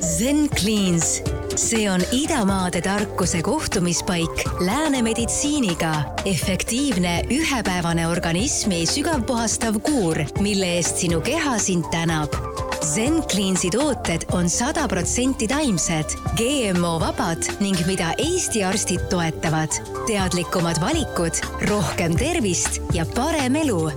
Zen 0.00 0.48
Cleans, 0.60 1.22
see 1.56 1.90
on 1.90 2.00
idamaade 2.12 2.80
tarkuse 2.82 3.42
kohtumispaik 3.42 4.44
lääne 4.60 5.02
meditsiiniga. 5.02 5.94
efektiivne 6.24 7.22
ühepäevane 7.30 8.08
organismi 8.08 8.86
sügavpuhastav 8.86 9.80
kuur, 9.80 10.24
mille 10.40 10.76
eest 10.76 10.96
sinu 10.96 11.20
keha 11.20 11.58
sind 11.58 11.84
tänab 11.90 12.34
Zen 12.94 13.22
Cleansi 13.22 13.70
tooted 13.70 14.22
on 14.32 14.48
sada 14.48 14.88
protsenti 14.88 15.48
taimsed, 15.48 16.14
GMO-vabad 16.38 17.50
ning 17.60 17.76
mida 17.86 18.12
Eesti 18.18 18.62
arstid 18.64 19.08
toetavad. 19.10 19.74
teadlikumad 20.06 20.80
valikud, 20.80 21.42
rohkem 21.68 22.16
tervist 22.16 22.80
ja 22.92 23.06
parem 23.14 23.56
elu. 23.56 23.90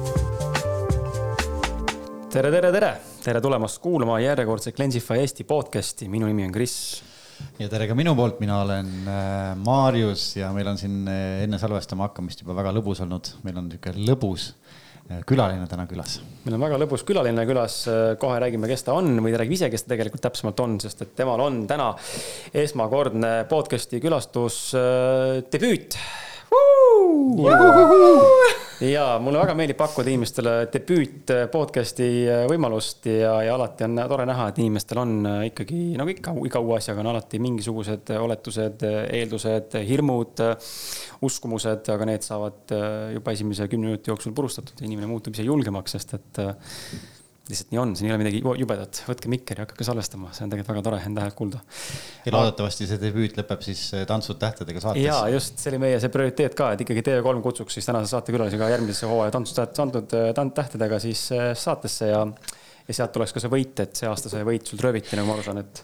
tere, 2.31 2.51
tere, 2.51 2.71
tere, 2.71 3.10
tere 3.21 3.37
tulemast 3.41 3.77
kuulama 3.83 4.15
järjekordset 4.21 4.73
Cleansify 4.75 5.19
Eesti 5.21 5.43
podcasti, 5.45 6.07
minu 6.09 6.25
nimi 6.25 6.45
on 6.47 6.53
Kris. 6.55 6.75
Ja 7.61 7.67
tere 7.69 7.85
ka 7.89 7.93
minu 7.97 8.15
poolt, 8.17 8.39
mina 8.41 8.55
olen 8.63 8.89
äh, 9.09 9.51
Maarjus 9.61 10.23
ja 10.39 10.49
meil 10.55 10.69
on 10.71 10.79
siin 10.81 11.03
äh, 11.09 11.43
enne 11.43 11.59
salvestama 11.61 12.07
hakkamist 12.07 12.41
juba 12.41 12.55
väga 12.57 12.73
lõbus 12.73 13.03
olnud, 13.05 13.29
meil 13.45 13.59
on 13.61 13.67
niisugune 13.69 14.07
lõbus 14.07 14.47
äh, 15.11 15.21
külaline 15.29 15.69
täna 15.69 15.85
külas. 15.89 16.17
meil 16.47 16.57
on 16.57 16.65
väga 16.65 16.81
lõbus 16.81 17.05
külaline 17.05 17.45
külas, 17.49 17.77
kohe 18.21 18.41
räägime, 18.41 18.69
kes 18.71 18.87
ta 18.89 18.97
on 18.97 19.13
või 19.21 19.35
ta 19.35 19.43
räägib 19.43 19.57
ise, 19.59 19.69
kes 19.73 19.85
ta 19.85 19.93
tegelikult 19.93 20.25
täpsemalt 20.25 20.65
on, 20.65 20.79
sest 20.81 21.05
et 21.05 21.13
temal 21.21 21.45
on 21.45 21.61
täna 21.69 21.91
esmakordne 22.65 23.35
podcast'i 23.53 24.01
külastus 24.01 24.63
debüüt 25.53 25.99
ja 28.81 29.05
mulle 29.21 29.39
väga 29.39 29.53
meeldib 29.55 29.77
pakkuda 29.79 30.09
inimestele 30.11 30.53
debüüt 30.73 31.31
podcast'i 31.53 32.07
võimalust 32.49 33.05
ja, 33.07 33.35
ja 33.45 33.53
alati 33.55 33.85
on 33.85 34.01
tore 34.09 34.25
näha, 34.29 34.49
et 34.51 34.59
inimestel 34.63 35.01
on 35.03 35.13
ikkagi 35.47 35.79
nagu 35.99 36.11
ikka 36.11 36.33
iga 36.49 36.63
uue 36.63 36.79
asjaga 36.79 37.03
on 37.03 37.11
alati 37.13 37.39
mingisugused 37.43 38.11
oletused, 38.17 38.83
eeldused, 39.19 39.77
hirmud, 39.87 40.43
uskumused, 41.29 41.87
aga 41.93 42.09
need 42.09 42.27
saavad 42.27 42.75
juba 43.15 43.37
esimese 43.37 43.69
kümne 43.71 43.91
minuti 43.91 44.11
jooksul 44.11 44.35
purustatud 44.35 44.81
ja 44.81 44.89
inimene 44.89 45.09
muutub 45.11 45.37
ise 45.37 45.47
julgemaks, 45.47 45.97
sest 45.97 46.17
et 46.17 46.43
lihtsalt 47.51 47.73
nii 47.73 47.81
on, 47.81 47.93
siin 47.97 48.09
ei 48.09 48.15
ole 48.15 48.21
midagi 48.23 48.41
jubedat, 48.61 49.01
võtke 49.07 49.31
mikker 49.31 49.61
ja 49.61 49.65
hakake 49.67 49.87
salvestama, 49.87 50.31
see 50.35 50.45
on 50.45 50.53
tegelikult 50.53 50.73
väga 50.73 50.85
tore 50.87 51.01
enda 51.09 51.25
häält 51.25 51.37
kuulda. 51.37 51.61
ja 52.25 52.33
loodetavasti 52.35 52.87
see 52.89 53.01
debüüt 53.01 53.37
lõpeb 53.39 53.65
siis 53.65 53.83
eh, 53.97 54.05
Tantsud 54.09 54.39
tähtedega 54.41 54.83
saates. 54.83 55.03
ja 55.03 55.19
just, 55.33 55.59
see 55.61 55.73
oli 55.73 55.81
meie 55.85 55.99
see 56.01 56.13
prioriteet 56.13 56.57
ka, 56.57 56.71
et 56.75 56.85
ikkagi 56.85 57.05
TV3 57.09 57.45
kutsuks 57.45 57.77
siis 57.77 57.89
tänase 57.89 58.11
saatekülalise 58.15 58.59
ka 58.61 58.71
järgmise 58.73 59.11
hooaja 59.11 59.35
Tantsud 59.37 60.55
tähtedega 60.57 60.99
siis 61.03 61.27
eh, 61.35 61.51
saatesse 61.57 62.11
ja 62.13 62.25
ja 62.87 62.97
sealt 62.97 63.13
tuleks 63.15 63.33
ka 63.35 63.43
see 63.43 63.51
võit, 63.51 63.77
et 63.83 63.95
see 63.95 64.09
aasta 64.09 64.31
sai 64.31 64.45
võit 64.47 64.67
sult 64.67 64.83
rööviti, 64.83 65.15
nagu 65.15 65.29
ma 65.29 65.37
aru 65.37 65.45
saan, 65.45 65.61
et. 65.61 65.83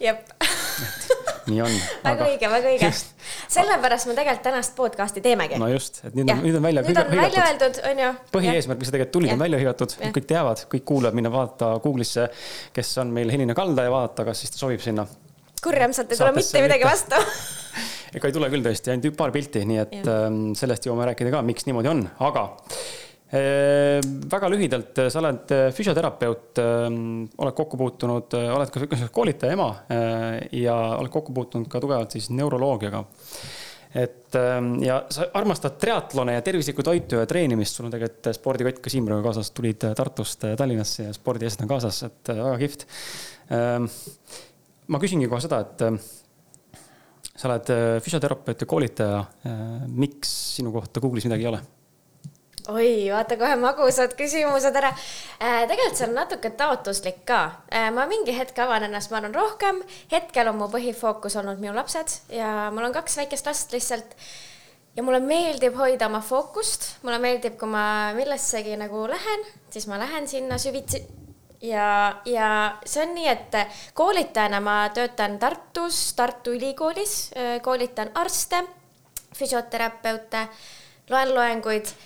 jep 0.00 0.34
nii 1.50 1.62
on. 1.64 1.76
väga 2.04 2.28
õige, 2.28 2.50
väga 2.52 2.72
õige. 2.72 2.90
sellepärast 3.56 4.10
me 4.10 4.16
tegelikult 4.18 4.44
tänast 4.48 4.74
podcast'i 4.78 5.22
teemegi. 5.24 5.60
no 5.60 5.70
just, 5.72 6.02
et 6.04 6.16
nüüd 6.18 6.32
on, 6.32 6.42
nüüd 6.44 6.58
on 6.58 6.66
välja. 6.68 6.84
nüüd 6.86 7.00
on 7.02 7.12
välja 7.12 7.46
öeldud, 7.50 7.80
on 7.90 8.02
ju. 8.04 8.10
põhieesmärk, 8.34 8.82
mis 8.82 8.92
tegelikult 8.92 9.14
tulid, 9.18 9.34
on 9.36 9.44
välja 9.44 9.62
hõigatud, 9.62 9.96
kõik 10.18 10.28
teavad, 10.34 10.64
kõik 10.74 10.86
kuulajad, 10.92 11.18
minna 11.18 11.32
vaadata 11.34 11.74
Google'isse, 11.84 12.28
kes 12.76 12.92
on 13.02 13.14
meil 13.14 13.32
Helina 13.34 13.56
Kalda 13.58 13.88
ja 13.88 13.94
vaadata, 13.94 14.28
kas 14.28 14.44
siis 14.44 14.54
ta 14.54 14.62
sobib 14.64 14.84
sinna. 14.84 15.06
kurjamselt 15.62 16.12
ei 16.12 16.20
tule 16.20 16.34
mitte 16.36 16.64
midagi 16.64 16.86
vastu 16.86 17.18
ega 18.16 18.28
ei 18.28 18.34
tule 18.34 18.48
küll 18.52 18.64
tõesti, 18.64 18.92
ainult 18.94 19.18
paar 19.18 19.34
pilti, 19.34 19.64
nii 19.68 19.82
et 19.82 19.98
ja. 20.00 20.22
ähm, 20.28 20.40
sellest 20.58 20.88
jõuame 20.88 21.10
rääkida 21.10 21.34
ka, 21.34 21.44
miks 21.46 21.68
niimoodi 21.68 21.90
on, 21.92 22.06
aga 22.24 22.48
väga 23.28 24.48
lühidalt, 24.48 25.00
sa 25.12 25.20
oled 25.20 25.52
äh, 25.52 25.66
füsioterapeut, 25.76 26.60
ähm, 26.62 27.26
oled 27.36 27.56
kokku 27.56 27.76
puutunud, 27.76 28.32
äh, 28.38 28.48
oled 28.56 28.72
ka 28.72 29.08
koolitaja 29.12 29.52
ema 29.52 29.68
äh, 29.92 30.48
ja 30.62 30.76
oled 30.96 31.12
kokku 31.12 31.34
puutunud 31.36 31.68
ka 31.68 31.80
tugevalt 31.82 32.16
siis 32.16 32.30
neuroloogiaga. 32.32 33.04
et 33.94 34.36
ähm, 34.36 34.82
ja 34.84 35.02
sa 35.12 35.28
armastad 35.34 35.76
triatlone 35.80 36.34
ja 36.38 36.42
tervislikku 36.44 36.82
toitu 36.82 37.20
ja 37.20 37.26
treenimist, 37.26 37.76
sul 37.76 37.88
on 37.88 37.92
tegelikult 37.92 38.32
spordikott 38.36 38.82
ka 38.84 38.92
Siimroga 38.92 39.22
kaasas, 39.28 39.50
tulid 39.52 39.84
Tartust 39.96 40.44
Tallinnasse 40.56 41.08
ja 41.08 41.12
spordiasjad 41.16 41.64
on 41.64 41.72
kaasas, 41.72 42.02
et 42.04 42.32
väga 42.32 42.58
kihvt. 42.60 42.84
Ma 44.88 45.00
küsingi 45.00 45.28
kohe 45.28 45.40
seda, 45.40 45.62
et 45.64 45.86
sa 47.32 47.48
oled 47.48 47.72
füsioterapeut 48.04 48.60
ja 48.60 48.68
koolitaja, 48.68 49.24
miks 49.88 50.36
sinu 50.58 50.72
kohta 50.76 51.00
Google'is 51.00 51.28
midagi 51.28 51.48
ei 51.48 51.52
ole? 51.54 51.64
Oi, 52.68 53.08
vaata 53.12 53.36
kohe 53.40 53.56
magusad 53.56 54.12
küsimused 54.18 54.76
ära 54.76 54.90
äh,. 54.92 55.64
tegelikult 55.68 55.96
see 55.96 56.08
on 56.08 56.14
natuke 56.18 56.50
taotluslik 56.58 57.22
ka 57.28 57.40
äh,. 57.72 57.88
ma 57.94 58.04
mingi 58.10 58.34
hetk 58.36 58.58
avan 58.64 58.84
ennast, 58.88 59.10
ma 59.12 59.20
arvan, 59.20 59.34
rohkem. 59.34 59.80
hetkel 60.12 60.50
on 60.50 60.58
mu 60.60 60.68
põhifookus 60.72 61.38
olnud 61.40 61.62
minu 61.62 61.72
lapsed 61.76 62.18
ja 62.34 62.68
mul 62.74 62.88
on 62.90 62.96
kaks 62.96 63.16
väikest 63.22 63.48
last 63.48 63.72
lihtsalt. 63.72 64.12
ja 64.96 65.04
mulle 65.06 65.20
meeldib 65.24 65.78
hoida 65.78 66.10
oma 66.10 66.20
fookust, 66.20 66.90
mulle 67.06 67.20
meeldib, 67.22 67.56
kui 67.60 67.70
ma 67.72 68.12
millessegi 68.16 68.76
nagu 68.76 69.06
lähen, 69.08 69.46
siis 69.70 69.88
ma 69.88 70.00
lähen 70.02 70.28
sinna 70.28 70.58
süvitsi 70.60 71.00
ja, 71.64 72.18
ja 72.28 72.50
see 72.84 73.06
on 73.06 73.16
nii, 73.16 73.30
et 73.32 73.56
koolitajana 73.96 74.60
ma 74.60 74.76
töötan 74.94 75.38
Tartus, 75.40 76.12
Tartu 76.18 76.52
Ülikoolis, 76.58 77.16
äh, 77.32 77.56
koolitan 77.64 78.12
arste, 78.14 78.60
füsioterapeute, 79.38 80.44
loen 81.08 81.34
loenguid 81.34 81.96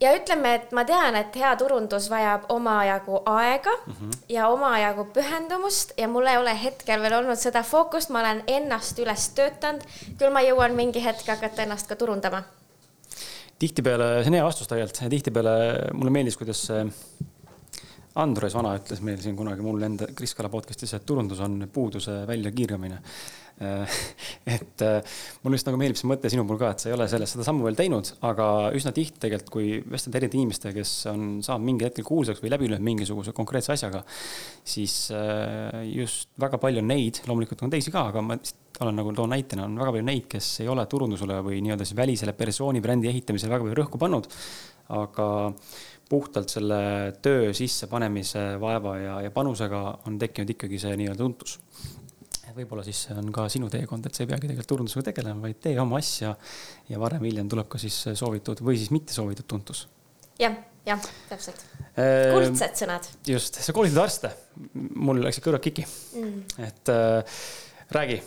ja 0.00 0.12
ütleme, 0.16 0.54
et 0.58 0.72
ma 0.76 0.84
tean, 0.88 1.16
et 1.18 1.36
hea 1.36 1.52
turundus 1.60 2.08
vajab 2.12 2.50
omajagu 2.52 3.20
aega 3.32 3.72
mm 3.78 3.92
-hmm. 3.92 4.18
ja 4.28 4.48
omajagu 4.48 5.06
pühendumust 5.14 5.92
ja 5.98 6.08
mul 6.08 6.26
ei 6.26 6.36
ole 6.36 6.56
hetkel 6.62 7.02
veel 7.02 7.18
olnud 7.20 7.38
seda 7.38 7.62
fookust, 7.62 8.10
ma 8.10 8.20
olen 8.20 8.42
ennast 8.46 8.98
üles 8.98 9.28
töötanud. 9.28 9.82
küll 10.18 10.32
ma 10.32 10.42
jõuan 10.42 10.74
mingi 10.74 11.04
hetk 11.04 11.28
hakata 11.28 11.62
ennast 11.62 11.86
ka 11.86 11.96
turundama. 11.96 12.42
tihtipeale, 13.58 14.22
see 14.22 14.28
on 14.28 14.34
hea 14.34 14.44
vastus 14.44 14.68
tegelikult, 14.68 15.10
tihtipeale 15.10 15.88
mulle 15.92 16.10
meeldis, 16.10 16.36
kuidas 16.36 16.70
Andres 18.14 18.54
Vana 18.54 18.76
ütles 18.76 19.00
meil 19.00 19.18
siin 19.20 19.36
kunagi 19.36 19.62
mul 19.62 19.82
enda 19.82 20.06
Kris 20.16 20.34
Kala 20.34 20.48
podcast'is, 20.48 20.94
et 20.96 21.06
turundus 21.06 21.40
on 21.40 21.68
puuduse 21.72 22.26
väljakiiramine 22.26 22.98
et 24.56 24.82
äh, 24.84 25.14
mulle 25.42 25.56
just 25.56 25.68
nagu 25.68 25.78
meeldib 25.80 25.96
see 25.96 26.08
mõte 26.10 26.28
sinu 26.32 26.44
puhul 26.44 26.60
ka, 26.60 26.74
et 26.74 26.82
sa 26.82 26.90
ei 26.90 26.96
ole 26.96 27.06
sellest, 27.08 27.36
seda 27.36 27.46
sammu 27.46 27.64
veel 27.64 27.78
teinud, 27.78 28.10
aga 28.28 28.48
üsna 28.76 28.92
tihti 28.96 29.22
tegelikult, 29.22 29.52
kui 29.54 29.78
vestled 29.80 30.18
erinevate 30.18 30.40
inimestega, 30.40 30.74
kes 30.76 30.92
on 31.12 31.24
saanud 31.46 31.64
mingil 31.64 31.88
hetkel 31.88 32.04
kuulsaks 32.04 32.44
või 32.44 32.52
läbi 32.52 32.68
löönud 32.68 32.84
mingisuguse 32.84 33.32
konkreetse 33.36 33.72
asjaga, 33.72 34.02
siis 34.66 34.98
äh, 35.16 35.80
just 35.88 36.28
väga 36.42 36.60
palju 36.60 36.84
on 36.84 36.92
neid, 36.92 37.22
loomulikult 37.24 37.64
on 37.64 37.72
teisi 37.72 37.94
ka, 37.94 38.10
aga 38.12 38.24
ma 38.24 38.36
olen 38.84 39.00
nagu 39.00 39.16
toon 39.16 39.32
näitena, 39.32 39.64
on 39.64 39.80
väga 39.80 39.96
palju 39.96 40.10
neid, 40.10 40.28
kes 40.36 40.52
ei 40.60 40.68
ole 40.68 40.84
turundusele 40.92 41.40
või 41.46 41.62
nii-öelda 41.64 41.88
siis 41.88 41.96
välisele 41.96 42.36
persooni 42.36 42.84
brändi 42.84 43.08
ehitamisele 43.08 43.56
väga 43.56 43.64
palju 43.64 43.80
rõhku 43.80 44.00
pannud, 44.02 44.28
aga 45.00 45.28
puhtalt 46.12 46.52
selle 46.52 46.80
töö 47.24 47.54
sissepanemise 47.56 48.50
vaeva 48.62 48.98
ja, 49.00 49.20
ja 49.24 49.32
panusega 49.34 49.80
on 50.06 50.20
tekkinud 50.20 50.52
ikkagi 50.52 50.78
see 50.78 51.00
nii-öelda 51.00 51.24
tuntus 51.24 51.56
võib-olla 52.56 52.84
siis 52.86 53.02
see 53.06 53.16
on 53.18 53.28
ka 53.34 53.46
sinu 53.52 53.68
teekond, 53.72 54.08
et 54.08 54.16
sa 54.16 54.24
ei 54.24 54.30
peagi 54.30 54.46
tegelikult 54.46 54.70
turundusega 54.72 55.10
tegelema, 55.10 55.44
vaid 55.46 55.60
tee 55.62 55.76
oma 55.82 56.00
asja 56.00 56.32
ja 56.90 57.02
varem-hiljem 57.02 57.50
tuleb 57.52 57.68
ka 57.72 57.80
siis 57.82 57.98
soovitud 58.18 58.62
või 58.66 58.78
siis 58.80 58.92
mitte 58.94 59.16
soovitud 59.16 59.48
tuntus 59.50 59.86
ja,. 60.40 60.50
jah, 60.50 60.58
jah, 60.88 61.10
täpselt 61.30 61.62
äh,. 61.94 62.32
kuldsed 62.34 62.80
sõnad. 62.82 63.10
just, 63.28 63.60
sa 63.62 63.76
koolitad 63.76 64.02
arste. 64.04 64.32
mul 64.94 65.22
läksid 65.26 65.44
kõrvad 65.46 65.64
kiki 65.66 65.86
mm.. 65.86 66.60
et 66.66 66.92
äh, 66.92 67.40
räägi, 67.96 68.20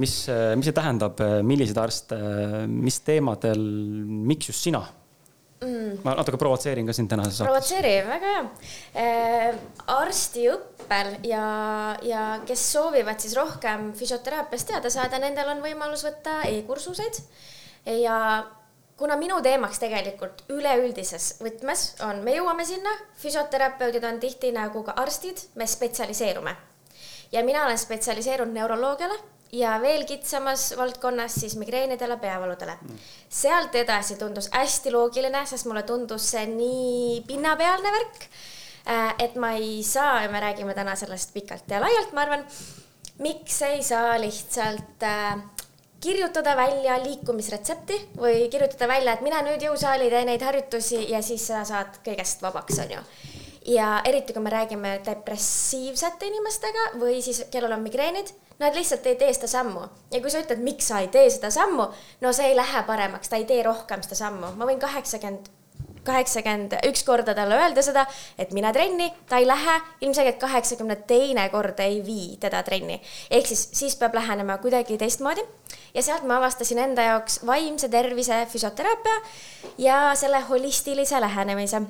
mis, 0.00 0.18
mis 0.58 0.68
see 0.70 0.76
tähendab, 0.76 1.20
milliseid 1.46 1.78
arste, 1.78 2.18
mis 2.70 3.00
teemadel, 3.06 3.64
miks 4.30 4.50
just 4.50 4.64
sina 4.66 4.82
mm.. 5.64 6.02
ma 6.04 6.14
natuke 6.18 6.40
provotseerin 6.40 6.86
ka 6.88 6.96
sind 6.96 7.10
tänases 7.12 7.38
saates. 7.38 7.50
provotseeri, 7.50 7.94
väga 8.08 8.32
hea 8.32 8.42
äh,. 9.04 9.62
arstiõppel 9.94 11.14
ja, 11.28 11.46
ja 12.06 12.24
kes 12.46 12.66
soovivad 12.74 13.20
siis 13.22 13.36
rohkem 13.38 13.92
füsioteraapiast 13.98 14.72
teada 14.72 14.92
saada, 14.92 15.20
nendel 15.22 15.54
on 15.54 15.64
võimalus 15.64 16.04
võtta 16.06 16.42
e-kursuseid 16.50 17.22
ja 18.00 18.18
kuna 18.96 19.16
minu 19.20 19.40
teemaks 19.42 19.80
tegelikult 19.82 20.44
üleüldises 20.54 21.34
võtmes 21.42 21.86
on, 22.06 22.22
me 22.26 22.36
jõuame 22.36 22.66
sinna, 22.68 22.92
füsioterapeudid 23.20 24.04
on 24.06 24.20
tihti 24.22 24.52
nagu 24.54 24.84
ka 24.86 24.94
arstid, 25.02 25.48
me 25.58 25.66
spetsialiseerume. 25.66 26.56
ja 27.32 27.44
mina 27.44 27.64
olen 27.64 27.78
spetsialiseerunud 27.78 28.54
neuroloogiale 28.54 29.18
ja 29.54 29.76
veel 29.82 30.04
kitsamas 30.08 30.72
valdkonnas 30.78 31.38
siis 31.42 31.56
migreenidele, 31.60 32.16
peavaludele. 32.22 32.76
Mm.. 32.82 32.98
sealt 33.28 33.74
edasi 33.74 34.18
tundus 34.20 34.50
hästi 34.52 34.92
loogiline, 34.94 35.44
sest 35.46 35.68
mulle 35.70 35.84
tundus 35.86 36.30
see 36.34 36.46
nii 36.50 37.22
pinnapealne 37.28 37.92
värk, 37.96 38.28
äh, 38.86 39.14
et 39.26 39.36
ma 39.40 39.54
ei 39.58 39.82
saa 39.86 40.22
ja 40.24 40.30
me 40.32 40.42
räägime 40.42 40.74
täna 40.74 40.96
sellest 40.96 41.34
pikalt 41.34 41.70
ja 41.70 41.82
laialt, 41.82 42.12
ma 42.12 42.26
arvan, 42.26 42.46
miks 43.24 43.60
ei 43.62 43.82
saa 43.82 44.18
lihtsalt 44.20 45.06
äh, 45.06 45.36
kirjutada 46.04 46.56
välja 46.56 46.98
liikumisretsepti 47.04 48.00
või 48.18 48.48
kirjutada 48.52 48.88
välja, 48.90 49.14
et 49.14 49.24
mine 49.24 49.40
nüüd 49.46 49.62
jõusaali, 49.64 50.10
tee 50.12 50.26
neid 50.28 50.42
harjutusi 50.44 51.06
ja 51.12 51.22
siis 51.24 51.46
sa 51.48 51.64
saad 51.68 52.02
kõigest 52.04 52.44
vabaks, 52.44 52.82
onju 52.84 53.00
ja 53.64 54.00
eriti, 54.04 54.32
kui 54.32 54.42
me 54.42 54.50
räägime 54.52 54.98
depressiivsete 55.06 56.28
inimestega 56.28 56.90
või 57.00 57.20
siis, 57.24 57.44
kellel 57.50 57.72
on 57.76 57.84
migreenid, 57.84 58.30
nad 58.60 58.76
lihtsalt 58.76 59.06
ei 59.06 59.16
tee 59.16 59.32
seda 59.34 59.50
sammu. 59.50 59.88
ja 60.12 60.20
kui 60.20 60.30
sa 60.30 60.44
ütled, 60.44 60.62
miks 60.62 60.88
sa 60.92 61.00
ei 61.00 61.08
tee 61.08 61.26
seda 61.30 61.50
sammu, 61.50 61.88
no 62.20 62.32
see 62.32 62.52
ei 62.52 62.56
lähe 62.56 62.82
paremaks, 62.86 63.28
ta 63.28 63.40
ei 63.40 63.48
tee 63.48 63.62
rohkem 63.62 64.02
seda 64.04 64.20
sammu. 64.26 64.54
ma 64.56 64.68
võin 64.68 64.80
kaheksakümmend 64.80 65.50
kaheksakümmend 66.04 66.76
üks 66.84 67.00
korda 67.06 67.32
talle 67.36 67.56
öelda 67.56 67.82
seda, 67.82 68.04
et 68.38 68.52
mine 68.52 68.72
trenni, 68.76 69.08
ta 69.28 69.38
ei 69.40 69.46
lähe, 69.48 69.78
ilmselgelt 70.04 70.36
kaheksakümne 70.42 70.98
teine 71.08 71.48
kord 71.48 71.80
ei 71.80 72.02
vii 72.04 72.36
teda 72.40 72.62
trenni. 72.62 73.00
ehk 73.30 73.46
siis, 73.48 73.68
siis 73.72 73.96
peab 73.96 74.14
lähenema 74.14 74.58
kuidagi 74.58 74.98
teistmoodi 75.00 75.44
ja 75.94 76.02
sealt 76.02 76.28
ma 76.28 76.36
avastasin 76.42 76.78
enda 76.78 77.08
jaoks 77.08 77.40
vaimse 77.46 77.88
tervise 77.88 78.46
füsioteraapia 78.52 79.20
ja 79.78 80.00
selle 80.14 80.40
holistilise 80.40 81.20
lähenemise 81.20 81.82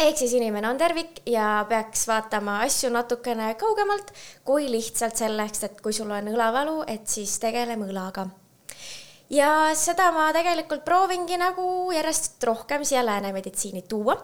ehk 0.00 0.16
siis 0.16 0.32
inimene 0.36 0.68
on 0.68 0.78
tervik 0.80 1.20
ja 1.28 1.64
peaks 1.68 2.06
vaatama 2.08 2.60
asju 2.64 2.90
natukene 2.92 3.52
kaugemalt 3.60 4.12
kui 4.44 4.68
lihtsalt 4.72 5.20
selleks, 5.20 5.64
et 5.66 5.80
kui 5.84 5.92
sul 5.92 6.10
on 6.10 6.30
õlavalu, 6.32 6.80
et 6.88 7.06
siis 7.08 7.36
tegeleme 7.42 7.90
õlaga. 7.90 8.28
ja 9.30 9.50
seda 9.74 10.10
ma 10.12 10.30
tegelikult 10.32 10.84
proovingi 10.84 11.36
nagu 11.38 11.92
järjest 11.94 12.42
rohkem 12.44 12.84
siia 12.84 13.04
lääne 13.06 13.32
meditsiini 13.32 13.82
tuua, 13.82 14.16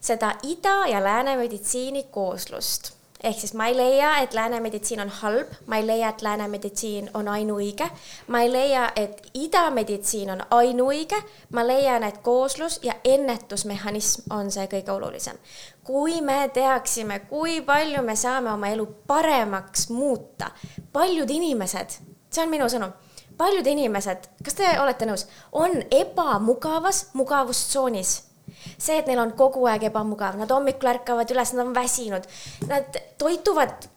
seda 0.00 0.34
ida 0.42 0.84
ja 0.90 1.00
lääne 1.04 1.36
meditsiini 1.36 2.06
kooslust 2.10 2.92
ehk 3.24 3.38
siis 3.40 3.54
ma 3.54 3.66
ei 3.66 3.76
leia, 3.76 4.10
et 4.22 4.34
lääne 4.34 4.60
meditsiin 4.60 5.00
on 5.00 5.08
halb, 5.20 5.52
ma 5.66 5.76
ei 5.76 5.86
leia, 5.86 6.08
et 6.12 6.22
lääne 6.22 6.48
meditsiin 6.48 7.10
on 7.14 7.28
ainuõige, 7.28 7.88
ma 8.28 8.42
ei 8.44 8.50
leia, 8.52 8.88
et 8.96 9.22
idameditsiin 9.34 10.30
on 10.30 10.42
ainuõige, 10.50 11.20
ma 11.52 11.66
leian, 11.66 12.04
et 12.04 12.18
kooslus 12.22 12.80
ja 12.82 12.94
ennetusmehhanism 13.04 14.32
on 14.34 14.50
see 14.50 14.66
kõige 14.68 14.92
olulisem. 14.92 15.38
kui 15.84 16.20
me 16.20 16.48
teaksime, 16.48 17.18
kui 17.28 17.60
palju 17.60 18.02
me 18.02 18.16
saame 18.16 18.52
oma 18.52 18.68
elu 18.72 18.86
paremaks 19.06 19.90
muuta, 19.90 20.50
paljud 20.92 21.30
inimesed, 21.30 21.98
see 22.30 22.42
on 22.44 22.50
minu 22.50 22.68
sõnum 22.68 22.92
paljud 23.36 23.66
inimesed, 23.66 24.28
kas 24.44 24.54
te 24.54 24.68
olete 24.80 25.06
nõus, 25.06 25.26
on 25.52 25.82
ebamugavas 25.90 27.08
mugavustsoonis 27.18 28.33
see, 28.78 28.98
et 28.98 29.08
neil 29.10 29.20
on 29.22 29.32
kogu 29.38 29.66
aeg 29.70 29.88
ebamugav, 29.90 30.38
nad 30.40 30.50
hommikul 30.50 30.92
ärkavad 30.94 31.30
üles, 31.34 31.54
nad 31.54 31.66
on 31.66 31.74
väsinud, 31.76 32.28
nad 32.70 33.00
toituvad 33.20 33.88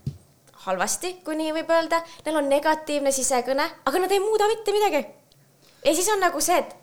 halvasti, 0.67 1.13
kui 1.25 1.37
nii 1.39 1.53
võib 1.59 1.71
öelda, 1.71 2.01
neil 2.25 2.41
on 2.41 2.49
negatiivne 2.51 3.13
sisekõne, 3.15 3.69
aga 3.87 4.03
nad 4.03 4.11
ei 4.11 4.23
muuda 4.23 4.49
mitte 4.51 4.75
midagi. 4.75 5.05
ja 5.85 5.95
siis 5.95 6.09
on 6.13 6.19
nagu 6.23 6.41
see, 6.43 6.57
et 6.59 6.75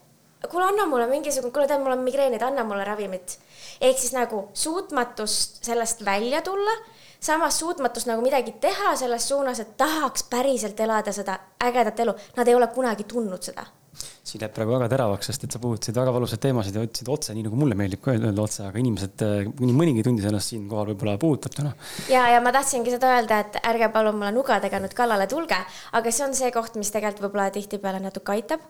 kuule, 0.49 0.67
anna 0.69 0.87
mulle 0.87 1.07
mingisugune, 1.11 1.53
kuule, 1.53 1.69
tead, 1.69 1.83
mul 1.83 1.97
on 1.97 2.05
migreenid, 2.05 2.43
anna 2.43 2.65
mulle 2.65 2.85
ravimit. 2.85 3.39
ehk 3.81 3.99
siis 3.99 4.13
nagu 4.17 4.49
suutmatus 4.53 5.61
sellest 5.63 6.05
välja 6.05 6.43
tulla, 6.43 6.77
samas 7.21 7.59
suutmatus 7.59 8.07
nagu 8.07 8.23
midagi 8.23 8.57
teha 8.61 8.97
selles 8.97 9.29
suunas, 9.29 9.61
et 9.61 9.77
tahaks 9.77 10.29
päriselt 10.31 10.81
elada 10.81 11.13
seda 11.13 11.39
ägedat 11.65 12.01
elu, 12.01 12.15
nad 12.37 12.49
ei 12.49 12.55
ole 12.55 12.67
kunagi 12.67 13.05
tundnud 13.05 13.43
seda 13.43 13.67
siin 13.97 14.43
läheb 14.43 14.55
praegu 14.57 14.75
väga 14.75 14.89
teravaks, 14.93 15.29
sest 15.31 15.47
et 15.47 15.55
sa 15.55 15.61
puudutasid 15.63 15.97
väga 15.99 16.15
valusaid 16.15 16.43
teemasid 16.43 16.79
ja 16.79 16.85
ütlesid 16.87 17.11
otse, 17.13 17.35
nii 17.37 17.47
nagu 17.47 17.59
mulle 17.61 17.77
meeldib 17.79 18.03
ka 18.05 18.15
öelda 18.15 18.45
otse, 18.45 18.65
aga 18.69 18.81
inimesed, 18.83 19.25
äh, 19.27 19.53
nii 19.61 19.77
mõnigi 19.77 20.05
tundis 20.07 20.29
ennast 20.31 20.53
siinkohal 20.53 20.93
võib-olla 20.93 21.17
puudutab 21.21 21.57
täna. 21.59 21.75
ja, 22.13 22.27
ja 22.35 22.41
ma 22.45 22.55
tahtsingi 22.55 22.95
seda 22.95 23.15
öelda, 23.17 23.43
et 23.45 23.61
ärge 23.63 23.91
palun 23.95 24.19
mulle 24.19 24.33
nugadega 24.37 24.83
nüüd 24.83 24.97
kallale 24.97 25.29
tulge, 25.31 25.61
aga 25.93 26.15
see 26.15 26.27
on 26.27 26.37
see 26.39 26.51
koht, 26.55 26.79
mis 26.81 26.93
tegelikult 26.95 27.29
võib-olla 27.29 27.53
tihtipeale 27.55 28.03
natuke 28.03 28.37
aitab. 28.37 28.67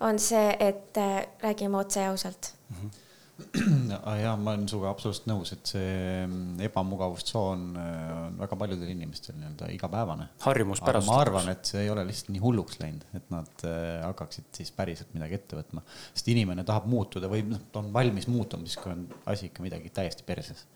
on 0.00 0.18
see, 0.22 0.54
et 0.60 0.98
äh, 1.02 1.26
räägime 1.42 1.78
otse 1.78 2.00
ja 2.00 2.14
ausalt 2.14 2.54
mm. 2.70 2.76
-hmm 2.76 3.04
ja 4.22 4.32
ma 4.36 4.52
olen 4.52 4.64
sinuga 4.66 4.90
absoluutselt 4.90 5.28
nõus, 5.30 5.52
et 5.54 5.70
see 5.70 5.90
mm, 6.24 6.56
ebamugavustsoon 6.66 7.66
äh, 7.78 8.08
on 8.24 8.38
väga 8.40 8.58
paljudel 8.58 8.90
inimestel 8.90 9.36
nii-öelda 9.38 9.68
igapäevane. 9.76 10.28
harjumuspärasus. 10.42 11.10
ma 11.10 11.20
arvan, 11.22 11.50
et 11.52 11.70
see 11.70 11.84
ei 11.84 11.92
ole 11.92 12.02
lihtsalt 12.08 12.32
nii 12.34 12.42
hulluks 12.42 12.80
läinud, 12.82 13.06
et 13.14 13.30
nad 13.34 13.66
äh, 13.68 14.00
hakkaksid 14.08 14.50
siis 14.58 14.74
päriselt 14.74 15.14
midagi 15.14 15.38
ette 15.38 15.60
võtma, 15.60 15.84
sest 16.10 16.32
inimene 16.34 16.66
tahab 16.66 16.90
muutuda 16.90 17.30
või 17.30 17.44
noh, 17.46 17.62
ta 17.72 17.82
on 17.84 17.92
valmis 17.94 18.26
muutuma 18.30 18.66
siis, 18.66 18.80
kui 18.82 18.94
on 18.94 19.06
asi 19.30 19.52
ikka 19.52 19.64
midagi 19.66 19.94
täiesti 19.94 20.26
perses 20.26 20.66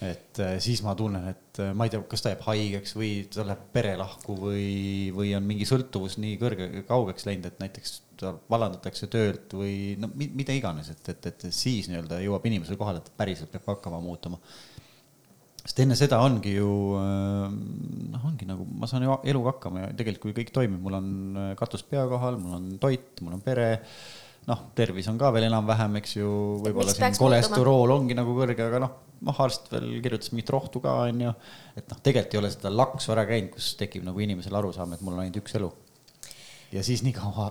et 0.00 0.38
äh, 0.40 0.54
siis 0.64 0.80
ma 0.84 0.94
tunnen, 0.96 1.26
et 1.28 1.60
äh, 1.60 1.74
ma 1.76 1.84
ei 1.84 1.92
tea, 1.92 2.00
kas 2.08 2.24
ta 2.24 2.32
jääb 2.32 2.44
haigeks 2.46 2.94
või 2.96 3.10
tal 3.32 3.50
läheb 3.50 3.66
pere 3.74 3.92
lahku 4.00 4.36
või, 4.46 5.10
või 5.12 5.34
on 5.36 5.44
mingi 5.44 5.66
sõltuvus 5.68 6.16
nii 6.22 6.38
kõrge, 6.40 6.68
kaugeks 6.88 7.28
läinud, 7.28 7.50
et 7.50 7.60
näiteks 7.60 7.98
ta 8.20 8.32
vallandatakse 8.52 9.10
töölt 9.12 9.52
või 9.56 9.98
no 10.00 10.08
mida 10.16 10.56
iganes, 10.56 10.88
et, 10.94 11.04
et, 11.12 11.28
et 11.28 11.46
siis 11.52 11.90
nii-öelda 11.90 12.22
jõuab 12.24 12.48
inimesele 12.48 12.80
kohale, 12.80 13.04
et 13.04 13.12
päriselt 13.16 13.52
peab 13.52 13.68
hakkama 13.74 14.00
muutuma. 14.04 14.40
sest 15.60 15.84
enne 15.84 15.96
seda 16.00 16.22
ongi 16.24 16.54
ju 16.56 16.70
äh, 16.96 17.52
noh, 18.14 18.24
ongi 18.32 18.48
nagu 18.48 18.64
ma 18.64 18.88
saan 18.88 19.04
ju 19.04 19.20
eluga 19.28 19.52
hakkama 19.52 19.84
ja 19.84 19.92
tegelikult, 20.00 20.30
kui 20.30 20.40
kõik 20.40 20.56
toimib, 20.56 20.80
mul 20.80 20.96
on 20.96 21.12
katus 21.60 21.84
pea 21.84 22.08
kohal, 22.08 22.40
mul 22.40 22.56
on 22.56 22.72
toit, 22.80 23.20
mul 23.20 23.36
on 23.36 23.44
pere 23.44 23.68
noh, 24.48 24.66
tervis 24.76 25.08
on 25.10 25.18
ka 25.20 25.30
veel 25.34 25.46
enam-vähem, 25.50 25.98
eks 26.00 26.16
ju, 26.16 26.32
võib-olla 26.64 26.94
siin 26.94 27.16
kolesterool 27.18 27.92
ongi 27.94 28.16
nagu 28.16 28.34
kõrge, 28.36 28.66
aga 28.66 28.82
noh, 28.82 28.94
noh, 29.26 29.40
arst 29.44 29.68
veel 29.72 29.88
kirjutas 30.04 30.32
mingit 30.34 30.52
rohtu 30.54 30.82
ka, 30.84 30.96
on 31.06 31.24
ju. 31.26 31.32
et 31.76 31.90
noh, 31.90 32.00
tegelikult 32.00 32.36
ei 32.36 32.42
ole 32.42 32.52
seda 32.54 32.72
laksu 32.74 33.14
ära 33.14 33.26
käinud, 33.28 33.52
kus 33.54 33.74
tekib 33.80 34.06
nagu 34.06 34.22
inimesel 34.24 34.56
arusaam, 34.60 34.94
et 34.96 35.04
mul 35.04 35.18
on 35.18 35.24
ainult 35.24 35.40
üks 35.42 35.58
elu. 35.60 35.70
ja 36.72 36.84
siis 36.86 37.04
nii 37.06 37.14
kaua, 37.16 37.50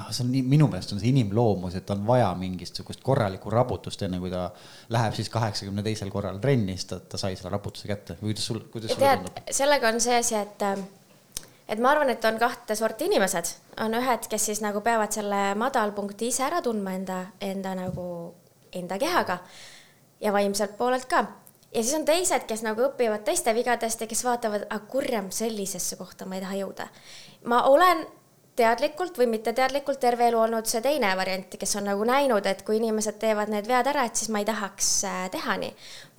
noh, 0.00 0.10
see 0.10 0.24
on 0.24 0.32
nii, 0.32 0.44
minu 0.56 0.68
meelest 0.72 0.96
on 0.96 1.02
see 1.02 1.12
inimloomus, 1.12 1.78
et 1.78 1.94
on 1.94 2.04
vaja 2.08 2.28
mingisugust 2.38 3.04
korralikku 3.06 3.52
raputust, 3.52 4.02
enne 4.08 4.20
kui 4.22 4.32
ta 4.32 4.48
läheb 4.94 5.16
siis 5.18 5.30
kaheksakümne 5.32 5.84
teisel 5.86 6.12
korral 6.14 6.40
trenni, 6.42 6.78
siis 6.78 6.90
ta, 6.92 7.00
ta 7.00 7.20
sai 7.20 7.36
selle 7.36 7.54
raputuse 7.54 7.90
kätte 7.90 8.18
või 8.20 8.32
kuidas 8.32 8.52
sul, 8.52 8.62
kuidas 8.72 8.96
sulle 8.96 9.18
tundub? 9.20 9.42
sellega 9.60 9.92
on 9.92 10.00
see 10.02 10.22
asi, 10.24 10.40
et 10.40 10.70
et 11.68 11.80
ma 11.82 11.90
arvan, 11.90 12.10
et 12.10 12.24
on 12.24 12.38
kahte 12.38 12.76
sorti 12.78 13.08
inimesed, 13.10 13.54
on 13.84 13.94
ühed, 13.98 14.28
kes 14.30 14.50
siis 14.50 14.60
nagu 14.64 14.80
peavad 14.84 15.14
selle 15.14 15.54
madalpunkti 15.58 16.30
ise 16.32 16.46
ära 16.46 16.62
tundma 16.62 16.94
enda, 16.98 17.22
enda 17.42 17.74
nagu, 17.78 18.06
enda 18.72 18.98
kehaga 19.02 19.40
ja 20.20 20.32
vaimselt 20.32 20.76
poolelt 20.78 21.08
ka. 21.10 21.24
ja 21.74 21.82
siis 21.82 21.94
on 21.98 22.04
teised, 22.04 22.46
kes 22.48 22.62
nagu 22.62 22.86
õpivad 22.88 23.24
teiste 23.26 23.54
vigadest 23.54 24.00
ja 24.00 24.06
kes 24.06 24.24
vaatavad, 24.24 24.68
aga 24.70 24.84
kurjam, 24.90 25.30
sellisesse 25.30 25.96
kohta 25.96 26.26
ma 26.26 26.38
ei 26.38 26.44
taha 26.44 26.62
jõuda. 26.62 26.88
ma 27.44 27.64
olen 27.70 28.06
teadlikult 28.56 29.18
või 29.20 29.28
mitteteadlikult 29.34 30.00
terve 30.00 30.28
elu 30.30 30.38
olnud 30.40 30.68
see 30.68 30.80
teine 30.84 31.10
variant, 31.18 31.56
kes 31.60 31.76
on 31.76 31.86
nagu 31.90 32.04
näinud, 32.08 32.46
et 32.48 32.62
kui 32.66 32.78
inimesed 32.80 33.18
teevad 33.20 33.50
need 33.52 33.68
vead 33.68 33.90
ära, 33.90 34.06
et 34.08 34.16
siis 34.16 34.30
ma 34.32 34.40
ei 34.40 34.48
tahaks 34.48 34.90
äh, 35.08 35.18
teha 35.34 35.58
nii. 35.60 35.74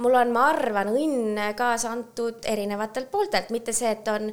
mul 0.05 0.19
on, 0.21 0.33
ma 0.35 0.47
arvan, 0.51 0.91
õnn 0.93 1.41
kaasa 1.57 1.91
antud 1.95 2.45
erinevatelt 2.45 3.09
pooltelt, 3.11 3.49
mitte 3.55 3.73
see, 3.73 3.91
et 3.97 4.07
on 4.13 4.29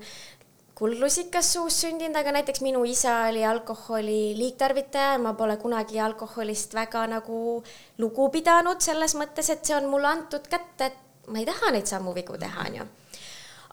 kuldlusikas 0.75 1.53
suus 1.53 1.77
sündinud, 1.81 2.17
aga 2.19 2.33
näiteks 2.35 2.61
minu 2.65 2.83
isa 2.85 3.15
oli 3.29 3.45
alkoholi 3.47 4.35
liigtarvitaja 4.39 5.13
ja 5.13 5.19
ma 5.19 5.35
pole 5.39 5.57
kunagi 5.57 6.01
alkoholist 6.01 6.75
väga 6.75 7.07
nagu 7.07 7.63
lugu 7.99 8.29
pidanud 8.35 8.83
selles 8.83 9.15
mõttes, 9.15 9.51
et 9.51 9.65
see 9.65 9.77
on 9.77 9.87
mulle 9.91 10.11
antud 10.11 10.49
kätte, 10.51 10.91
et 10.91 11.31
ma 11.31 11.39
ei 11.39 11.47
taha 11.47 11.71
neid 11.75 11.87
samu 11.87 12.15
vigu 12.15 12.39
teha, 12.39 12.67
onju. 12.67 12.89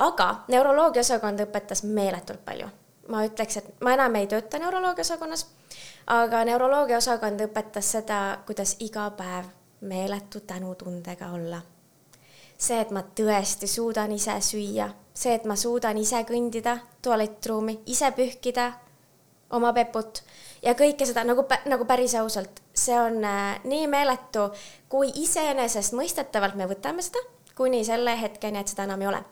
aga 0.06 0.30
neuroloogia 0.54 1.02
osakond 1.02 1.42
õpetas 1.48 1.84
meeletult 1.84 2.46
palju. 2.46 2.70
ma 3.10 3.26
ütleks, 3.26 3.58
et 3.58 3.82
ma 3.82 3.94
enam 3.98 4.16
ei 4.16 4.28
tööta 4.30 4.60
neuroloogia 4.62 5.02
osakonnas, 5.02 5.48
aga 6.08 6.46
neuroloogia 6.46 7.02
osakond 7.02 7.42
õpetas 7.42 7.92
seda, 7.98 8.22
kuidas 8.46 8.78
iga 8.80 9.10
päev 9.18 9.50
meeletu 9.82 10.40
tänutundega 10.46 11.32
olla 11.34 11.62
see, 12.62 12.78
et 12.82 12.92
ma 12.94 13.04
tõesti 13.18 13.68
suudan 13.70 14.12
ise 14.14 14.36
süüa, 14.46 14.88
see, 15.14 15.34
et 15.36 15.48
ma 15.50 15.58
suudan 15.58 15.98
ise 15.98 16.22
kõndida 16.28 16.78
tualettruumi, 17.02 17.80
ise 17.90 18.12
pühkida 18.16 18.70
oma 19.58 19.74
peput 19.76 20.22
ja 20.64 20.76
kõike 20.78 21.08
seda 21.10 21.24
nagu, 21.28 21.46
nagu 21.70 21.88
päris 21.90 22.16
ausalt, 22.20 22.62
see 22.74 22.98
on 23.00 23.20
äh, 23.26 23.58
nii 23.68 23.88
meeletu, 23.92 24.50
kui 24.92 25.12
iseenesestmõistetavalt 25.24 26.58
me 26.60 26.70
võtame 26.70 27.04
seda, 27.06 27.24
kuni 27.58 27.84
selle 27.86 28.14
hetkeni, 28.18 28.62
et 28.62 28.72
seda 28.72 28.86
enam 28.88 29.02
ei 29.02 29.10
ole. 29.12 29.24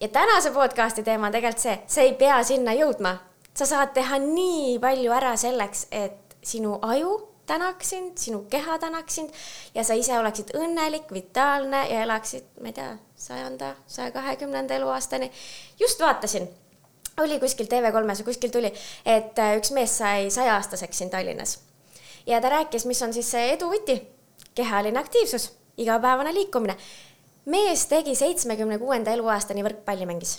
ja 0.00 0.08
tänase 0.08 0.54
podcast'i 0.54 1.02
teema 1.04 1.28
on 1.28 1.34
tegelikult 1.34 1.66
see, 1.66 1.76
sa 1.86 2.06
ei 2.06 2.14
pea 2.18 2.38
sinna 2.46 2.72
jõudma, 2.78 3.16
sa 3.54 3.66
saad 3.66 3.92
teha 3.94 4.22
nii 4.22 4.78
palju 4.80 5.12
ära 5.12 5.34
selleks, 5.36 5.88
et 5.90 6.38
sinu 6.42 6.78
aju 6.82 7.18
tänaks 7.50 7.90
sind, 7.94 8.16
sinu 8.18 8.44
keha 8.50 8.78
tänaks 8.82 9.18
sind 9.18 9.34
ja 9.74 9.84
sa 9.86 9.96
ise 9.98 10.16
oleksid 10.18 10.52
õnnelik, 10.58 11.10
vitaalne 11.14 11.82
ja 11.90 12.04
elaksid, 12.06 12.46
ma 12.62 12.70
ei 12.70 12.76
tea, 12.76 12.90
sajanda, 13.18 13.74
saja 13.90 14.12
kahekümnenda 14.14 14.76
eluaastani. 14.78 15.30
just 15.80 16.00
vaatasin, 16.00 16.48
oli 17.20 17.40
kuskil 17.42 17.68
TV3-s 17.70 18.22
või 18.22 18.30
kuskil 18.30 18.54
tuli, 18.54 18.72
et 19.04 19.38
äh, 19.38 19.56
üks 19.58 19.74
mees 19.76 19.96
sai 19.98 20.30
sajaaastaseks 20.30 21.02
siin 21.02 21.10
Tallinnas. 21.10 21.58
ja 22.26 22.40
ta 22.40 22.52
rääkis, 22.56 22.86
mis 22.86 23.02
on 23.02 23.14
siis 23.16 23.30
see 23.30 23.52
edu 23.54 23.70
võti, 23.72 24.00
kehaline 24.54 24.98
aktiivsus, 24.98 25.50
igapäevane 25.76 26.34
liikumine. 26.34 26.76
mees 27.44 27.86
tegi 27.86 28.14
seitsmekümne 28.14 28.78
kuuenda 28.78 29.10
eluaastani 29.10 29.66
võrkpalli 29.66 30.06
mängis 30.06 30.38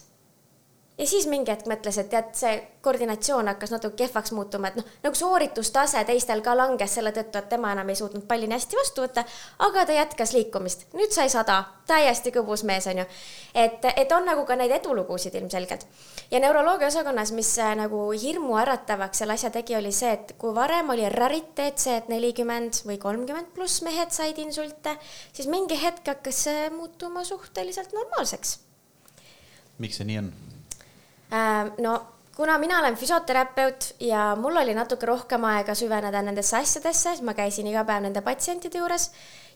ja 1.01 1.08
siis 1.08 1.25
mingi 1.27 1.50
hetk 1.50 1.65
mõtles, 1.70 1.98
et 1.98 2.10
tead, 2.12 2.29
see 2.38 2.51
koordinatsioon 2.86 3.48
hakkas 3.50 3.72
natuke 3.74 4.03
kehvaks 4.03 4.31
muutuma, 4.38 4.70
et 4.70 4.75
noh, 4.77 4.89
nagu 5.01 5.17
sooritustase 5.17 6.03
teistel 6.05 6.43
ka 6.46 6.53
langes 6.58 6.93
selle 6.98 7.10
tõttu, 7.15 7.39
et 7.39 7.48
tema 7.50 7.72
enam 7.74 7.89
ei 7.89 7.98
suutnud 7.98 8.27
palli 8.29 8.50
nii 8.50 8.60
hästi 8.60 8.77
vastu 8.77 9.05
võtta, 9.05 9.24
aga 9.65 9.86
ta 9.89 9.96
jätkas 9.98 10.34
liikumist. 10.38 10.86
nüüd 10.98 11.13
sai 11.13 11.31
sada, 11.34 11.58
täiesti 11.89 12.34
kõbus 12.36 12.63
mees, 12.70 12.86
on 12.91 13.01
ju. 13.01 13.05
et, 13.63 13.88
et 13.96 14.13
on 14.13 14.29
nagu 14.29 14.46
ka 14.46 14.58
neid 14.60 14.75
edulugusid 14.77 15.36
ilmselgelt. 15.41 15.88
ja 16.31 16.43
neuroloogia 16.43 16.91
osakonnas, 16.93 17.34
mis 17.38 17.50
äh, 17.60 17.74
nagu 17.81 18.03
hirmuäratavaks 18.12 19.24
selle 19.24 19.39
asja 19.39 19.50
tegi, 19.50 19.75
oli 19.79 19.91
see, 19.96 20.13
et 20.20 20.36
kui 20.38 20.53
varem 20.55 20.93
oli 20.93 21.10
rariteet 21.10 21.81
see, 21.81 21.98
et 21.98 22.13
nelikümmend 22.13 22.84
või 22.86 23.00
kolmkümmend 23.01 23.55
pluss 23.58 23.81
mehed 23.81 24.13
said 24.13 24.38
insulte, 24.38 24.98
siis 25.34 25.50
mingi 25.50 25.81
hetk 25.81 26.13
hakkas 26.13 26.46
see 26.46 26.70
muutuma 26.77 27.25
suhteliselt 27.25 27.98
normaalseks. 27.98 28.60
miks 29.81 29.98
see 29.98 30.05
nii 30.05 30.22
on? 30.22 30.34
Äh, 31.32 31.72
no 31.78 32.02
kuna 32.36 32.58
mina 32.58 32.80
olen 32.80 32.96
füsioterapeut 32.96 33.96
ja 34.00 34.36
mul 34.36 34.56
oli 34.56 34.74
natuke 34.74 35.06
rohkem 35.06 35.44
aega 35.46 35.76
süveneda 35.76 36.22
nendesse 36.22 36.58
asjadesse, 36.58 37.10
siis 37.10 37.22
ma 37.22 37.34
käisin 37.34 37.68
iga 37.68 37.84
päev 37.88 38.04
nende 38.04 38.22
patsientide 38.26 38.82
juures 38.82 39.12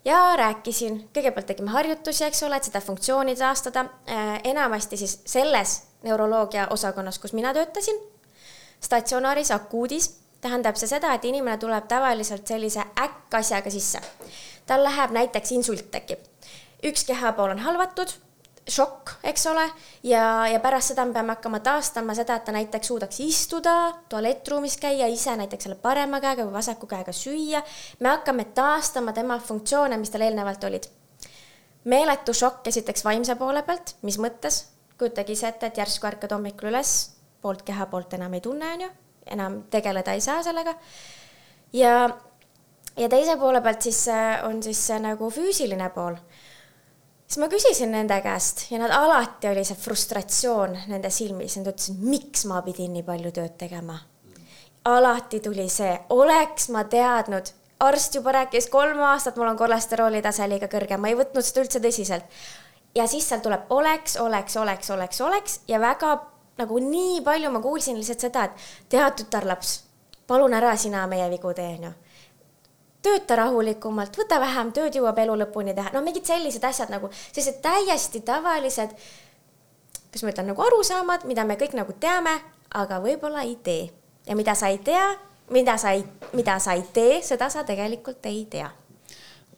ja 0.06 0.20
rääkisin, 0.38 1.00
kõigepealt 1.16 1.50
tegime 1.50 1.74
harjutusi, 1.74 2.24
eks 2.28 2.44
ole, 2.48 2.60
et 2.60 2.70
seda 2.70 2.82
funktsiooni 2.82 3.36
taastada, 3.36 3.88
äh, 4.10 4.38
enamasti 4.44 4.98
siis 4.98 5.18
selles 5.26 5.82
neuroloogia 6.04 6.68
osakonnas, 6.72 7.20
kus 7.20 7.34
mina 7.34 7.54
töötasin, 7.54 7.98
statsionaaris, 8.80 9.52
akuudis, 9.52 10.12
tähendab 10.42 10.78
see 10.78 10.88
seda, 10.88 11.14
et 11.16 11.26
inimene 11.26 11.58
tuleb 11.58 11.88
tavaliselt 11.90 12.48
sellise 12.48 12.84
äkkasjaga 13.02 13.72
sisse. 13.74 14.02
tal 14.66 14.84
läheb 14.84 15.12
näiteks 15.14 15.52
insult 15.52 15.92
tekib, 15.92 16.20
üks 16.84 17.04
kehapool 17.06 17.52
on 17.54 17.60
halvatud 17.60 18.14
šokk, 18.66 19.12
eks 19.24 19.46
ole, 19.46 19.64
ja, 20.04 20.48
ja 20.50 20.60
pärast 20.60 20.94
seda 20.94 21.06
me 21.06 21.14
peame 21.14 21.36
hakkama 21.36 21.60
taastama 21.66 22.16
seda, 22.18 22.40
et 22.40 22.48
ta 22.48 22.54
näiteks 22.56 22.90
suudaks 22.90 23.20
istuda, 23.22 23.76
tualettruumis 24.10 24.80
käia 24.82 25.08
ise 25.12 25.36
näiteks 25.38 25.68
selle 25.68 25.78
parema 25.82 26.20
käega 26.24 26.48
või 26.48 26.56
vasaku 26.58 26.90
käega 26.90 27.14
süüa. 27.14 27.62
me 28.00 28.10
hakkame 28.10 28.48
taastama 28.58 29.14
tema 29.14 29.38
funktsioone, 29.40 29.98
mis 30.02 30.10
tal 30.10 30.26
eelnevalt 30.26 30.64
olid. 30.64 30.88
meeletu 31.86 32.34
šokk 32.34 32.68
esiteks 32.68 33.06
vaimse 33.06 33.36
poole 33.36 33.62
pealt, 33.64 33.96
mis 34.02 34.18
mõttes, 34.18 34.64
kujutage 34.98 35.34
ise 35.34 35.48
ette, 35.48 35.68
et 35.68 35.78
järsku 35.78 36.08
ärkad 36.08 36.34
hommikul 36.34 36.72
üles, 36.74 37.12
poolt 37.42 37.62
keha 37.62 37.86
poolt 37.86 38.14
enam 38.18 38.34
ei 38.34 38.42
tunne, 38.42 38.72
on 38.74 38.82
ju, 38.82 38.90
enam 39.38 39.62
tegeleda 39.70 40.14
ei 40.14 40.22
saa 40.22 40.42
sellega. 40.44 40.74
ja, 41.74 42.10
ja 42.98 43.10
teise 43.10 43.38
poole 43.38 43.62
pealt 43.62 43.82
siis 43.82 44.08
on 44.44 44.64
siis 44.64 44.88
see 44.88 45.00
nagu 45.00 45.30
füüsiline 45.30 45.90
pool 45.94 46.18
siis 47.28 47.42
ma 47.42 47.50
küsisin 47.50 47.92
nende 47.92 48.18
käest 48.22 48.68
ja 48.72 48.80
nad 48.82 48.94
alati 48.94 49.50
oli 49.50 49.66
see 49.66 49.78
frustratsioon 49.80 50.78
nende 50.92 51.10
silmis, 51.14 51.58
nad 51.60 51.72
ütlesid, 51.74 52.02
miks 52.06 52.46
ma 52.50 52.62
pidin 52.66 52.94
nii 52.96 53.06
palju 53.08 53.32
tööd 53.36 53.56
tegema. 53.58 53.98
alati 54.86 55.40
tuli 55.42 55.70
see, 55.70 55.96
oleks 56.10 56.70
ma 56.70 56.84
teadnud, 56.84 57.50
arst 57.80 58.16
juba 58.16 58.32
rääkis 58.32 58.70
kolm 58.70 59.02
aastat, 59.02 59.38
mul 59.38 59.50
on 59.50 59.58
kolesterooli 59.58 60.22
tase 60.22 60.48
liiga 60.50 60.70
kõrge, 60.70 60.98
ma 60.98 61.10
ei 61.10 61.18
võtnud 61.18 61.46
seda 61.46 61.66
üldse 61.66 61.82
tõsiselt. 61.82 62.26
ja 62.96 63.08
siis 63.08 63.28
seal 63.30 63.42
tuleb 63.42 63.72
oleks, 63.74 64.18
oleks, 64.18 64.58
oleks, 64.58 64.90
oleks, 64.90 65.22
oleks 65.22 65.60
ja 65.68 65.80
väga 65.80 66.20
nagu 66.58 66.80
nii 66.80 67.22
palju 67.22 67.52
ma 67.52 67.60
kuulsin 67.60 67.98
lihtsalt 67.98 68.30
seda, 68.30 68.46
et 68.46 68.90
tead, 68.90 69.18
tütarlaps, 69.18 69.84
palun 70.28 70.54
ära 70.54 70.78
sina 70.78 71.08
meie 71.08 71.30
vigu 71.30 71.54
tee, 71.54 71.74
onju 71.80 71.94
tööta 73.06 73.38
rahulikumalt, 73.40 74.18
võta 74.20 74.40
vähem 74.42 74.72
tööd, 74.76 74.98
jõuab 74.98 75.20
elu 75.22 75.38
lõpuni 75.44 75.76
teha, 75.78 75.94
no 75.94 76.02
mingid 76.06 76.26
sellised 76.28 76.64
asjad 76.66 76.92
nagu, 76.94 77.12
sellised 77.30 77.62
täiesti 77.64 78.24
tavalised, 78.26 78.96
kuidas 80.10 80.26
ma 80.26 80.34
ütlen, 80.34 80.50
nagu 80.54 80.66
arusaamad, 80.66 81.28
mida 81.30 81.46
me 81.48 81.60
kõik 81.60 81.76
nagu 81.78 81.96
teame, 82.02 82.34
aga 82.76 83.00
võib-olla 83.04 83.46
ei 83.46 83.58
tee. 83.64 83.92
ja 84.26 84.36
mida 84.36 84.56
sa 84.58 84.72
ei 84.74 84.80
tea, 84.82 85.06
mida 85.54 85.78
sa 85.78 85.92
ei, 85.94 86.02
mida 86.34 86.58
sa 86.60 86.74
ei 86.74 86.84
tee, 86.94 87.22
seda 87.22 87.50
sa 87.54 87.64
tegelikult 87.64 88.26
ei 88.26 88.46
tea. 88.50 88.72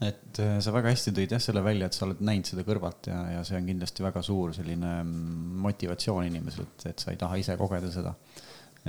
Et 0.03 0.39
äh, 0.43 0.57
sa 0.61 0.73
väga 0.75 0.91
hästi 0.91 1.13
tõid 1.15 1.31
jah 1.33 1.41
selle 1.41 1.63
välja, 1.65 1.87
et 1.87 1.95
sa 1.95 2.05
oled 2.05 2.19
näinud 2.21 2.45
seda 2.45 2.61
kõrvalt 2.67 3.07
ja, 3.09 3.21
ja 3.33 3.45
see 3.47 3.57
on 3.57 3.65
kindlasti 3.65 4.03
väga 4.05 4.21
suur 4.21 4.51
selline 4.53 4.91
mm, 4.99 5.55
motivatsioon 5.63 6.27
inimesel, 6.27 6.67
et, 6.67 6.85
et 6.91 7.01
sa 7.01 7.13
ei 7.13 7.17
taha 7.17 7.39
ise 7.41 7.55
kogeda 7.57 7.89
seda 7.93 8.13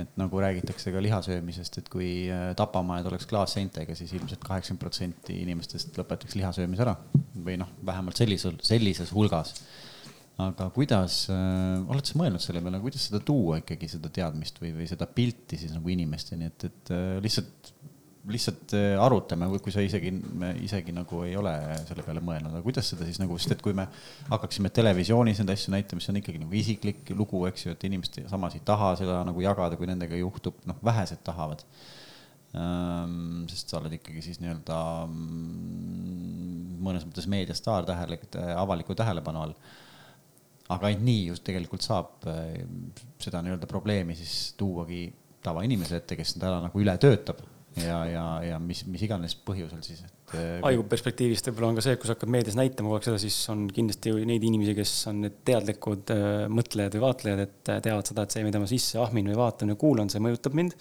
et 0.03 0.15
nagu 0.19 0.41
räägitakse 0.41 0.93
ka 0.93 1.01
lihasöömisest, 1.03 1.79
et 1.81 1.91
kui 1.91 2.09
äh, 2.31 2.49
tapamajad 2.59 3.09
oleks 3.11 3.27
klaasseintega, 3.29 3.95
siis 3.97 4.13
ilmselt 4.17 4.43
kaheksakümmend 4.45 4.83
protsenti 4.83 5.37
inimestest 5.43 5.97
lõpetaks 5.99 6.37
lihasöömise 6.39 6.85
ära 6.85 6.95
või 7.35 7.59
noh, 7.61 7.71
vähemalt 7.85 8.19
sellisel, 8.19 8.57
sellises 8.65 9.13
hulgas. 9.15 9.55
aga 10.39 10.69
kuidas 10.75 11.25
äh,, 11.33 11.81
oled 11.91 12.07
sa 12.07 12.19
mõelnud 12.19 12.43
selle 12.43 12.61
peale, 12.63 12.79
kuidas 12.83 13.09
seda 13.09 13.19
tuua 13.25 13.59
ikkagi, 13.59 13.89
seda 13.91 14.11
teadmist 14.13 14.61
või, 14.61 14.71
või 14.77 14.87
seda 14.87 15.07
pilti 15.07 15.59
siis 15.59 15.73
nagu 15.75 15.91
inimesteni, 15.91 16.47
et, 16.51 16.69
et 16.69 16.93
äh, 16.95 17.17
lihtsalt 17.23 17.73
lihtsalt 18.27 18.73
äh, 18.75 18.93
arutame, 18.99 19.47
kui 19.63 19.71
sa 19.71 19.83
isegi, 19.83 20.11
isegi 20.65 20.93
nagu 20.95 21.21
ei 21.23 21.35
ole 21.39 21.53
selle 21.87 22.03
peale 22.03 22.23
mõelnud, 22.23 22.51
aga 22.51 22.63
kuidas 22.65 22.89
seda 22.91 23.07
siis 23.07 23.19
nagu, 23.21 23.37
sest 23.39 23.55
et 23.55 23.63
kui 23.63 23.75
me 23.77 23.85
hakkaksime 24.27 24.71
televisioonis 24.75 25.39
neid 25.39 25.53
asju 25.55 25.73
näitama, 25.73 26.03
siis 26.03 26.11
on 26.11 26.19
ikkagi 26.19 26.41
nagu 26.41 26.57
isiklik 26.59 27.13
lugu, 27.15 27.45
eks 27.49 27.65
ju, 27.65 27.75
et 27.75 27.85
inimesed 27.87 28.27
samas 28.31 28.57
ei 28.57 28.63
taha 28.65 28.91
seda 28.99 29.21
nagu 29.27 29.43
jagada, 29.43 29.79
kui 29.79 29.87
nendega 29.89 30.19
juhtub, 30.19 30.59
noh, 30.69 30.79
vähesed 30.85 31.23
tahavad 31.27 31.63
ähm,. 32.57 33.45
sest 33.51 33.71
sa 33.71 33.79
oled 33.79 33.93
ikkagi 33.99 34.23
siis 34.25 34.41
nii-öelda 34.43 34.79
mm, 35.05 36.79
mõnes 36.83 37.05
mõttes 37.07 37.29
meediastaar 37.31 37.87
tähele, 37.87 38.19
avaliku 38.57 38.97
tähelepanu 38.97 39.45
all 39.45 39.55
aga 40.69 40.89
ainult 40.89 41.05
nii 41.05 41.21
just 41.31 41.45
tegelikult 41.47 41.85
saab 41.85 42.27
äh, 42.29 42.59
seda 43.21 43.41
nii-öelda 43.45 43.69
probleemi 43.69 44.17
siis 44.17 44.53
tuuagi 44.59 45.07
tavainimese 45.45 46.01
ette, 46.01 46.17
kes 46.19 46.35
seda 46.35 46.57
nagu 46.65 46.83
üle 46.83 46.97
töötab 47.01 47.39
ja, 47.77 47.99
ja, 48.09 48.23
ja 48.43 48.57
mis, 48.61 48.81
mis 48.89 49.03
iganes 49.05 49.35
põhjusel 49.45 49.81
siis, 49.85 50.01
et. 50.05 50.33
Äh, 50.37 50.59
aegu 50.69 50.83
perspektiivist 50.89 51.49
võib-olla 51.49 51.71
on 51.71 51.79
ka 51.79 51.85
see, 51.85 51.95
et 51.95 52.01
kui 52.01 52.09
sa 52.09 52.15
hakkad 52.15 52.31
meedias 52.33 52.57
näitama 52.57 52.89
kogu 52.89 52.99
aeg 52.99 53.07
seda, 53.07 53.21
siis 53.21 53.37
on 53.53 53.67
kindlasti 53.73 54.13
neid 54.29 54.45
inimesi, 54.45 54.75
kes 54.77 54.93
on 55.11 55.23
need 55.25 55.39
teadlikud 55.47 56.13
äh, 56.15 56.25
mõtlejad 56.53 56.97
või 56.97 57.05
vaatlejad, 57.05 57.43
et 57.45 57.73
äh, 57.73 57.81
teavad 57.85 58.11
seda, 58.11 58.25
et 58.25 58.35
see, 58.35 58.45
mida 58.47 58.61
ma 58.61 58.69
sisse 58.69 58.99
ahmin 59.01 59.31
või 59.31 59.39
vaatan 59.39 59.73
või 59.73 59.81
kuulan, 59.85 60.11
see 60.11 60.23
mõjutab 60.23 60.57
mind. 60.59 60.75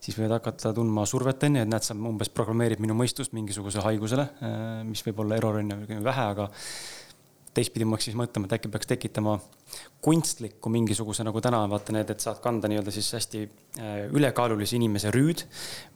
siis 0.00 0.16
võivad 0.16 0.38
hakata 0.38 0.72
tundma 0.76 1.04
survet 1.06 1.42
onju, 1.44 1.64
et 1.64 1.68
näed, 1.68 1.84
sa 1.84 1.94
umbes 1.94 2.32
programmeerid 2.32 2.80
minu 2.80 2.96
mõistust 2.96 3.34
mingisugusele 3.36 3.84
haigusele, 3.84 4.24
mis 4.88 5.04
võib 5.04 5.20
olla 5.26 5.36
error 5.36 5.58
onju 5.60 6.00
vähe, 6.06 6.24
aga 6.34 6.48
teistpidi 7.54 7.84
ma 7.84 7.98
hakkasin 7.98 8.14
siis 8.14 8.18
mõtlema, 8.18 8.48
et 8.48 8.56
äkki 8.56 8.70
peaks 8.72 8.88
tekitama 8.88 9.36
kunstlikku 10.00 10.70
mingisuguse 10.72 11.24
nagu 11.26 11.42
täna 11.44 11.60
vaata 11.68 11.92
need, 11.92 12.08
et 12.12 12.22
saad 12.24 12.38
kanda 12.40 12.68
nii-öelda 12.70 12.92
siis 12.94 13.10
hästi 13.12 13.40
äh, 13.44 13.98
ülekaalulise 14.16 14.78
inimese 14.78 15.12
rüüd 15.12 15.44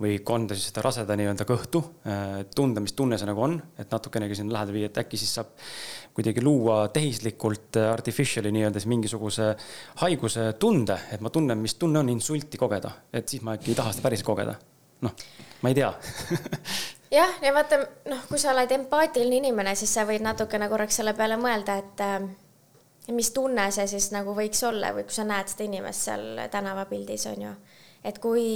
või 0.00 0.18
kanda 0.26 0.56
siis 0.56 0.68
seda 0.68 0.84
raseda 0.84 1.16
nii-öelda 1.16 1.46
kõhtu, 1.48 1.80
äh, 2.04 2.42
tunda, 2.54 2.82
mis 2.84 2.92
tunne 2.96 3.18
see 3.20 3.28
nagu 3.30 3.46
on, 3.46 3.56
et 3.80 3.92
natukenegi 3.92 4.36
sinna 4.36 4.58
lähedale 4.58 4.76
viia, 4.76 4.90
et 4.92 5.00
äkki 5.00 5.20
siis 5.20 5.32
saab 5.38 5.56
kuidagi 6.14 6.44
luua 6.44 6.82
tehislikult 6.92 7.80
äh, 7.80 7.88
artificial'i 7.94 8.52
nii-öelda 8.52 8.82
siis 8.82 8.92
mingisuguse 8.92 9.50
haiguse 10.04 10.50
tunde, 10.60 11.00
et 11.14 11.24
ma 11.24 11.32
tunnen, 11.32 11.64
mis 11.64 11.78
tunne 11.80 12.04
on 12.04 12.12
insulti 12.12 12.60
kogeda, 12.60 12.92
et 13.12 13.32
siis 13.32 13.44
ma 13.46 13.56
äkki 13.56 13.72
ei 13.72 13.80
taha 13.80 13.96
seda 13.96 14.04
päriselt 14.10 14.28
kogeda. 14.28 14.58
noh, 15.04 15.16
ma 15.64 15.72
ei 15.72 15.80
tea 15.80 15.90
jah, 17.22 17.40
ja 17.40 17.56
vaata, 17.56 17.80
noh, 18.12 18.24
kui 18.28 18.36
sa 18.40 18.52
oled 18.52 18.76
empaatiline 18.82 19.40
inimene, 19.40 19.74
siis 19.80 19.96
sa 19.96 20.04
võid 20.04 20.24
natukene 20.24 20.68
korraks 20.68 21.00
selle 21.00 21.16
peale 21.16 21.40
mõelda, 21.40 21.80
et 21.80 22.08
mis 23.12 23.30
tunne 23.36 23.68
see 23.74 23.86
siis 23.90 24.10
nagu 24.14 24.34
võiks 24.36 24.62
olla 24.64 24.94
või 24.96 25.04
kui 25.04 25.16
sa 25.16 25.26
näed 25.28 25.50
seda 25.52 25.66
inimest 25.66 26.08
seal 26.08 26.44
tänavapildis, 26.50 27.26
on 27.32 27.46
ju. 27.46 27.52
et 28.04 28.18
kui 28.20 28.46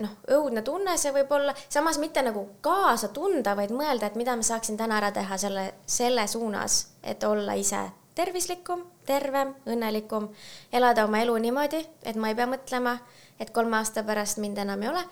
noh, 0.00 0.16
õudne 0.38 0.62
tunne 0.64 0.96
see 0.96 1.12
võib 1.12 1.32
olla, 1.32 1.54
samas 1.68 1.98
mitte 1.98 2.22
nagu 2.24 2.46
kaasa 2.64 3.08
tunda, 3.12 3.56
vaid 3.56 3.72
mõelda, 3.74 4.08
et 4.08 4.16
mida 4.20 4.36
ma 4.36 4.42
saaksin 4.42 4.76
täna 4.76 4.98
ära 5.02 5.12
teha 5.12 5.38
selle, 5.38 5.72
selle 5.86 6.26
suunas, 6.28 6.86
et 7.02 7.24
olla 7.24 7.56
ise 7.56 7.86
tervislikum, 8.18 8.82
tervem, 9.06 9.54
õnnelikum, 9.68 10.28
elada 10.74 11.04
oma 11.06 11.22
elu 11.22 11.36
niimoodi, 11.44 11.84
et 12.02 12.16
ma 12.18 12.32
ei 12.32 12.36
pea 12.38 12.48
mõtlema, 12.50 12.96
et 13.38 13.52
kolme 13.54 13.78
aasta 13.78 14.02
pärast 14.06 14.40
mind 14.42 14.58
enam 14.58 14.82
ei 14.82 14.90
ole, 14.90 15.04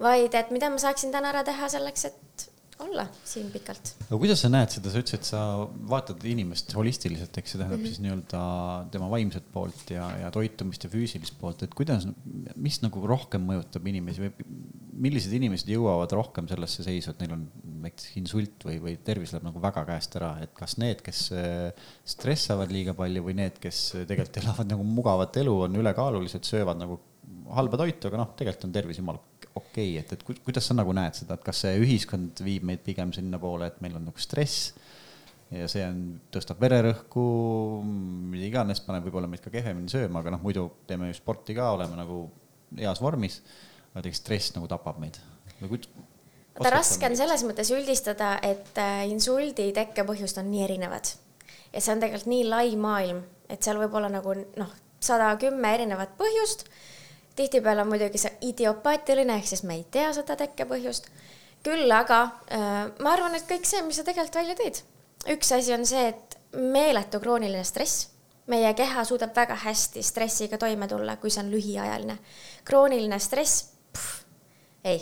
vaid 0.00 0.34
et 0.34 0.50
mida 0.54 0.70
ma 0.72 0.80
saaksin 0.80 1.12
täna 1.12 1.34
ära 1.34 1.44
teha 1.44 1.68
selleks, 1.68 2.06
et 2.08 2.46
olla 2.82 3.04
siin 3.24 3.50
pikalt. 3.54 3.94
aga 4.06 4.18
kuidas 4.18 4.42
sa 4.44 4.50
näed 4.50 4.72
seda, 4.74 4.90
sa 4.90 5.02
ütlesid, 5.02 5.20
et 5.20 5.28
sa 5.28 5.42
vaatad 5.90 6.24
inimest 6.28 6.74
holistiliselt, 6.74 7.36
eks 7.38 7.54
see 7.54 7.60
tähendab 7.60 7.78
mm 7.78 7.84
-hmm. 7.84 7.92
siis 7.92 8.02
nii-öelda 8.04 8.42
tema 8.94 9.10
vaimset 9.10 9.46
poolt 9.52 9.92
ja, 9.94 10.08
ja 10.24 10.30
toitumist 10.34 10.84
ja 10.84 10.90
füüsilist 10.90 11.38
poolt, 11.40 11.62
et 11.62 11.74
kuidas, 11.74 12.08
mis 12.56 12.80
nagu 12.82 13.06
rohkem 13.06 13.46
mõjutab 13.50 13.86
inimesi 13.90 14.26
või 14.26 14.32
millised 14.94 15.32
inimesed 15.34 15.70
jõuavad 15.70 16.12
rohkem 16.14 16.48
sellesse 16.50 16.84
seisu, 16.86 17.10
et 17.10 17.22
neil 17.22 17.36
on 17.36 17.46
näiteks 17.84 18.12
insult 18.20 18.66
või, 18.66 18.78
või 18.82 18.94
tervis 19.04 19.34
läheb 19.34 19.46
nagu 19.48 19.62
väga 19.62 19.84
käest 19.88 20.14
ära, 20.18 20.34
et 20.44 20.54
kas 20.56 20.78
need, 20.82 21.02
kes 21.04 21.26
äh, 21.34 21.88
stressavad 22.04 22.72
liiga 22.74 22.94
palju 22.96 23.24
või 23.26 23.36
need, 23.38 23.58
kes 23.62 23.80
tegelikult 24.04 24.42
elavad 24.42 24.70
nagu 24.70 24.86
mugavat 24.86 25.36
elu, 25.42 25.56
on 25.66 25.82
ülekaalulised, 25.82 26.46
söövad 26.48 26.80
nagu 26.80 27.00
halba 27.54 27.78
toitu, 27.80 28.08
aga 28.08 28.20
noh, 28.22 28.30
tegelikult 28.38 28.68
on 28.68 28.74
tervis 28.74 29.00
jumala 29.00 29.20
okei 29.54 29.98
okay,, 29.98 30.00
et, 30.00 30.12
et 30.14 30.42
kuidas 30.44 30.68
sa 30.68 30.76
nagu 30.76 30.94
näed 30.96 31.18
seda, 31.18 31.36
et 31.36 31.44
kas 31.46 31.64
see 31.64 31.74
ühiskond 31.82 32.40
viib 32.44 32.64
meid 32.66 32.82
pigem 32.86 33.12
sinnapoole, 33.14 33.68
et 33.70 33.82
meil 33.84 33.98
on 33.98 34.08
nagu 34.08 34.22
stress 34.22 34.72
ja 35.54 35.68
see 35.70 35.84
on, 35.86 36.00
tõstab 36.34 36.62
vererõhku, 36.62 37.26
mida 38.32 38.48
iganes, 38.48 38.80
paneb 38.84 39.06
võib-olla 39.06 39.28
meid 39.30 39.44
ka 39.44 39.52
kehvemini 39.54 39.92
sööma, 39.92 40.22
aga 40.22 40.34
noh, 40.34 40.42
muidu 40.42 40.66
teeme 40.88 41.10
ju 41.10 41.18
sporti 41.20 41.56
ka, 41.56 41.68
oleme 41.76 41.98
nagu 42.00 42.24
heas 42.80 43.02
vormis. 43.04 43.42
aga 43.92 44.02
tegelikult 44.02 44.22
stress 44.24 44.54
nagu 44.56 44.70
tapab 44.70 44.98
meid. 45.02 45.20
vaata 45.60 46.72
raske 46.74 47.06
on 47.06 47.18
selles 47.18 47.44
mõttes 47.46 47.70
üldistada, 47.76 48.38
et 48.42 48.80
äh, 48.80 49.04
insuldi 49.10 49.70
tekkepõhjust 49.76 50.40
on 50.42 50.50
nii 50.50 50.64
erinevad 50.64 51.12
ja 51.74 51.82
see 51.82 51.94
on 51.94 52.02
tegelikult 52.02 52.30
nii 52.30 52.48
lai 52.48 52.74
maailm, 52.78 53.22
et 53.50 53.62
seal 53.66 53.80
võib 53.82 53.94
olla 53.98 54.10
nagu 54.12 54.34
noh, 54.34 54.74
sada 55.02 55.32
kümme 55.40 55.74
erinevat 55.76 56.14
põhjust. 56.18 56.66
Tihtipeale 57.36 57.82
on 57.82 57.90
muidugi 57.90 58.20
see 58.20 58.32
idiopaatiline, 58.50 59.38
ehk 59.40 59.50
siis 59.50 59.64
me 59.66 59.78
ei 59.80 59.86
tea 59.90 60.12
seda 60.16 60.36
tekkepõhjust. 60.40 61.10
küll 61.64 61.92
aga 61.92 62.22
äh, 62.52 62.80
ma 63.00 63.14
arvan, 63.16 63.34
et 63.34 63.46
kõik 63.48 63.64
see, 63.68 63.82
mis 63.82 63.96
sa 63.96 64.04
tegelikult 64.06 64.40
välja 64.42 64.58
tõid, 64.58 64.82
üks 65.36 65.52
asi 65.56 65.72
on 65.74 65.86
see, 65.88 66.08
et 66.12 66.38
meeletu 66.54 67.20
krooniline 67.20 67.64
stress 67.64 68.14
meie 68.50 68.74
keha 68.76 69.04
suudab 69.04 69.32
väga 69.36 69.56
hästi 69.64 70.02
stressiga 70.04 70.58
toime 70.60 70.88
tulla, 70.88 71.16
kui 71.16 71.32
see 71.32 71.42
on 71.44 71.50
lühiajaline. 71.52 72.18
krooniline 72.64 73.18
stress, 73.18 73.70
ei. 74.84 75.00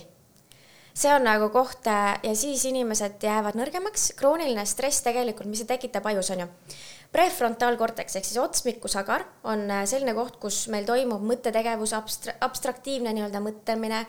see 0.95 1.15
on 1.15 1.25
nagu 1.25 1.49
koht 1.51 1.87
ja 1.87 2.35
siis 2.35 2.65
inimesed 2.71 3.23
jäävad 3.23 3.59
nõrgemaks. 3.59 4.13
krooniline 4.17 4.67
stress 4.67 5.03
tegelikult, 5.03 5.49
mis 5.49 5.65
see 5.65 5.71
tekitab 5.71 6.07
ajus, 6.07 6.31
on 6.31 6.47
ju. 6.47 6.49
Prefrontaalkorteks 7.13 8.17
ehk 8.17 8.27
siis 8.27 8.41
otsmikusagar 8.41 9.27
on 9.45 9.67
selline 9.85 10.15
koht, 10.17 10.39
kus 10.41 10.65
meil 10.73 10.87
toimub 10.89 11.25
mõttetegevus, 11.29 11.93
abstra-, 11.97 12.39
abstraktiivne 12.41 13.13
nii-öelda 13.13 13.43
mõtlemine. 13.45 14.07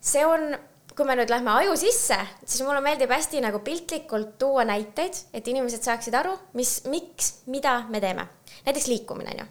see 0.00 0.24
on 0.26 0.54
kui 0.96 1.06
me 1.08 1.14
nüüd 1.16 1.30
lähme 1.32 1.52
aju 1.62 1.76
sisse, 1.80 2.16
siis 2.44 2.60
mulle 2.66 2.82
meeldib 2.84 3.12
hästi 3.12 3.40
nagu 3.44 3.62
piltlikult 3.64 4.34
tuua 4.40 4.66
näiteid, 4.68 5.16
et 5.32 5.46
inimesed 5.48 5.84
saaksid 5.86 6.16
aru, 6.18 6.34
mis, 6.58 6.80
miks, 6.90 7.30
mida 7.48 7.78
me 7.88 8.02
teeme. 8.02 8.26
näiteks 8.66 8.88
liikumine 8.90 9.32
on 9.32 9.40
ju. 9.40 9.46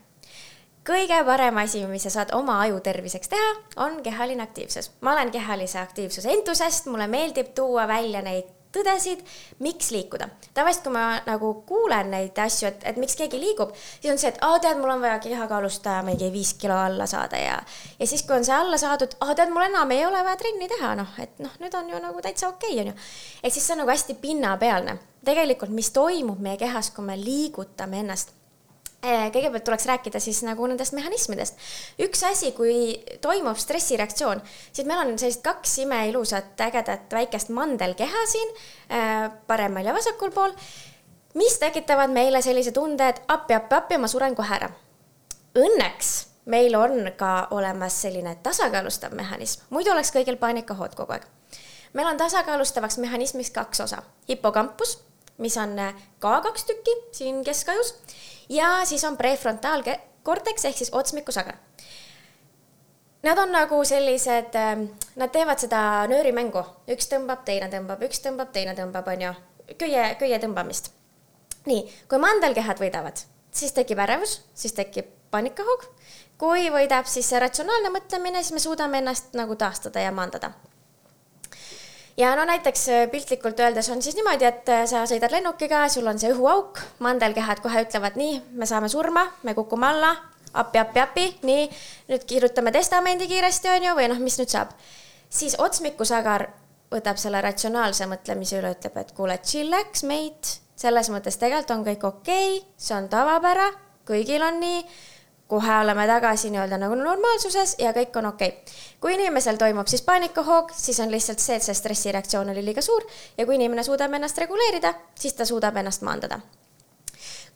kõige 0.90 1.18
parem 1.26 1.58
asi, 1.58 1.86
mis 1.88 2.06
sa 2.06 2.12
saad 2.14 2.34
oma 2.38 2.60
aju 2.66 2.80
terviseks 2.86 3.32
teha, 3.34 3.50
on 3.86 4.04
kehaline 4.04 4.44
aktiivsus. 4.44 4.92
ma 5.02 5.14
olen 5.14 5.32
kehalise 5.32 5.80
aktiivsuse 5.80 6.32
entusiast, 6.32 6.86
mulle 6.86 7.08
meeldib 7.08 7.54
tuua 7.56 7.88
välja 7.88 8.22
neid 8.22 8.59
tõdesid, 8.76 9.24
miks 9.60 9.92
liikuda. 9.92 10.30
tavaliselt, 10.54 10.84
kui 10.84 10.94
ma 10.94 11.04
nagu 11.26 11.52
kuulen 11.68 12.12
neid 12.12 12.38
asju, 12.38 12.68
et, 12.70 12.84
et 12.92 12.98
miks 13.02 13.16
keegi 13.18 13.40
liigub, 13.42 13.74
siis 13.76 14.12
on 14.12 14.22
see, 14.22 14.32
et 14.34 14.40
aa, 14.46 14.60
tead, 14.62 14.78
mul 14.82 14.94
on 14.94 15.02
vaja 15.02 15.20
kehakaalust 15.24 15.88
mingi 16.06 16.32
viis 16.34 16.54
kilo 16.60 16.78
alla 16.78 17.08
saada 17.10 17.38
ja, 17.42 17.60
ja 18.00 18.08
siis, 18.08 18.24
kui 18.28 18.38
on 18.38 18.46
see 18.46 18.56
alla 18.56 18.78
saadud, 18.78 19.16
aa, 19.22 19.36
tead, 19.36 19.54
mul 19.54 19.66
enam 19.66 19.92
ei 19.96 20.06
ole 20.06 20.24
vaja 20.26 20.40
trenni 20.42 20.70
teha, 20.70 20.96
noh, 21.00 21.14
et 21.22 21.40
noh, 21.44 21.54
nüüd 21.64 21.78
on 21.80 21.90
ju 21.90 22.02
nagu 22.04 22.26
täitsa 22.26 22.50
okei 22.52 22.76
okay,, 22.76 22.82
on 22.86 22.92
ju. 22.92 22.98
et 23.44 23.54
siis 23.54 23.66
see 23.66 23.78
on 23.78 23.84
nagu 23.84 23.94
hästi 23.94 24.20
pinnapealne. 24.22 25.00
tegelikult, 25.26 25.72
mis 25.76 25.90
toimub 25.92 26.40
meie 26.40 26.58
kehas, 26.58 26.94
kui 26.96 27.06
me 27.06 27.18
liigutame 27.20 28.00
ennast 28.06 28.39
kõigepealt 29.02 29.64
tuleks 29.64 29.86
rääkida 29.86 30.20
siis 30.20 30.42
nagu 30.44 30.68
nendest 30.68 30.94
mehhanismidest. 30.94 31.58
üks 32.04 32.24
asi, 32.28 32.52
kui 32.52 33.00
toimub 33.22 33.58
stressireaktsioon, 33.58 34.42
siis 34.72 34.88
meil 34.88 35.00
on 35.00 35.20
sellised 35.20 35.42
kaks 35.44 35.78
imeilusat 35.86 36.60
ägedat 36.62 37.12
väikest 37.14 37.50
mandelkeha 37.50 38.26
siin 38.28 38.54
eh, 38.90 39.32
paremal 39.48 39.86
ja 39.86 39.94
vasakul 39.94 40.32
pool, 40.36 40.52
mis 41.34 41.60
tekitavad 41.60 42.12
meile 42.12 42.42
sellise 42.42 42.72
tunde, 42.72 43.08
et 43.08 43.22
appi, 43.28 43.54
appi, 43.54 43.76
appi, 43.76 43.98
ma 43.98 44.08
suren 44.08 44.36
kohe 44.36 44.56
ära. 44.56 44.70
Õnneks 45.56 46.30
meil 46.50 46.76
on 46.76 47.12
ka 47.18 47.48
olemas 47.52 48.02
selline 48.02 48.36
tasakaalustav 48.44 49.14
mehhanism, 49.16 49.64
muidu 49.70 49.92
oleks 49.94 50.12
kõigil 50.16 50.38
paanikahood 50.38 50.96
kogu 50.98 51.16
aeg. 51.16 51.26
meil 51.94 52.08
on 52.08 52.18
tasakaalustavaks 52.18 52.98
mehhanismiks 52.98 53.50
kaks 53.50 53.80
osa, 53.82 54.04
hipokampus, 54.28 54.98
mis 55.40 55.58
on 55.58 55.76
ka 56.20 56.42
kaks 56.42 56.68
tükki 56.68 56.96
siin 57.16 57.44
keskajus 57.44 57.96
ja 58.50 58.86
siis 58.86 59.04
on 59.04 59.18
prefrontaalkorteks 59.18 60.66
ehk 60.66 60.78
siis 60.78 60.94
otsmikusagar. 60.94 61.58
Nad 63.24 63.38
on 63.38 63.52
nagu 63.52 63.84
sellised, 63.84 64.56
ähm, 64.56 64.86
nad 65.20 65.32
teevad 65.32 65.60
seda 65.60 66.08
nöörimängu, 66.08 66.62
üks 66.88 67.10
tõmbab, 67.12 67.44
teine 67.48 67.68
tõmbab, 67.72 68.06
üks 68.08 68.24
tõmbab, 68.24 68.54
teine 68.56 68.76
tõmbab, 68.78 69.10
on 69.12 69.26
ju, 69.26 69.34
köie, 69.78 70.06
köie 70.20 70.40
tõmbamist. 70.40 70.94
nii, 71.68 71.84
kui 72.10 72.18
mandelkehad 72.18 72.80
võidavad, 72.80 73.20
siis 73.52 73.76
tekib 73.76 74.00
ärevus, 74.00 74.40
siis 74.56 74.74
tekib 74.74 75.12
paanikahoog. 75.32 75.84
kui 76.38 76.70
võidab 76.72 77.06
siis 77.06 77.28
see 77.30 77.40
ratsionaalne 77.40 77.92
mõtlemine, 77.92 78.40
siis 78.44 78.56
me 78.56 78.60
suudame 78.60 78.98
ennast 78.98 79.34
nagu 79.36 79.56
taastada 79.56 80.00
ja 80.00 80.12
maandada 80.12 80.54
ja 82.20 82.36
no 82.36 82.46
näiteks 82.46 82.88
äh, 82.90 83.06
piltlikult 83.12 83.60
öeldes 83.60 83.90
on 83.90 84.02
siis 84.02 84.18
niimoodi, 84.18 84.48
et 84.48 84.70
äh, 84.70 84.84
sa 84.90 85.06
sõidad 85.10 85.32
lennukiga, 85.34 85.86
sul 85.92 86.08
on 86.10 86.20
see 86.20 86.32
õhuauk, 86.34 86.82
mandelkehad 87.06 87.64
kohe 87.64 87.86
ütlevad 87.86 88.20
nii, 88.20 88.40
me 88.60 88.68
saame 88.70 88.90
surma, 88.92 89.26
me 89.48 89.56
kukume 89.58 89.88
alla, 89.88 90.14
appi, 90.54 90.82
appi, 90.82 91.04
appi, 91.04 91.28
nii, 91.48 91.68
nüüd 92.12 92.26
kirjutame 92.30 92.74
testamendi 92.76 93.30
kiiresti, 93.30 93.72
on 93.76 93.90
ju, 93.90 94.00
või 94.00 94.10
noh, 94.12 94.24
mis 94.24 94.40
nüüd 94.42 94.52
saab. 94.52 94.74
siis 95.30 95.56
otsmikusagar 95.62 96.50
võtab 96.92 97.20
selle 97.22 97.42
ratsionaalse 97.46 98.08
mõtlemise 98.10 98.58
üle, 98.60 98.74
ütleb, 98.76 98.98
et 98.98 99.14
kuule, 99.16 99.38
chillax, 99.46 100.04
mate, 100.10 100.60
selles 100.80 101.12
mõttes 101.14 101.38
tegelikult 101.38 101.72
on 101.78 101.86
kõik 101.86 102.04
okei 102.04 102.58
okay,, 102.58 102.68
see 102.78 102.98
on 102.98 103.08
tavapära, 103.12 103.70
kõigil 104.10 104.44
on 104.44 104.60
nii 104.60 104.84
kohe 105.50 105.80
oleme 105.82 106.06
tagasi 106.08 106.52
nii-öelda 106.54 106.78
nagu 106.78 106.96
normaalsuses 106.96 107.76
ja 107.82 107.90
kõik 107.96 108.18
on 108.22 108.30
okei 108.30 108.52
okay. 108.54 108.76
kui 109.02 109.16
inimesel 109.18 109.58
toimub 109.58 109.90
siis 109.90 110.04
paanikahoog, 110.06 110.70
siis 110.78 111.00
on 111.02 111.10
lihtsalt 111.12 111.42
see, 111.42 111.58
et 111.58 111.66
see 111.66 111.74
stressireaktsioon 111.74 112.52
oli 112.54 112.64
liiga 112.66 112.84
suur 112.86 113.06
ja 113.38 113.48
kui 113.50 113.58
inimene 113.58 113.84
suudab 113.84 114.14
ennast 114.14 114.38
reguleerida, 114.38 114.94
siis 115.18 115.34
ta 115.34 115.48
suudab 115.50 115.78
ennast 115.82 116.06
maandada. 116.06 116.40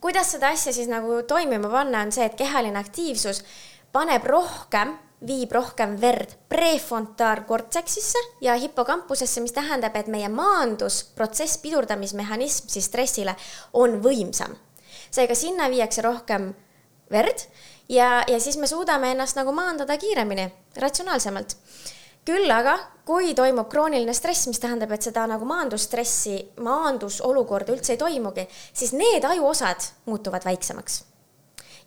kuidas 0.02 0.34
seda 0.34 0.50
asja 0.50 0.74
siis 0.74 0.90
nagu 0.90 1.22
toimima 1.28 1.70
panna, 1.70 2.02
on 2.02 2.12
see, 2.12 2.26
et 2.26 2.36
kehaline 2.40 2.80
aktiivsus 2.80 3.44
paneb 3.94 4.26
rohkem, 4.26 4.96
viib 5.28 5.54
rohkem 5.54 5.94
verd 6.02 6.34
prefrontaalkorteksisse 6.50 8.20
ja 8.42 8.58
hipokampusesse, 8.60 9.42
mis 9.42 9.54
tähendab, 9.54 9.96
et 9.96 10.10
meie 10.10 10.30
maandusprotsess, 10.34 11.62
pidurdamismehhanism 11.62 12.74
siis 12.74 12.90
stressile 12.90 13.38
on 13.74 14.02
võimsam. 14.02 14.58
seega 15.14 15.36
sinna 15.38 15.70
viiakse 15.70 16.02
rohkem 16.02 16.56
verd 17.12 17.46
ja, 17.90 18.24
ja 18.28 18.40
siis 18.40 18.58
me 18.58 18.68
suudame 18.68 19.12
ennast 19.12 19.38
nagu 19.38 19.52
maandada 19.52 19.98
kiiremini, 19.98 20.48
ratsionaalsemalt. 20.80 21.56
küll 22.26 22.52
aga, 22.52 22.78
kui 23.06 23.34
toimub 23.36 23.68
krooniline 23.70 24.14
stress, 24.16 24.48
mis 24.48 24.60
tähendab, 24.64 24.92
et 24.96 25.04
seda 25.04 25.26
nagu 25.28 25.46
maandusstressi, 25.46 26.38
maandusolukorda 26.64 27.74
üldse 27.76 27.94
ei 27.94 28.00
toimugi, 28.00 28.48
siis 28.74 28.94
need 28.96 29.26
ajuosad 29.28 29.90
muutuvad 30.06 30.46
väiksemaks. 30.46 31.04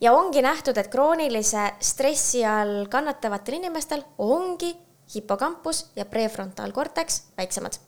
ja 0.01 0.13
ongi 0.13 0.43
nähtud, 0.43 0.77
et 0.77 0.89
kroonilise 0.93 1.71
stressi 1.81 2.45
all 2.45 2.87
kannatavatel 2.87 3.55
inimestel 3.55 4.03
ongi 4.19 4.77
hipokampus 5.15 5.87
ja 5.97 6.05
prefrontaalkorteks 6.05 7.23
väiksemad 7.37 7.79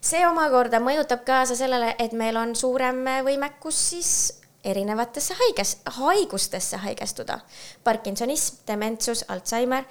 see 0.00 0.26
omakorda 0.26 0.80
mõjutab 0.80 1.24
kaasa 1.26 1.56
sellele, 1.56 1.94
et 1.98 2.12
meil 2.12 2.36
on 2.36 2.54
suurem 2.56 3.02
võimekus 3.24 3.80
siis 3.90 4.39
erinevatesse 4.64 5.34
haiges, 5.34 5.76
haigustesse 5.98 6.76
haigestuda. 6.76 7.40
Parkinsonism, 7.84 8.62
dementsus, 8.68 9.24
Alžeimer, 9.28 9.84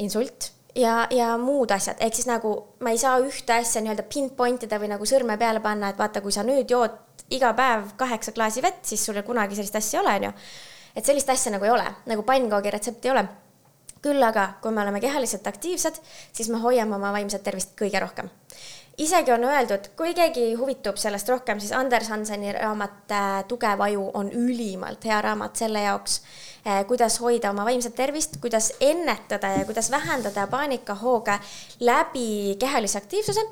insult 0.00 0.52
ja, 0.74 1.06
ja 1.10 1.36
muud 1.38 1.70
asjad, 1.70 2.00
ehk 2.00 2.16
siis 2.16 2.28
nagu 2.28 2.54
ma 2.80 2.92
ei 2.94 3.00
saa 3.00 3.18
ühte 3.22 3.56
asja 3.58 3.82
nii-öelda 3.82 4.06
pinpoint 4.08 4.64
ida 4.66 4.80
või 4.80 4.92
nagu 4.94 5.08
sõrme 5.08 5.36
peale 5.40 5.60
panna, 5.64 5.92
et 5.92 6.00
vaata, 6.00 6.22
kui 6.24 6.32
sa 6.32 6.44
nüüd 6.46 6.70
jood 6.70 6.96
iga 7.32 7.52
päev 7.56 7.94
kaheksa 8.00 8.32
klaasi 8.36 8.64
vett, 8.64 8.84
siis 8.88 9.04
sul 9.04 9.20
kunagi 9.26 9.56
sellist 9.58 9.76
asja 9.76 10.00
ei 10.00 10.04
ole, 10.04 10.16
on 10.16 10.28
ju. 10.28 10.32
et 10.96 11.08
sellist 11.08 11.30
asja 11.32 11.52
nagu 11.52 11.68
ei 11.68 11.74
ole, 11.74 11.86
nagu 12.08 12.24
pannkoogi 12.28 12.72
retsepti 12.72 13.08
ei 13.08 13.16
ole. 13.16 13.26
küll 14.02 14.22
aga, 14.26 14.54
kui 14.62 14.72
me 14.74 14.82
oleme 14.82 15.00
kehaliselt 15.00 15.46
aktiivsed, 15.46 16.00
siis 16.32 16.48
me 16.50 16.58
hoiame 16.58 16.96
oma 16.96 17.12
vaimset 17.14 17.42
tervist 17.42 17.76
kõige 17.78 18.00
rohkem 18.02 18.30
isegi 18.98 19.32
on 19.32 19.44
öeldud, 19.44 19.88
kui 19.96 20.14
keegi 20.14 20.52
huvitub 20.58 20.98
sellest 21.00 21.28
rohkem, 21.28 21.60
siis 21.60 21.72
Anders 21.72 22.08
Hanseni 22.12 22.52
raamat 22.52 23.12
äh, 23.12 23.30
Tugev 23.48 23.80
aju 23.80 24.10
on 24.14 24.30
ülimalt 24.32 25.04
hea 25.08 25.20
raamat 25.22 25.56
selle 25.56 25.82
jaoks, 25.86 26.20
äh, 26.66 26.84
kuidas 26.86 27.20
hoida 27.20 27.50
oma 27.50 27.64
vaimset 27.64 27.94
tervist, 27.94 28.36
kuidas 28.40 28.72
ennetada 28.80 29.54
ja 29.56 29.64
kuidas 29.64 29.90
vähendada 29.90 30.46
paanikahooge 30.46 31.38
läbi 31.80 32.56
kehalise 32.58 32.98
aktiivsuse 32.98 33.46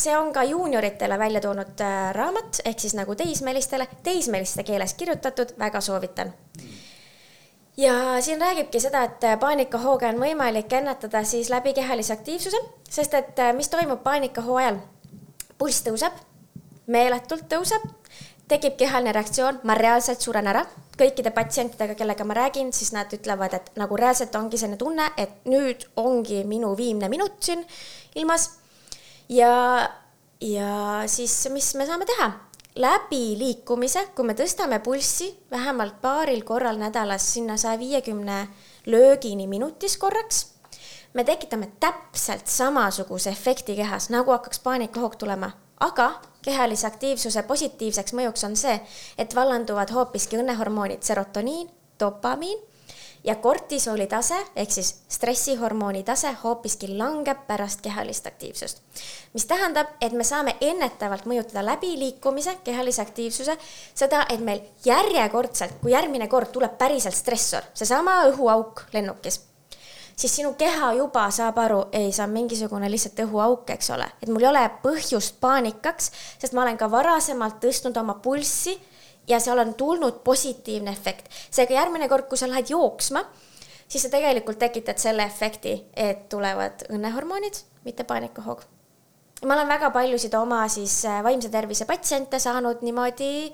see 0.00 0.16
on 0.16 0.32
ka 0.32 0.44
juunioritele 0.48 1.18
välja 1.18 1.40
toonud 1.40 1.80
äh, 1.84 2.12
raamat, 2.16 2.62
ehk 2.64 2.80
siis 2.80 2.94
nagu 2.96 3.14
teismelistele, 3.14 3.88
teismeliste 4.02 4.64
keeles 4.64 4.94
kirjutatud, 4.94 5.58
väga 5.58 5.80
soovitan 5.84 6.32
ja 7.76 7.94
siin 8.20 8.40
räägibki 8.40 8.80
seda, 8.80 9.04
et 9.04 9.24
paanikahooge 9.40 10.08
on 10.08 10.20
võimalik 10.20 10.72
ennetada 10.72 11.24
siis 11.24 11.50
läbi 11.50 11.74
kehalise 11.74 12.12
aktiivsuse, 12.12 12.60
sest 12.90 13.14
et 13.14 13.38
äh, 13.38 13.54
mis 13.56 13.68
toimub 13.68 14.02
paanikahoo 14.02 14.56
ajal? 14.60 14.80
pulss 15.60 15.82
tõuseb, 15.84 16.14
meeletult 16.88 17.44
tõuseb, 17.52 17.82
tekib 18.48 18.78
kehaline 18.80 19.12
reaktsioon, 19.12 19.60
ma 19.68 19.76
reaalselt 19.78 20.22
suren 20.24 20.48
ära. 20.48 20.64
kõikide 21.00 21.30
patsientidega, 21.32 21.94
kellega 21.96 22.24
ma 22.28 22.34
räägin, 22.36 22.72
siis 22.76 22.90
nad 22.92 23.12
ütlevad, 23.12 23.54
et 23.56 23.70
nagu 23.80 23.96
reaalselt 23.96 24.34
ongi 24.36 24.58
selline 24.60 24.76
tunne, 24.76 25.06
et 25.16 25.46
nüüd 25.48 25.86
ongi 25.96 26.42
minu 26.44 26.74
viimne 26.76 27.08
minut 27.08 27.40
siin 27.40 27.64
ilmas. 28.14 28.50
ja, 29.28 29.88
ja 30.40 31.02
siis, 31.06 31.48
mis 31.52 31.74
me 31.74 31.86
saame 31.86 32.04
teha? 32.04 32.49
Läbi 32.76 33.38
liikumise, 33.38 34.06
kui 34.14 34.26
me 34.26 34.34
tõstame 34.38 34.78
pulssi 34.84 35.30
vähemalt 35.50 36.00
paaril 36.02 36.42
korral 36.46 36.78
nädalas 36.78 37.26
sinna 37.34 37.56
saja 37.56 37.78
viiekümne 37.78 38.46
löögini 38.86 39.46
minutis 39.46 39.96
korraks, 39.96 40.46
me 41.14 41.24
tekitame 41.24 41.70
täpselt 41.80 42.46
samasuguse 42.46 43.30
efekti 43.30 43.76
kehas, 43.76 44.10
nagu 44.10 44.30
hakkaks 44.30 44.60
paanikahoog 44.60 45.16
tulema, 45.16 45.50
aga 45.80 46.12
kehalise 46.42 46.86
aktiivsuse 46.86 47.42
positiivseks 47.42 48.14
mõjuks 48.14 48.46
on 48.46 48.56
see, 48.56 48.78
et 49.18 49.34
vallanduvad 49.34 49.90
hoopiski 49.90 50.38
õnnehormoonid 50.40 51.02
serotoniin, 51.02 51.68
dopamiin 52.00 52.69
ja 53.24 53.34
kortisooli 53.36 54.06
tase 54.06 54.36
ehk 54.56 54.70
siis 54.70 54.94
stressihormooni 55.08 56.02
tase 56.02 56.32
hoopiski 56.42 56.88
langeb 56.98 57.46
pärast 57.46 57.80
kehalist 57.80 58.26
aktiivsust. 58.26 58.82
mis 59.34 59.46
tähendab, 59.46 59.86
et 60.00 60.12
me 60.12 60.24
saame 60.24 60.56
ennetavalt 60.60 61.26
mõjutada 61.26 61.64
läbi 61.64 61.98
liikumise, 61.98 62.56
kehalise 62.64 63.02
aktiivsuse, 63.02 63.58
seda, 63.94 64.24
et 64.28 64.40
meil 64.40 64.60
järjekordselt, 64.84 65.78
kui 65.82 65.92
järgmine 65.92 66.28
kord 66.28 66.52
tuleb 66.52 66.78
päriselt 66.78 67.14
stressor, 67.14 67.62
seesama 67.74 68.24
õhuauk 68.32 68.86
lennukis 68.92 69.40
siis 70.20 70.36
sinu 70.36 70.52
keha 70.54 70.92
juba 70.92 71.30
saab 71.32 71.58
aru, 71.58 71.84
ei, 71.92 72.12
see 72.12 72.24
on 72.24 72.32
mingisugune 72.34 72.90
lihtsalt 72.92 73.22
õhuauk, 73.24 73.70
eks 73.72 73.90
ole, 73.94 74.08
et 74.20 74.28
mul 74.28 74.44
ei 74.44 74.50
ole 74.50 74.64
põhjust 74.82 75.38
paanikaks, 75.40 76.10
sest 76.38 76.52
ma 76.52 76.66
olen 76.66 76.76
ka 76.80 76.90
varasemalt 76.92 77.56
tõstnud 77.62 77.96
oma 78.02 78.18
pulssi 78.20 78.76
ja 79.30 79.38
seal 79.40 79.62
on 79.62 79.74
tulnud 79.78 80.20
positiivne 80.26 80.90
efekt. 80.90 81.30
seega 81.50 81.74
järgmine 81.78 82.08
kord, 82.08 82.28
kui 82.28 82.38
sa 82.38 82.48
lähed 82.50 82.70
jooksma, 82.74 83.24
siis 83.88 84.04
sa 84.06 84.12
tegelikult 84.12 84.58
tekitad 84.58 84.98
selle 84.98 85.26
efekti, 85.26 85.76
et 85.94 86.28
tulevad 86.28 86.86
õnnehormoonid, 86.90 87.62
mitte 87.84 88.04
paanikahoog. 88.04 88.64
ma 89.46 89.54
olen 89.54 89.68
väga 89.68 89.90
paljusid 89.90 90.34
oma 90.34 90.66
siis 90.68 91.04
äh, 91.08 91.22
vaimse 91.24 91.48
tervise 91.48 91.86
patsiente 91.88 92.38
saanud 92.38 92.82
niimoodi 92.82 93.52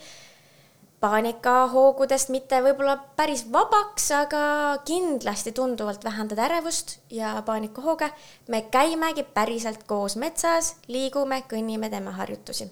paanikahoogudest 1.00 2.30
mitte 2.34 2.58
võib-olla 2.64 2.96
päris 3.18 3.44
vabaks, 3.52 4.08
aga 4.16 4.40
kindlasti 4.88 5.52
tunduvalt 5.52 6.04
vähendada 6.04 6.46
ärevust 6.48 6.98
ja 7.10 7.36
paanikahooge. 7.46 8.10
me 8.48 8.62
käimegi 8.62 9.22
päriselt 9.22 9.84
koos 9.86 10.16
metsas, 10.16 10.74
liigume, 10.88 11.42
kõnnime, 11.52 11.90
teeme 11.90 12.10
harjutusi. 12.10 12.70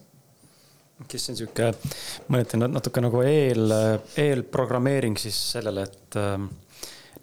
Kes 1.10 1.30
on 1.30 1.38
sihuke, 1.38 1.70
ma 2.30 2.40
ütlen 2.42 2.68
natuke 2.70 3.02
nagu 3.02 3.22
eel, 3.26 3.72
eelprogrammeering 4.20 5.18
siis 5.20 5.38
sellele, 5.54 5.86
et 5.88 6.18
äh, 6.20 6.36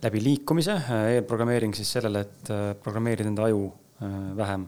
läbi 0.04 0.24
liikumise, 0.24 0.76
eelprogrammeering 1.16 1.76
siis 1.78 1.94
sellele, 1.98 2.26
et 2.28 2.52
äh, 2.54 2.66
programmeerida 2.84 3.32
enda 3.32 3.48
aju 3.48 3.70
äh, 3.70 4.18
vähem 4.38 4.68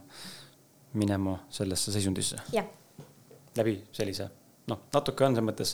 minema 1.00 1.39
sellesse 1.50 1.92
seisundisse. 1.92 2.39
läbi 3.58 3.76
sellise 3.92 4.30
noh, 4.70 4.86
natuke 4.94 5.26
on 5.26 5.36
selles 5.36 5.50
mõttes 5.50 5.74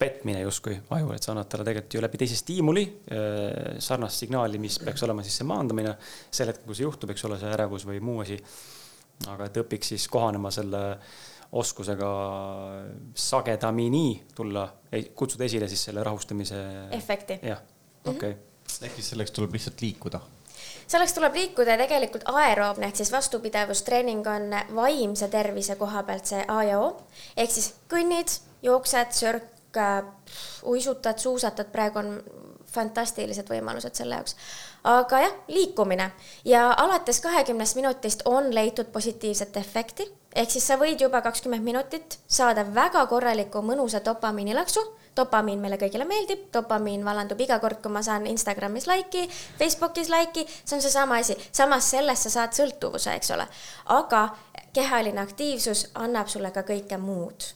petmine 0.00 0.40
justkui 0.46 0.78
aju, 0.96 1.10
et 1.12 1.24
sa 1.24 1.34
annad 1.34 1.48
talle 1.50 1.66
tegelikult 1.66 1.96
ju 1.96 2.02
läbi 2.04 2.20
teise 2.22 2.38
stiimuli 2.38 2.84
äh, 2.86 3.80
sarnast 3.82 4.22
signaali, 4.22 4.60
mis 4.62 4.78
peaks 4.80 5.04
olema 5.04 5.24
siis 5.26 5.40
see 5.40 5.48
maandamine. 5.48 5.96
sel 6.30 6.52
hetkel, 6.52 6.68
kui 6.68 6.78
see 6.78 6.86
juhtub, 6.86 7.12
eks 7.12 7.26
ole, 7.28 7.40
see 7.40 7.50
ärevus 7.52 7.84
või 7.88 8.00
muu 8.04 8.22
asi. 8.24 8.38
aga 9.28 9.50
et 9.50 9.60
õpiks 9.60 9.92
siis 9.92 10.06
kohanema 10.08 10.52
selle 10.54 10.82
oskusega 11.52 12.10
sagedamini 13.14 14.22
tulla, 14.34 14.68
kutsuda 15.14 15.44
esile 15.44 15.68
siis 15.68 15.84
selle 15.84 16.04
rahustamise. 16.04 16.60
efekti. 16.90 17.40
jah, 17.42 17.62
okei 18.04 18.30
okay. 18.30 18.36
ehk 18.86 19.00
siis 19.00 19.10
selleks 19.14 19.34
tuleb 19.34 19.56
lihtsalt 19.58 19.82
liikuda 19.82 20.20
selleks 20.90 21.14
tuleb 21.14 21.34
liikuda 21.34 21.74
ja 21.74 21.80
tegelikult 21.84 22.26
aeroobne 22.32 22.86
ehk 22.86 23.00
siis 23.00 23.12
vastupidavustreening 23.12 24.26
on 24.26 24.54
vaimse 24.74 25.28
tervise 25.28 25.76
koha 25.80 26.02
pealt 26.02 26.30
see 26.30 26.44
A 26.48 26.62
ja 26.64 26.78
O. 26.80 26.92
ehk 27.36 27.50
siis 27.50 27.72
kõnnid, 27.90 28.36
jooksed, 28.62 29.12
sörk, 29.16 29.78
uisutad, 30.66 31.18
suusatad, 31.18 31.70
praegu 31.72 31.98
on 32.02 32.14
fantastilised 32.70 33.48
võimalused 33.50 33.94
selle 33.94 34.18
jaoks. 34.18 34.36
aga 34.84 35.22
jah, 35.24 35.36
liikumine 35.48 36.10
ja 36.44 36.70
alates 36.72 37.20
kahekümnest 37.20 37.76
minutist 37.78 38.22
on 38.24 38.54
leitud 38.54 38.90
positiivset 38.92 39.56
efekti, 39.56 40.06
ehk 40.34 40.50
siis 40.50 40.66
sa 40.66 40.76
võid 40.78 41.00
juba 41.02 41.20
kakskümmend 41.24 41.64
minutit 41.64 42.18
saada 42.28 42.64
väga 42.74 43.06
korraliku 43.10 43.62
mõnusa 43.66 44.02
dopamiinilaksu. 44.04 44.82
Dopamiin 45.16 45.58
meile 45.58 45.76
kõigile 45.76 46.06
meeldib, 46.06 46.44
dopamiin 46.54 47.02
vallandub 47.04 47.40
iga 47.42 47.58
kord, 47.58 47.80
kui 47.82 47.90
ma 47.92 48.02
saan 48.06 48.28
Instagramis 48.30 48.86
like'i, 48.86 49.26
Facebookis 49.58 50.08
like'i, 50.08 50.46
see 50.64 50.76
on 50.76 50.84
seesama 50.84 51.18
asi, 51.18 51.34
samas 51.52 51.90
sellest 51.90 52.28
sa 52.28 52.34
saad 52.36 52.54
sõltuvuse, 52.54 53.16
eks 53.18 53.34
ole. 53.34 53.48
aga 53.90 54.28
kehaline 54.72 55.20
aktiivsus 55.20 55.88
annab 55.98 56.30
sulle 56.30 56.52
ka 56.54 56.62
kõike 56.62 56.98
muud. 57.02 57.50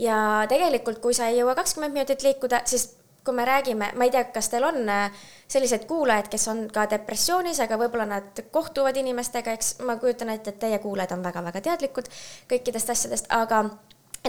Ja 0.00 0.16
tegelikult, 0.48 0.98
kui 1.04 1.14
sa 1.14 1.28
ei 1.28 1.38
jõua 1.38 1.54
kakskümmend 1.54 1.94
minutit 1.94 2.24
liikuda, 2.24 2.64
siis 2.64 2.94
kui 3.24 3.34
me 3.36 3.44
räägime, 3.44 3.92
ma 3.96 4.04
ei 4.04 4.12
tea, 4.12 4.24
kas 4.32 4.48
teil 4.52 4.64
on 4.64 4.88
äh, 4.88 5.24
selliseid 5.54 5.86
kuulajaid, 5.88 6.28
kes 6.32 6.48
on 6.50 6.64
ka 6.72 6.86
depressioonis, 6.90 7.60
aga 7.62 7.78
võib-olla 7.78 8.06
nad 8.10 8.40
kohtuvad 8.54 8.96
inimestega, 8.98 9.54
eks 9.54 9.76
ma 9.86 9.96
kujutan 10.02 10.32
ette, 10.34 10.54
et 10.54 10.58
teie 10.66 10.78
kuulajad 10.82 11.14
on 11.16 11.22
väga-väga 11.24 11.62
teadlikud 11.68 12.10
kõikidest 12.50 12.90
asjadest, 12.94 13.30
aga 13.34 13.62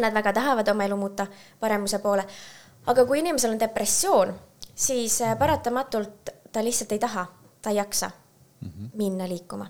nad 0.02 0.14
väga 0.14 0.36
tahavad 0.36 0.70
oma 0.70 0.86
elu 0.86 0.98
muuta 1.00 1.28
paremuse 1.60 2.00
poole. 2.04 2.26
aga 2.86 3.06
kui 3.06 3.20
inimesel 3.20 3.56
on 3.56 3.60
depressioon, 3.60 4.34
siis 4.76 5.22
äh, 5.22 5.38
paratamatult 5.40 6.30
ta 6.52 6.64
lihtsalt 6.64 6.92
ei 6.92 7.00
taha, 7.00 7.26
ta 7.62 7.70
ei 7.70 7.76
jaksa 7.76 8.12
mm 8.62 8.70
-hmm. 8.70 8.90
minna 8.94 9.30
liikuma. 9.30 9.68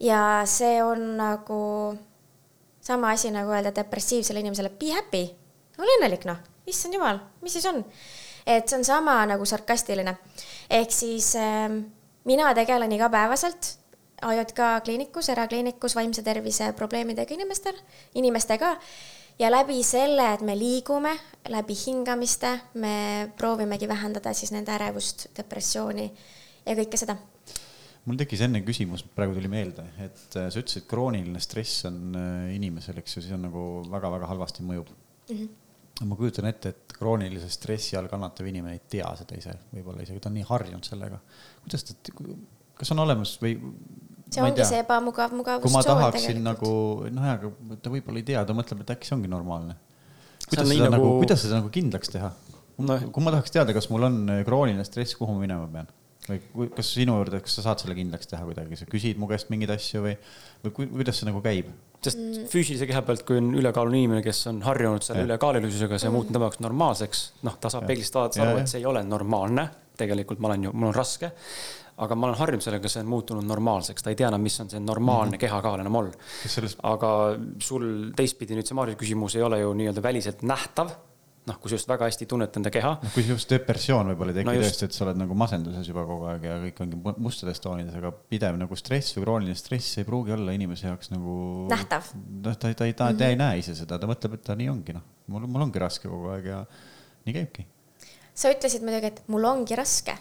ja 0.00 0.42
see 0.44 0.82
on 0.82 1.16
nagu 1.16 1.98
sama 2.80 3.10
asi 3.10 3.30
nagu 3.30 3.50
öelda 3.50 3.74
depressiivsele 3.74 4.40
inimesele 4.40 4.68
be 4.68 4.92
happy, 4.92 5.24
ole 5.78 5.98
õnnelik 5.98 6.24
noh, 6.24 6.36
issand 6.66 6.94
jumal, 6.94 7.18
mis 7.40 7.52
siis 7.52 7.66
on? 7.66 7.84
Et 8.46 8.68
see 8.68 8.78
on 8.78 8.84
sama 8.84 9.20
nagu 9.26 9.44
sarkastiline. 9.46 10.16
ehk 10.70 10.90
siis 10.90 11.34
äh, 11.36 11.68
mina 12.24 12.54
tegelen 12.54 12.92
igapäevaselt 12.92 13.78
AJK 14.22 14.60
kliinikus, 14.84 15.28
erakliinikus 15.28 15.96
vaimse 15.96 16.22
tervise 16.22 16.72
probleemidega 16.78 17.34
inimestel, 17.34 17.74
inimestega 18.14 18.76
ja 19.38 19.50
läbi 19.50 19.82
selle, 19.82 20.28
et 20.34 20.40
me 20.46 20.54
liigume 20.58 21.16
läbi 21.48 21.74
hingamiste, 21.86 22.52
me 22.74 23.32
proovimegi 23.36 23.88
vähendada 23.88 24.32
siis 24.32 24.52
nende 24.54 24.72
ärevust, 24.74 25.26
depressiooni 25.36 26.06
ja 26.66 26.78
kõike 26.78 27.00
seda 27.00 27.18
mul 28.06 28.18
tekkis 28.18 28.42
enne 28.46 28.62
küsimus, 28.66 29.04
praegu 29.14 29.36
tuli 29.36 29.50
meelde, 29.50 29.84
et 30.02 30.36
äh, 30.38 30.48
sa 30.50 30.58
ütlesid, 30.58 30.88
krooniline 30.90 31.42
stress 31.42 31.86
on 31.86 32.16
äh, 32.18 32.54
inimesel, 32.56 32.98
eks 32.98 33.16
ju, 33.16 33.24
siis 33.24 33.34
on 33.36 33.44
nagu 33.46 33.66
väga-väga 33.90 34.30
halvasti 34.30 34.64
mõjub 34.66 34.90
mm. 34.90 35.36
-hmm. 35.36 35.50
Ma 36.08 36.18
kujutan 36.18 36.48
ette, 36.48 36.72
et 36.72 36.94
kroonilise 36.96 37.48
stressi 37.52 37.96
all 37.98 38.08
kannatav 38.10 38.48
inimene 38.48 38.76
ei 38.78 38.82
tea 38.96 39.10
seda 39.18 39.38
ise, 39.38 39.54
võib-olla 39.74 40.06
isegi 40.06 40.22
ta 40.22 40.30
on 40.30 40.38
nii 40.38 40.46
harjunud 40.48 40.88
sellega. 40.88 41.20
kuidas 41.64 41.86
ta, 41.88 42.14
kas 42.80 42.94
on 42.94 43.04
olemas 43.04 43.36
või? 43.42 43.56
see 44.32 44.44
ongi 44.44 44.66
see 44.68 44.80
ebamugav 44.82 45.34
mugavustsoon. 45.36 45.68
kui 45.68 45.76
ma 45.76 45.84
tahaksin 45.86 46.42
nagu, 46.44 46.72
noh, 47.12 47.30
aga 47.34 47.78
ta 47.84 47.92
võib-olla 47.92 48.22
ei 48.22 48.28
tea, 48.32 48.44
ta 48.48 48.56
mõtleb, 48.56 48.84
et 48.84 48.94
äkki 48.96 49.08
see 49.08 49.16
ongi 49.18 49.30
normaalne. 49.32 49.76
kuidas 50.46 50.68
seda 50.68 50.88
nagu, 50.88 50.96
nagu, 50.96 51.10
kuidas 51.22 51.44
seda 51.44 51.60
nagu 51.60 51.72
kindlaks 51.74 52.12
teha 52.14 52.32
no.? 52.78 52.98
kui 53.12 53.24
ma 53.24 53.34
tahaks 53.34 53.54
teada, 53.54 53.74
kas 53.76 53.90
mul 53.92 54.08
on 54.08 54.22
krooniline 54.46 54.86
stress, 54.88 55.18
kuhu 55.18 55.36
ma 55.36 55.44
minema 55.44 55.68
pean? 55.72 55.90
või 56.28 56.68
kas 56.70 56.92
sinu 56.94 57.16
juurde, 57.18 57.40
kas 57.42 57.58
sa 57.58 57.66
saad 57.66 57.82
selle 57.82 57.96
kindlaks 57.98 58.30
teha 58.30 58.44
kuidagi, 58.46 58.78
sa 58.78 58.86
küsid 58.90 59.18
mu 59.18 59.28
käest 59.30 59.50
mingeid 59.50 59.74
asju 59.74 60.04
või, 60.04 60.14
või 60.62 60.76
kuidas 60.94 61.18
see 61.18 61.28
nagu 61.28 61.42
käib? 61.44 61.72
Sest 62.02 62.18
mm. 62.18 62.48
füüsilise 62.50 62.88
keha 62.88 63.02
pealt, 63.06 63.22
kui 63.28 63.38
on 63.40 63.52
ülekaalune 63.58 64.00
inimene, 64.00 64.22
kes 64.24 64.46
on 64.50 64.62
harjunud 64.66 65.04
selle 65.06 65.26
ülekaalulisusega, 65.28 66.00
see 66.00 66.08
mm. 66.08 66.16
muutub 66.18 66.36
tema 66.36 66.48
jaoks 66.48 66.62
normaalseks, 66.64 67.22
noh, 67.46 67.60
ta 67.62 67.70
saab 67.72 67.86
peeglist 67.90 68.18
vaadates 68.18 68.42
aru, 68.42 68.58
et 68.62 68.72
see 68.72 68.82
ei 68.82 68.88
ole 68.90 69.04
normaalne. 69.06 69.68
tegelikult 70.02 70.40
ma 70.40 70.48
olen 70.48 70.64
ju, 70.64 70.70
mul 70.72 70.88
on 70.88 70.94
raske. 70.96 71.30
aga 72.02 72.16
ma 72.16 72.26
olen 72.26 72.38
harjunud 72.40 72.64
sellega, 72.64 72.88
see 72.88 73.02
on 73.04 73.10
muutunud 73.12 73.46
normaalseks, 73.46 74.02
ta 74.02 74.10
ei 74.10 74.16
tea 74.18 74.30
enam, 74.32 74.42
mis 74.42 74.58
on 74.60 74.70
see 74.70 74.80
normaalne 74.80 75.30
mm 75.30 75.34
-hmm. 75.36 75.40
kehakaal 75.40 75.80
enam 75.80 75.96
all. 75.96 76.10
Sellest... 76.46 76.78
aga 76.82 77.38
sul 77.58 78.12
teistpidi 78.16 78.56
nüüd 78.56 78.66
see 78.66 78.74
Maarja 78.74 78.96
küsimus 78.96 79.36
ei 79.36 79.42
ole 79.42 79.60
ju 79.60 79.74
nii-öelda 79.74 80.02
väliselt 80.02 80.42
nähtav 80.42 80.90
noh, 81.48 81.58
kui 81.58 81.70
sa 81.70 81.78
just 81.78 81.88
väga 81.90 82.06
hästi 82.06 82.26
tunned 82.30 82.56
enda 82.58 82.70
keha. 82.72 82.92
noh, 83.02 83.12
kui 83.14 83.24
just 83.26 83.50
depressioon 83.50 84.12
võib-olla 84.12 84.34
ei 84.34 84.38
teki 84.38 84.48
no 84.48 84.54
tõesti, 84.62 84.86
et 84.86 84.96
sa 84.96 85.04
oled 85.06 85.18
nagu 85.18 85.36
masenduses 85.38 85.88
juba 85.90 86.04
kogu 86.06 86.28
aeg 86.30 86.46
ja 86.46 86.56
kõik 86.62 86.82
ongi 86.84 86.98
mustades 87.24 87.62
toonides, 87.62 87.96
aga 87.98 88.12
pidev 88.14 88.58
nagu 88.60 88.78
stress 88.78 89.16
või 89.16 89.24
krooniline 89.26 89.58
stress 89.58 89.98
ei 89.98 90.06
pruugi 90.06 90.34
olla 90.36 90.54
inimese 90.54 90.86
jaoks 90.90 91.10
nagu. 91.14 91.36
nähtav. 91.72 92.12
noh, 92.14 92.54
ta, 92.54 92.70
ta, 92.70 92.74
ta, 92.78 92.90
ta, 93.00 93.12
ta 93.18 93.30
ei 93.30 93.38
näe 93.40 93.62
ise 93.62 93.74
seda, 93.78 93.98
ta 93.98 94.10
mõtleb, 94.10 94.36
et 94.38 94.44
ta 94.46 94.56
nii 94.58 94.70
ongi, 94.70 94.94
noh, 94.96 95.06
mul, 95.34 95.48
mul 95.50 95.66
ongi 95.66 95.82
raske 95.82 96.10
kogu 96.10 96.30
aeg 96.36 96.46
ja 96.52 96.60
nii 97.26 97.38
käibki. 97.38 97.66
sa 98.34 98.52
ütlesid 98.54 98.86
muidugi, 98.86 99.10
et 99.10 99.24
mul 99.32 99.48
ongi 99.50 99.78
raske. 99.78 100.14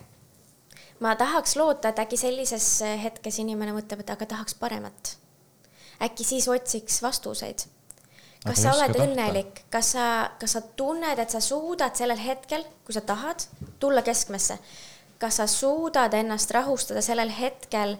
ma 1.06 1.14
tahaks 1.20 1.54
loota, 1.60 1.94
et 1.94 2.02
äkki 2.02 2.18
sellises 2.18 2.72
hetkes 3.04 3.38
inimene 3.46 3.78
mõtleb, 3.78 4.02
et 4.02 4.16
aga 4.18 4.26
tahaks 4.34 4.58
paremat. 4.58 5.16
äkki 6.02 6.26
siis 6.26 6.50
otsiks 6.50 6.98
vastuseid 7.06 7.70
kas 8.46 8.64
sa 8.64 8.74
oled 8.74 8.96
õnnelik, 8.98 9.64
kas 9.74 9.94
sa, 9.96 10.06
kas 10.42 10.56
sa 10.58 10.62
tunned, 10.78 11.20
et 11.22 11.34
sa 11.34 11.42
suudad 11.44 11.96
sellel 11.98 12.20
hetkel, 12.22 12.66
kui 12.86 12.96
sa 12.96 13.04
tahad, 13.06 13.46
tulla 13.80 14.06
keskmesse? 14.06 14.58
kas 15.22 15.38
sa 15.38 15.46
suudad 15.46 16.14
ennast 16.18 16.50
rahustada 16.50 17.02
sellel 17.06 17.30
hetkel, 17.30 17.94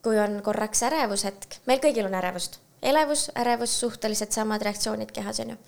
kui 0.00 0.16
on 0.16 0.38
korraks 0.44 0.80
ärevushetk, 0.88 1.58
meil 1.68 1.82
kõigil 1.84 2.08
on 2.08 2.16
ärevust, 2.16 2.56
elevus, 2.80 3.26
ärevus, 3.36 3.74
suhteliselt 3.82 4.32
samad 4.32 4.64
reaktsioonid 4.64 5.12
kehas, 5.12 5.42
on 5.44 5.52
ju. 5.52 5.58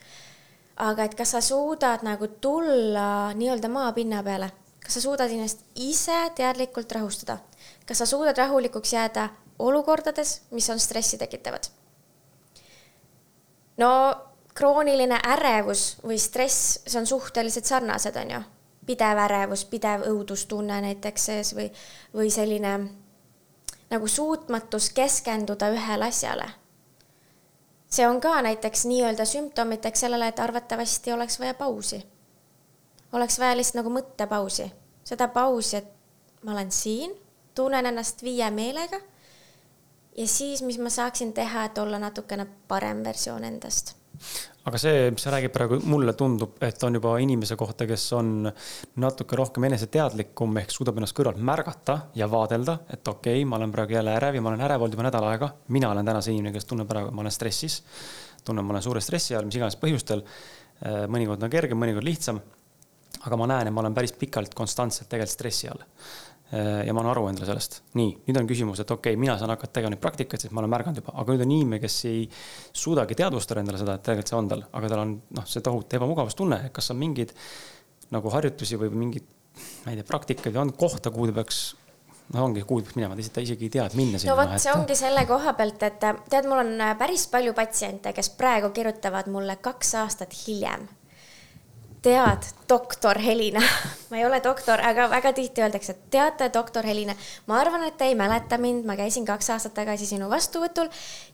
aga 0.89 1.05
et 1.05 1.15
kas 1.19 1.37
sa 1.37 1.45
suudad 1.45 2.01
nagu 2.05 2.31
tulla 2.41 3.35
nii-öelda 3.37 3.69
maapinna 3.69 4.23
peale, 4.25 4.49
kas 4.81 4.97
sa 4.97 5.05
suudad 5.05 5.33
ennast 5.37 5.61
ise 5.75 6.17
teadlikult 6.37 6.97
rahustada, 6.97 7.37
kas 7.85 8.01
sa 8.01 8.09
suudad 8.09 8.41
rahulikuks 8.41 8.97
jääda 8.97 9.29
olukordades, 9.59 10.41
mis 10.51 10.71
on 10.73 10.81
stressi 10.81 11.21
tekitavad? 11.21 11.69
No 13.77 13.91
krooniline 14.55 15.19
ärevus 15.29 15.97
või 16.05 16.19
stress, 16.19 16.79
see 16.87 17.01
on 17.01 17.07
suhteliselt 17.07 17.65
sarnased, 17.65 18.17
on 18.17 18.31
ju. 18.31 18.43
pidev 18.87 19.19
ärevus, 19.19 19.65
pidev 19.65 20.07
õudustunne 20.07 20.81
näiteks 20.81 21.25
sees 21.27 21.55
või, 21.55 21.67
või 22.15 22.31
selline 22.31 22.79
nagu 23.91 24.09
suutmatus 24.09 24.91
keskenduda 24.91 25.69
ühele 25.75 26.09
asjale. 26.09 26.49
see 27.89 28.07
on 28.09 28.21
ka 28.21 28.43
näiteks 28.43 28.85
nii-öelda 28.85 29.25
sümptomiteks 29.25 30.01
sellele, 30.01 30.29
et 30.29 30.41
arvatavasti 30.41 31.13
oleks 31.13 31.41
vaja 31.41 31.55
pausi. 31.55 32.07
oleks 33.13 33.39
vaja 33.39 33.57
lihtsalt 33.57 33.85
nagu 33.85 33.91
mõttepausi, 33.91 34.73
seda 35.05 35.29
pausi, 35.29 35.77
et 35.77 35.93
ma 36.43 36.53
olen 36.53 36.73
siin, 36.73 37.13
tunnen 37.55 37.87
ennast 37.87 38.23
viie 38.23 38.51
meelega 38.51 39.01
ja 40.17 40.27
siis, 40.27 40.63
mis 40.63 40.79
ma 40.79 40.91
saaksin 40.91 41.33
teha, 41.37 41.65
et 41.69 41.79
olla 41.79 41.99
natukene 41.99 42.47
parem 42.69 43.05
versioon 43.05 43.45
endast 43.45 43.97
aga 44.67 44.81
see, 44.81 45.11
mis 45.15 45.23
sa 45.23 45.31
räägid 45.35 45.53
praegu, 45.55 45.79
mulle 45.91 46.15
tundub, 46.19 46.57
et 46.65 46.83
on 46.87 46.99
juba 46.99 47.13
inimese 47.23 47.57
kohta, 47.59 47.87
kes 47.89 48.07
on 48.17 48.49
natuke 49.03 49.39
rohkem 49.39 49.69
eneseteadlikum 49.69 50.59
ehk 50.63 50.75
suudab 50.75 50.99
ennast 50.99 51.17
kõrvalt 51.17 51.39
märgata 51.39 51.99
ja 52.19 52.29
vaadelda, 52.31 52.79
et 52.91 53.07
okei 53.07 53.41
okay,, 53.43 53.49
ma 53.49 53.61
olen 53.61 53.75
praegu 53.75 53.97
jälle 53.99 54.17
ärev 54.17 54.39
ja 54.39 54.45
ma 54.45 54.53
olen 54.53 54.67
ärev 54.67 54.87
olnud 54.87 54.99
juba 54.99 55.07
nädal 55.07 55.29
aega. 55.31 55.53
mina 55.69 55.91
olen 55.93 56.07
täna 56.07 56.23
see 56.25 56.35
inimene, 56.35 56.55
kes 56.57 56.67
tunneb 56.67 56.91
praegu, 56.91 57.13
ma 57.15 57.23
olen 57.25 57.35
stressis. 57.35 57.83
tunnen, 58.45 58.65
ma 58.65 58.75
olen 58.77 58.83
suure 58.83 59.01
stressi 59.01 59.35
all, 59.37 59.47
mis 59.47 59.59
iganes 59.59 59.79
põhjustel. 59.79 60.23
Äh, 60.87 61.05
mõnikord 61.11 61.43
on 61.43 61.51
kergem, 61.51 61.79
mõnikord 61.79 62.07
lihtsam. 62.07 62.41
aga 63.27 63.37
ma 63.37 63.47
näen, 63.47 63.69
et 63.69 63.75
ma 63.75 63.81
olen 63.81 63.95
päris 63.95 64.13
pikalt 64.13 64.55
konstantselt 64.55 65.09
tegelikult 65.09 65.35
stressi 65.35 65.69
all 65.69 65.83
ja 66.53 66.95
ma 66.95 67.03
annan 67.03 67.11
aru 67.11 67.25
endale 67.27 67.49
sellest. 67.49 67.81
nii, 67.99 68.11
nüüd 68.29 68.37
on 68.39 68.47
küsimus, 68.47 68.81
et 68.83 68.91
okei 68.91 69.15
okay,, 69.15 69.21
mina 69.21 69.35
saan 69.39 69.51
hakata 69.51 69.79
tegema 69.81 69.95
neid 69.97 70.03
praktikaid, 70.03 70.45
sest 70.45 70.55
ma 70.55 70.63
olen 70.63 70.71
märganud 70.71 71.01
juba, 71.01 71.15
aga 71.19 71.35
nüüd 71.35 71.43
on 71.43 71.55
inimene, 71.57 71.81
kes 71.83 71.97
ei 72.07 72.21
suudagi 72.71 73.17
teadvustada 73.19 73.65
endale 73.65 73.81
seda, 73.81 73.97
et 73.99 74.05
tegelikult 74.07 74.31
see 74.31 74.39
on 74.39 74.51
tal, 74.53 74.63
aga 74.79 74.91
tal 74.93 75.03
on 75.03 75.17
noh, 75.39 75.49
see 75.51 75.65
tohutu 75.67 75.99
ebamugavustunne, 75.99 76.61
kas 76.77 76.93
on 76.95 77.01
mingeid 77.01 77.35
nagu 78.15 78.31
harjutusi 78.31 78.79
või 78.79 78.93
mingeid, 78.95 79.27
ma 79.83 79.95
ei 79.95 79.99
tea, 79.99 80.07
praktikaid 80.07 80.61
on 80.63 80.71
kohta, 80.79 81.11
kuhu 81.11 81.33
ta 81.33 81.35
peaks 81.41 81.65
noh, 82.31 82.45
ongi, 82.45 82.63
kuhu 82.69 82.85
peaks 82.85 83.01
minema, 83.01 83.19
ta 83.19 83.43
isegi 83.43 83.67
ei 83.67 83.75
tea, 83.79 83.89
et 83.91 83.99
minna 83.99 84.21
sinna. 84.23 84.37
no 84.37 84.39
vot, 84.39 84.55
see 84.63 84.71
ongi 84.71 84.99
selle 84.99 85.27
koha 85.27 85.57
pealt, 85.59 85.83
et 85.83 85.99
tead, 86.31 86.47
mul 86.47 86.63
on 86.63 86.87
päris 87.01 87.27
palju 87.33 87.57
patsiente, 87.59 88.15
kes 88.15 88.31
praegu 88.39 88.71
kirjutavad 88.77 89.27
mulle 89.35 89.59
kaks 89.67 89.97
aastat 90.05 90.39
hiljem 90.45 90.87
tead, 92.07 92.47
doktor 92.69 93.19
Helina 93.19 93.61
ma 94.11 94.21
ei 94.21 94.27
ole 94.27 94.39
doktor, 94.43 94.79
aga 94.79 95.09
väga 95.11 95.33
tihti 95.35 95.65
öeldakse, 95.65 95.97
et 95.97 96.05
teate, 96.15 96.47
doktor 96.55 96.87
Helina, 96.87 97.17
ma 97.51 97.59
arvan, 97.59 97.83
et 97.89 97.97
te 97.99 98.07
ei 98.07 98.15
mäleta 98.19 98.59
mind, 98.63 98.85
ma 98.87 98.95
käisin 98.99 99.27
kaks 99.27 99.51
aastat 99.57 99.75
tagasi 99.75 100.07
sinu 100.07 100.29
vastuvõtul 100.31 100.91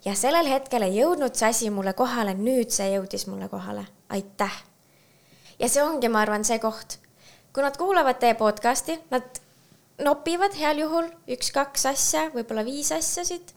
ja 0.07 0.15
sellel 0.17 0.49
hetkel 0.49 0.87
ei 0.87 0.97
jõudnud 1.03 1.37
see 1.37 1.51
asi 1.53 1.71
mulle 1.75 1.93
kohale, 1.99 2.33
nüüd 2.39 2.73
see 2.73 2.89
jõudis 2.95 3.27
mulle 3.29 3.51
kohale, 3.53 3.85
aitäh. 4.17 4.57
ja 5.61 5.69
see 5.69 5.85
ongi, 5.85 6.09
ma 6.09 6.25
arvan, 6.25 6.47
see 6.49 6.57
koht, 6.63 6.97
kui 7.53 7.65
nad 7.65 7.77
kuulavad 7.77 8.23
teie 8.23 8.39
podcast'i, 8.41 8.97
nad 9.13 9.43
nopivad 10.01 10.57
heal 10.57 10.81
juhul 10.87 11.11
üks-kaks 11.37 11.85
asja, 11.93 12.31
võib-olla 12.33 12.65
viis 12.65 12.95
asja 12.97 13.27
siit. 13.29 13.53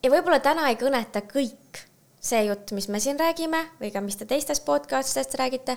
ja 0.00 0.08
võib-olla 0.08 0.40
täna 0.40 0.70
ei 0.72 0.80
kõneta 0.80 1.20
kõik 1.28 1.84
see 2.24 2.46
jutt, 2.48 2.72
mis 2.72 2.88
me 2.88 2.96
siin 3.04 3.20
räägime 3.20 3.60
või 3.76 3.92
ka 3.92 4.00
mis 4.00 4.16
te 4.16 4.24
teistes 4.24 4.64
podcast'idest 4.64 5.36
räägite 5.36 5.76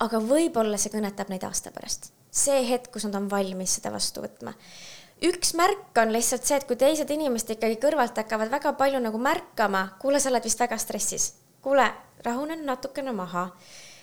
aga 0.00 0.20
võib-olla 0.24 0.78
see 0.80 0.92
kõnetab 0.94 1.28
neid 1.32 1.44
aasta 1.44 1.72
pärast. 1.74 2.12
see 2.30 2.62
hetk, 2.68 2.92
kus 2.92 3.04
nad 3.08 3.18
on 3.18 3.28
valmis 3.30 3.76
seda 3.76 3.92
vastu 3.92 4.22
võtma. 4.24 4.54
üks 5.22 5.54
märk 5.54 5.98
on 6.02 6.12
lihtsalt 6.12 6.44
see, 6.44 6.56
et 6.56 6.66
kui 6.66 6.76
teised 6.76 7.10
inimesed 7.10 7.56
ikkagi 7.56 7.76
kõrvalt 7.82 8.16
hakkavad 8.16 8.50
väga 8.50 8.72
palju 8.72 9.00
nagu 9.00 9.18
märkama, 9.18 9.96
kuule, 10.00 10.20
sa 10.20 10.30
oled 10.30 10.44
vist 10.44 10.60
väga 10.60 10.78
stressis, 10.78 11.34
kuule, 11.62 11.90
rahune 12.24 12.56
natukene 12.64 13.12
maha 13.12 13.50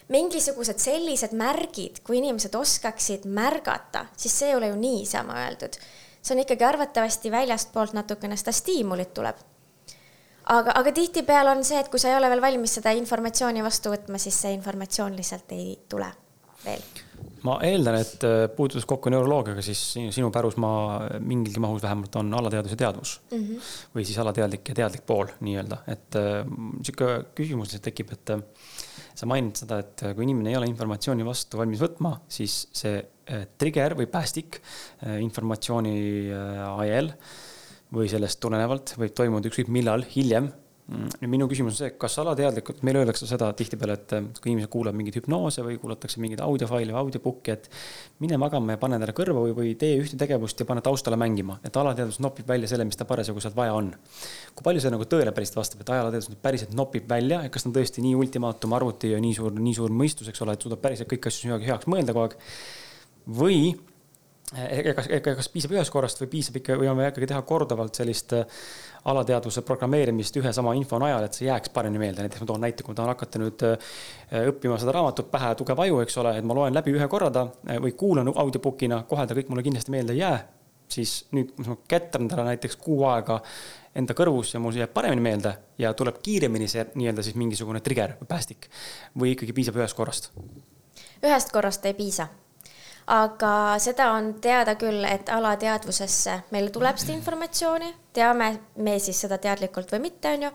mingisugused 0.08 0.80
sellised 0.80 1.34
märgid, 1.36 2.00
kui 2.04 2.22
inimesed 2.22 2.54
oskaksid 2.56 3.26
märgata, 3.28 4.06
siis 4.16 4.38
see 4.40 4.54
ei 4.54 4.56
ole 4.56 4.70
ju 4.70 4.78
niisama 4.80 5.42
öeldud. 5.46 5.76
see 6.22 6.36
on 6.36 6.44
ikkagi 6.44 6.64
arvatavasti 6.64 7.32
väljastpoolt 7.32 7.94
natukene 7.94 8.38
seda 8.38 8.52
stiimulit 8.52 9.14
tuleb 9.14 9.36
aga, 10.54 10.76
aga 10.80 10.94
tihtipeale 10.96 11.56
on 11.56 11.66
see, 11.68 11.80
et 11.82 11.90
kui 11.92 12.02
sa 12.02 12.12
ei 12.12 12.20
ole 12.20 12.30
veel 12.32 12.44
valmis 12.44 12.78
seda 12.80 12.94
informatsiooni 12.98 13.66
vastu 13.66 13.92
võtma, 13.94 14.22
siis 14.22 14.38
see 14.46 14.56
informatsioon 14.56 15.18
lihtsalt 15.18 15.54
ei 15.58 15.76
tule 15.90 16.10
veel. 16.64 16.84
ma 17.46 17.58
eeldan, 17.64 18.00
et 18.02 18.24
äh, 18.28 18.46
puutudes 18.56 18.86
kokku 18.90 19.12
neuroloogiaga, 19.14 19.64
siis 19.66 19.80
sinu 19.96 20.30
pärusmaa 20.34 21.20
mingilgi 21.24 21.62
mahus 21.64 21.84
vähemalt 21.84 22.16
on 22.20 22.34
alateadus 22.40 22.74
ja 22.74 22.80
teadvus 22.84 23.18
mm. 23.32 23.44
-hmm. 23.44 23.72
või 23.96 24.08
siis 24.08 24.18
alateadlik 24.24 24.72
ja 24.72 24.78
teadlik 24.82 25.06
pool 25.08 25.32
nii-öelda, 25.40 25.82
et 25.88 26.20
äh, 26.20 26.42
sihuke 26.82 27.12
küsimus 27.38 27.70
lihtsalt 27.70 27.88
tekib, 27.90 28.14
et 28.18 28.36
äh, 28.36 28.42
sa 29.18 29.30
mainid 29.30 29.58
seda, 29.58 29.80
et 29.82 30.04
kui 30.16 30.28
inimene 30.28 30.52
ei 30.52 30.58
ole 30.60 30.70
informatsiooni 30.70 31.26
vastu 31.26 31.58
valmis 31.58 31.82
võtma, 31.82 32.20
siis 32.30 32.68
see 32.76 33.00
trigger 33.58 33.96
või 33.98 34.06
päästik 34.08 34.60
informatsiooni 35.20 35.96
ajel 36.78 37.10
äh, 37.10 37.32
või 37.96 38.08
sellest 38.12 38.42
tulenevalt 38.44 38.96
võib 39.00 39.14
toimuda 39.16 39.52
ükskõik 39.52 39.70
millal 39.72 40.06
hiljem. 40.16 40.50
nüüd 40.88 41.28
minu 41.28 41.50
küsimus 41.52 41.74
on 41.74 41.78
see, 41.82 41.90
kas 42.00 42.14
alateadlikult, 42.22 42.78
meile 42.88 43.02
öeldakse 43.02 43.28
seda 43.28 43.50
tihtipeale, 43.60 43.96
et 43.98 44.14
kui 44.40 44.54
inimesed 44.54 44.70
kuulavad 44.72 44.96
mingeid 44.96 45.18
hüpnoose 45.20 45.66
või 45.66 45.76
kuulatakse 45.82 46.22
mingeid 46.24 46.40
audiofaile 46.46 46.94
või 46.96 47.02
audiobook'i, 47.02 47.52
et 47.58 47.68
mine 48.24 48.38
magama 48.40 48.78
ja 48.78 48.80
pane 48.80 48.96
talle 49.02 49.16
kõrva 49.18 49.42
või, 49.44 49.56
või 49.58 49.74
tee 49.80 49.98
ühte 50.00 50.16
tegevust 50.22 50.64
ja 50.64 50.68
pane 50.70 50.84
taustale 50.86 51.20
mängima, 51.20 51.58
et 51.68 51.76
alateadvus 51.76 52.22
nopib 52.24 52.48
välja 52.48 52.72
selle, 52.72 52.86
mis 52.88 52.96
ta 52.96 53.04
parasjagu 53.10 53.44
sealt 53.44 53.60
vaja 53.60 53.76
on. 53.76 53.92
kui 54.56 54.64
palju 54.70 54.86
see 54.86 54.94
nagu 54.96 55.10
tõele 55.12 55.36
päriselt 55.36 55.60
vastab, 55.60 55.84
et 55.84 55.92
alateadvus 55.92 56.32
nüüd 56.32 56.42
päriselt 56.48 56.72
nopib 56.80 57.12
välja 57.12 57.44
ja 57.44 57.52
kas 57.52 57.68
ta 57.68 57.72
on 57.74 57.76
tõesti 57.76 58.08
nii 58.08 58.16
ultimaatum 58.24 58.80
arvuti 58.80 59.12
ja 59.12 59.20
nii 59.20 59.36
suur, 59.36 59.60
nii 59.60 59.76
suur 59.76 59.92
mõistus, 59.92 60.32
eks 60.32 60.48
ole, 60.48 60.56
et 60.56 60.64
suudab 60.64 60.80
päriselt 60.88 61.12
kõiki 61.12 61.28
asju 61.34 61.60
heaks 61.68 61.92
mõelda 61.92 62.16
kogu 62.16 62.30
aeg. 62.30 62.40
või 63.28 63.60
ega, 64.56 65.04
ega 65.12 65.34
kas 65.36 65.50
piisab 65.52 65.74
ühest 65.76 65.92
korrast 65.92 66.22
või 66.22 66.30
piisab 66.32 66.60
ikka 66.62 66.78
või 66.80 66.88
on 66.88 66.96
vaja 67.00 67.12
ikkagi 67.12 67.28
teha 67.34 67.42
korduvalt 67.48 67.98
sellist 68.00 68.32
äh, 68.38 68.46
alateadvuse 69.12 69.64
programmeerimist 69.68 70.38
ühe 70.40 70.54
sama 70.56 70.72
info 70.80 71.00
najal, 71.04 71.26
et 71.28 71.36
see 71.36 71.50
jääks 71.50 71.74
paremini 71.76 72.06
meelde, 72.06 72.24
näiteks 72.24 72.44
ma 72.44 72.48
toon 72.52 72.64
näite, 72.64 72.86
kui 72.86 72.94
ma 72.94 73.00
tahan 73.02 73.12
hakata 73.12 73.42
nüüd 73.44 73.66
äh, 73.68 73.98
õppima 74.54 74.80
seda 74.80 74.96
raamatut 74.96 75.32
Pähe 75.32 75.52
tugev 75.60 75.82
aju, 75.84 76.00
eks 76.06 76.16
ole, 76.24 76.38
et 76.40 76.48
ma 76.48 76.56
loen 76.56 76.76
läbi 76.76 76.96
ühe 76.96 77.10
korra 77.12 77.28
ta 77.34 77.44
või 77.84 77.92
kuulan 78.00 78.32
audiobook'ina, 78.32 79.02
kohe 79.10 79.28
ta 79.28 79.36
kõik 79.36 79.52
mulle 79.52 79.66
kindlasti 79.68 79.92
meelde 79.92 80.16
ei 80.16 80.24
jää. 80.24 80.40
siis 80.88 81.26
nüüd, 81.36 81.52
ma 81.68 81.76
kätran 81.88 82.30
talle 82.32 82.46
näiteks 82.48 82.78
kuu 82.80 83.04
aega 83.06 83.42
enda 83.96 84.16
kõrvus 84.16 84.54
ja 84.54 84.60
mul 84.64 84.80
jääb 84.80 84.94
paremini 84.96 85.22
meelde 85.22 85.52
ja 85.78 85.92
tuleb 85.94 86.22
kiiremini 86.24 86.68
see 86.72 86.86
nii-öelda 86.96 87.24
siis 87.24 87.36
mingisugune 87.36 87.82
trigger 87.84 88.16
või 88.22 88.28
päästik 88.28 88.70
või 89.20 89.36
ikkagi 89.36 89.54
piisab 89.54 89.76
ühest 89.76 89.98
korrast? 89.98 90.32
ühest 91.20 91.52
korrast 91.52 91.86
ei 91.86 91.98
piisa 91.98 92.30
aga 93.08 93.78
seda 93.80 94.12
on 94.18 94.34
teada 94.44 94.76
küll, 94.80 95.06
et 95.08 95.30
alateadvusesse 95.32 96.42
meile 96.52 96.72
tuleb 96.76 97.00
seda 97.00 97.16
informatsiooni, 97.16 97.94
teame 98.14 98.52
me 98.84 98.98
siis 99.00 99.22
seda 99.24 99.40
teadlikult 99.42 99.92
või 99.96 100.08
mitte, 100.10 100.34
on 100.36 100.48
ju. 100.48 100.52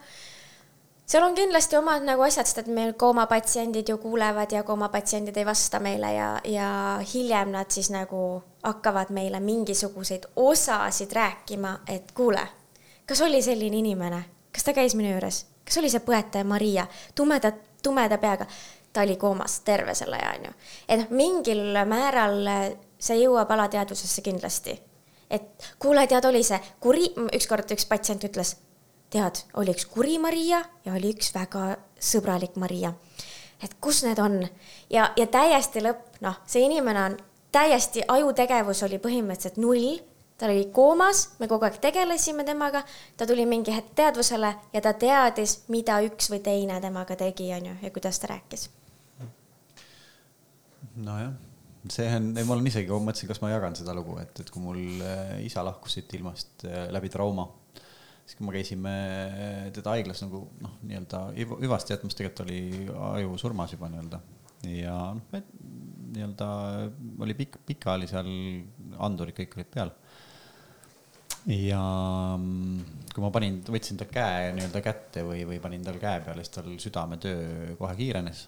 seal 1.07 1.25
on 1.25 1.37
kindlasti 1.37 1.77
omad 1.77 2.05
nagu 2.05 2.25
asjad, 2.27 2.47
sest 2.49 2.63
et 2.65 2.69
meil 2.69 2.93
koomapatsiendid 3.01 3.89
ju 3.89 3.97
kuulevad 4.03 4.53
ja 4.53 4.63
koomapatsiendid 4.69 5.37
ei 5.37 5.47
vasta 5.49 5.81
meile 5.81 6.13
ja, 6.13 6.29
ja 6.45 6.69
hiljem 7.15 7.55
nad 7.57 7.73
siis 7.73 7.91
nagu 7.91 8.43
hakkavad 8.63 9.11
meile 9.11 9.41
mingisuguseid 9.41 10.29
osasid 10.37 11.13
rääkima, 11.13 11.79
et 11.89 12.13
kuule, 12.13 12.45
kas 13.07 13.25
oli 13.25 13.43
selline 13.43 13.81
inimene, 13.81 14.25
kas 14.53 14.69
ta 14.69 14.77
käis 14.77 14.95
minu 14.95 15.15
juures, 15.15 15.47
kas 15.65 15.81
oli 15.81 15.91
see 15.91 16.05
põetaja 16.05 16.45
Maria, 16.45 16.87
tumeda, 17.15 17.53
tumeda 17.83 18.21
peaga 18.21 18.47
ta 18.93 19.03
oli 19.03 19.17
koomas 19.17 19.61
terve 19.61 19.95
selle 19.95 20.17
aja, 20.17 20.33
on 20.39 20.49
ju. 20.49 20.55
et 20.89 21.01
noh, 21.01 21.13
mingil 21.17 21.63
määral 21.89 22.49
see 23.03 23.23
jõuab 23.23 23.51
alateadvusesse 23.51 24.23
kindlasti. 24.23 24.77
et 25.31 25.73
kuule, 25.79 26.07
tead, 26.07 26.25
oli 26.29 26.43
see 26.45 26.61
kuri, 26.81 27.09
ükskord 27.39 27.73
üks 27.73 27.87
patsient 27.89 28.25
ütles, 28.29 28.57
tead, 29.13 29.45
oli 29.61 29.75
üks 29.75 29.87
kuri 29.89 30.19
Maria 30.19 30.63
ja 30.85 30.95
oli 30.95 31.15
üks 31.15 31.33
väga 31.35 31.77
sõbralik 32.01 32.57
Maria. 32.57 32.95
et 33.63 33.77
kus 33.81 34.03
need 34.05 34.19
on 34.19 34.41
ja, 34.91 35.13
ja 35.17 35.27
täiesti 35.27 35.85
lõpp, 35.85 36.21
noh, 36.21 36.41
see 36.47 36.65
inimene 36.67 37.05
on 37.11 37.19
täiesti, 37.53 38.05
ajutegevus 38.09 38.83
oli 38.83 38.99
põhimõtteliselt 38.99 39.61
null 39.61 40.01
ta 40.43 40.49
oli 40.49 40.65
koomas, 40.75 41.37
me 41.39 41.47
kogu 41.47 41.69
aeg 41.69 41.77
tegelesime 41.79 42.43
temaga, 42.45 42.83
ta 43.17 43.29
tuli 43.31 43.47
mingi 43.47 43.71
hetk 43.71 43.93
teadvusele 43.95 44.55
ja 44.73 44.81
ta 44.83 44.93
teadis, 44.93 45.61
mida 45.71 46.01
üks 46.03 46.33
või 46.33 46.43
teine 46.43 46.81
temaga 46.83 47.17
tegi, 47.17 47.53
on 47.55 47.71
ju, 47.71 47.81
ja 47.83 47.95
kuidas 47.95 48.19
ta 48.19 48.33
rääkis 48.35 48.67
nojah, 50.97 51.33
see 51.91 52.11
on, 52.17 52.31
ma 52.37 52.55
olen 52.57 52.69
isegi, 52.71 52.93
mõtlesin, 52.93 53.31
kas 53.31 53.41
ma 53.43 53.53
jagan 53.53 53.77
seda 53.79 53.95
lugu, 53.97 54.19
et, 54.23 54.45
et 54.45 54.53
kui 54.53 54.63
mul 54.63 54.83
äh, 55.07 55.39
isa 55.47 55.65
lahkus 55.67 55.99
siit 55.99 56.13
ilmast 56.19 56.67
äh, 56.69 56.87
läbi 56.95 57.11
trauma, 57.13 57.49
siis 58.23 58.37
kui 58.39 58.47
me 58.47 58.55
käisime 58.55 58.93
teda 59.75 59.97
haiglas 59.97 60.23
nagu 60.25 60.45
noh, 60.63 60.77
nii-öelda 60.87 61.25
hüvasti 61.37 61.97
jätmas, 61.97 62.19
tegelikult 62.19 62.47
oli 62.47 62.61
ajusurmas 63.23 63.75
juba 63.75 63.91
nii-öelda 63.93 64.23
ja 64.71 64.97
noh, 65.17 65.43
nii-öelda 66.13 66.49
oli 67.25 67.35
pikk, 67.35 67.59
pika 67.67 67.97
oli 67.97 68.09
seal, 68.11 68.29
andurid 69.03 69.37
kõik 69.37 69.57
olid 69.59 69.71
peal. 69.73 69.93
ja 71.51 71.83
mm, 72.37 73.07
kui 73.15 73.25
ma 73.25 73.31
panin, 73.35 73.61
võtsin 73.67 73.99
ta 74.01 74.07
käe 74.11 74.53
nii-öelda 74.57 74.83
kätte 74.85 75.25
või, 75.27 75.43
või 75.49 75.59
panin 75.63 75.85
tal 75.87 75.99
käe 76.03 76.23
peale, 76.25 76.45
siis 76.45 76.55
tal 76.55 76.69
südametöö 76.83 77.77
kohe 77.81 77.97
kiirenes. 77.99 78.47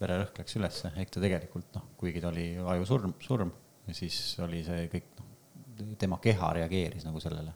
Vererõhk 0.00 0.42
läks 0.42 0.56
ülesse, 0.58 0.92
ehk 0.96 1.10
ta 1.14 1.22
tegelikult 1.22 1.74
noh, 1.76 1.90
kuigi 1.98 2.22
ta 2.22 2.30
oli 2.30 2.50
ajusurm, 2.76 3.16
surm, 3.24 3.52
siis 3.90 4.18
oli 4.44 4.62
see 4.66 4.86
kõik 4.92 5.12
noh, 5.18 5.94
tema 5.98 6.18
keha 6.22 6.54
reageeris 6.60 7.06
nagu 7.06 7.22
sellele 7.22 7.54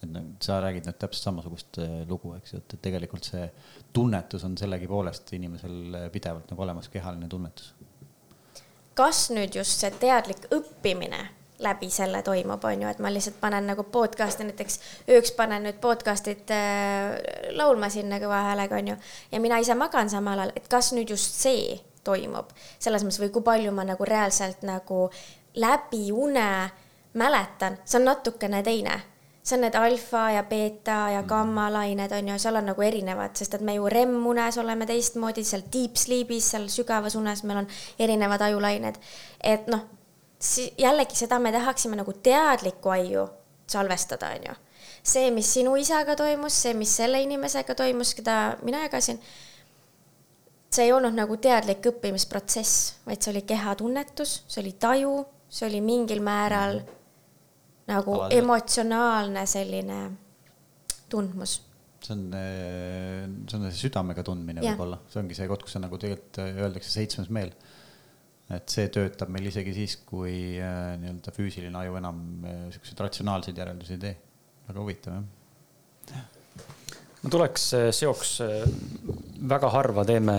et 0.00 0.08
no 0.08 0.22
sa 0.40 0.60
räägid 0.64 0.86
nüüd 0.88 0.96
täpselt 1.00 1.26
samasugust 1.28 1.80
äh, 1.82 1.96
lugu, 2.08 2.32
eks 2.38 2.54
ju, 2.54 2.60
et, 2.62 2.74
et 2.76 2.82
tegelikult 2.86 3.26
see 3.28 3.44
tunnetus 3.96 4.46
on 4.48 4.56
sellegipoolest 4.60 5.34
inimesel 5.36 5.98
pidevalt 6.14 6.48
nagu 6.52 6.64
olemas, 6.64 6.88
kehaline 6.92 7.28
tunnetus. 7.28 7.74
kas 8.96 9.26
nüüd 9.34 9.56
just 9.56 9.84
see 9.84 9.92
teadlik 10.00 10.48
õppimine 10.56 11.20
läbi 11.60 11.90
selle 11.92 12.22
toimub, 12.26 12.64
on 12.64 12.82
ju, 12.82 12.88
et 12.88 12.98
ma 13.02 13.12
lihtsalt 13.12 13.36
panen 13.40 13.66
nagu 13.68 13.84
podcast'i 13.92 14.46
näiteks, 14.48 14.80
ööks 15.12 15.34
panen 15.36 15.66
nüüd 15.68 15.80
podcast'id 15.82 16.50
äh, 16.56 17.14
laulma 17.56 17.90
sinna 17.92 18.20
kõva 18.22 18.42
häälega, 18.48 18.80
on 18.80 18.94
ju, 18.94 18.96
ja 19.32 19.40
mina 19.40 19.60
ise 19.60 19.76
magan 19.78 20.10
samal 20.10 20.40
ajal, 20.40 20.54
et 20.56 20.68
kas 20.72 20.92
nüüd 20.96 21.12
just 21.12 21.36
see 21.42 21.78
toimub. 22.04 22.52
Selles 22.78 23.04
mõttes 23.04 23.20
või 23.20 23.32
kui 23.34 23.44
palju 23.44 23.72
ma 23.76 23.84
nagu 23.84 24.08
reaalselt 24.08 24.64
nagu 24.66 25.08
läbi 25.60 26.08
une 26.12 26.48
mäletan, 27.14 27.78
see 27.84 28.00
on 28.00 28.08
natukene 28.10 28.62
teine. 28.62 29.00
See 29.42 29.56
on 29.56 29.64
need 29.64 29.74
alfa 29.74 30.26
ja 30.34 30.42
beeta 30.44 30.98
ja 31.14 31.22
gamma 31.24 31.70
lained 31.72 32.12
on 32.12 32.28
ju, 32.28 32.36
seal 32.38 32.58
on 32.60 32.68
nagu 32.70 32.82
erinevad, 32.84 33.32
sest 33.40 33.56
et 33.56 33.64
me 33.64 33.74
ju 33.74 33.88
REM-unes 33.88 34.58
oleme 34.60 34.86
teistmoodi, 34.86 35.44
seal 35.48 35.64
deep 35.72 35.96
sleep'is, 35.96 36.50
seal 36.52 36.68
sügavas 36.68 37.16
unes 37.16 37.42
meil 37.48 37.62
on 37.62 37.70
erinevad 37.98 38.44
ajulained. 38.44 39.00
et 39.40 39.66
noh, 39.72 39.86
jällegi 40.78 41.18
seda 41.18 41.38
me 41.38 41.52
tahaksime 41.52 41.98
nagu 42.00 42.12
teadlikku 42.12 42.92
aiu 42.94 43.26
salvestada, 43.70 44.32
on 44.36 44.48
ju. 44.48 44.54
see, 45.02 45.30
mis 45.30 45.52
sinu 45.54 45.76
isaga 45.80 46.16
toimus, 46.16 46.62
see, 46.62 46.74
mis 46.74 46.96
selle 46.96 47.22
inimesega 47.22 47.74
toimus, 47.74 48.14
keda 48.14 48.56
mina 48.62 48.82
jagasin, 48.84 49.20
see 50.70 50.86
ei 50.86 50.92
olnud 50.92 51.16
nagu 51.16 51.36
teadlik 51.40 51.86
õppimisprotsess, 51.92 53.02
vaid 53.06 53.20
see 53.22 53.34
oli 53.34 53.42
kehatunnetus, 53.48 54.42
see 54.48 54.62
oli 54.64 54.74
taju, 54.80 55.14
see 55.48 55.68
oli 55.68 55.84
mingil 55.84 56.24
määral 56.24 56.80
mm 56.80 56.96
nagu 57.90 58.16
Alade. 58.16 58.38
emotsionaalne 58.38 59.44
selline 59.50 59.98
tundmus 61.10 61.56
see 62.00 62.14
on, 62.14 62.22
eh, 62.32 63.26
see 63.50 63.58
on 63.58 63.66
südamega 63.76 64.24
tundmine 64.24 64.62
võib-olla, 64.64 65.00
see 65.10 65.20
ongi 65.20 65.36
see 65.36 65.48
koht, 65.50 65.66
kus 65.66 65.76
on 65.76 65.84
nagu 65.84 65.98
tegelikult 66.00 66.40
eh, 66.40 66.62
öeldakse 66.64 66.92
seitsmes 66.94 67.28
meel. 67.34 67.52
Et 68.56 68.72
see 68.72 68.88
töötab 68.92 69.30
meil 69.32 69.46
isegi 69.50 69.74
siis, 69.76 69.96
kui 70.06 70.58
äh, 70.58 70.96
nii-öelda 71.00 71.34
füüsiline 71.36 71.82
aju 71.84 72.00
enam 72.00 72.20
niisuguseid 72.44 73.04
ratsionaalseid 73.06 73.62
järeldusi 73.62 73.96
ei 73.96 74.02
tee. 74.06 74.16
väga 74.68 74.80
huvitav 74.80 75.16
jah. 76.10 76.26
ma 77.22 77.32
tuleks 77.36 77.70
seoks, 77.96 78.36
väga 79.54 79.70
harva 79.76 80.04
teeme, 80.08 80.36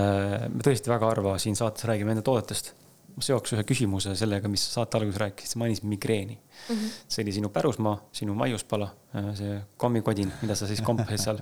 me 0.49 0.65
tõesti 0.65 0.91
väga 0.91 1.13
harva 1.13 1.37
siin 1.39 1.55
saates 1.59 1.87
räägime 1.89 2.15
enda 2.15 2.25
toodetest 2.25 2.73
ma 3.15 3.25
seoks 3.25 3.55
ühe 3.55 3.63
küsimuse 3.67 4.13
sellega, 4.17 4.49
mis 4.51 4.63
saate 4.73 4.99
alguses 4.99 5.19
rääkisid, 5.21 5.53
sa 5.53 5.61
mainisid 5.61 5.87
migreeni 5.89 6.35
mm. 6.37 6.75
-hmm. 6.75 6.99
see 7.07 7.23
oli 7.23 7.35
sinu 7.37 7.49
pärusmaa, 7.49 7.95
sinu 8.11 8.35
maiuspala, 8.37 8.89
äh, 9.15 9.31
see 9.37 9.61
kommikodin, 9.77 10.31
mida 10.41 10.55
sa 10.55 10.67
siis 10.67 10.81
kompasid 10.81 11.25
seal. 11.25 11.41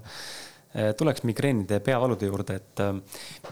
Äh, 0.69 0.93
tuleks 0.97 1.23
migreenide 1.23 1.79
peavalude 1.79 2.25
juurde, 2.25 2.55
et 2.55 2.79
äh, 2.79 2.93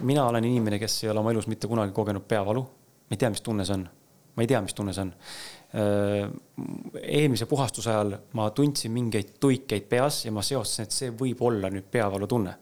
mina 0.01 0.27
olen 0.27 0.45
inimene, 0.45 0.79
kes 0.79 1.03
ei 1.03 1.09
ole 1.09 1.19
oma 1.19 1.31
elus 1.31 1.47
mitte 1.47 1.67
kunagi 1.67 1.93
kogenud 1.93 2.27
peavalu. 2.27 2.67
Ma 3.07 3.15
ei 3.15 3.21
tea, 3.21 3.31
mis 3.33 3.43
tunne 3.45 3.65
see 3.65 3.77
on. 3.77 3.87
ma 4.35 4.43
ei 4.43 4.49
tea, 4.51 4.61
mis 4.61 4.75
tunne 4.77 4.93
see 4.93 5.07
on. 5.07 5.13
eelmise 7.01 7.45
puhastuse 7.49 7.91
ajal 7.91 8.13
ma 8.39 8.49
tundsin 8.55 8.93
mingeid 8.95 9.35
tuikeid 9.39 9.89
peas 9.89 10.23
ja 10.25 10.31
ma 10.31 10.43
seostasin, 10.45 10.87
et 10.87 10.95
see 10.95 11.11
võib 11.11 11.41
olla 11.43 11.71
nüüd 11.73 11.89
peavalu 11.91 12.27
tunne. 12.27 12.55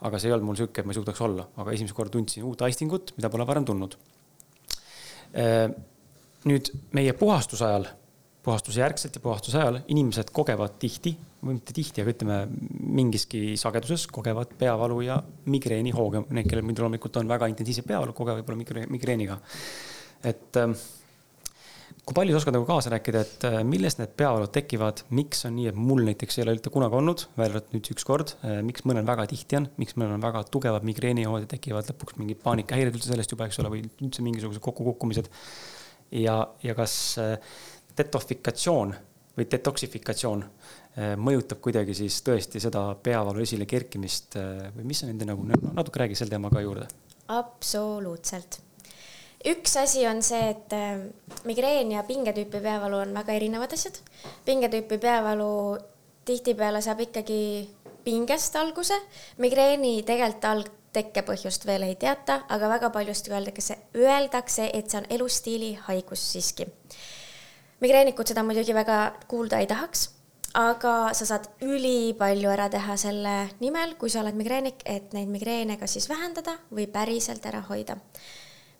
aga 0.00 0.18
see 0.18 0.30
ei 0.30 0.34
olnud 0.34 0.48
mul 0.50 0.58
sihuke, 0.58 0.80
et 0.80 0.88
ma 0.88 0.94
ei 0.94 0.98
suudaks 0.98 1.20
olla, 1.26 1.46
aga 1.62 1.76
esimest 1.76 1.94
korda 1.94 2.16
tundsin 2.16 2.46
uut 2.48 2.62
aistingut, 2.66 3.14
mida 3.18 3.30
pole 3.30 3.46
varem 3.46 3.68
tundnud 3.68 3.98
nüüd 6.48 6.70
meie 6.96 7.12
puhastuse 7.16 7.66
ajal, 7.66 7.86
puhastuse 8.44 8.80
järgselt 8.80 9.16
ja 9.16 9.22
puhastuse 9.24 9.58
ajal 9.60 9.80
inimesed 9.92 10.30
kogevad 10.32 10.78
tihti, 10.80 11.14
või 11.40 11.56
mitte 11.56 11.74
tihti, 11.76 12.02
aga 12.02 12.12
ütleme 12.14 12.38
mingiski 13.00 13.56
sageduses 13.60 14.06
kogevad 14.12 14.52
peavalu 14.60 15.00
ja 15.06 15.18
migreenihooge. 15.50 16.26
Need, 16.28 16.48
kellel 16.48 16.66
muidu 16.68 16.84
loomulikult 16.84 17.20
on 17.20 17.30
väga 17.30 17.48
intensiivse 17.52 17.84
peavalu, 17.88 18.16
kogevad 18.16 18.42
võib-olla 18.42 18.88
migreeniga. 18.92 19.40
et 20.24 20.56
ähm, 20.60 20.74
kui 22.04 22.16
palju 22.16 22.34
sa 22.34 22.40
oskad 22.40 22.56
nagu 22.56 22.66
kaasa 22.68 22.92
rääkida, 22.92 23.22
et 23.24 23.44
äh, 23.48 23.56
millest 23.64 24.00
need 24.00 24.12
peavalud 24.20 24.52
tekivad, 24.52 25.04
miks 25.16 25.44
on 25.48 25.56
nii, 25.56 25.70
et 25.70 25.78
mul 25.78 26.04
näiteks 26.08 26.38
ei 26.38 26.44
ole 26.44 26.56
üldse 26.56 26.72
kunagi 26.74 26.96
olnud, 26.98 27.24
välja 27.38 27.54
arvatud 27.54 27.76
nüüd 27.76 27.90
üks 27.94 28.06
kord, 28.08 28.34
äh, 28.44 28.60
miks 28.66 28.84
mõnel 28.88 29.08
väga 29.08 29.26
tihti 29.30 29.60
on, 29.60 29.68
miks 29.80 29.96
mõnel 29.96 30.16
on 30.18 30.24
väga 30.24 30.44
tugevad 30.52 30.86
migreenihood 30.88 31.46
ja 31.46 31.50
tekivad 31.54 31.88
lõpuks 31.92 32.20
mingid 32.20 32.40
paanikahäired 32.44 32.96
üldse 32.96 33.12
sellest 33.12 33.32
juba, 33.32 33.48
eks 33.48 33.60
ole, 33.62 33.72
või 33.72 33.84
üldse 33.88 34.24
mingisugused 34.26 34.64
kokkukukkumised. 34.64 35.30
ja, 36.20 36.40
ja 36.66 36.76
kas 36.76 36.94
äh, 37.22 37.54
detofikatsioon 38.00 38.96
või 39.36 39.46
detoksifikatsioon 39.52 40.46
mõjutab 41.22 41.60
kuidagi 41.62 41.94
siis 41.94 42.16
tõesti 42.26 42.60
seda 42.60 42.82
peavalu 43.02 43.44
esile 43.44 43.68
kerkimist 43.70 44.34
või 44.74 44.88
mis 44.90 45.04
on 45.04 45.12
nende 45.12 45.28
nagu, 45.28 45.46
natuke 45.46 46.02
räägi 46.02 46.18
sel 46.18 46.32
teemal 46.32 46.50
ka 46.50 46.64
juurde. 46.64 46.88
absoluutselt 47.30 48.58
üks 49.46 49.76
asi 49.80 50.04
on 50.08 50.20
see, 50.24 50.50
et 50.52 50.74
äh, 50.76 51.00
migreen 51.48 51.92
ja 51.94 52.04
pingetüüpi 52.06 52.60
peavalu 52.60 53.00
on 53.04 53.14
väga 53.16 53.36
erinevad 53.36 53.72
asjad. 53.72 54.00
pingetüüpi 54.44 54.98
peavalu 54.98 55.78
tihtipeale 56.24 56.82
saab 56.84 57.00
ikkagi 57.06 57.70
pingest 58.04 58.56
alguse, 58.56 58.96
migreeni 59.38 60.00
tegelikult 60.06 60.50
alg-, 60.50 60.76
tekkepõhjust 60.90 61.66
veel 61.68 61.86
ei 61.86 61.94
teata, 61.94 62.40
aga 62.48 62.68
väga 62.68 62.90
paljusti 62.90 63.30
öeldakse, 63.30 63.76
öeldakse, 63.94 64.70
et 64.74 64.90
see 64.90 64.98
on 64.98 65.06
elustiili 65.16 65.74
haigus 65.86 66.24
siiski. 66.32 66.66
Migreenikud 67.80 68.28
seda 68.28 68.44
muidugi 68.46 68.74
väga 68.76 68.98
kuulda 69.30 69.60
ei 69.62 69.68
tahaks, 69.70 70.08
aga 70.58 71.14
sa 71.14 71.28
saad 71.28 71.48
ülipalju 71.62 72.50
ära 72.50 72.68
teha 72.72 72.96
selle 73.00 73.34
nimel, 73.60 73.96
kui 74.00 74.10
sa 74.10 74.24
oled 74.24 74.36
migreenik, 74.38 74.82
et 74.84 75.14
neid 75.16 75.30
migreene 75.32 75.78
kas 75.80 75.96
siis 75.96 76.08
vähendada 76.10 76.58
või 76.70 76.86
päriselt 76.90 77.46
ära 77.46 77.62
hoida 77.68 77.96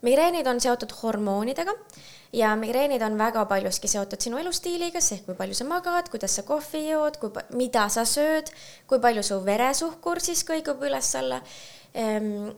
migreenid 0.05 0.47
on 0.47 0.61
seotud 0.61 0.93
hormoonidega 1.01 1.73
ja 2.33 2.55
migreenid 2.59 3.01
on 3.05 3.17
väga 3.19 3.45
paljuski 3.45 3.89
seotud 3.91 4.21
sinu 4.21 4.39
elustiiliga, 4.41 5.01
ehk 5.01 5.25
kui 5.27 5.37
palju 5.37 5.57
sa 5.57 5.67
magad, 5.69 6.09
kuidas 6.11 6.37
sa 6.37 6.45
kohvi 6.47 6.87
jood, 6.89 7.19
kui, 7.21 7.31
mida 7.57 7.87
sa 7.93 8.05
sööd, 8.07 8.51
kui 8.89 9.01
palju 9.03 9.23
su 9.25 9.39
veresuhkur 9.45 10.21
siis 10.23 10.45
kõigub 10.47 10.81
üles-alla 10.87 11.41
ehm,. 11.93 12.51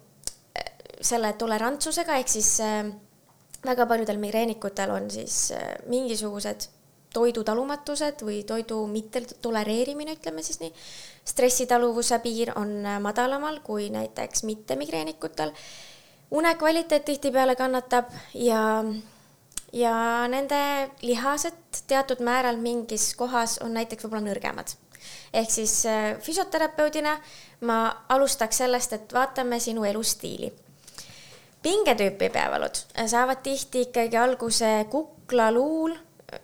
selle 1.04 1.34
tolerantsusega 1.36 2.16
ehk 2.22 2.30
siis 2.32 2.50
äh, 2.64 2.86
väga 3.66 3.86
paljudel 3.86 4.18
migreenikutel 4.22 4.92
on 4.92 5.10
siis 5.12 5.52
äh, 5.56 5.76
mingisugused 5.88 6.70
toidutalumatused 7.14 8.24
või 8.26 8.42
toidu 8.44 8.80
mittetolereerimine, 8.90 10.18
ütleme 10.18 10.44
siis 10.44 10.60
nii. 10.60 10.74
stressitaluvuse 11.26 12.18
piir 12.20 12.52
on 12.58 12.82
madalamal 13.02 13.60
kui 13.64 13.90
näiteks 13.94 14.44
mittemigreenikutel 14.44 15.54
unekvaliteet 16.34 17.06
tihtipeale 17.06 17.56
kannatab 17.56 18.10
ja, 18.34 18.84
ja 19.74 19.96
nende 20.28 20.90
lihased 21.02 21.84
teatud 21.88 22.24
määral 22.26 22.58
mingis 22.58 23.14
kohas 23.16 23.60
on 23.62 23.74
näiteks 23.78 24.06
võib-olla 24.06 24.32
nõrgemad. 24.32 24.74
ehk 25.34 25.52
siis 25.52 25.86
äh, 25.86 26.18
füsioterapeudina 26.22 27.18
ma 27.62 27.80
alustaks 28.10 28.58
sellest, 28.58 28.94
et 28.94 29.14
vaatame 29.14 29.60
sinu 29.60 29.84
elustiili. 29.84 30.54
Pingetüüpi 31.64 32.30
peavalud 32.34 32.82
saavad 33.08 33.44
tihti 33.44 33.88
ikkagi 33.88 34.18
alguse 34.18 34.72
kuklaluul 34.92 35.96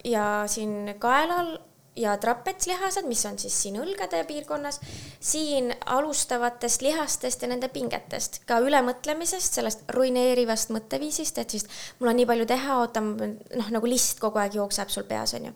ja 0.05 0.43
siin 0.47 0.95
kaelal 0.99 1.58
ja 1.99 2.17
trapetslihased, 2.17 3.08
mis 3.08 3.25
on 3.25 3.39
siis 3.39 3.55
siin 3.62 3.79
õlgade 3.82 4.21
piirkonnas, 4.27 4.79
siin 5.19 5.73
alustavatest 5.86 6.84
lihastest 6.86 7.43
ja 7.43 7.49
nende 7.51 7.67
pingetest, 7.74 8.41
ka 8.47 8.61
ülemõtlemisest, 8.63 9.59
sellest 9.59 9.84
ruineerivast 9.95 10.72
mõtteviisist, 10.76 11.41
et 11.41 11.55
siis 11.55 11.67
mul 11.99 12.13
on 12.13 12.20
nii 12.22 12.28
palju 12.30 12.47
teha, 12.49 12.80
oota, 12.84 13.03
noh, 13.03 13.72
nagu 13.76 13.89
list 13.89 14.22
kogu 14.24 14.39
aeg 14.39 14.55
jookseb 14.61 14.93
sul 14.93 15.07
peas, 15.09 15.36
on 15.36 15.49
ju. 15.49 15.55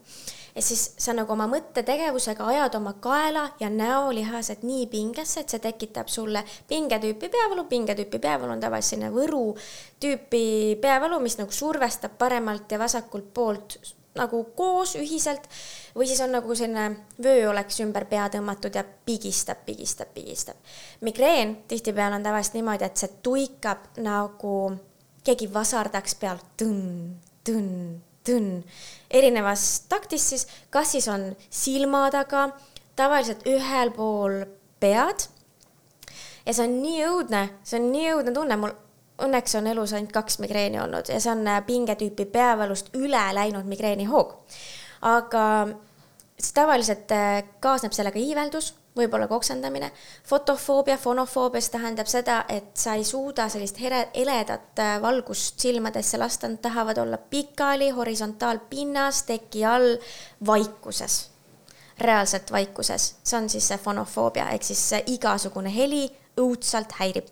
Et 0.56 0.66
siis 0.66 0.84
sa 1.02 1.16
nagu 1.18 1.34
oma 1.34 1.48
mõttetegevusega 1.50 2.46
ajad 2.52 2.78
oma 2.78 2.94
kaela 3.02 3.48
ja 3.60 3.70
näolihased 3.74 4.62
nii 4.68 4.86
pingesse, 4.92 5.42
et 5.42 5.50
see 5.50 5.64
tekitab 5.64 6.12
sulle 6.14 6.44
pingetüüpi 6.70 7.30
peavalu, 7.34 7.66
pingetüüpi 7.72 8.22
peavalu 8.22 8.54
on 8.54 8.62
tavaliselt 8.62 8.94
selline 8.94 9.12
Võru 9.14 9.56
tüüpi 10.04 10.78
peavalu, 10.82 11.20
mis 11.24 11.40
nagu 11.42 11.52
survestab 11.52 12.18
paremalt 12.22 12.72
ja 12.72 12.80
vasakult 12.82 13.34
poolt 13.34 13.80
nagu 14.18 14.44
koos 14.58 14.94
ühiselt 15.00 15.48
või 15.98 16.08
siis 16.10 16.22
on 16.22 16.34
nagu 16.36 16.56
selline 16.56 17.06
vöö 17.24 17.50
oleks 17.50 17.80
ümber 17.82 18.06
pea 18.10 18.28
tõmmatud 18.34 18.76
ja 18.78 18.84
pigistab, 18.84 19.66
pigistab, 19.66 20.14
pigistab. 20.14 20.58
migreen 21.02 21.64
tihtipeale 21.68 22.16
on 22.16 22.24
tavaliselt 22.24 22.60
niimoodi, 22.60 22.86
et 22.86 22.98
see 22.98 23.10
tuikab 23.26 23.90
nagu 24.06 24.56
keegi 25.24 25.50
vasardaks 25.54 26.18
peal 26.22 26.42
tõnn, 26.60 27.16
tõnn, 27.48 28.02
tõnn, 28.28 28.64
erinevas 29.12 29.84
taktis 29.92 30.30
siis, 30.30 30.48
kas 30.74 30.96
siis 30.96 31.08
on 31.12 31.32
silma 31.50 32.08
taga, 32.14 32.50
tavaliselt 32.96 33.46
ühel 33.50 33.94
pool 33.96 34.44
pead. 34.80 35.28
ja 36.46 36.54
see 36.54 36.66
on 36.68 36.80
nii 36.82 37.06
õudne, 37.08 37.44
see 37.64 37.80
on 37.80 37.92
nii 37.92 38.10
õudne 38.16 38.34
tunne, 38.36 38.60
mul 38.60 38.76
õnneks 39.24 39.58
on 39.60 39.68
elus 39.70 39.94
ainult 39.94 40.14
kaks 40.14 40.40
migreeni 40.42 40.80
olnud 40.82 41.10
ja 41.12 41.20
see 41.22 41.32
on 41.32 41.46
äh, 41.48 41.62
pingetüüpi 41.66 42.26
peavalust 42.34 42.94
üle 42.98 43.24
läinud 43.38 43.68
migreenihoog. 43.70 44.34
aga 45.10 45.44
siis 46.40 46.54
tavaliselt 46.56 47.12
äh, 47.12 47.44
kaasneb 47.64 47.94
sellega 47.96 48.20
iiveldus, 48.20 48.74
võib-olla 48.98 49.28
oksendamine. 49.30 49.92
fotofoobia, 50.30 50.98
fonofoobia, 50.98 51.62
see 51.62 51.76
tähendab 51.78 52.08
seda, 52.08 52.46
et 52.50 52.78
sa 52.78 52.94
ei 52.94 53.04
suuda 53.04 53.50
sellist 53.50 53.80
here, 53.82 54.08
heledat 54.16 54.80
äh, 54.80 54.96
valgust 55.02 55.60
silmadesse 55.60 56.18
lasta, 56.18 56.48
nad 56.48 56.62
tahavad 56.62 56.98
olla 56.98 57.18
pikali 57.18 57.90
horisontaalpinnas, 57.90 59.24
teki 59.24 59.66
all, 59.66 59.96
vaikuses 60.46 61.30
reaalselt 62.00 62.52
vaikuses, 62.52 63.16
see 63.24 63.38
on 63.38 63.50
siis 63.50 63.68
see 63.70 63.78
fonofoobia 63.78 64.48
ehk 64.56 64.66
siis 64.66 64.82
igasugune 65.14 65.70
heli 65.76 66.08
õudselt 66.42 66.96
häirib 66.98 67.30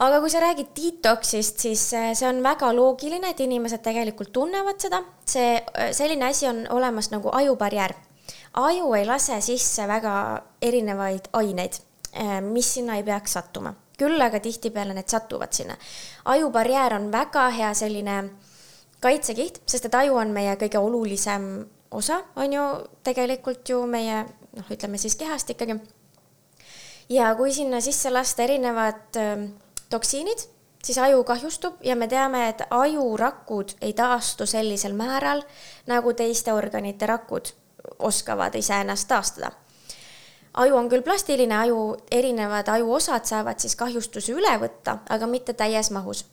aga 0.00 0.20
kui 0.22 0.32
sa 0.32 0.40
räägid 0.42 0.70
detox'ist, 0.76 1.60
siis 1.60 1.82
äh, 1.96 2.12
see 2.16 2.28
on 2.28 2.40
väga 2.44 2.70
loogiline, 2.76 3.32
et 3.32 3.40
inimesed 3.44 3.82
tegelikult 3.84 4.32
tunnevad 4.32 4.80
seda. 4.80 5.02
see, 5.28 5.58
äh, 5.60 5.90
selline 5.96 6.30
asi 6.30 6.48
on 6.48 6.64
olemas 6.70 7.10
nagu 7.12 7.32
ajubarjäär. 7.32 7.94
Aju 8.54 8.94
ei 8.94 9.06
lase 9.06 9.40
sisse 9.40 9.86
väga 9.88 10.42
erinevaid 10.62 11.30
aineid, 11.32 11.80
äh, 12.14 12.40
mis 12.42 12.74
sinna 12.74 12.96
ei 12.96 13.02
peaks 13.02 13.32
sattuma. 13.32 13.74
küll 14.00 14.22
aga 14.24 14.40
tihtipeale 14.40 14.94
need 14.94 15.08
satuvad 15.08 15.52
sinna. 15.52 15.76
ajubarjäär 16.24 16.94
on 16.94 17.12
väga 17.12 17.50
hea 17.50 17.74
selline 17.74 18.30
kaitsekiht, 19.00 19.62
sest 19.66 19.84
et 19.84 19.94
aju 19.94 20.16
on 20.16 20.28
meie 20.28 20.56
kõige 20.56 20.78
olulisem 20.78 21.66
osa, 21.90 22.22
on 22.36 22.52
ju 22.52 22.62
tegelikult 23.02 23.68
ju 23.68 23.86
meie 23.86 24.24
noh, 24.56 24.70
ütleme 24.70 24.98
siis 24.98 25.16
kehast 25.16 25.50
ikkagi. 25.50 25.80
ja 27.08 27.34
kui 27.34 27.52
sinna 27.52 27.80
sisse 27.80 28.10
lasta 28.10 28.42
erinevad 28.42 29.16
äh, 29.16 29.48
toksiinid, 29.90 30.48
siis 30.84 30.98
aju 30.98 31.24
kahjustub 31.24 31.84
ja 31.84 31.96
me 31.96 32.08
teame, 32.08 32.48
et 32.48 32.62
ajurakud 32.70 33.76
ei 33.80 33.92
taastu 33.92 34.46
sellisel 34.46 34.92
määral, 34.92 35.42
nagu 35.86 36.12
teiste 36.12 36.52
organite 36.52 37.06
rakud 37.06 37.52
oskavad 37.98 38.54
iseennast 38.54 39.08
taastada. 39.08 39.52
aju 40.54 40.76
on 40.76 40.88
küll 40.90 41.02
plastiline, 41.06 41.54
aju, 41.56 41.96
erinevad 42.10 42.68
ajuosad 42.68 43.24
saavad 43.24 43.58
siis 43.58 43.76
kahjustuse 43.76 44.32
üle 44.32 44.56
võtta, 44.58 44.98
aga 45.08 45.26
mitte 45.26 45.52
täies 45.52 45.90
mahus. 45.90 46.24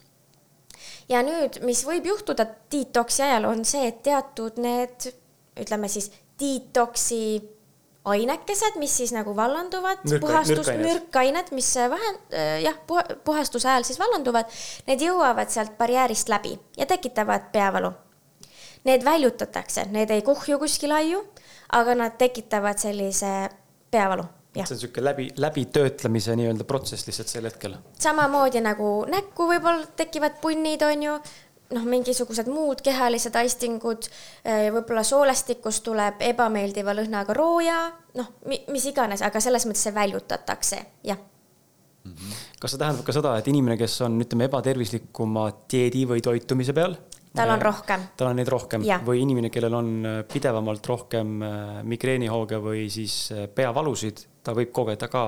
ja 1.09 1.23
nüüd, 1.23 1.61
mis 1.63 1.85
võib 1.85 2.05
juhtuda 2.05 2.47
detoksi 2.71 3.23
ajal, 3.23 3.45
on 3.45 3.65
see, 3.65 3.87
et 3.87 4.01
teatud 4.03 4.57
need, 4.57 5.11
ütleme 5.57 5.87
siis 5.87 6.11
detoksi 6.39 7.41
ainekesed, 8.07 8.77
mis 8.79 8.93
siis 8.97 9.11
nagu 9.15 9.35
vallanduvad, 9.35 10.03
puhastus, 10.21 10.69
mürkained, 10.79 11.51
mis 11.55 11.69
vähe, 11.75 12.11
äh, 12.31 12.59
jah, 12.63 12.77
puhastuse 13.25 13.69
ajal 13.69 13.87
siis 13.87 13.99
vallanduvad, 13.99 14.51
need 14.87 15.03
jõuavad 15.03 15.51
sealt 15.53 15.77
barjäärist 15.79 16.31
läbi 16.31 16.55
ja 16.77 16.87
tekitavad 16.89 17.51
peavalu. 17.51 17.91
Need 18.87 19.03
väljutatakse, 19.03 19.87
need 19.91 20.11
ei 20.13 20.21
kuhju 20.23 20.59
kuskile 20.61 20.95
aiu, 21.01 21.25
aga 21.73 21.95
nad 21.95 22.17
tekitavad 22.17 22.79
sellise 22.79 23.49
peavalu 23.91 24.23
see 24.57 24.73
on 24.73 24.77
niisugune 24.77 25.05
läbi, 25.05 25.27
läbitöötlemise 25.37 26.35
nii-öelda 26.35 26.63
protsess 26.63 27.07
lihtsalt 27.07 27.27
sel 27.27 27.45
hetkel. 27.45 27.75
samamoodi 27.99 28.61
nagu 28.61 29.05
näkku 29.09 29.47
võib-olla 29.51 29.85
tekivad 29.95 30.39
punnid, 30.41 30.81
on 30.81 31.03
ju, 31.03 31.15
noh, 31.75 31.85
mingisugused 31.85 32.49
muud 32.51 32.81
kehalised 32.81 33.35
aistingud, 33.35 34.09
eh, 34.45 34.69
võib-olla 34.73 35.03
soolestikust 35.03 35.83
tuleb 35.85 36.21
ebameeldiva 36.31 36.95
lõhnaga 36.97 37.35
rooja, 37.37 37.79
noh, 38.17 38.31
mis 38.45 38.85
iganes, 38.89 39.21
aga 39.21 39.41
selles 39.43 39.67
mõttes 39.67 39.87
see 39.87 39.95
väljutatakse, 39.95 40.83
jah 41.03 41.19
mhm. 42.07 42.39
kas 42.59 42.73
see 42.73 42.81
tähendab 42.81 43.05
ka 43.05 43.15
seda, 43.15 43.37
et 43.37 43.51
inimene, 43.51 43.77
kes 43.77 44.01
on, 44.07 44.17
ütleme, 44.23 44.49
ebatervislikuma 44.49 45.51
dieedi 45.69 46.07
või 46.09 46.23
toitumise 46.23 46.73
peal? 46.73 46.97
Tal 47.35 47.49
on 47.49 47.61
rohkem. 47.61 48.07
tal 48.17 48.31
on 48.31 48.39
neid 48.39 48.49
rohkem 48.51 48.85
ja. 48.85 48.99
või 49.05 49.21
inimene, 49.23 49.51
kellel 49.53 49.75
on 49.77 49.91
äh, 50.05 50.19
pidevamalt 50.31 50.87
rohkem 50.87 51.41
äh, 51.41 51.65
migreenihooge 51.83 52.61
või 52.63 52.87
siis 52.93 53.17
äh, 53.31 53.47
peavalusid, 53.53 54.23
ta 54.43 54.55
võib 54.57 54.71
kogeda 54.75 55.09
ka 55.11 55.25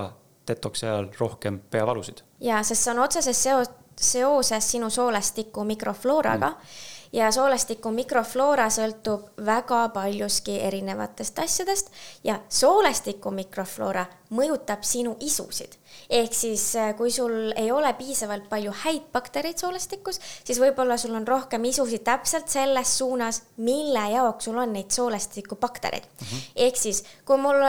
detoksi 0.48 0.88
ajal 0.88 1.12
rohkem 1.20 1.60
peavalusid. 1.72 2.24
ja, 2.46 2.64
sest 2.64 2.84
see 2.86 2.94
on 2.96 3.04
otseses 3.06 3.44
seos, 3.44 3.74
seoses 3.96 4.72
sinu 4.72 4.90
soolestiku 4.90 5.66
mikroflooraga 5.68 6.54
mm. 6.56 6.88
Ja 7.14 7.32
soolestiku 7.32 7.92
mikrofloora 7.94 8.68
sõltub 8.74 9.30
väga 9.46 9.82
paljuski 9.94 10.60
erinevatest 10.62 11.40
asjadest 11.40 11.92
ja 12.24 12.40
soolestiku 12.50 13.32
mikrofloora 13.34 14.06
mõjutab 14.36 14.84
sinu 14.86 15.16
isusid. 15.20 15.76
ehk 16.10 16.34
siis, 16.34 16.76
äh, 16.76 16.96
kui 16.98 17.12
sul 17.12 17.52
ei 17.56 17.72
ole 17.72 17.94
piisavalt 17.94 18.50
palju 18.50 18.72
häid 18.84 19.10
baktereid 19.14 19.58
soolestikus, 19.58 20.20
siis 20.44 20.60
võib-olla 20.60 20.98
sul 20.98 21.16
on 21.16 21.28
rohkem 21.28 21.66
isusid 21.66 22.04
täpselt 22.04 22.50
selles 22.50 22.98
suunas, 22.98 23.42
mille 23.58 24.10
jaoks 24.12 24.46
sul 24.46 24.58
on 24.58 24.74
neid 24.74 24.92
soolestikubaktereid 24.92 26.04
mm. 26.04 26.26
-hmm. 26.28 26.52
ehk 26.56 26.76
siis, 26.76 27.04
kui 27.26 27.38
mul 27.38 27.64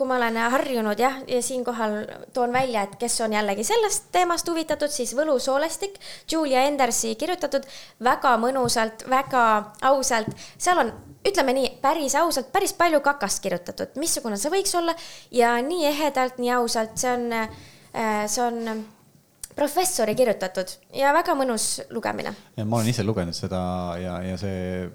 kui 0.00 0.08
ma 0.08 0.16
olen 0.16 0.38
harjunud 0.54 1.00
jah, 1.00 1.18
ja 1.28 1.42
siinkohal 1.44 1.98
toon 2.32 2.54
välja, 2.56 2.86
et 2.86 2.96
kes 3.00 3.18
on 3.20 3.34
jällegi 3.36 3.66
sellest 3.68 4.08
teemast 4.14 4.48
huvitatud, 4.48 4.88
siis 4.88 5.12
Võlusoolestik, 5.18 5.98
Julia 6.32 6.64
Endersi 6.70 7.12
kirjutatud 7.20 7.66
väga 8.00 8.32
mõnusalt, 8.40 9.04
väga 9.12 9.42
ausalt, 9.90 10.32
seal 10.56 10.80
on 10.86 10.94
ütleme 11.28 11.52
nii, 11.56 11.74
päris 11.82 12.16
ausalt, 12.16 12.48
päris 12.52 12.72
palju 12.76 13.02
kakast 13.04 13.42
kirjutatud, 13.44 13.92
missugune 14.00 14.40
see 14.40 14.52
võiks 14.54 14.72
olla 14.80 14.96
ja 15.36 15.58
nii 15.64 15.84
ehedalt, 15.90 16.40
nii 16.40 16.54
ausalt, 16.56 16.96
see 17.00 17.12
on, 17.12 17.28
äh, 17.36 18.24
see 18.24 18.46
on 18.46 18.86
professori 19.60 20.14
kirjutatud 20.16 20.72
ja 20.96 21.12
väga 21.12 21.34
mõnus 21.36 21.66
lugemine. 21.92 22.32
ja 22.56 22.64
ma 22.64 22.78
olen 22.78 22.88
ise 22.92 23.04
lugenud 23.04 23.36
seda 23.36 23.60
ja, 24.00 24.16
ja 24.24 24.38
see, 24.40 24.88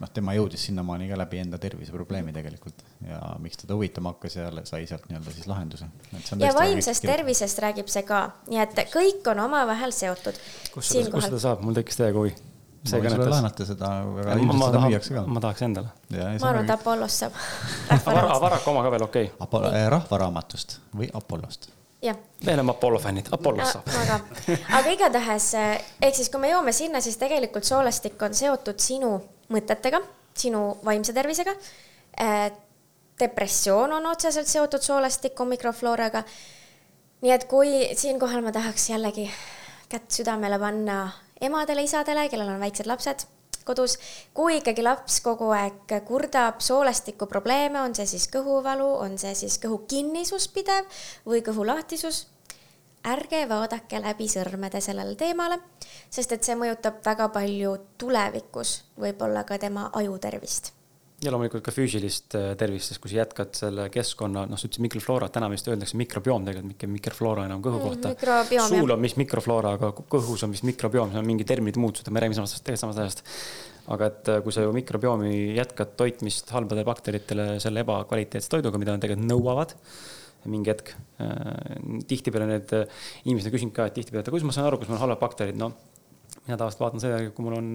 noh, 0.00 0.10
tema 0.12 0.34
jõudis 0.36 0.66
sinnamaani 0.68 1.08
ka 1.10 1.18
läbi 1.20 1.40
enda 1.40 1.60
terviseprobleemi 1.62 2.34
tegelikult 2.36 2.84
ja 3.08 3.20
miks 3.42 3.62
teda 3.62 3.76
huvitama 3.78 4.12
hakkas 4.14 4.36
ja 4.36 4.52
sai 4.68 4.86
sealt 4.90 5.08
nii-öelda 5.08 5.34
siis 5.34 5.48
lahenduse. 5.48 5.88
ja 6.36 6.52
vaimsest 6.56 7.08
tervisest 7.08 7.64
räägib 7.64 7.90
see 7.92 8.04
ka, 8.08 8.22
nii 8.52 8.62
et 8.66 8.80
kõik 8.92 9.32
on 9.32 9.44
omavahel 9.48 9.96
seotud. 9.96 10.40
kus 10.74 10.92
seda, 10.92 11.12
kus 11.14 11.30
seda 11.30 11.44
saab, 11.48 11.64
mul 11.64 11.80
tekkis 11.80 12.02
täiega 12.02 12.20
huvi. 12.20 12.34
ma 12.36 13.02
võin 13.04 13.16
sulle 13.16 13.32
laenata 13.32 13.68
seda, 13.72 13.92
väga 14.20 14.40
ilmselt 14.40 14.66
seda 14.68 14.86
müüakse 14.88 15.16
ka. 15.16 15.26
ma 15.26 15.44
tahaks 15.46 15.68
endale. 15.68 15.94
ma 16.12 16.50
arvan, 16.50 16.64
et 16.66 16.74
Apollost 16.76 17.24
saab. 17.24 17.44
Varaka 18.48 18.74
oma 18.74 18.84
ka 18.84 18.96
veel, 18.96 19.06
okei 19.08 19.32
okay.. 19.38 19.86
rahvaraamatust 19.96 20.82
või 20.98 21.08
Apollost. 21.16 21.72
Me 22.46 22.54
oleme 22.54 22.70
Apollo 22.70 22.98
fännid, 22.98 23.28
Apollos 23.30 23.72
saab. 23.72 23.88
aga, 24.02 24.18
aga 24.78 24.94
igatahes, 24.96 25.52
eh, 25.54 25.84
ehk 26.02 26.16
siis, 26.18 26.30
kui 26.30 26.40
me 26.42 26.50
jõuame 26.50 26.74
sinna, 26.74 27.00
siis 27.00 27.16
tegelikult 27.20 27.66
soolestik 27.68 28.22
on 28.22 28.34
seotud 28.34 28.82
sinu 28.82 29.12
mõtetega, 29.52 30.02
sinu 30.34 30.64
vaimse 30.84 31.14
tervisega. 31.14 31.54
Eh, 32.18 32.48
depressioon 33.20 33.92
on 33.92 34.06
otseselt 34.10 34.50
seotud 34.50 34.82
soolestiku 34.82 35.46
mikroflooraga. 35.46 36.24
nii 37.22 37.30
et 37.30 37.44
kui 37.46 37.68
siinkohal 37.94 38.42
ma 38.42 38.50
tahaks 38.50 38.88
jällegi 38.90 39.28
kätt 39.88 40.10
südamele 40.10 40.58
panna 40.58 41.12
emadele, 41.40 41.84
isadele, 41.86 42.28
kellel 42.28 42.48
on 42.48 42.58
väiksed 42.58 42.86
lapsed 42.90 43.22
kodus. 43.64 43.98
kui 44.34 44.58
ikkagi 44.58 44.82
laps 44.82 45.20
kogu 45.20 45.52
aeg 45.56 45.94
kurdab 46.06 46.60
soolestiku 46.60 47.26
probleeme, 47.26 47.80
on 47.80 47.94
see 47.94 48.06
siis 48.06 48.28
kõhuvalu, 48.32 48.90
on 49.04 49.18
see 49.18 49.34
siis 49.34 49.58
kõhu 49.62 49.82
kinnisus 49.88 50.48
pidev 50.48 50.86
või 51.26 51.42
kõhu 51.42 51.66
lahtisus, 51.66 52.26
ärge 53.04 53.46
vaadake 53.48 54.02
läbi 54.02 54.28
sõrmede 54.28 54.80
sellele 54.80 55.16
teemale, 55.16 55.58
sest 56.10 56.32
et 56.32 56.44
see 56.44 56.58
mõjutab 56.58 57.02
väga 57.04 57.28
palju 57.34 57.76
tulevikus 57.98 58.82
võib-olla 59.00 59.44
ka 59.44 59.58
tema 59.58 59.90
ajutervist 59.92 60.81
ja 61.22 61.32
loomulikult 61.32 61.64
ka 61.64 61.72
füüsilist 61.74 62.34
äh, 62.38 62.52
tervist, 62.58 62.90
sest 62.90 63.00
kui 63.02 63.12
sa 63.12 63.20
jätkad 63.20 63.54
selle 63.56 63.86
keskkonna, 63.92 64.44
noh, 64.50 64.58
sa 64.58 64.68
ütlesid 64.68 64.84
mikrofloora, 64.86 65.28
täna 65.32 65.48
vist 65.52 65.68
öeldakse 65.70 65.98
mikrobioom 66.00 66.46
tegelikult, 66.48 66.72
mitte 66.72 66.88
mikrofloora 66.90 67.44
enam 67.48 67.62
kõhu 67.64 67.78
mm, 67.78 67.84
kohta 67.88 68.14
mm,. 68.14 68.70
suul 68.70 68.94
on 68.94 69.04
vist 69.06 69.20
mikrofloora, 69.20 69.74
aga 69.78 69.92
kõhus 70.00 70.42
on 70.46 70.54
vist 70.54 70.66
mikrobioom, 70.68 71.12
see 71.12 71.22
on 71.22 71.28
mingi 71.28 71.46
terminid 71.48 71.78
muutused, 71.82 72.10
me 72.10 72.22
räägime 72.22 72.38
samast, 72.40 72.58
tegelikult 72.62 72.86
samast 72.86 73.04
asjast. 73.04 73.22
aga 73.94 74.10
et 74.10 74.32
äh, 74.32 74.40
kui 74.46 74.54
sa 74.54 74.66
ju 74.66 74.74
mikrobiomi 74.74 75.36
jätkad 75.58 75.94
toitmist 76.00 76.50
halbadele 76.54 76.86
bakteritele 76.88 77.46
selle 77.62 77.86
ebakvaliteetse 77.86 78.50
toiduga, 78.56 78.82
mida 78.82 78.96
nad 78.96 79.04
tegelikult 79.04 79.30
nõuavad 79.30 79.76
mingi 80.50 80.72
hetk 80.72 80.94
äh,. 81.22 81.78
tihtipeale 82.10 82.50
need 82.50 82.76
inimesed 83.22 83.46
on 83.46 83.56
küsinud 83.56 83.76
ka, 83.76 83.86
et 83.86 83.98
tihtipeale, 84.00 84.26
et 84.26 84.34
kuidas 84.34 84.48
ma 84.48 84.54
saan 84.56 84.66
aru, 84.70 84.82
kas 84.82 84.90
mul 84.90 84.98
on 84.98 85.04
halvad 85.06 85.22
bakterid, 85.22 85.58
noh 85.60 85.78
mina 86.42 86.56
tavaliselt 86.58 86.80
vaatan 86.82 87.02
selle 87.02 87.18
järgi, 87.20 87.30
kui 87.36 87.44
mul 87.46 87.54
on, 87.54 87.68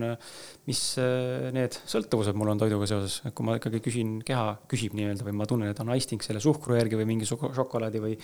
mis 0.67 0.81
äh, 0.99 1.47
need 1.55 1.77
sõltuvused 1.87 2.35
mul 2.35 2.51
on 2.51 2.59
toiduga 2.59 2.89
seoses, 2.89 3.21
et 3.23 3.35
kui 3.35 3.47
ma 3.47 3.55
ikkagi 3.55 3.79
küsin, 3.83 4.17
keha 4.27 4.57
küsib 4.67 4.97
nii-öelda 4.97 5.23
või 5.23 5.35
ma 5.39 5.47
tunnen, 5.47 5.71
et 5.71 5.79
on 5.83 5.93
aisting 5.95 6.23
selle 6.25 6.41
suhkru 6.43 6.75
järgi 6.75 6.99
või 6.99 7.07
mingi 7.13 7.29
šokolaadi 7.29 8.03
või 8.03 8.17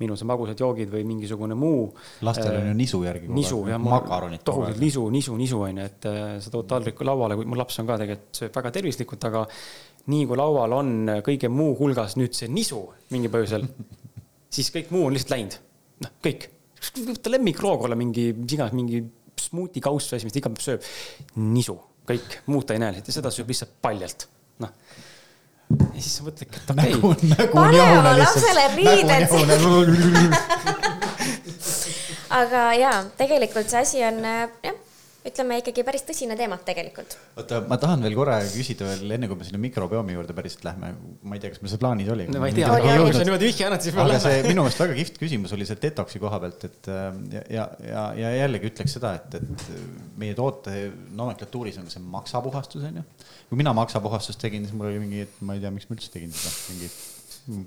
minusugused 0.00 0.30
magusad 0.32 0.64
joogid 0.64 0.88
või 0.94 1.04
mingisugune 1.10 1.58
muu. 1.58 1.90
lastel 2.24 2.56
on 2.56 2.70
ju 2.70 2.74
nisu 2.80 3.02
järgi. 3.04 3.28
nisu 3.36 3.60
jah, 3.68 3.82
makaronid. 3.84 4.44
tohutult 4.48 4.80
nisu, 4.80 5.04
nisu, 5.12 5.36
nisu 5.36 5.60
on 5.68 5.82
ju, 5.82 5.88
et 5.92 6.08
äh, 6.08 6.34
sa 6.40 6.56
tood 6.56 6.70
taldriku 6.72 7.04
lauale, 7.04 7.36
mu 7.44 7.60
laps 7.60 7.82
on 7.82 7.92
ka 7.92 8.00
tegelikult 8.00 8.42
sööb 8.42 8.60
väga 8.62 8.76
tervislikult, 8.80 9.28
aga 9.28 9.46
nii 10.12 10.26
kui 10.26 10.40
laual 10.40 10.80
on 10.80 11.16
kõige 11.22 11.52
muu 11.52 11.76
hulgas 11.78 12.16
nüüd 12.16 12.32
see 12.34 12.48
nisu 12.48 12.80
mingil 13.12 13.30
põhjusel, 13.34 13.68
siis 14.48 14.72
kõik 14.72 14.88
muu 14.94 15.10
on 15.10 15.16
lihtsalt 15.16 15.36
läinud. 15.36 15.64
noh, 16.02 16.20
kõik. 16.24 16.48
võta 17.12 17.30
lemmikroog 17.30 17.84
olla 17.86 17.94
mingi, 17.98 18.32
mis 18.32 18.56
iganes, 18.56 18.72
mingi 18.72 19.04
smuuti 19.52 19.82
kauss 19.84 20.12
või 20.12 20.20
asi, 20.20 20.28
mis 20.28 20.34
ta 20.34 20.42
iga 20.42 20.52
päev 20.52 20.64
sööb. 20.64 20.82
nisu, 21.52 21.74
kõik, 22.08 22.28
muud 22.50 22.64
ta 22.68 22.76
ei 22.76 22.82
näe. 22.82 23.02
Seda 23.12 23.32
sööb 23.34 23.48
lihtsalt 23.52 23.72
paljalt, 23.84 24.20
noh. 24.64 24.72
ja 25.70 26.00
siis 26.00 26.14
sa 26.18 26.26
mõtledki, 26.26 26.56
et 26.62 26.68
okei. 26.74 26.92
okay.. 27.10 27.50
pane 27.52 27.80
oma 27.98 28.12
lapsele 28.18 28.64
riided. 28.76 29.28
aga 32.42 32.60
jaa, 32.80 32.98
tegelikult 33.20 33.68
see 33.68 33.80
asi 33.84 33.98
on 34.08 34.16
jah 34.24 34.81
ütleme 35.28 35.58
ikkagi 35.60 35.84
päris 35.86 36.02
tõsine 36.06 36.34
teema 36.38 36.56
tegelikult. 36.66 37.14
oota, 37.38 37.60
ma 37.70 37.78
tahan 37.80 38.02
veel 38.02 38.16
korra 38.18 38.38
küsida 38.50 38.88
veel 38.88 39.14
enne, 39.16 39.28
kui 39.30 39.38
me 39.38 39.46
sinna 39.46 39.60
mikrobiomi 39.62 40.16
juurde 40.16 40.34
päriselt 40.36 40.66
lähme. 40.66 40.92
ma 41.22 41.38
ei 41.38 41.42
tea, 41.42 41.52
kas 41.54 41.62
meil 41.62 41.72
see 41.72 41.82
plaanis 41.82 42.10
oli. 42.14 42.26
no 42.32 42.42
ma 42.42 42.50
ei 42.50 42.56
tea, 42.56 42.70
aga 42.72 42.96
kui 42.98 43.14
sa 43.14 43.22
niimoodi 43.28 43.50
vihje 43.50 43.68
annad, 43.68 43.84
siis 43.84 43.96
me 43.96 44.06
lähme. 44.08 44.20
see 44.24 44.42
minu 44.48 44.66
meelest 44.66 44.82
väga 44.82 44.98
kihvt 44.98 45.22
küsimus 45.22 45.54
oli 45.56 45.68
see 45.68 45.80
detoksi 45.86 46.22
koha 46.22 46.42
pealt, 46.42 46.66
et 46.68 46.90
ja, 46.90 47.44
ja, 47.58 47.68
ja, 47.86 48.04
ja 48.24 48.34
jällegi 48.40 48.72
ütleks 48.72 48.98
seda, 48.98 49.14
et, 49.20 49.38
et 49.38 49.66
meie 50.18 50.36
toote 50.38 50.76
nomenklatuuris 51.18 51.78
on 51.82 51.90
see 51.92 52.02
maksapuhastus 52.02 52.90
on 52.90 53.02
ju. 53.02 53.08
kui 53.48 53.62
mina 53.62 53.74
maksapuhastust 53.78 54.42
tegin, 54.42 54.66
siis 54.66 54.74
mul 54.76 54.90
oli 54.90 55.02
mingi, 55.06 55.26
et 55.28 55.42
ma 55.46 55.58
ei 55.58 55.62
tea, 55.62 55.74
miks 55.74 55.90
ma 55.90 55.98
üldse 55.98 56.10
tegin 56.14 56.34
seda, 56.34 56.54
mingi 56.72 56.90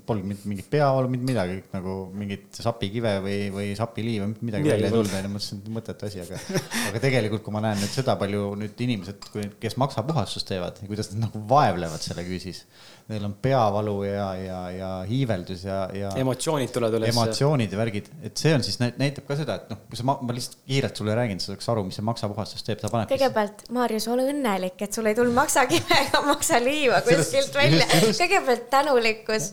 polnud 0.08 0.44
mingit 0.48 0.68
peavalu, 0.72 1.10
mitte 1.12 1.26
midagi, 1.28 1.58
nagu 1.74 1.96
mingit 2.16 2.56
sapikive 2.56 3.12
või, 3.24 3.36
või 3.52 3.66
sapiliive, 3.76 4.28
midagi 4.40 4.70
välja 4.70 4.88
ei 4.88 4.94
tulnud, 4.94 5.12
onju, 5.18 5.32
mõtlesin, 5.34 5.60
et 5.60 5.72
mõttetu 5.76 6.08
asi, 6.08 6.22
aga, 6.24 6.40
aga 6.88 7.02
tegelikult, 7.02 7.44
kui 7.44 7.56
ma 7.56 7.62
näen 7.66 7.82
nüüd 7.82 7.92
seda 7.92 8.14
palju 8.20 8.54
nüüd 8.62 8.84
inimesed, 8.86 9.28
kes 9.60 9.76
maksapuhastust 9.82 10.48
teevad 10.48 10.80
ja 10.80 10.88
kuidas 10.88 11.12
nad 11.12 11.26
nagu 11.26 11.44
vaevlevad 11.50 12.04
selle 12.04 12.24
küüsis 12.24 12.64
neil 13.06 13.24
on 13.28 13.34
peavalu 13.38 13.94
ja, 14.02 14.26
ja, 14.34 14.58
ja 14.74 14.88
hiiveldus 15.06 15.60
ja, 15.62 15.76
ja. 15.94 16.08
emotsioonid 16.18 16.72
tulevad 16.74 16.96
üles. 16.98 17.12
emotsioonid 17.14 17.70
ja 17.70 17.78
värgid, 17.78 18.08
et 18.26 18.40
see 18.40 18.50
on 18.56 18.64
siis 18.66 18.80
näitab 18.82 19.28
ka 19.28 19.36
seda, 19.38 19.60
et 19.60 19.70
noh, 19.70 19.78
kui 19.86 19.98
sa, 20.00 20.06
ma 20.08 20.34
lihtsalt 20.34 20.58
kiirelt 20.66 20.98
sulle 20.98 21.14
räägin, 21.14 21.38
sa 21.42 21.52
saaks 21.52 21.70
aru, 21.70 21.84
mis 21.86 21.98
see 22.00 22.06
maksapuhastus 22.06 22.66
teeb, 22.66 22.82
sa 22.82 22.90
paned. 22.90 23.12
kõigepealt, 23.12 23.62
Maarjus, 23.76 24.08
ole 24.10 24.26
õnnelik, 24.32 24.82
et 24.82 24.98
sul 24.98 25.06
ei 25.06 25.14
tulnud 25.18 25.38
maksakive 25.38 26.00
ega 26.08 26.24
maksaliiva 26.26 27.00
kuskilt 27.06 27.60
välja. 27.60 27.86
kõigepealt 28.24 28.66
tänulikkus. 28.74 29.52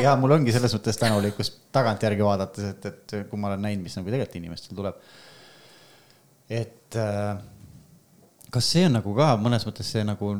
ja 0.00 0.16
mul 0.20 0.38
ongi 0.38 0.56
selles 0.56 0.78
mõttes 0.78 1.00
tänulikkus 1.02 1.52
tagantjärgi 1.76 2.24
vaadates, 2.24 2.72
et, 2.72 2.90
et 2.92 3.18
kui 3.28 3.40
ma 3.42 3.52
olen 3.52 3.66
näinud, 3.68 3.84
mis 3.84 4.00
nagu 4.00 4.08
tegelikult 4.08 4.40
inimestel 4.40 4.80
tuleb. 4.80 5.04
et 6.48 6.96
äh, 6.96 7.36
kas 8.56 8.72
see 8.72 8.88
on 8.88 9.02
nagu 9.02 9.16
ka 9.20 9.34
mõnes 9.36 9.68
mõttes 9.68 9.92
see 9.92 10.04
nagu 10.06 10.38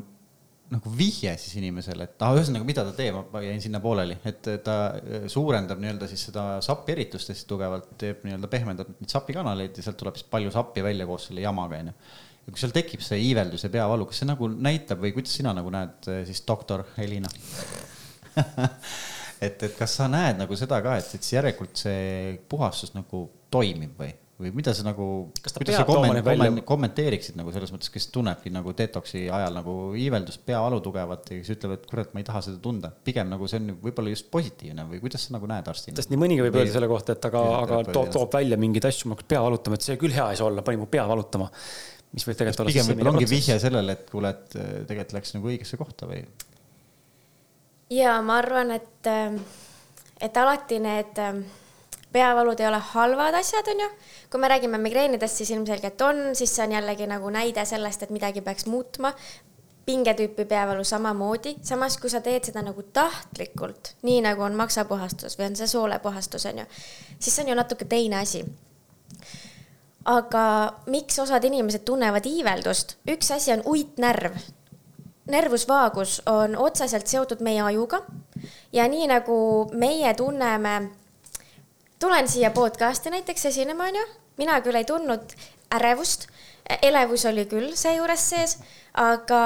nagu 0.73 0.91
vihje 0.99 1.33
siis 1.39 1.59
inimesele, 1.61 2.09
et 2.09 2.23
ah, 2.27 2.35
ühesõnaga, 2.35 2.67
mida 2.67 2.83
ta 2.87 2.93
teeb, 2.97 3.19
ma 3.33 3.43
jäin 3.45 3.61
sinna 3.63 3.81
pooleli, 3.83 4.17
et 4.27 4.49
ta 4.67 4.77
äh, 4.99 5.27
suurendab 5.31 5.79
nii-öelda 5.83 6.09
siis 6.11 6.27
seda 6.29 6.47
sappi 6.65 6.97
eritust 6.97 7.31
hästi 7.31 7.49
tugevalt, 7.51 7.93
teeb 8.01 8.25
nii-öelda, 8.27 8.51
pehmendab 8.51 8.91
neid 8.97 9.13
sapikanaleid 9.13 9.79
ja 9.79 9.87
sealt 9.87 10.01
tuleb 10.01 10.19
siis 10.19 10.27
palju 10.33 10.51
sappi 10.55 10.83
välja 10.87 11.07
koos 11.07 11.29
selle 11.31 11.45
jamaga, 11.45 11.79
onju. 11.85 11.95
ja 12.47 12.55
kui 12.55 12.63
seal 12.63 12.75
tekib 12.75 13.05
see 13.07 13.21
iiveldus 13.29 13.67
ja 13.69 13.73
peavalu, 13.79 14.09
kas 14.11 14.23
see 14.23 14.31
nagu 14.33 14.51
näitab 14.51 15.03
või 15.05 15.15
kuidas 15.15 15.39
sina 15.39 15.55
nagu 15.57 15.71
näed 15.75 16.11
äh, 16.11 16.23
siis 16.27 16.43
doktor 16.49 16.83
Helina 16.99 17.31
et, 19.47 19.63
et 19.63 19.73
kas 19.79 19.99
sa 20.01 20.11
näed 20.11 20.43
nagu 20.43 20.59
seda 20.59 20.83
ka, 20.83 20.99
et, 20.99 21.15
et 21.15 21.23
siis 21.23 21.39
järelikult 21.39 21.79
see 21.87 22.37
puhastus 22.51 22.97
nagu 22.99 23.29
toimib 23.55 23.95
või? 24.03 24.11
Või 24.37 24.51
mida 24.53 24.73
sa 24.77 24.85
nagu, 24.85 25.07
kuidas 25.41 25.79
sa 25.79 25.85
komment, 25.89 26.21
komment, 26.25 26.61
kommenteeriksid 26.69 27.39
nagu 27.39 27.53
selles 27.55 27.71
mõttes, 27.73 27.89
kes 27.93 28.11
tunnebki 28.13 28.51
nagu 28.53 28.75
detoksi 28.77 29.23
ajal 29.33 29.57
nagu 29.57 29.77
iiveldust, 29.97 30.43
peavalu 30.45 30.83
tugevat 30.85 31.33
ja 31.33 31.39
kes 31.41 31.55
ütleb, 31.55 31.79
et 31.79 31.87
kurat, 31.89 32.13
ma 32.13 32.21
ei 32.21 32.29
taha 32.29 32.43
seda 32.45 32.61
tunda. 32.61 32.93
pigem 33.07 33.33
nagu 33.33 33.49
see 33.49 33.63
on 33.63 33.73
võib-olla 33.81 34.13
just 34.13 34.29
positiivne 34.33 34.85
või 34.91 35.01
kuidas 35.01 35.25
sa 35.27 35.39
nagu 35.39 35.49
näed 35.49 35.73
arstina? 35.73 35.97
sest 35.97 36.13
nii 36.13 36.21
mõnigi 36.21 36.45
võib 36.45 36.61
öelda 36.61 36.77
selle 36.77 36.93
kohta, 36.93 37.17
et 37.17 37.29
aga, 37.31 37.45
aga 37.63 37.81
toob, 37.89 38.13
toob 38.19 38.37
välja 38.37 38.61
mingeid 38.61 38.91
asju, 38.93 39.09
ma 39.09 39.17
hakkan 39.17 39.33
pea 39.33 39.43
valutama, 39.49 39.81
et 39.81 39.89
see 39.89 40.01
küll 40.05 40.17
hea 40.19 40.31
ei 40.31 40.41
saa 40.43 40.51
olla, 40.51 40.67
pani 40.67 40.85
mu 40.85 40.93
pea 40.93 41.09
valutama. 41.09 41.49
mis 42.13 42.29
võib 42.29 42.37
tegelikult 42.37 42.67
olla. 42.67 42.75
pigem 42.77 42.93
võib-olla 42.93 43.17
ongi 43.17 43.33
vihje 43.33 43.61
sellele, 43.63 43.97
et 43.97 44.09
kuule, 44.13 44.37
et 44.37 44.61
äh, 44.61 44.73
tegelikult 44.85 45.17
läks 45.17 45.37
nagu 45.39 45.55
õigesse 45.55 45.81
kohta 45.81 46.13
või? 46.13 46.27
ja 47.97 48.21
ma 48.21 48.43
arvan, 48.45 48.77
et, 48.77 49.09
äh, 49.09 49.41
et 50.29 50.45
alati 50.45 50.85
need 50.85 51.25
äh, 51.25 51.41
peavalud 52.17 52.61
ei 52.61 52.69
ole 52.71 52.81
halvad 52.93 53.37
asjad, 53.41 53.69
on 53.73 53.83
ju. 53.85 53.89
kui 54.31 54.41
me 54.41 54.49
räägime 54.49 54.81
migreenidest, 54.81 55.43
siis 55.43 55.51
ilmselgelt 55.55 56.01
on, 56.01 56.23
siis 56.35 56.55
see 56.57 56.65
on 56.65 56.73
jällegi 56.79 57.07
nagu 57.11 57.31
näide 57.31 57.65
sellest, 57.69 58.03
et 58.07 58.15
midagi 58.15 58.41
peaks 58.41 58.67
muutma. 58.67 59.13
pingetüüpi 59.87 60.45
peavalu 60.51 60.85
samamoodi, 60.85 61.53
samas 61.63 61.95
kui 62.03 62.11
sa 62.11 62.19
teed 62.21 62.49
seda 62.49 62.63
nagu 62.67 62.83
tahtlikult, 62.83 63.93
nii 64.03 64.19
nagu 64.25 64.43
on 64.43 64.57
maksapuhastus 64.59 65.39
või 65.39 65.47
on 65.47 65.59
see 65.61 65.69
soolepuhastus, 65.71 66.47
on 66.51 66.59
ju, 66.65 66.65
siis 67.19 67.37
see 67.37 67.45
on 67.45 67.53
ju 67.53 67.59
natuke 67.61 67.87
teine 67.87 68.19
asi 68.19 68.43
aga 70.07 70.43
miks 70.91 71.19
osad 71.23 71.45
inimesed 71.45 71.85
tunnevad 71.87 72.27
iiveldust, 72.27 72.97
üks 73.11 73.31
asi 73.35 73.53
on 73.55 73.63
uitnärv. 73.67 74.35
nervus 75.27 75.69
vaagus 75.69 76.21
on 76.27 76.57
otseselt 76.57 77.07
seotud 77.07 77.41
meie 77.43 77.63
ajuga 77.63 78.03
ja 78.73 78.89
nii 78.89 79.07
nagu 79.11 79.39
meie 79.75 80.15
tunneme 80.15 80.75
tulen 81.99 82.29
siia 82.29 82.51
podcast'i 82.51 83.11
näiteks 83.11 83.47
esinema, 83.47 83.85
onju, 83.85 84.05
mina 84.37 84.61
küll 84.61 84.77
ei 84.77 84.85
tundnud 84.85 85.33
ärevust, 85.75 86.27
elevus 86.83 87.25
oli 87.29 87.47
küll 87.49 87.75
seejuures 87.79 88.29
sees, 88.31 88.59
aga, 89.01 89.43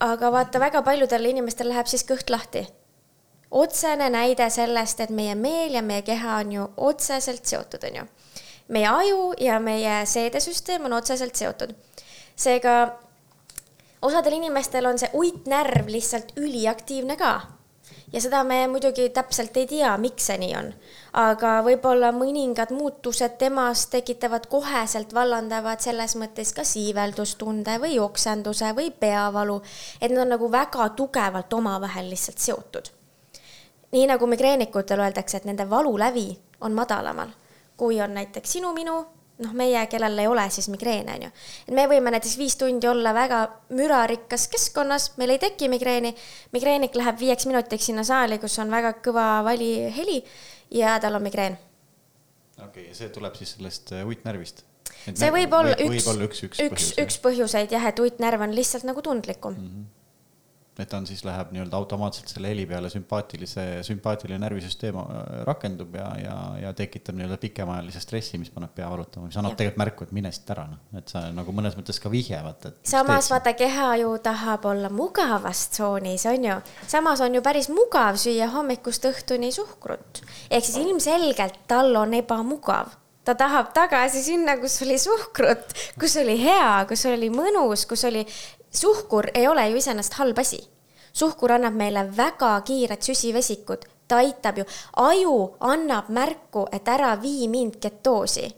aga 0.00 0.32
vaata, 0.32 0.60
väga 0.60 0.82
paljudel 0.82 1.30
inimestel 1.30 1.70
läheb 1.70 1.90
siis 1.90 2.06
kõht 2.08 2.30
lahti. 2.30 2.66
otsene 3.50 4.10
näide 4.10 4.50
sellest, 4.50 5.00
et 5.00 5.10
meie 5.10 5.34
meel 5.34 5.76
ja 5.78 5.82
meie 5.82 6.02
keha 6.02 6.38
on 6.42 6.52
ju 6.52 6.68
otseselt 6.76 7.46
seotud, 7.46 7.84
onju. 7.84 8.06
meie 8.68 8.88
aju 8.88 9.34
ja 9.38 9.60
meie 9.60 10.06
seedesüsteem 10.06 10.84
on 10.84 10.92
otseselt 10.92 11.36
seotud. 11.36 11.74
seega 12.36 12.98
osadel 14.02 14.32
inimestel 14.32 14.86
on 14.86 14.98
see 14.98 15.10
uitnärv 15.14 15.86
lihtsalt 15.88 16.32
üliaktiivne 16.36 17.16
ka 17.16 17.53
ja 18.14 18.20
seda 18.22 18.44
me 18.46 18.60
muidugi 18.70 19.08
täpselt 19.10 19.56
ei 19.58 19.66
tea, 19.66 19.90
miks 19.98 20.28
see 20.30 20.36
nii 20.38 20.52
on. 20.58 20.68
aga 21.18 21.54
võib-olla 21.66 22.12
mõningad 22.14 22.70
muutused 22.74 23.34
temas 23.38 23.86
tekitavad 23.90 24.46
koheselt 24.50 25.14
vallandavad 25.14 25.82
selles 25.82 26.14
mõttes 26.20 26.54
kas 26.54 26.76
iiveldustunde 26.78 27.76
või 27.82 27.98
oksenduse 28.02 28.70
või 28.78 28.90
peavalu, 28.90 29.60
et 30.00 30.10
need 30.10 30.22
on 30.22 30.34
nagu 30.36 30.50
väga 30.50 30.88
tugevalt 30.98 31.52
omavahel 31.58 32.10
lihtsalt 32.10 32.38
seotud. 32.38 32.92
nii 33.92 34.06
nagu 34.10 34.26
migreenikutel 34.26 35.00
öeldakse, 35.00 35.36
et 35.36 35.44
nende 35.50 35.66
valulävi 35.70 36.28
on 36.60 36.72
madalamal, 36.72 37.34
kui 37.76 38.00
on 38.00 38.14
näiteks 38.14 38.52
sinu-minu 38.58 39.02
noh, 39.42 39.54
meie, 39.56 39.80
kellel 39.90 40.18
ei 40.22 40.28
ole 40.30 40.44
siis 40.54 40.68
migreene, 40.72 41.16
on 41.16 41.26
ju. 41.26 41.30
et 41.68 41.74
me 41.74 41.86
võime 41.90 42.12
näiteks 42.14 42.36
viis 42.38 42.56
tundi 42.60 42.88
olla 42.90 43.14
väga 43.16 43.40
mürarikkas 43.74 44.46
keskkonnas, 44.52 45.12
meil 45.20 45.34
ei 45.34 45.40
teki 45.42 45.70
migreeni. 45.72 46.14
migreenik 46.54 46.94
läheb 46.98 47.18
viieks 47.20 47.48
minutiks 47.50 47.90
sinna 47.90 48.04
saali, 48.06 48.38
kus 48.42 48.58
on 48.62 48.70
väga 48.70 48.94
kõva 49.04 49.28
valiheli 49.46 50.20
ja 50.74 50.98
tal 51.02 51.18
on 51.18 51.26
migreen. 51.26 51.58
okei 52.58 52.68
okay,, 52.68 52.86
ja 52.92 53.00
see 53.00 53.10
tuleb 53.14 53.34
siis 53.40 53.56
sellest 53.56 53.92
äh, 53.96 54.06
uitnärvist? 54.06 54.64
see 55.10 55.34
võib 55.34 55.52
olla 55.56 55.74
üks, 55.80 56.06
üks, 56.06 56.46
üks, 56.46 56.62
üks, 56.68 56.88
üks 57.02 57.20
põhjuseid 57.24 57.74
jah, 57.74 57.90
et 57.90 58.00
uitnärv 58.00 58.46
on 58.46 58.54
lihtsalt 58.56 58.86
nagu 58.88 59.02
tundlikum 59.02 59.58
mm. 59.58 59.68
-hmm 59.68 59.92
et 60.82 60.88
ta 60.90 60.98
on 60.98 61.06
siis 61.06 61.22
läheb 61.26 61.52
nii-öelda 61.54 61.76
automaatselt 61.78 62.30
selle 62.32 62.50
heli 62.50 62.64
peale 62.66 62.88
sümpaatilise, 62.90 63.64
sümpaatiline 63.86 64.40
närvisüsteem 64.42 64.96
äh, 64.98 65.20
rakendub 65.46 65.94
ja, 65.94 66.08
ja, 66.18 66.36
ja 66.62 66.72
tekitab 66.76 67.18
nii-öelda 67.18 67.38
pikemaajalise 67.42 68.02
stressi, 68.02 68.40
mis 68.42 68.50
paneb 68.54 68.74
pea 68.74 68.88
valutama, 68.90 69.28
mis 69.30 69.38
annab 69.38 69.54
ja. 69.54 69.60
tegelikult 69.62 69.82
märku, 69.84 70.08
et 70.08 70.16
mine 70.16 70.32
siit 70.34 70.50
ära, 70.54 70.66
noh, 70.72 70.80
et 70.98 71.14
sa 71.14 71.26
nagu 71.34 71.54
mõnes 71.54 71.78
mõttes 71.78 72.00
ka 72.02 72.10
vihje 72.12 72.40
vaata, 72.46 72.74
samas 72.90 73.30
vaata, 73.30 73.54
keha 73.58 73.92
ju 74.02 74.16
tahab 74.24 74.66
olla 74.72 74.90
mugavas 74.90 75.68
tsoonis, 75.76 76.26
on 76.32 76.50
ju. 76.50 76.58
samas 76.90 77.22
on 77.24 77.38
ju 77.38 77.44
päris 77.44 77.70
mugav 77.70 78.18
süüa 78.20 78.50
hommikust 78.56 79.06
õhtuni 79.10 79.52
suhkrut. 79.54 80.24
ehk 80.50 80.66
siis 80.66 80.82
ilmselgelt 80.82 81.64
tal 81.70 81.94
on 82.02 82.18
ebamugav 82.18 82.98
ta 83.24 83.34
tahab 83.34 83.70
tagasi 83.72 84.20
sinna, 84.22 84.56
kus 84.60 84.76
oli 84.84 84.98
suhkrut, 85.00 85.72
kus 86.00 86.16
oli 86.20 86.36
hea, 86.42 86.84
kus 86.88 87.06
oli 87.08 87.30
mõnus, 87.32 87.86
kus 87.88 88.04
oli 88.10 88.24
suhkur 88.74 89.26
ei 89.34 89.48
ole 89.48 89.68
ju 89.68 89.76
iseenesest 89.76 90.14
halb 90.14 90.38
asi. 90.38 90.68
suhkur 91.12 91.52
annab 91.52 91.74
meile 91.74 92.08
väga 92.16 92.60
kiired 92.60 93.02
süsivesikud, 93.02 93.84
ta 94.08 94.16
aitab 94.16 94.58
ju, 94.58 94.64
aju 94.96 95.54
annab 95.60 96.08
märku, 96.08 96.66
et 96.72 96.88
ära 96.88 97.14
vii 97.22 97.48
mind 97.48 97.78
ketoosi. 97.80 98.54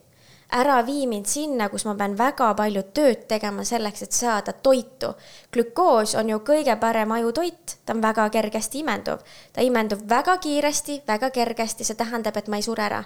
ära 0.53 0.87
vii 0.87 1.07
mind 1.07 1.27
sinna, 1.27 1.69
kus 1.69 1.85
ma 1.85 1.95
pean 1.95 2.17
väga 2.19 2.55
palju 2.55 2.83
tööd 2.83 3.27
tegema 3.29 3.65
selleks, 3.65 4.03
et 4.03 4.13
saada 4.13 4.53
toitu. 4.53 5.15
glükoos 5.53 6.15
on 6.15 6.29
ju 6.29 6.39
kõige 6.39 6.77
parem 6.81 7.13
ajutoit, 7.13 7.79
ta 7.85 7.93
on 7.93 8.03
väga 8.03 8.31
kergesti 8.31 8.79
imenduv. 8.79 9.19
ta 9.53 9.61
imendub 9.61 10.09
väga 10.09 10.39
kiiresti, 10.39 11.03
väga 11.07 11.31
kergesti, 11.31 11.85
see 11.85 11.95
tähendab, 11.95 12.37
et 12.37 12.49
ma 12.49 12.57
ei 12.57 12.63
sure 12.63 12.83
ära. 12.83 13.05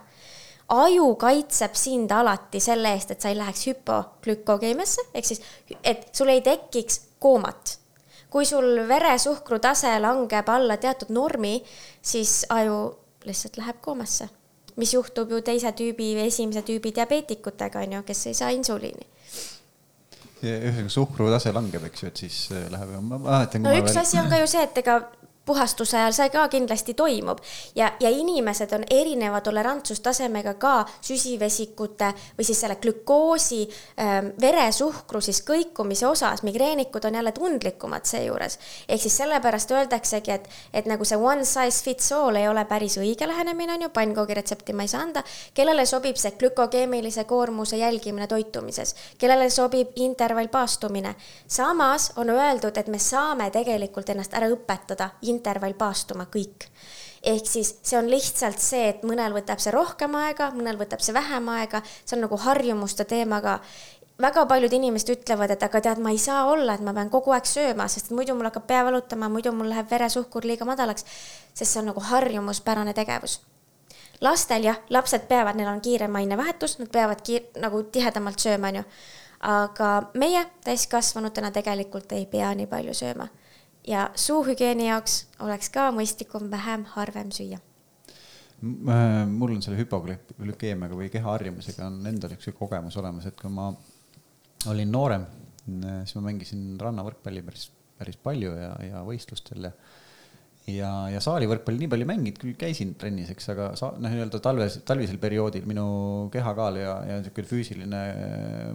Aju 0.70 1.14
kaitseb 1.18 1.74
sind 1.74 2.12
alati 2.14 2.60
selle 2.62 2.94
eest, 2.94 3.10
et 3.10 3.20
sa 3.20 3.32
ei 3.32 3.38
läheks 3.38 3.66
hüpoglükogeemiasse, 3.66 5.10
ehk 5.14 5.26
siis, 5.26 5.42
et 5.82 6.08
sul 6.14 6.30
ei 6.30 6.42
tekiks 6.46 7.02
koomat 7.18 7.76
kui 8.30 8.46
sul 8.46 8.84
veresuhkru 8.86 9.58
tase 9.58 9.90
langeb 9.98 10.48
alla 10.54 10.76
teatud 10.78 11.10
normi, 11.10 11.56
siis 12.02 12.44
aju 12.54 12.84
lihtsalt 13.26 13.58
läheb 13.58 13.80
koomasse 13.82 14.28
mis 14.80 14.94
juhtub 14.94 15.30
ju 15.34 15.40
teise 15.44 15.72
tüübi 15.76 16.12
või 16.16 16.26
esimese 16.30 16.62
tüübi 16.66 16.92
diabeetikutega, 16.96 17.84
on 17.84 17.98
ju, 17.98 18.02
kes 18.08 18.26
ei 18.30 18.36
saa 18.38 18.50
insuliini. 18.56 19.08
ühesõnaga 20.40 20.92
suhkrutase 20.92 21.52
langeb, 21.52 21.84
eks 21.90 22.04
ju, 22.04 22.10
et 22.12 22.22
siis 22.24 22.36
äh, 22.54 22.68
läheb, 22.72 22.94
ma 23.04 23.18
mäletan. 23.18 23.66
no 23.66 23.74
üks 23.76 23.92
veel... 23.92 24.02
asi 24.04 24.20
on 24.20 24.30
ka 24.32 24.40
ju 24.40 24.48
see, 24.48 24.62
et 24.64 24.78
ega 24.80 25.00
puhastuse 25.50 25.98
ajal 25.98 26.14
see 26.14 26.30
ka 26.30 26.46
kindlasti 26.52 26.94
toimub 26.94 27.40
ja, 27.74 27.90
ja 28.00 28.10
inimesed 28.14 28.70
on 28.76 28.84
erineva 28.90 29.40
tolerantsustasemega 29.42 30.54
ka 30.62 30.74
süsivesikute 31.02 32.12
või 32.38 32.46
siis 32.46 32.60
selle 32.62 32.76
glükoosi 32.82 33.62
ähm,, 33.98 34.30
veresuhkru 34.40 35.20
siis 35.24 35.42
kõikumise 35.46 36.06
osas. 36.06 36.44
migreenikud 36.46 37.04
on 37.04 37.18
jälle 37.18 37.32
tundlikumad 37.32 38.06
seejuures. 38.06 38.58
ehk 38.88 39.02
siis 39.02 39.16
sellepärast 39.16 39.70
öeldaksegi, 39.70 40.30
et, 40.30 40.48
et 40.72 40.86
nagu 40.86 41.04
see 41.04 41.18
one 41.18 41.44
size 41.44 41.82
fits 41.84 42.12
all 42.12 42.36
ei 42.36 42.48
ole 42.48 42.64
päris 42.64 42.98
õige 42.98 43.28
lähenemine, 43.28 43.74
on 43.74 43.82
ju, 43.82 43.90
pannkoogi 43.94 44.34
retsepti 44.38 44.72
ma 44.72 44.86
ei 44.86 44.92
saa 44.92 45.02
anda. 45.02 45.24
kellele 45.54 45.86
sobib 45.86 46.16
see 46.16 46.36
glükokeemilise 46.38 47.24
koormuse 47.24 47.76
jälgimine 47.76 48.26
toitumises, 48.26 48.94
kellele 49.18 49.50
sobib 49.50 49.96
intervallpaastumine. 49.96 51.14
samas 51.46 52.12
on 52.16 52.30
öeldud, 52.30 52.76
et 52.76 52.86
me 52.86 52.98
saame 52.98 53.50
tegelikult 53.50 54.08
ennast 54.14 54.34
ära 54.34 54.50
õpetada 54.52 55.10
intervall 55.40 55.76
paastuma 55.78 56.28
kõik. 56.30 56.68
ehk 57.22 57.46
siis 57.46 57.74
see 57.82 57.98
on 57.98 58.06
lihtsalt 58.08 58.60
see, 58.62 58.88
et 58.88 59.02
mõnel 59.04 59.34
võtab 59.36 59.60
see 59.60 59.72
rohkem 59.74 60.14
aega, 60.16 60.52
mõnel 60.56 60.78
võtab 60.80 61.02
see 61.04 61.12
vähem 61.16 61.48
aega, 61.52 61.82
see 62.04 62.16
on 62.16 62.24
nagu 62.24 62.38
harjumuste 62.40 63.04
teemaga 63.04 63.58
väga 64.20 64.44
paljud 64.46 64.72
inimesed 64.72 65.12
ütlevad, 65.14 65.52
et 65.54 65.62
aga 65.64 65.80
tead, 65.84 66.00
ma 66.02 66.12
ei 66.12 66.18
saa 66.20 66.44
olla, 66.50 66.74
et 66.74 66.84
ma 66.84 66.92
pean 66.96 67.10
kogu 67.12 67.32
aeg 67.34 67.46
sööma, 67.48 67.86
sest 67.88 68.12
muidu 68.14 68.34
mul 68.36 68.48
hakkab 68.50 68.66
pea 68.68 68.82
valutama, 68.86 69.30
muidu 69.32 69.52
mul 69.56 69.70
läheb 69.72 69.88
veresuhkur 69.90 70.46
liiga 70.48 70.68
madalaks. 70.68 71.06
sest 71.54 71.72
see 71.72 71.80
on 71.80 71.90
nagu 71.92 72.00
harjumuspärane 72.10 72.94
tegevus. 72.94 73.40
lastel 74.20 74.64
jah, 74.64 74.80
lapsed 74.90 75.26
peavad, 75.28 75.56
neil 75.56 75.68
on 75.68 75.80
kiirem 75.80 76.16
ainevahetus, 76.16 76.78
nad 76.78 76.90
peavad 76.92 77.22
kiir-, 77.24 77.48
nagu 77.60 77.82
tihedamalt 77.82 78.38
sööma, 78.38 78.68
onju. 78.68 78.84
aga 79.40 79.90
meie 80.14 80.44
täiskasvanutena 80.64 81.50
tegelikult 81.50 82.12
ei 82.12 82.26
pea 82.26 82.54
nii 82.54 82.66
palju 82.66 82.94
sööma 82.94 83.28
ja 83.86 84.10
suuhügieeni 84.14 84.88
jaoks 84.88 85.26
oleks 85.40 85.70
ka 85.72 85.90
mõistlikum 85.94 86.50
vähem 86.52 86.84
harvem 86.94 87.32
süüa. 87.34 87.60
Äh, 88.60 89.26
mul 89.28 89.56
on 89.56 89.62
selle 89.64 89.80
hüpoglükeemiaga 89.80 90.96
või 90.98 91.08
kehaharjumisega 91.12 91.86
on 91.88 92.00
endal 92.10 92.34
üks 92.36 92.50
kogemus 92.58 92.98
olemas, 93.00 93.26
et 93.30 93.38
kui 93.40 93.52
ma 93.52 93.70
olin 94.68 94.90
noorem, 94.92 95.24
siis 95.64 96.16
ma 96.18 96.26
mängisin 96.26 96.74
rannavõrkpalli 96.80 97.42
päris, 97.46 97.70
päris 97.96 98.18
palju 98.20 98.52
ja, 98.58 98.74
ja 98.84 99.00
võistlustel 99.06 99.70
ja 99.70 99.72
ja, 100.76 100.90
ja 101.12 101.20
saalivõrkpalli 101.24 101.84
nii 101.84 101.90
palju 101.92 102.08
mänginud, 102.08 102.38
küll 102.40 102.56
käisin 102.58 102.94
trennis, 103.00 103.30
eks, 103.34 103.48
aga 103.54 103.70
sa 103.78 103.90
noh, 103.96 104.12
nii-öelda 104.12 104.40
talves, 104.44 104.80
talvisel 104.86 105.20
perioodil 105.22 105.66
minu 105.68 105.86
kehakaal 106.34 106.78
ja, 106.80 106.94
ja 107.08 107.18
niisugune 107.20 107.50
füüsiline 107.50 108.02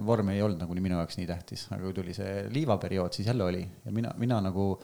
vorm 0.06 0.32
ei 0.34 0.42
olnud 0.44 0.62
nagu 0.62 0.76
minu 0.80 0.98
jaoks 1.00 1.20
nii 1.20 1.30
tähtis, 1.30 1.66
aga 1.70 1.82
kui 1.84 1.96
tuli 1.96 2.16
see 2.16 2.46
liivaperiood, 2.54 3.16
siis 3.16 3.30
jälle 3.30 3.46
oli 3.46 3.64
ja 3.64 3.94
mina, 3.94 4.12
mina 4.20 4.42
nagu 4.48 4.74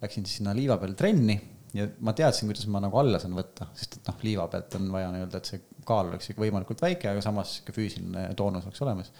läksin 0.00 0.26
siis 0.26 0.40
sinna 0.40 0.54
liiva 0.56 0.78
peale 0.80 0.96
trenni 0.98 1.38
ja 1.76 1.86
ma 2.04 2.14
teadsin, 2.16 2.48
kuidas 2.50 2.66
ma 2.72 2.82
nagu 2.82 2.98
alla 3.00 3.20
saan 3.22 3.36
võtta, 3.36 3.70
sest 3.76 4.00
et 4.00 4.10
noh, 4.10 4.18
liiva 4.26 4.46
pealt 4.50 4.74
on 4.78 4.90
vaja 4.94 5.10
nii-öelda, 5.14 5.40
et 5.40 5.50
see 5.52 5.84
kaal 5.86 6.10
oleks 6.10 6.32
ikka 6.32 6.44
võimalikult 6.44 6.82
väike, 6.82 7.10
aga 7.12 7.22
samas 7.24 7.56
sihuke 7.56 7.74
füüsiline 7.76 8.30
toonus 8.38 8.66
oleks 8.68 8.82
olemas. 8.86 9.12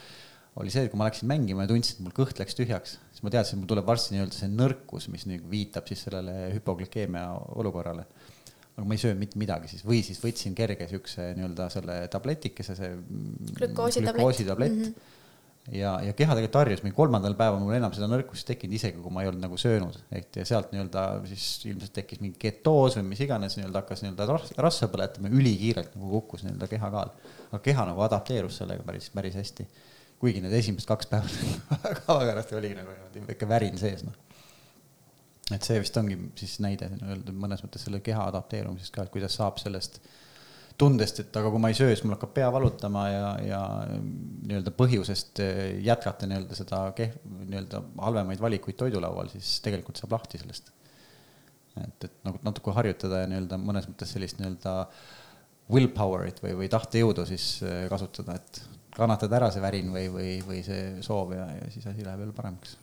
Oli 0.58 0.72
see, 0.72 0.86
et 0.86 0.92
kui 0.92 0.98
ma 0.98 1.06
läksin 1.06 1.30
mängima 1.30 1.64
ja 1.64 1.70
tundsin, 1.70 1.98
et 1.98 2.04
mul 2.06 2.16
kõht 2.16 2.40
läks 2.40 2.58
tühjaks, 2.58 2.96
siis 3.12 3.22
ma 3.26 3.32
teadsin, 3.32 3.56
et 3.56 3.62
mul 3.62 3.70
tuleb 3.70 3.86
varsti 3.86 4.16
nii-öelda 4.16 4.36
see 4.36 4.50
nõrkus, 4.50 5.06
mis 5.12 5.28
nagu 5.30 5.46
viitab 5.52 5.86
siis 5.90 6.02
sellele 6.08 6.50
hüpoglükeemia 6.56 7.28
olukorrale. 7.60 8.06
aga 8.76 8.88
ma 8.88 8.96
ei 8.96 9.02
söönud 9.02 9.20
mitte 9.20 9.38
midagi 9.38 9.68
siis 9.68 9.84
või 9.84 10.02
siis 10.06 10.20
võtsin 10.22 10.54
kerge 10.56 10.88
siukse 10.88 11.32
nii-öelda 11.36 11.70
selle 11.70 11.96
tabletikese, 12.10 12.76
see 12.78 12.92
glükoositablett 13.60 14.76
mm. 14.76 14.84
-hmm 14.84 15.18
ja, 15.68 15.92
ja 16.04 16.14
keha 16.16 16.34
tegelikult 16.34 16.58
harjus, 16.62 16.82
mingi 16.84 16.96
kolmandal 16.96 17.34
päeval 17.38 17.60
mul 17.62 17.76
enam 17.76 17.92
seda 17.94 18.08
nõrkust 18.10 18.46
ei 18.46 18.54
tekkinud, 18.54 18.76
isegi 18.78 19.02
kui 19.02 19.12
ma 19.14 19.24
ei 19.24 19.30
olnud 19.30 19.44
nagu 19.44 19.58
söönud, 19.60 19.98
ehk 20.16 20.40
ja 20.40 20.46
sealt 20.48 20.72
nii-öelda 20.74 21.04
siis 21.30 21.46
ilmselt 21.68 21.94
tekkis 21.98 22.22
mingi 22.22 22.40
ketoos 22.40 22.96
või 22.98 23.10
mis 23.12 23.22
iganes, 23.26 23.58
nii-öelda 23.58 23.82
hakkas 23.82 24.04
nii-öelda 24.04 24.28
rasva 24.64 24.90
põletama, 24.92 25.32
ülikiirelt 25.40 25.94
nagu 25.98 26.12
kukkus 26.16 26.46
nii-öelda 26.46 26.70
kehakaal. 26.70 27.12
aga 27.50 27.62
keha 27.64 27.86
nagu 27.92 28.04
adapteerus 28.06 28.60
sellega 28.62 28.86
päris, 28.86 29.10
päris 29.14 29.36
hästi. 29.38 29.68
Kuigi 30.20 30.42
need 30.44 30.54
esimesed 30.56 30.88
kaks 30.88 31.08
päeva 31.10 31.28
väga 32.20 32.36
raske 32.36 32.58
oli 32.58 32.74
nagu 32.76 32.96
väike 33.28 33.48
värin 33.48 33.78
sees, 33.80 34.04
noh. 34.06 34.16
et 35.54 35.66
see 35.66 35.80
vist 35.82 35.96
ongi 36.00 36.18
siis 36.38 36.58
näide 36.64 36.90
nii-öelda 36.92 37.36
mõnes 37.36 37.64
mõttes 37.64 37.86
selle 37.86 38.02
keha 38.04 38.26
adapteerumisest 38.32 38.94
ka, 38.94 39.06
et 39.06 39.14
kuidas 39.14 39.38
saab 39.40 39.60
sellest 39.62 40.00
tundest, 40.80 41.20
et 41.20 41.36
aga 41.36 41.50
kui 41.52 41.60
ma 41.60 41.68
ei 41.68 41.76
söö, 41.76 41.92
siis 41.92 42.02
mul 42.06 42.14
hakkab 42.16 42.32
pea 42.36 42.48
valutama 42.52 43.04
ja, 43.10 43.30
ja 43.44 43.60
nii-öelda 43.90 44.72
põhjusest 44.76 45.42
jätkata 45.84 46.28
nii-öelda 46.28 46.56
seda 46.56 46.82
kehv, 46.96 47.18
nii-öelda 47.42 47.82
halvemaid 48.00 48.40
valikuid 48.40 48.78
toidulaual, 48.80 49.28
siis 49.32 49.58
tegelikult 49.64 50.00
saab 50.00 50.16
lahti 50.16 50.40
sellest. 50.40 50.72
et, 51.80 52.06
et 52.08 52.14
nagu 52.26 52.40
natuke 52.46 52.72
harjutada 52.76 53.24
ja 53.24 53.30
nii-öelda 53.30 53.60
mõnes 53.60 53.88
mõttes 53.90 54.14
sellist 54.16 54.40
nii-öelda 54.40 54.76
willpower'it 55.70 56.40
või, 56.42 56.56
või 56.62 56.70
tahtejõudu 56.72 57.26
siis 57.28 57.50
eh, 57.62 57.84
kasutada, 57.92 58.38
et 58.40 58.62
kannatada 59.00 59.40
ära 59.40 59.50
see 59.54 59.64
värin 59.64 59.90
või, 59.94 60.06
või, 60.12 60.34
või 60.46 60.60
see 60.66 61.00
soov 61.04 61.34
ja, 61.36 61.48
ja 61.56 61.72
siis 61.72 61.88
asi 61.88 62.04
läheb 62.06 62.26
jälle 62.26 62.36
paremaks. 62.36 62.76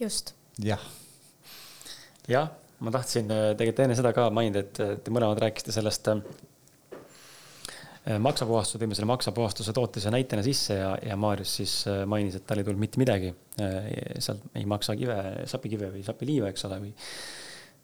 just. 0.00 0.34
jah. 0.64 0.88
jah 2.28 2.50
ma 2.84 2.92
tahtsin 2.94 3.28
äh, 3.32 3.50
tegelikult 3.58 3.84
enne 3.84 3.96
seda 3.98 4.12
ka 4.16 4.28
mainida, 4.34 4.64
et 4.64 5.04
te 5.04 5.12
mõlemad 5.12 5.40
rääkisite 5.42 5.74
sellest 5.74 6.08
äh, 6.12 6.22
maksapuhastuse, 8.24 8.80
tõime 8.80 8.96
selle 8.96 9.10
maksapuhastuse 9.10 9.74
tootise 9.76 10.12
näitena 10.12 10.44
sisse 10.44 10.78
ja, 10.78 10.94
ja 11.04 11.18
Maarjus 11.20 11.52
siis 11.60 11.74
äh, 11.90 12.02
mainis, 12.08 12.38
et 12.38 12.46
tal 12.48 12.62
ei 12.62 12.66
tulnud 12.66 12.80
mitte 12.80 13.00
midagi. 13.00 13.34
sealt 13.60 14.40
ei 14.56 14.64
maksa 14.64 14.94
kive, 14.96 15.16
sapikive 15.50 15.90
või 15.92 16.02
sapiliiva, 16.06 16.48
eks 16.48 16.64
ole, 16.68 16.78
või. 16.86 16.92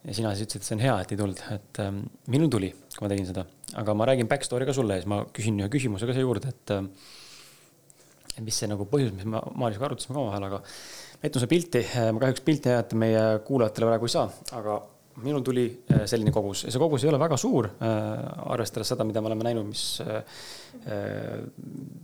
Ja 0.07 0.15
sina 0.15 0.33
siis 0.35 0.47
ütlesid, 0.47 0.63
et 0.63 0.69
see 0.69 0.77
on 0.79 0.85
hea, 0.85 0.97
et 1.03 1.13
ei 1.13 1.21
tulnud, 1.21 1.45
et 1.57 1.83
ähm, 1.83 2.01
minul 2.33 2.51
tuli, 2.53 2.71
kui 2.95 3.05
ma 3.05 3.13
tegin 3.13 3.29
seda, 3.29 3.47
aga 3.83 3.95
ma 3.99 4.09
räägin 4.09 4.31
back 4.31 4.47
story 4.47 4.69
ka 4.69 4.75
sulle 4.77 4.99
ja 4.99 5.03
siis 5.03 5.11
ma 5.11 5.23
küsin 5.35 5.59
ühe 5.63 5.71
küsimuse 5.73 6.09
ka 6.09 6.17
siia 6.17 6.27
juurde, 6.27 6.53
et. 6.55 6.77
et 8.37 8.45
mis 8.45 8.53
see 8.53 8.69
nagu 8.69 8.85
põhjus, 8.91 9.15
mis 9.17 9.25
me 9.25 9.41
Maarjusega 9.57 9.87
arutasime 9.89 10.13
ka 10.13 10.21
omavahel, 10.21 10.45
aga 10.51 10.59
näitan 11.23 11.41
sulle 11.41 11.49
pilti, 11.49 11.81
ma 12.13 12.21
kahjuks 12.21 12.43
pilti 12.45 12.69
näidata 12.69 12.99
meie 13.01 13.23
kuulajatele 13.47 13.89
praegu 13.89 14.11
ei 14.11 14.13
saa, 14.13 14.27
aga 14.59 14.75
minul 15.25 15.43
tuli 15.45 15.65
äh, 15.93 16.03
selline 16.09 16.33
kogus. 16.35 16.65
Ja 16.67 16.73
see 16.73 16.81
kogus 16.81 17.05
ei 17.05 17.11
ole 17.11 17.21
väga 17.21 17.39
suur, 17.41 17.69
äh, 17.73 18.51
arvestades 18.53 18.91
seda, 18.93 19.07
mida 19.09 19.23
me 19.25 19.31
oleme 19.31 19.47
näinud, 19.47 19.69
mis 19.71 19.85
äh, 20.05 20.43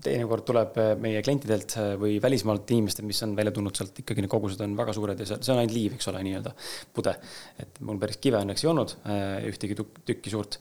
teinekord 0.02 0.46
tuleb 0.48 0.78
meie 1.02 1.20
klientidelt 1.24 1.76
või 2.00 2.16
välismaalt 2.22 2.72
inimestelt, 2.72 3.06
mis 3.08 3.20
on 3.26 3.36
välja 3.36 3.52
tulnud 3.54 3.76
sealt. 3.76 4.00
Ikkagi 4.02 4.24
need 4.24 4.32
kogused 4.32 4.64
on 4.64 4.76
väga 4.78 4.96
suured 4.96 5.20
ja 5.20 5.28
see, 5.28 5.38
see 5.44 5.54
on 5.54 5.60
ainult 5.60 5.76
liiv, 5.76 5.98
eks 5.98 6.08
ole, 6.12 6.24
nii-öelda 6.24 6.54
pude. 6.96 7.14
et 7.62 7.80
mul 7.84 8.00
päris 8.02 8.18
kive 8.22 8.40
õnneks 8.40 8.64
ei 8.64 8.72
olnud, 8.72 8.96
ühtegi 9.52 9.76
tükki 9.78 10.32
suurt, 10.32 10.58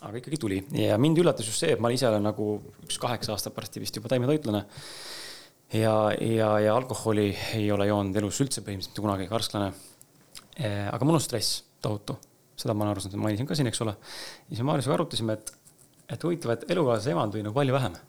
aga 0.00 0.22
ikkagi 0.22 0.40
tuli. 0.40 0.62
Ja 0.78 0.96
mind 1.02 1.20
üllatas 1.20 1.50
just 1.50 1.60
see, 1.64 1.74
et 1.74 1.82
ma 1.82 1.90
ise 1.92 2.08
olen 2.08 2.24
nagu 2.30 2.50
üks 2.86 3.00
kaheksa 3.02 3.34
aastat 3.34 3.56
varsti 3.58 3.82
vist 3.82 3.98
juba 3.98 4.10
taimetoitlane. 4.14 4.64
Ja, 5.76 5.96
ja, 6.14 6.54
ja 6.64 6.76
alkoholi 6.78 7.32
ei 7.58 7.68
ole 7.74 7.90
joonud 7.90 8.16
elus 8.16 8.38
üldse 8.40 8.62
põhimõtteliselt 8.64 9.02
kunagi, 9.04 9.28
karsklane. 9.28 9.72
aga 10.88 11.04
mul 11.04 11.18
on 11.18 11.22
stress 11.26 11.67
tohutu, 11.84 12.18
seda 12.58 12.74
ma 12.74 12.86
olen 12.86 12.94
aru 12.94 13.04
saanud, 13.04 13.22
mainisin 13.22 13.48
ka 13.48 13.58
siin, 13.58 13.70
eks 13.70 13.84
ole. 13.84 13.94
ja 13.94 14.54
siis 14.54 14.66
Maarjusega 14.66 14.96
arutasime, 14.98 15.38
et, 15.38 15.52
et 16.08 16.26
huvitav, 16.26 16.56
et 16.56 16.66
elukaaslase 16.74 17.14
emand 17.14 17.36
või 17.36 17.44
nagu 17.46 17.56
palju 17.58 17.76
vähem 17.76 18.00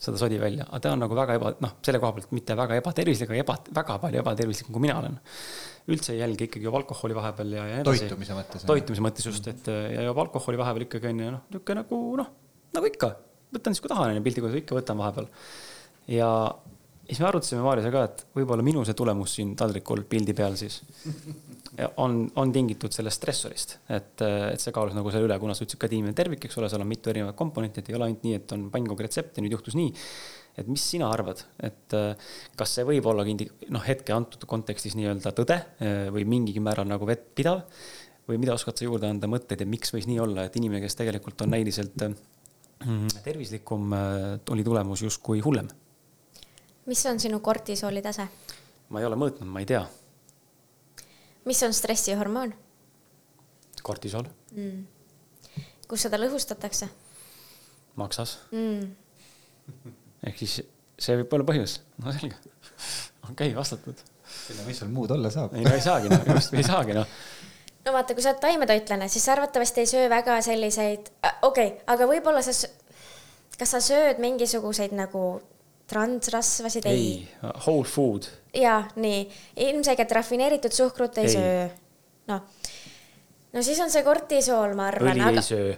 seda 0.00 0.16
sodi 0.16 0.38
välja, 0.40 0.64
aga 0.64 0.80
ta 0.80 0.92
on 0.94 1.02
nagu 1.02 1.16
väga 1.16 1.34
eba, 1.36 1.50
noh, 1.60 1.72
selle 1.84 1.98
koha 2.00 2.14
pealt 2.16 2.30
mitte 2.32 2.54
väga 2.56 2.78
ebatervislik, 2.80 3.32
aga 3.34 3.42
eba, 3.42 3.56
väga 3.76 3.96
palju 4.00 4.20
ebatervislikum, 4.22 4.72
kui 4.72 4.84
mina 4.86 4.96
olen. 4.96 5.18
üldse 5.92 6.14
ei 6.14 6.20
jälgi 6.22 6.46
ikkagi 6.46 6.64
joob 6.64 6.78
alkoholi 6.78 7.16
vahepeal 7.16 7.52
ja, 7.52 7.64
ja 7.68 7.80
nii 7.80 7.84
edasi. 7.84 8.06
toitumise 8.06 8.36
mõttes. 8.38 8.64
toitumise 8.68 9.04
mõttes 9.04 9.26
just, 9.28 9.50
et 9.52 9.68
ja 9.68 10.06
joob 10.06 10.22
alkoholi 10.24 10.60
vahepeal 10.60 10.86
ikkagi 10.86 11.10
on 11.10 11.20
ju 11.20 11.34
noh, 11.34 11.42
niisugune 11.50 11.82
nagu 11.82 12.00
noh, 12.22 12.30
nagu 12.78 12.88
ikka, 12.88 13.10
võtan 13.58 13.76
siis 13.76 13.84
kui 13.84 13.92
tahan, 13.92 14.14
on 14.14 14.20
ju 14.20 14.24
piltlikult 14.24 14.58
ikka 14.62 14.78
võtan 14.78 15.00
vahepeal. 15.02 15.28
ja, 16.16 16.30
siis 17.10 17.20
me 17.22 17.28
arutasime 17.28 17.62
Maarjaga 17.64 17.90
ka, 17.92 18.02
et 18.06 18.22
võib-olla 18.38 18.64
minu 18.64 18.82
see 18.86 18.96
tulemus 18.98 19.34
siin 19.38 19.54
taldrikul 19.58 20.04
pildi 20.10 20.34
peal 20.36 20.56
siis 20.58 20.80
on, 22.02 22.22
on 22.38 22.52
tingitud 22.54 22.94
sellest 22.94 23.20
stressorist, 23.20 23.76
et, 23.90 24.22
et 24.22 24.62
see 24.62 24.74
kaalus 24.74 24.94
nagu 24.96 25.10
selle 25.12 25.26
üle, 25.28 25.38
kuna 25.42 25.56
sa 25.56 25.64
ütlesid 25.64 25.80
ka 25.80 25.90
tiimi 25.90 26.14
tervik, 26.16 26.46
eks 26.46 26.58
ole, 26.60 26.68
seal 26.70 26.84
on 26.84 26.90
mitu 26.90 27.12
erinevat 27.12 27.38
komponenti, 27.38 27.82
et 27.82 27.90
ei 27.90 27.98
ole 27.98 28.08
ainult 28.08 28.26
nii, 28.26 28.36
et 28.40 28.54
on 28.56 28.68
pannkogu 28.74 29.06
retsept 29.06 29.38
ja 29.38 29.44
nüüd 29.44 29.56
juhtus 29.56 29.78
nii. 29.78 29.90
et 30.60 30.68
mis 30.68 30.82
sina 30.82 31.08
arvad, 31.08 31.40
et 31.64 31.94
kas 32.58 32.76
see 32.76 32.86
võib 32.86 33.06
olla 33.10 33.24
indi-, 33.28 33.48
noh, 33.72 33.82
hetke 33.86 34.12
antud 34.12 34.44
kontekstis 34.50 34.96
nii-öelda 34.98 35.32
tõde 35.36 35.60
või 36.14 36.26
mingigi 36.28 36.62
määral 36.62 36.88
nagu 36.90 37.06
vettpidav 37.08 37.62
või 38.28 38.40
mida 38.42 38.54
oskad 38.54 38.78
sa 38.78 38.86
juurde 38.86 39.08
anda 39.08 39.30
mõtteid 39.30 39.62
ja 39.62 39.68
miks 39.70 39.94
võis 39.94 40.06
nii 40.10 40.18
olla, 40.22 40.46
et 40.46 40.58
inimene, 40.58 40.82
kes 40.84 40.98
tegelikult 40.98 41.46
on 41.46 41.54
näiliselt 41.54 42.02
mm, 42.02 43.22
tervislikum, 43.24 43.94
oli 44.54 44.66
tulemus 44.66 45.06
justkui 45.06 45.40
hullem? 45.46 45.70
Mis 46.90 47.06
on 47.06 47.20
sinu 47.22 47.38
kortisooli 47.40 48.02
tase? 48.02 48.26
ma 48.90 49.00
ei 49.00 49.06
ole 49.06 49.18
mõõtnud, 49.18 49.46
ma 49.46 49.62
ei 49.62 49.68
tea. 49.70 49.84
mis 51.46 51.62
on 51.62 51.74
stressihormoon? 51.76 52.54
kortisool 53.86 54.26
mm.. 54.56 54.80
kus 55.88 56.06
seda 56.06 56.18
lõhustatakse? 56.18 56.90
maksas 58.00 58.38
mm.. 58.50 58.88
ehk 60.26 60.42
siis 60.42 60.60
see 61.00 61.20
võib 61.20 61.36
olla 61.38 61.46
põhjus, 61.52 61.76
no 62.02 62.14
selge. 62.16 62.40
okei 63.30 63.30
okay,, 63.30 63.54
vastatud. 63.56 64.02
mis 64.66 64.82
seal 64.82 64.90
muud 64.90 65.14
olla 65.14 65.30
saab? 65.30 65.54
ei 65.54 65.66
no 65.66 65.76
ei 65.76 65.84
saagi 65.84 66.10
noh, 66.10 66.26
just 66.34 66.58
ei 66.58 66.66
saagi 66.66 66.98
noh 66.98 67.06
no 67.86 67.94
vaata, 67.94 68.18
kui 68.18 68.26
sa 68.26 68.34
oled 68.34 68.42
taimetoitlane, 68.42 69.08
siis 69.08 69.24
sa 69.24 69.36
arvatavasti 69.36 69.84
ei 69.84 69.92
söö 69.94 70.10
väga 70.10 70.40
selliseid 70.44 71.14
okei 71.22 71.70
okay,, 71.70 71.72
aga 71.86 72.10
võib-olla 72.10 72.42
sa, 72.44 72.74
kas 73.58 73.78
sa 73.78 73.84
sööd 73.84 74.18
mingisuguseid 74.22 74.98
nagu 74.98 75.24
transrasvasid? 75.90 76.88
ei, 76.90 77.04
ei., 77.18 77.52
whole 77.66 77.88
food. 77.88 78.30
jaa, 78.56 78.82
nii, 79.02 79.22
ilmselgelt 79.68 80.16
rafineeritud 80.20 80.74
suhkrut 80.74 81.20
ei, 81.22 81.28
ei. 81.28 81.36
söö. 81.36 81.68
noh, 82.32 82.44
no 83.52 83.64
siis 83.66 83.80
on 83.84 83.92
see 83.92 84.06
kortisool, 84.06 84.76
ma 84.78 84.90
arvan. 84.92 85.14
õli 85.14 85.26
aga... 85.26 85.42
ei 85.42 85.48
söö. 85.50 85.74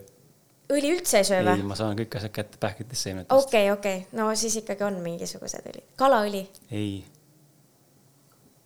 õli 0.76 0.92
üldse 0.96 1.22
ei 1.22 1.30
söö 1.30 1.40
või? 1.46 1.56
ei, 1.58 1.70
ma 1.72 1.78
saan 1.78 1.98
kõik 1.98 2.20
asjad 2.20 2.36
kätte 2.42 2.60
pähklitest 2.62 3.08
seemnetest. 3.08 3.32
okei 3.32 3.70
okay,, 3.70 3.78
okei 3.78 4.04
okay., 4.04 4.20
no 4.20 4.30
siis 4.38 4.60
ikkagi 4.62 4.88
on 4.88 5.00
mingisugused 5.04 5.72
õlid. 5.72 5.88
kalaõli? 6.00 6.46
ei 6.70 7.02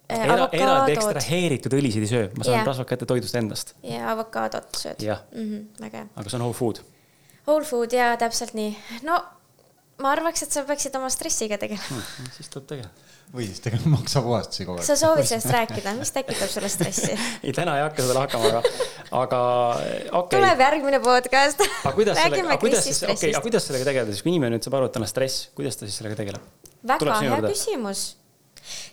Äh, 0.06 0.22
era, 0.22 0.44
eraldi 0.54 0.94
ekstraheeritud 0.94 1.74
õlisid 1.74 2.04
ei 2.06 2.10
söö, 2.10 2.26
ma 2.38 2.44
saan 2.46 2.60
yeah. 2.60 2.66
rasvad 2.68 2.86
kätte 2.86 3.08
toidust 3.10 3.34
endast. 3.34 3.72
ja 3.82 4.04
avokaadot 4.12 4.78
sööd. 4.78 5.00
jah 5.02 5.24
mm 5.32 5.48
-hmm,, 5.48 5.64
väga 5.82 6.04
hea. 6.04 6.06
aga 6.14 6.30
see 6.30 6.38
on 6.38 6.44
whole 6.44 6.54
food. 6.54 6.78
Whole 7.48 7.66
food 7.66 7.92
ja 7.92 8.12
täpselt 8.16 8.54
nii. 8.54 8.76
no 9.02 9.18
ma 10.02 10.12
arvaks, 10.12 10.44
et 10.44 10.52
sa 10.52 10.64
peaksid 10.68 10.96
oma 10.98 11.08
stressiga 11.12 11.58
tegelema 11.60 12.00
hmm,. 12.00 12.32
siis 12.36 12.50
tuleb 12.52 12.66
tegeleda. 12.72 13.14
või 13.36 13.46
siis 13.48 13.62
tegelema 13.64 13.94
maksapuhastusi 13.96 14.66
kogu 14.68 14.80
aeg. 14.80 14.88
sa 14.88 14.96
soovid 15.00 15.28
sellest 15.28 15.52
rääkida, 15.54 15.94
mis 16.00 16.12
tekitab 16.14 16.52
sulle 16.52 16.70
stressi 16.72 17.14
ei, 17.46 17.54
täna 17.56 17.78
ei 17.78 17.86
hakka 17.86 18.04
seda 18.04 18.18
lahkama, 18.18 18.50
aga, 18.50 18.60
aga 19.22 19.40
okei 19.72 20.10
okay.. 20.20 20.36
tuleb 20.36 20.62
järgmine 20.66 21.00
podcast. 21.06 21.64
aga 21.64 21.94
kuidas 21.96 22.20
sellega, 22.20 22.44
aga 22.50 22.60
kuidas 22.66 22.84
siis, 22.90 23.02
okei 23.06 23.16
okay,, 23.16 23.32
aga 23.32 23.46
kuidas 23.48 23.70
sellega 23.70 23.88
tegeleda 23.88 24.12
siis, 24.12 24.26
kui 24.26 24.34
inimene 24.34 24.58
nüüd 24.58 24.68
saab 24.68 24.78
aru, 24.80 24.90
et 24.90 24.96
tal 24.98 25.08
on 25.08 25.10
stress, 25.10 25.48
kuidas 25.56 25.80
ta 25.80 25.88
siis 25.88 25.98
sellega 26.02 26.20
tegeleb? 26.20 26.54
väga 26.86 27.18
hea 27.24 27.42
küsimus 27.48 28.06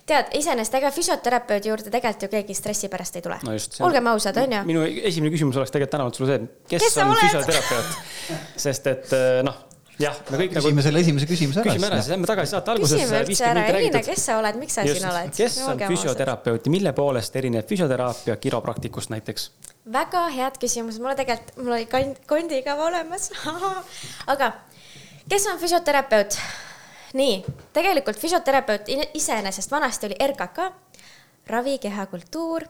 tead, 0.08 0.32
iseenesest 0.38 0.78
ega 0.78 0.90
füsioterapeudi 0.94 1.70
juurde 1.70 1.92
tegelikult 1.92 2.26
ju 2.26 2.32
keegi 2.36 2.56
stressi 2.56 2.90
pärast 2.92 3.18
ei 3.18 3.24
tule 3.24 3.38
no. 3.44 3.54
olgem 3.88 4.10
ausad, 4.12 4.38
on 4.40 4.56
ju. 4.56 4.64
minu 4.68 4.84
esimene 4.86 5.32
küsimus 5.34 5.58
oleks 5.60 5.74
tegelikult 5.74 5.96
tänavalt 5.96 6.18
sulle 6.18 6.32
see, 6.32 6.42
et 6.44 6.74
kes, 6.74 6.88
kes 6.88 6.98
on 7.02 7.14
füsioterapeut 7.18 7.96
sest 8.66 8.92
et 8.92 9.16
eh, 9.16 9.40
noh, 9.46 9.62
jah, 10.00 10.16
me 10.30 10.40
kõik 10.40 10.54
küsime 10.56 10.74
nagu... 10.74 10.84
selle 10.86 11.02
esimese 11.04 11.28
küsimuse 11.30 11.60
ära. 11.60 11.68
küsime 11.68 11.88
ära, 11.88 12.00
siis 12.00 12.12
lähme 12.14 12.28
tagasi 12.28 12.54
saate 12.54 12.72
algusesse. 12.74 13.04
küsime 13.04 13.20
üldse 13.24 13.46
ära, 13.50 13.64
Elina, 13.70 14.02
kes 14.06 14.26
sa 14.28 14.38
oled, 14.40 14.58
miks 14.60 14.76
sa 14.78 14.84
Just, 14.86 15.00
siin 15.00 15.10
oled? 15.10 15.32
kes 15.36 15.58
on 15.68 15.82
füsioterapeut 15.84 16.66
ja 16.66 16.74
mille 16.74 16.92
poolest 16.96 17.38
erineb 17.40 17.68
füsioteraapia 17.70 18.36
kiropraktikust 18.42 19.12
näiteks? 19.14 19.48
väga 19.94 20.26
head 20.34 20.58
küsimused, 20.62 21.02
mulle 21.02 21.16
tegelikult, 21.18 21.56
mul 21.60 21.76
oli 21.78 21.88
kond, 21.90 22.20
kondikava 22.30 22.88
olemas 22.90 23.30
aga 24.34 24.52
kes 25.30 25.50
on 25.52 25.60
füsioterapeut? 25.62 26.38
nii, 27.14 27.38
tegelikult 27.76 28.18
füsioterapeut 28.18 28.90
iseenesest 29.14 29.70
vanasti 29.70 30.10
oli 30.10 30.18
RKK, 30.32 30.70
ravi, 31.54 31.78
kehakultuur, 31.78 32.66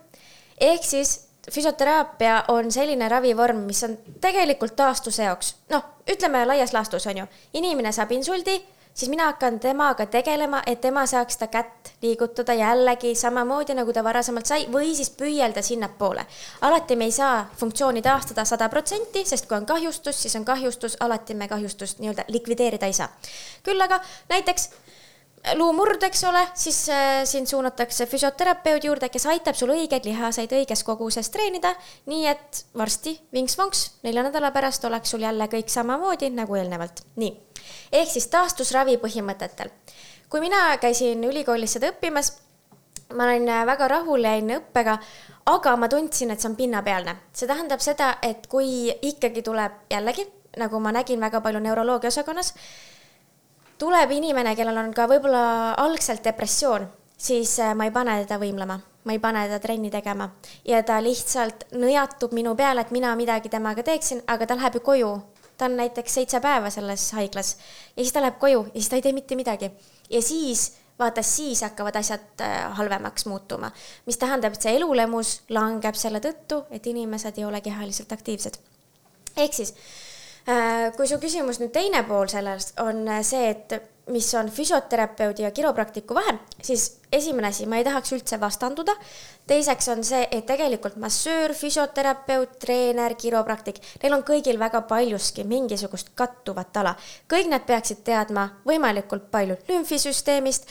ehk 0.61 0.85
siis 0.85 1.17
füsioteraapia 1.51 2.43
on 2.47 2.71
selline 2.71 3.09
ravivorm, 3.09 3.65
mis 3.67 3.83
on 3.83 3.97
tegelikult 4.21 4.75
taastuse 4.75 5.23
jaoks, 5.23 5.55
noh, 5.69 5.83
ütleme 6.11 6.45
laias 6.45 6.73
laastus 6.73 7.07
on 7.07 7.23
ju, 7.23 7.27
inimene 7.53 7.91
saab 7.91 8.11
insuldi 8.11 8.61
siis 8.95 9.09
mina 9.09 9.25
hakkan 9.25 9.59
temaga 9.59 10.05
tegelema, 10.05 10.61
et 10.65 10.81
tema 10.81 11.05
saaks 11.05 11.37
ta 11.37 11.47
kätt 11.47 11.91
liigutada 12.01 12.53
jällegi 12.53 13.15
samamoodi, 13.15 13.75
nagu 13.75 13.93
ta 13.93 14.03
varasemalt 14.03 14.47
sai, 14.47 14.67
või 14.71 14.93
siis 14.95 15.09
püüelda 15.09 15.61
sinnapoole. 15.61 16.25
alati 16.61 16.95
me 16.95 17.05
ei 17.05 17.11
saa 17.11 17.49
funktsiooni 17.57 18.01
taastada 18.01 18.45
sada 18.45 18.69
protsenti, 18.69 19.25
sest 19.25 19.47
kui 19.47 19.57
on 19.57 19.65
kahjustus, 19.65 20.21
siis 20.21 20.35
on 20.35 20.45
kahjustus, 20.45 20.97
alati 20.99 21.33
me 21.33 21.47
kahjustust 21.47 21.99
nii-öelda 21.99 22.25
likvideerida 22.27 22.85
ei 22.85 22.93
saa. 22.93 23.09
küll 23.63 23.81
aga 23.81 23.99
näiteks 24.29 24.69
luumurd, 25.53 26.03
eks 26.03 26.23
ole, 26.25 26.41
siis 26.57 26.89
äh, 26.89 27.23
sind 27.29 27.47
suunatakse 27.47 28.07
füsioterapeudi 28.09 28.89
juurde, 28.89 29.09
kes 29.13 29.27
aitab 29.29 29.57
sul 29.57 29.73
õigeid 29.75 30.07
lihaseid 30.07 30.53
õiges 30.57 30.81
koguses 30.87 31.29
treenida, 31.33 31.75
nii 32.09 32.27
et 32.31 32.65
varsti 32.77 33.17
vinks-vonks, 33.35 33.85
nelja 34.07 34.25
nädala 34.25 34.51
pärast 34.55 34.85
oleks 34.89 35.13
sul 35.13 35.25
jälle 35.25 35.49
kõik 35.51 35.69
samamoodi 35.69 36.31
nagu 36.33 36.57
eelnevalt. 36.57 37.05
nii 37.15 37.33
ehk 37.91 38.09
siis 38.11 38.27
taastusravi 38.33 38.97
põhimõtetel. 39.01 39.69
kui 40.29 40.41
mina 40.41 40.77
käisin 40.81 41.23
ülikoolis 41.23 41.77
seda 41.77 41.91
õppimas, 41.93 42.33
ma 43.13 43.27
olin 43.29 43.45
väga 43.69 43.87
rahul, 43.87 44.23
jäin 44.23 44.49
õppega, 44.57 44.97
aga 45.45 45.75
ma 45.77 45.89
tundsin, 45.89 46.31
et 46.31 46.41
see 46.41 46.49
on 46.49 46.55
pinnapealne. 46.55 47.15
see 47.33 47.47
tähendab 47.47 47.79
seda, 47.79 48.17
et 48.21 48.47
kui 48.47 48.89
ikkagi 49.01 49.41
tuleb 49.41 49.85
jällegi, 49.89 50.27
nagu 50.57 50.79
ma 50.79 50.91
nägin 50.91 51.19
väga 51.19 51.41
palju 51.41 51.59
neuroloogia 51.59 52.07
osakonnas, 52.07 52.53
tuleb 53.77 54.11
inimene, 54.11 54.55
kellel 54.55 54.77
on 54.77 54.93
ka 54.95 55.07
võib-olla 55.11 55.73
algselt 55.83 56.23
depressioon, 56.23 56.87
siis 57.17 57.57
äh, 57.59 57.75
ma 57.75 57.87
ei 57.87 57.93
pane 57.95 58.17
teda 58.23 58.39
võimlema, 58.41 58.79
ma 59.03 59.15
ei 59.15 59.19
pane 59.19 59.45
teda 59.47 59.59
trenni 59.63 59.91
tegema 59.91 60.29
ja 60.65 60.81
ta 60.83 61.01
lihtsalt 61.03 61.67
nõjatub 61.75 62.33
minu 62.33 62.55
peale, 62.55 62.85
et 62.85 62.91
mina 62.95 63.15
midagi 63.15 63.49
temaga 63.49 63.83
teeksin, 63.83 64.23
aga 64.27 64.47
ta 64.47 64.59
läheb 64.59 64.79
ju 64.79 64.85
koju 64.85 65.15
ta 65.57 65.65
on 65.65 65.77
näiteks 65.77 66.13
seitse 66.13 66.39
päeva 66.39 66.69
selles 66.69 67.11
haiglas 67.15 67.55
ja 67.95 68.03
siis 68.03 68.13
ta 68.13 68.23
läheb 68.23 68.39
koju 68.39 68.65
ja 68.65 68.79
siis 68.79 68.89
ta 68.89 68.99
ei 68.99 69.01
tee 69.01 69.13
mitte 69.13 69.35
midagi. 69.35 69.71
ja 70.09 70.21
siis, 70.21 70.73
vaata 70.99 71.21
siis 71.21 71.61
hakkavad 71.61 71.95
asjad 71.95 72.41
äh, 72.41 72.75
halvemaks 72.77 73.25
muutuma, 73.25 73.71
mis 74.05 74.17
tähendab, 74.17 74.53
et 74.53 74.61
see 74.61 74.75
elulemus 74.75 75.41
langeb 75.49 75.95
selle 75.95 76.19
tõttu, 76.23 76.63
et 76.71 76.87
inimesed 76.87 77.37
ei 77.37 77.45
ole 77.45 77.61
kehaliselt 77.61 78.11
aktiivsed. 78.11 78.59
ehk 79.37 79.53
siis, 79.53 79.73
kui 80.97 81.07
su 81.09 81.17
küsimus 81.17 81.57
nüüd 81.61 81.71
teine 81.73 82.03
pool 82.05 82.29
sellest 82.29 82.79
on 82.79 83.07
see, 83.25 83.49
et 83.49 83.77
mis 84.07 84.35
on 84.35 84.49
füsioterapeudi 84.49 85.41
ja 85.41 85.51
kiropraktiku 85.51 86.15
vahe, 86.15 86.35
siis 86.61 86.99
esimene 87.11 87.47
asi, 87.47 87.65
ma 87.65 87.79
ei 87.79 87.83
tahaks 87.83 88.13
üldse 88.13 88.39
vastanduda. 88.39 88.93
teiseks 89.47 89.89
on 89.89 90.03
see, 90.03 90.27
et 90.31 90.45
tegelikult 90.45 90.95
massöör, 90.95 91.53
füsioterapeut, 91.53 92.59
treener, 92.59 93.15
kiropraktik, 93.15 93.81
neil 94.03 94.13
on 94.13 94.23
kõigil 94.25 94.59
väga 94.59 94.81
paljuski 94.81 95.43
mingisugust 95.43 96.09
kattuvat 96.15 96.77
ala. 96.77 96.95
kõik 97.33 97.49
nad 97.49 97.65
peaksid 97.65 98.03
teadma 98.03 98.49
võimalikult 98.65 99.31
palju 99.31 99.57
lümfisüsteemist, 99.67 100.69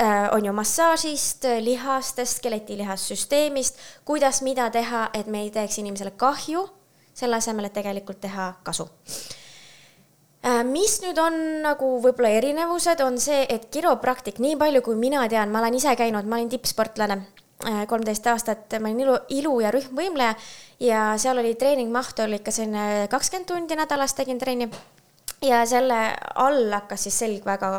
äh, 0.00 0.28
on 0.34 0.44
ju 0.44 0.52
massaažist, 0.52 1.44
lihastest, 1.60 2.36
skeletilihassüsteemist, 2.36 3.78
kuidas 4.04 4.42
mida 4.42 4.70
teha, 4.70 5.10
et 5.14 5.26
me 5.26 5.42
ei 5.42 5.50
teeks 5.50 5.78
inimesele 5.78 6.10
kahju, 6.10 6.68
selle 7.14 7.36
asemel, 7.36 7.68
et 7.68 7.72
tegelikult 7.76 8.20
teha 8.20 8.54
kasu 8.62 8.88
Äh, 10.42 10.64
mis 10.66 10.96
nüüd 11.04 11.18
on 11.22 11.36
nagu 11.62 11.88
võib-olla 12.02 12.32
erinevused, 12.34 12.98
on 13.04 13.14
see, 13.22 13.44
et 13.46 13.68
kiropraktik, 13.70 14.40
nii 14.42 14.56
palju 14.58 14.80
kui 14.82 14.96
mina 14.98 15.20
tean, 15.30 15.52
ma 15.54 15.60
olen 15.60 15.76
ise 15.78 15.92
käinud, 15.94 16.26
ma 16.26 16.40
olin 16.40 16.50
tippsportlane 16.50 17.16
äh, 17.20 17.84
kolmteist 17.86 18.26
aastat, 18.26 18.74
ma 18.82 18.90
olin 18.90 19.04
ilu, 19.04 19.14
ilu 19.38 19.52
ja 19.62 19.70
rühmvõimleja 19.70 20.34
ja 20.82 21.04
seal 21.22 21.38
oli 21.38 21.54
treeningmaht 21.54 22.24
oli 22.26 22.40
ikka 22.40 22.56
selline 22.58 23.06
kakskümmend 23.12 23.52
tundi 23.52 23.78
nädalas 23.78 24.18
tegin 24.18 24.42
trenni. 24.42 24.66
ja 25.46 25.62
selle 25.66 26.00
all 26.34 26.74
hakkas 26.74 27.06
siis 27.06 27.22
selg 27.22 27.46
väga 27.46 27.76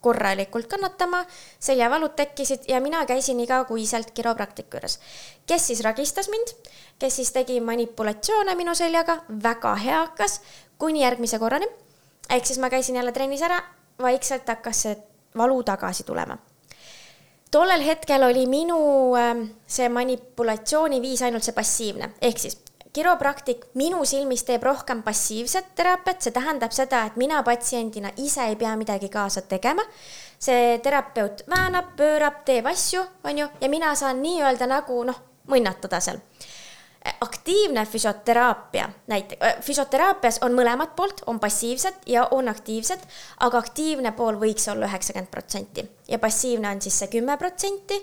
korralikult 0.00 0.70
kannatama, 0.72 1.20
seljavalud 1.60 2.16
tekkisid 2.16 2.64
ja 2.70 2.80
mina 2.80 3.04
käisin 3.04 3.40
igakuiselt 3.44 4.16
kiropraktiku 4.16 4.78
juures. 4.80 5.00
kes 5.46 5.66
siis 5.66 5.84
ragistas 5.84 6.32
mind, 6.32 6.56
kes 6.98 7.16
siis 7.16 7.32
tegi 7.32 7.60
manipulatsioone 7.60 8.54
minu 8.54 8.74
seljaga, 8.74 9.18
väga 9.42 9.74
hea 9.76 9.98
hakkas, 10.06 10.40
kuni 10.78 11.02
järgmise 11.02 11.38
korrani 11.38 11.68
ehk 12.30 12.46
siis 12.46 12.58
ma 12.58 12.70
käisin 12.70 12.96
jälle 12.96 13.12
trennis 13.12 13.42
ära, 13.42 13.60
vaikselt 14.02 14.48
hakkas 14.48 14.82
see 14.82 14.96
valu 15.36 15.62
tagasi 15.62 16.04
tulema. 16.04 16.38
tollel 17.50 17.80
hetkel 17.84 18.22
oli 18.22 18.46
minu 18.46 18.78
ähm, 19.16 19.42
see 19.66 19.88
manipulatsiooniviis 19.88 21.22
ainult 21.22 21.44
see 21.44 21.54
passiivne, 21.54 22.10
ehk 22.20 22.38
siis 22.38 22.58
kiropraktik 22.92 23.66
minu 23.74 24.04
silmis 24.04 24.44
teeb 24.44 24.62
rohkem 24.62 25.02
passiivset 25.02 25.74
teraapiat, 25.74 26.22
see 26.22 26.32
tähendab 26.32 26.72
seda, 26.72 27.04
et 27.06 27.16
mina 27.16 27.42
patsiendina 27.42 28.10
ise 28.16 28.48
ei 28.48 28.56
pea 28.56 28.76
midagi 28.76 29.08
kaasa 29.08 29.42
tegema. 29.42 29.82
see 30.38 30.78
terapeut 30.78 31.42
väänab, 31.48 31.96
pöörab, 31.96 32.44
teeb 32.44 32.66
asju, 32.66 33.00
on 33.24 33.38
ju, 33.38 33.46
ja 33.60 33.68
mina 33.68 33.94
saan 33.94 34.22
nii-öelda 34.22 34.66
nagu 34.66 35.04
noh, 35.04 35.20
mõnnatada 35.48 36.00
seal 36.00 36.18
aktiivne 37.20 37.86
füsioteraapia 37.86 38.88
näiteks, 39.06 39.64
füsioteraapias 39.66 40.38
on 40.42 40.56
mõlemat 40.58 40.94
poolt, 40.96 41.22
on 41.26 41.40
passiivsed 41.40 42.06
ja 42.06 42.28
on 42.30 42.48
aktiivsed, 42.48 43.02
aga 43.40 43.58
aktiivne 43.58 44.12
pool 44.12 44.40
võiks 44.40 44.70
olla 44.72 44.88
üheksakümmend 44.90 45.30
protsenti 45.30 45.86
ja 46.08 46.18
passiivne 46.18 46.70
on 46.70 46.82
siis 46.82 46.98
see 46.98 47.12
kümme 47.18 47.36
protsenti 47.36 48.00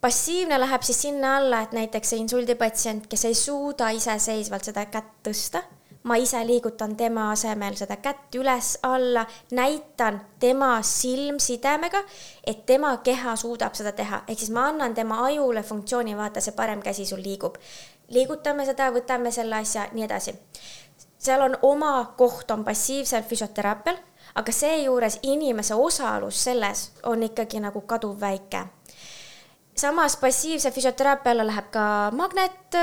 passiivne 0.00 0.60
läheb 0.60 0.82
siis 0.82 1.02
sinna 1.02 1.36
alla, 1.36 1.60
et 1.60 1.76
näiteks 1.76 2.14
see 2.14 2.22
insuldipatsient, 2.22 3.06
kes 3.10 3.24
ei 3.28 3.36
suuda 3.36 3.90
iseseisvalt 3.96 4.70
seda 4.70 4.86
kätt 4.92 5.12
tõsta, 5.26 5.62
ma 6.02 6.16
ise 6.16 6.40
liigutan 6.46 6.96
tema 6.96 7.28
asemel 7.34 7.76
seda 7.76 7.98
kätt 8.00 8.34
üles-alla, 8.40 9.26
näitan 9.56 10.20
tema 10.40 10.72
silmsidemega, 10.86 12.00
et 12.46 12.64
tema 12.66 12.94
keha 13.04 13.36
suudab 13.36 13.76
seda 13.76 13.92
teha, 13.96 14.24
ehk 14.28 14.40
siis 14.40 14.52
ma 14.54 14.70
annan 14.70 14.96
tema 14.96 15.20
ajule 15.26 15.62
funktsiooni, 15.62 16.16
vaata, 16.16 16.40
see 16.40 16.56
parem 16.56 16.82
käsi 16.82 17.06
sul 17.06 17.20
liigub. 17.24 17.60
Liigutame 18.10 18.66
seda, 18.66 18.90
võtame 18.94 19.32
selle 19.34 19.56
asja, 19.60 19.88
nii 19.92 20.04
edasi. 20.04 20.34
seal 21.18 21.42
on 21.42 21.56
oma 21.62 22.14
koht, 22.16 22.50
on 22.50 22.64
passiivsel 22.64 23.22
füsioteraapial, 23.22 23.96
aga 24.34 24.52
seejuures 24.52 25.18
inimese 25.22 25.74
osalus 25.74 26.44
selles 26.44 26.90
on 27.04 27.22
ikkagi 27.22 27.60
nagu 27.60 27.80
kaduvväike 27.80 28.66
samas 29.80 30.16
passiivse 30.16 30.70
füsioteraapia 30.70 31.32
alla 31.32 31.46
läheb 31.46 31.70
ka 31.72 31.84
magnet, 32.12 32.76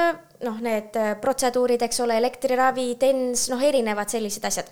noh, 0.44 0.58
need 0.62 0.98
protseduurid, 1.22 1.82
eks 1.86 2.00
ole, 2.02 2.18
elektriravi, 2.18 2.96
TENS, 3.00 3.50
noh, 3.54 3.62
erinevad 3.64 4.10
sellised 4.10 4.46
asjad 4.50 4.72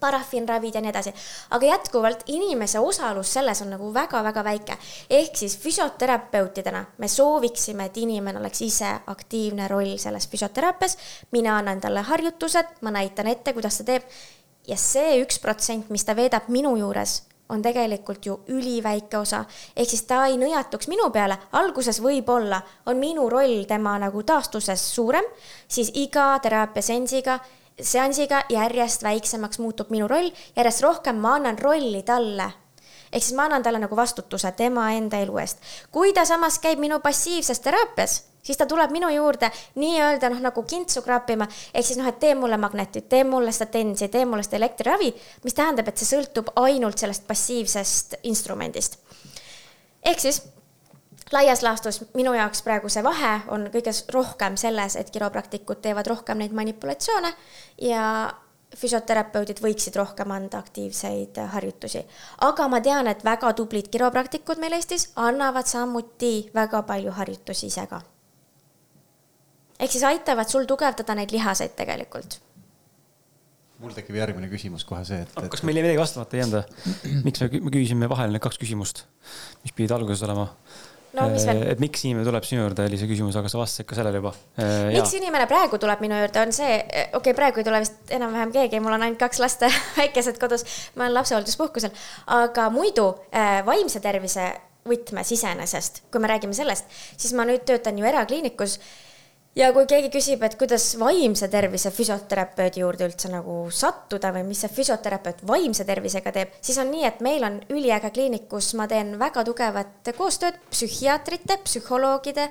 parafiinravid 0.00 0.74
ja 0.74 0.80
nii 0.80 0.90
edasi. 0.90 1.12
aga 1.50 1.66
jätkuvalt 1.66 2.22
inimese 2.26 2.78
osalus 2.78 3.32
selles 3.32 3.62
on 3.62 3.70
nagu 3.70 3.92
väga-väga 3.94 4.44
väike. 4.44 4.78
ehk 5.10 5.36
siis 5.36 5.58
füsioterapeutidena 5.58 6.84
me 6.98 7.08
sooviksime, 7.08 7.84
et 7.84 7.96
inimene 7.96 8.38
oleks 8.38 8.62
ise 8.62 9.00
aktiivne 9.06 9.68
roll 9.68 9.96
selles 9.98 10.28
füsioteraapias. 10.28 10.98
mina 11.30 11.58
annan 11.58 11.80
talle 11.80 12.00
harjutused, 12.00 12.66
ma 12.80 12.90
näitan 12.90 13.26
ette, 13.26 13.52
kuidas 13.52 13.78
ta 13.78 13.84
teeb. 13.84 14.02
ja 14.68 14.76
see 14.76 15.22
üks 15.22 15.40
protsent, 15.40 15.90
mis 15.90 16.04
ta 16.04 16.16
veedab 16.16 16.48
minu 16.48 16.76
juures 16.76 17.22
on 17.48 17.62
tegelikult 17.62 18.26
ju 18.26 18.40
üliväike 18.48 19.18
osa. 19.18 19.44
ehk 19.76 19.88
siis 19.88 20.02
ta 20.02 20.26
ei 20.26 20.36
nõjatuks 20.36 20.88
minu 20.88 21.10
peale, 21.10 21.38
alguses 21.52 22.00
võib-olla 22.02 22.60
on 22.86 22.96
minu 22.96 23.28
roll 23.30 23.64
tema 23.68 23.96
nagu 23.98 24.22
taastuses 24.22 24.82
suurem, 24.94 25.24
siis 25.68 25.90
iga 25.94 26.38
teraapiasensiga, 26.42 27.38
seansiga 27.80 28.42
järjest 28.50 29.02
väiksemaks 29.02 29.58
muutub 29.58 29.90
minu 29.90 30.08
roll, 30.08 30.30
järjest 30.56 30.82
rohkem 30.82 31.20
ma 31.22 31.36
annan 31.38 31.58
rolli 31.58 32.02
talle 32.02 32.50
ehk 33.12 33.24
siis 33.24 33.36
ma 33.36 33.46
annan 33.48 33.62
talle 33.62 33.80
nagu 33.80 33.96
vastutuse 33.96 34.50
tema 34.56 34.90
enda 34.92 35.20
elu 35.24 35.38
eest. 35.38 35.62
kui 35.92 36.12
ta 36.12 36.24
samas 36.24 36.58
käib 36.58 36.78
minu 36.78 37.00
passiivses 37.00 37.60
teraapias, 37.64 38.18
siis 38.42 38.58
ta 38.58 38.66
tuleb 38.66 38.92
minu 38.92 39.08
juurde 39.12 39.50
nii-öelda 39.80 40.30
noh, 40.32 40.42
nagu 40.48 40.62
kintsu 40.62 41.02
kraapima, 41.02 41.48
ehk 41.74 41.86
siis 41.86 41.98
noh, 42.00 42.08
et 42.08 42.20
tee 42.20 42.34
mulle 42.34 42.56
magnetit, 42.60 43.08
tee 43.08 43.24
mulle 43.24 43.52
seda 43.52 43.70
tensi, 43.72 44.08
tee 44.08 44.24
mulle 44.28 44.44
seda 44.46 44.60
elektriravi, 44.60 45.10
mis 45.44 45.56
tähendab, 45.56 45.88
et 45.88 46.00
see 46.00 46.12
sõltub 46.12 46.52
ainult 46.60 47.00
sellest 47.00 47.26
passiivsest 47.28 48.20
instrumendist. 48.28 48.98
ehk 50.04 50.20
siis 50.20 50.42
laias 51.32 51.62
laastus 51.62 52.02
minu 52.14 52.34
jaoks 52.34 52.62
praegu 52.62 52.90
see 52.92 53.04
vahe 53.04 53.38
on 53.54 53.68
kõige 53.72 53.94
rohkem 54.14 54.56
selles, 54.56 54.96
et 54.96 55.10
kiropraktikud 55.10 55.82
teevad 55.84 56.06
rohkem 56.06 56.38
neid 56.38 56.52
manipulatsioone 56.56 57.32
ja 57.82 58.04
füsioterapeudid 58.76 59.62
võiksid 59.64 59.96
rohkem 59.96 60.30
anda 60.30 60.58
aktiivseid 60.58 61.40
harjutusi. 61.54 62.04
aga 62.44 62.68
ma 62.68 62.80
tean, 62.80 63.06
et 63.06 63.24
väga 63.24 63.52
tublid 63.52 63.88
kiropraktikud 63.88 64.60
meil 64.60 64.76
Eestis 64.76 65.10
annavad 65.16 65.66
samuti 65.66 66.50
väga 66.54 66.82
palju 66.82 67.16
harjutusi 67.16 67.66
ise 67.72 67.86
ka 67.86 68.02
ehk 69.78 69.94
siis 69.94 70.04
aitavad 70.04 70.48
sul 70.50 70.68
tugevdada 70.68 71.14
neid 71.14 71.32
lihaseid 71.32 71.74
tegelikult 71.78 72.40
mul 73.78 73.94
tekib 73.94 74.18
järgmine 74.18 74.50
küsimus 74.50 74.84
kohe 74.86 75.04
see, 75.06 75.22
et, 75.22 75.34
et.... 75.38 75.48
kas 75.52 75.62
meil 75.66 75.78
jäi 75.78 75.86
midagi 75.86 76.02
vastamata 76.02 76.36
ei 76.36 76.42
jäänud 76.42 76.56
või? 76.58 77.16
miks 77.28 77.42
me, 77.44 77.50
me 77.62 77.74
küsisime 77.74 78.10
vahele 78.10 78.34
need 78.34 78.42
kaks 78.44 78.58
küsimust, 78.60 79.04
mis 79.62 79.74
pidid 79.74 79.94
alguses 79.94 80.24
olema? 80.26 80.48
No 81.16 81.26
veel? 81.32 81.62
et 81.72 81.82
miks 81.82 82.04
inimene 82.04 82.26
tuleb 82.28 82.46
sinu 82.46 82.62
juurde, 82.64 82.86
oli 82.90 83.00
see 83.00 83.10
küsimus, 83.10 83.38
aga 83.40 83.50
sa 83.52 83.60
vastasid 83.60 83.88
ka 83.88 83.98
sellele 83.98 84.20
juba. 84.20 84.34
miks 84.92 85.16
inimene 85.18 85.48
praegu 85.50 85.80
tuleb 85.80 86.04
minu 86.04 86.20
juurde, 86.20 86.44
on 86.44 86.54
see, 86.56 86.78
okei 86.84 87.18
okay,, 87.20 87.36
praegu 87.38 87.62
ei 87.62 87.68
tule 87.68 87.82
vist 87.84 88.14
enam-vähem 88.18 88.54
keegi, 88.54 88.82
mul 88.84 88.96
on 88.98 89.06
ainult 89.06 89.20
kaks 89.22 89.42
last 89.42 89.66
väikesed 90.00 90.40
kodus, 90.42 90.66
ma 90.96 91.06
olen 91.06 91.18
lapsehoolduspuhkusel, 91.18 91.94
aga 92.38 92.68
muidu 92.74 93.10
vaimse 93.68 94.02
tervise 94.04 94.50
võtmes 94.88 95.34
iseenesest, 95.34 96.04
kui 96.12 96.22
me 96.22 96.30
räägime 96.30 96.56
sellest, 96.56 96.88
siis 97.16 97.34
ma 97.36 97.44
nüüd 97.48 97.66
töötan 97.68 97.98
ju 97.98 98.08
erakliinikus 98.08 98.78
ja 99.56 99.70
kui 99.72 99.86
keegi 99.90 100.10
küsib, 100.12 100.42
et 100.46 100.56
kuidas 100.60 100.84
vaimse 101.00 101.48
tervise 101.52 101.90
füsioterapeudi 101.94 102.82
juurde 102.82 103.08
üldse 103.08 103.30
nagu 103.32 103.60
sattuda 103.74 104.32
või 104.36 104.44
mis 104.50 104.62
see 104.64 104.72
füsioterapeut 104.76 105.42
vaimse 105.48 105.86
tervisega 105.88 106.32
teeb, 106.34 106.54
siis 106.60 106.78
on 106.82 106.92
nii, 106.92 107.06
et 107.08 107.22
meil 107.24 107.46
on 107.46 107.60
üliäge 107.72 108.12
kliinik, 108.14 108.48
kus 108.50 108.72
ma 108.78 108.88
teen 108.90 109.16
väga 109.20 109.44
tugevat 109.48 110.12
koostööd 110.18 110.60
psühhiaatrite, 110.70 111.58
psühholoogide 111.64 112.48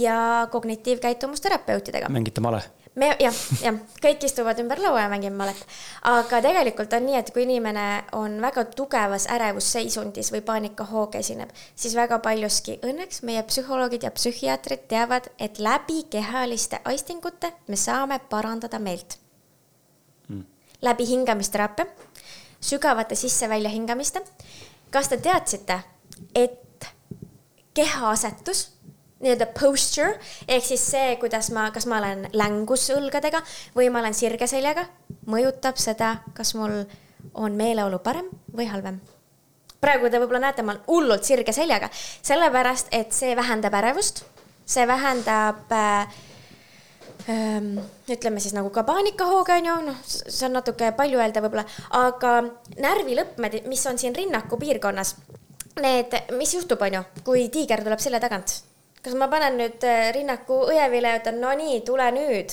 ja 0.00 0.48
kognitiivkäitumusterapeutidega. 0.52 2.10
mängite 2.12 2.44
male? 2.44 2.64
Me 2.98 3.08
jah, 3.20 3.36
jah, 3.62 3.78
kõik 4.02 4.24
istuvad 4.26 4.58
ümber 4.62 4.80
laua 4.82 5.04
ja 5.04 5.10
mängime 5.12 5.36
malet. 5.38 5.60
aga 6.10 6.40
tegelikult 6.44 6.92
on 6.96 7.06
nii, 7.06 7.16
et 7.20 7.30
kui 7.34 7.44
inimene 7.46 7.86
on 8.18 8.38
väga 8.42 8.64
tugevas 8.74 9.28
ärevusseisundis 9.30 10.32
või 10.34 10.42
paanikahooge 10.46 11.22
esineb, 11.22 11.52
siis 11.76 11.96
väga 11.98 12.18
paljuski 12.24 12.78
õnneks 12.86 13.22
meie 13.28 13.42
psühholoogid 13.46 14.06
ja 14.08 14.12
psühhiaatrid 14.14 14.86
teavad, 14.90 15.30
et 15.38 15.58
läbi 15.62 16.04
kehaliste 16.10 16.82
aistingute 16.84 17.52
me 17.68 17.76
saame 17.76 18.20
parandada 18.30 18.78
meelt 18.82 19.18
mm.. 20.28 20.44
läbi 20.82 21.06
hingamisteraapia, 21.12 21.86
sügavate 22.60 23.14
sisse-välja 23.14 23.70
hingamiste. 23.70 24.22
kas 24.90 25.08
te 25.08 25.16
teadsite, 25.22 25.80
et 26.34 26.90
kehaasetus 27.74 28.77
nii-öelda 29.22 29.48
posture 29.58 30.14
ehk 30.48 30.64
siis 30.64 30.84
see, 30.92 31.16
kuidas 31.20 31.50
ma, 31.54 31.68
kas 31.74 31.88
ma 31.90 31.98
olen 31.98 32.26
längus 32.38 32.86
õlgadega 32.94 33.42
või 33.74 33.90
ma 33.90 34.02
olen 34.02 34.14
sirge 34.14 34.46
seljaga, 34.50 34.86
mõjutab 35.30 35.78
seda, 35.80 36.18
kas 36.36 36.54
mul 36.58 36.84
on 37.34 37.56
meeleolu 37.58 37.98
parem 38.02 38.28
või 38.54 38.68
halvem. 38.70 39.00
praegu 39.80 40.10
te 40.10 40.18
võib-olla 40.18 40.48
näete, 40.48 40.62
ma 40.62 40.74
olen 40.74 40.86
hullult 40.86 41.26
sirge 41.26 41.52
seljaga, 41.52 41.90
sellepärast 42.22 42.94
et 42.94 43.12
see 43.14 43.34
vähendab 43.36 43.74
ärevust, 43.74 44.24
see 44.66 44.86
vähendab 44.86 45.72
äh, 45.74 46.14
ähm, 47.28 47.74
ütleme 48.10 48.40
siis 48.40 48.54
nagu 48.54 48.70
ka 48.70 48.86
paanikahooge 48.86 49.58
on 49.58 49.70
ju, 49.70 49.76
noh, 49.90 50.00
see 50.06 50.46
on 50.46 50.58
natuke 50.60 50.92
palju 50.98 51.18
öelda 51.18 51.42
võib-olla, 51.42 51.66
aga 51.98 52.38
närvilõppmed, 52.78 53.64
mis 53.66 53.86
on 53.90 53.98
siin 53.98 54.14
rinnaku 54.14 54.58
piirkonnas, 54.62 55.16
need, 55.82 56.14
mis 56.38 56.54
juhtub, 56.54 56.82
on 56.86 57.00
ju, 57.00 57.04
kui 57.26 57.48
tiiger 57.54 57.82
tuleb 57.82 58.02
selja 58.02 58.22
tagant 58.22 58.60
kas 59.08 59.16
ma 59.16 59.28
panen 59.32 59.56
nüüd 59.56 59.84
äh, 59.88 60.10
rinnaku 60.12 60.66
õievile 60.68 61.14
ja 61.14 61.20
ütlen, 61.22 61.38
no 61.40 61.52
nii, 61.56 61.80
tule 61.86 62.10
nüüd. 62.12 62.52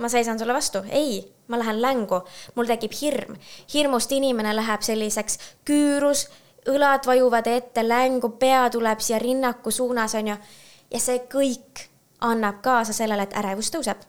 ma 0.00 0.08
seisan 0.08 0.38
sulle 0.40 0.54
vastu, 0.56 0.80
ei, 0.96 1.20
ma 1.48 1.58
lähen 1.60 1.80
längu, 1.80 2.20
mul 2.56 2.68
tekib 2.68 2.92
hirm. 3.00 3.36
hirmust 3.72 4.12
inimene 4.12 4.52
läheb 4.56 4.84
selliseks 4.84 5.38
küürus, 5.64 6.26
õlad 6.68 7.06
vajuvad 7.08 7.48
ette 7.48 7.84
längu, 7.84 8.32
pea 8.40 8.68
tuleb 8.70 9.00
siia 9.00 9.18
rinnaku 9.18 9.70
suunas, 9.70 10.14
onju. 10.20 10.36
ja 10.90 11.00
see 11.00 11.22
kõik 11.32 11.86
annab 12.20 12.60
kaasa 12.60 12.92
sellele, 12.92 13.24
et 13.24 13.36
ärevus 13.40 13.72
tõuseb, 13.72 14.04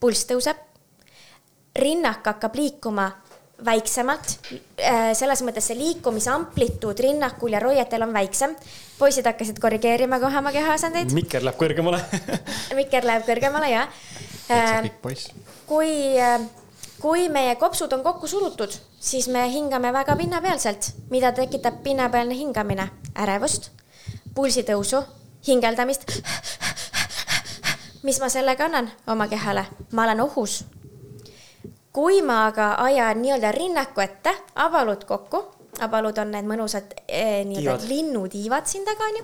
pulss 0.00 0.28
tõuseb, 0.28 0.60
rinnak 1.80 2.24
hakkab 2.28 2.60
liikuma 2.60 3.08
väiksemalt. 3.64 4.36
Äh, 4.76 5.12
selles 5.16 5.40
mõttes 5.44 5.70
see 5.70 5.78
liikumise 5.78 6.30
amplituud 6.32 6.98
rinnakul 7.00 7.54
ja 7.56 7.60
roietel 7.62 8.04
on 8.04 8.12
väiksem. 8.12 8.56
poisid 8.98 9.26
hakkasid 9.28 9.58
korrigeerima 9.60 10.20
kohe 10.20 10.38
oma 10.38 10.52
kehaasendeid. 10.52 11.12
mikker 11.12 11.44
läheb 11.44 11.58
kõrgemale 11.60 12.00
mikker 12.80 13.04
läheb 13.04 13.26
kõrgemale, 13.26 13.70
jah. 13.70 13.88
pikk 14.82 15.00
poiss. 15.02 15.32
kui, 15.66 16.18
äh, 16.20 16.40
kui 17.00 17.28
meie 17.28 17.56
kopsud 17.56 17.92
on 17.92 18.04
kokku 18.04 18.26
surutud, 18.26 18.72
siis 19.00 19.28
me 19.28 19.48
hingame 19.52 19.92
väga 19.92 20.16
pinnapealselt, 20.16 20.92
mida 21.10 21.32
tekitab 21.32 21.82
pinnapealne 21.82 22.36
hingamine, 22.36 22.90
ärevust, 23.16 23.70
pulsitõusu, 24.34 25.02
hingeldamist. 25.48 26.08
mis 28.06 28.20
ma 28.20 28.28
sellega 28.28 28.68
annan 28.68 28.90
oma 29.06 29.28
kehale? 29.28 29.64
ma 29.92 30.04
olen 30.04 30.20
ohus 30.20 30.64
kui 31.96 32.20
ma 32.22 32.42
aga 32.50 32.74
ajan 32.84 33.22
nii-öelda 33.22 33.52
rinnaku 33.56 34.02
ette, 34.04 34.34
abalud 34.60 35.04
kokku, 35.08 35.38
abalud 35.80 36.18
on 36.20 36.34
need 36.34 36.48
mõnusad 36.48 36.92
eh, 37.08 37.40
nii-öelda 37.48 37.88
linnutiivad 37.88 38.68
siin 38.68 38.84
taga 38.84 39.06
onju. 39.08 39.22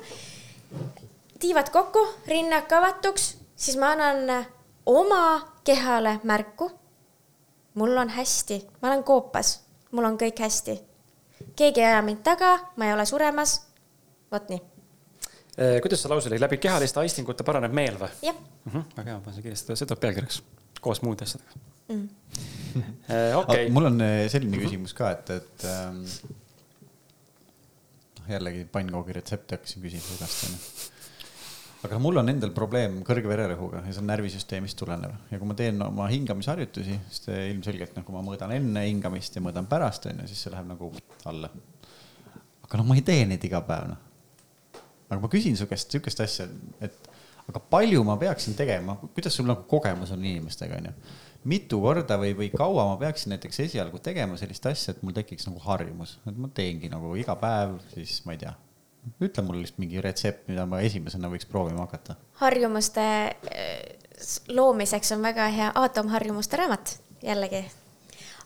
tiivad 1.43 1.69
kokku, 1.75 2.07
rinnak 2.27 2.73
avatuks, 2.73 3.35
siis 3.57 3.77
ma 3.77 3.93
annan 3.93 4.47
oma 4.87 5.25
kehale 5.65 6.21
märku. 6.25 6.71
mul 7.75 7.97
on 7.97 8.09
hästi, 8.09 8.63
ma 8.81 8.89
olen 8.89 9.05
koopas, 9.05 9.61
mul 9.91 10.05
on 10.05 10.17
kõik 10.19 10.41
hästi. 10.41 10.81
keegi 11.57 11.81
ei 11.81 11.87
aja 11.87 12.03
mind 12.03 12.25
taga, 12.25 12.59
ma 12.77 12.87
ei 12.87 12.93
ole 12.93 13.07
suremas. 13.07 13.67
vot 14.33 14.49
nii, 14.49 14.63
Eh, 15.59 15.81
kuidas 15.85 16.01
see 16.01 16.09
lause 16.09 16.31
oli, 16.31 16.41
läbi 16.41 16.57
kehaliste 16.57 17.01
aistingute 17.01 17.45
paraneb 17.45 17.75
meel 17.77 17.99
või 18.01 18.09
jah 18.23 18.33
mm? 18.33 18.71
-hmm, 18.73 18.85
väga 18.97 19.11
hea, 19.11 19.19
panen 19.21 19.35
see 19.37 19.43
kirja, 19.43 19.77
see 19.77 19.85
tuleb 19.87 20.01
pealkirjaks 20.01 20.43
koos 20.81 21.03
muude 21.05 21.29
asjadega 21.29 21.72
mm.. 21.93 22.09
okei 23.41 23.67
okay., 23.67 23.67
mul 23.73 23.91
on 23.91 24.01
eh, 24.05 24.25
selline 24.33 24.61
küsimus 24.63 24.95
ka, 24.97 25.11
et, 25.17 25.35
et 25.37 25.67
ähm, 25.71 26.01
noh, 28.23 28.31
jällegi 28.31 28.65
pannkoogi 28.73 29.17
retsepti 29.19 29.57
hakkasin 29.57 29.85
küsima 29.85 30.17
igast 30.17 30.47
onju. 30.49 30.61
aga 31.89 31.99
mul 31.99 32.21
on 32.23 32.31
endal 32.31 32.53
probleem 32.55 33.01
kõrge 33.07 33.29
vererõhuga 33.31 33.83
ja 33.83 33.93
see 33.93 34.03
on 34.03 34.09
närvisüsteemist 34.13 34.79
tulenev 34.79 35.17
ja 35.33 35.41
kui 35.41 35.51
ma 35.51 35.59
teen 35.59 35.83
oma 35.83 36.07
hingamisharjutusi, 36.13 36.99
siis 37.11 37.27
te 37.27 37.39
ilmselgelt 37.51 37.97
noh, 37.99 38.07
kui 38.07 38.17
ma 38.17 38.23
mõõdan 38.27 38.55
enne 38.57 38.87
hingamist 38.87 39.37
ja 39.37 39.45
mõõdan 39.45 39.69
pärast 39.71 40.07
onju, 40.11 40.29
siis 40.31 40.47
see 40.47 40.55
läheb 40.55 40.71
nagu 40.71 40.93
alla. 41.29 41.51
aga 42.69 42.81
noh, 42.81 42.89
ma 42.89 42.99
ei 42.99 43.07
tee 43.07 43.27
neid 43.29 43.49
iga 43.49 43.63
päev 43.67 43.91
noh. 43.91 44.07
aga 45.11 45.21
ma 45.25 45.33
küsin 45.33 45.59
su 45.59 45.69
käest 45.71 45.91
sihukest 45.91 46.23
asja, 46.25 46.49
et 46.81 47.11
aga 47.51 47.61
palju 47.75 48.05
ma 48.07 48.15
peaksin 48.21 48.55
tegema, 48.57 48.95
kuidas 49.03 49.35
sul 49.35 49.51
nagu 49.51 49.67
kogemus 49.69 50.15
on 50.15 50.23
inimestega 50.23 50.79
onju 50.79 50.95
mitu 51.49 51.81
korda 51.83 52.19
või, 52.21 52.35
või 52.39 52.51
kaua 52.55 52.87
ma 52.93 52.99
peaksin 53.01 53.35
näiteks 53.35 53.63
esialgu 53.67 53.99
tegema 54.03 54.37
sellist 54.41 54.67
asja, 54.71 54.95
et 54.95 55.03
mul 55.03 55.15
tekiks 55.17 55.49
nagu 55.49 55.63
harjumus, 55.65 56.19
et 56.29 56.39
ma 56.39 56.51
teengi 56.55 56.91
nagu 56.93 57.15
iga 57.19 57.37
päev, 57.41 57.79
siis 57.95 58.21
ma 58.27 58.37
ei 58.37 58.45
tea. 58.45 58.55
ütle 59.19 59.43
mulle 59.43 59.65
lihtsalt 59.65 59.83
mingi 59.83 60.03
retsept, 60.05 60.47
mida 60.49 60.67
ma 60.71 60.79
esimesena 60.87 61.31
võiks 61.33 61.49
proovima 61.51 61.87
hakata. 61.87 62.17
harjumuste 62.45 63.05
eh, 63.51 64.03
loomiseks 64.49 65.13
on 65.17 65.23
väga 65.23 65.49
hea 65.51 65.71
aatomharjumuste 65.75 66.61
raamat, 66.61 66.99
jällegi. 67.27 67.65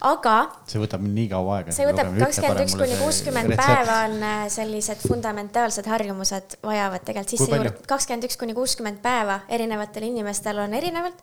aga 0.07 0.37
see 0.69 0.81
võtab 0.81 1.05
nii 1.05 1.29
kaua 1.29 1.59
aega. 1.59 1.77
see 1.77 1.89
võtab 1.89 2.17
kakskümmend 2.17 2.65
üks 2.65 2.79
kuni 2.81 2.97
kuuskümmend 3.03 3.55
päeva 3.61 4.01
on 4.07 4.17
äh, 4.31 4.47
sellised 4.53 5.05
fundamentaalsed 5.05 5.93
harjumused 5.93 6.59
vajavad 6.65 7.05
tegelikult 7.05 7.37
sisse 7.37 7.53
juurde. 7.53 7.77
kakskümmend 7.93 8.29
üks 8.31 8.41
kuni 8.41 8.57
kuuskümmend 8.57 9.05
päeva 9.05 9.43
erinevatel 9.53 10.09
inimestel 10.09 10.65
on 10.65 10.81
erinevalt. 10.81 11.21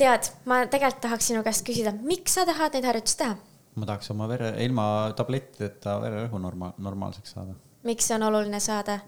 tead, 0.00 0.30
ma 0.48 0.62
tegelikult 0.70 1.02
tahaks 1.04 1.28
sinu 1.30 1.42
käest 1.46 1.64
küsida, 1.66 1.92
miks 2.06 2.36
sa 2.38 2.46
tahad 2.48 2.76
neid 2.76 2.88
harjutusi 2.88 3.20
teha? 3.20 3.36
ma 3.76 3.88
tahaks 3.88 4.08
oma 4.14 4.28
vere, 4.30 4.54
ilma 4.64 4.86
tablettideta 5.16 5.98
vererõhu 6.00 6.40
norma-, 6.40 6.72
normaalseks 6.80 7.36
saada. 7.36 7.56
miks 7.86 8.08
see 8.08 8.16
on 8.16 8.24
oluline 8.30 8.60
saada 8.64 9.00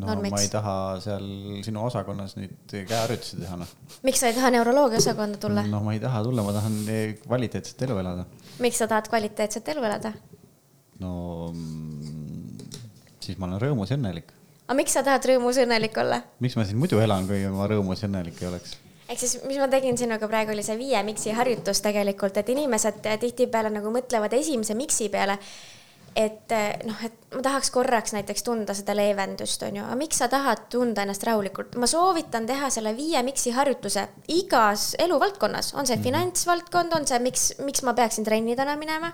no 0.00 0.06
ma 0.06 0.12
ei 0.12 0.16
normiks? 0.16 0.46
taha 0.52 0.76
seal 1.04 1.26
sinu 1.66 1.84
osakonnas 1.86 2.36
nüüd 2.38 2.72
käeharjutusi 2.72 3.40
teha, 3.42 3.58
noh. 3.60 3.74
miks 4.06 4.22
sa 4.22 4.30
ei 4.30 4.38
taha 4.38 4.52
neuroloogia 4.56 5.02
osakonda 5.02 5.40
tulla? 5.42 5.66
no 5.70 5.82
ma 5.84 5.96
ei 5.96 6.00
taha 6.02 6.22
tulla, 6.26 6.46
ma 6.46 6.54
tahan 6.56 6.78
eh, 6.88 7.02
kvaliteetset 7.26 7.84
elu 7.88 7.98
elada. 8.04 8.24
miks 8.64 8.80
sa 8.80 8.88
tahad 8.90 9.10
kvaliteetset 9.12 9.68
elu 9.74 9.84
elada? 9.90 10.14
no 11.04 11.12
mm, 11.52 12.72
siis 13.20 13.36
ma 13.38 13.50
olen 13.50 13.60
rõõmus 13.68 13.92
ja 13.92 14.00
õnnelik. 14.00 14.32
aga 14.64 14.78
miks 14.80 14.96
sa 14.96 15.04
tahad 15.06 15.28
rõõmus 15.30 15.60
õnnelik 15.66 16.00
olla? 16.00 16.22
miks 16.40 16.56
ma 16.56 16.64
siin 16.64 16.80
muidu 16.80 17.02
elan, 17.04 17.28
kui 17.28 17.44
ma 17.52 17.68
rõõmus 17.70 18.02
ja 18.02 18.10
õnnelik 18.10 18.40
ei 18.40 18.50
oleks? 18.54 18.78
Ehk 19.14 19.22
siis, 19.22 19.38
mis 19.46 19.60
ma 19.62 19.68
tegin 19.70 19.96
sinuga 19.98 20.26
praegu, 20.30 20.52
oli 20.54 20.64
see 20.66 20.76
viie 20.78 21.00
miksi 21.06 21.34
harjutus 21.36 21.80
tegelikult, 21.84 22.36
et 22.40 22.50
inimesed 22.50 22.98
tihtipeale 23.22 23.70
nagu 23.70 23.92
mõtlevad 23.94 24.34
esimese 24.34 24.74
miksi 24.74 25.08
peale, 25.12 25.38
et 26.16 26.52
eh, 26.54 26.78
noh, 26.86 26.98
et 27.02 27.34
ma 27.34 27.42
tahaks 27.42 27.70
korraks 27.74 28.14
näiteks 28.14 28.44
tunda 28.46 28.74
seda 28.76 28.94
leevendust, 28.94 29.62
on 29.66 29.80
ju, 29.80 29.82
aga 29.82 29.96
miks 29.98 30.20
sa 30.22 30.28
tahad 30.30 30.68
tunda 30.70 31.02
ennast 31.02 31.26
rahulikult? 31.26 31.74
ma 31.80 31.88
soovitan 31.90 32.46
teha 32.46 32.70
selle 32.70 32.94
viie 32.96 33.22
miksi 33.26 33.50
harjutuse 33.56 34.06
igas 34.30 34.92
eluvaldkonnas, 35.02 35.72
on 35.74 35.90
see 35.90 35.98
finantsvaldkond, 36.04 36.94
on 36.94 37.08
see, 37.10 37.18
miks, 37.24 37.48
miks 37.66 37.82
ma 37.86 37.96
peaksin 37.98 38.26
trenni 38.26 38.54
täna 38.58 38.76
minema 38.78 39.10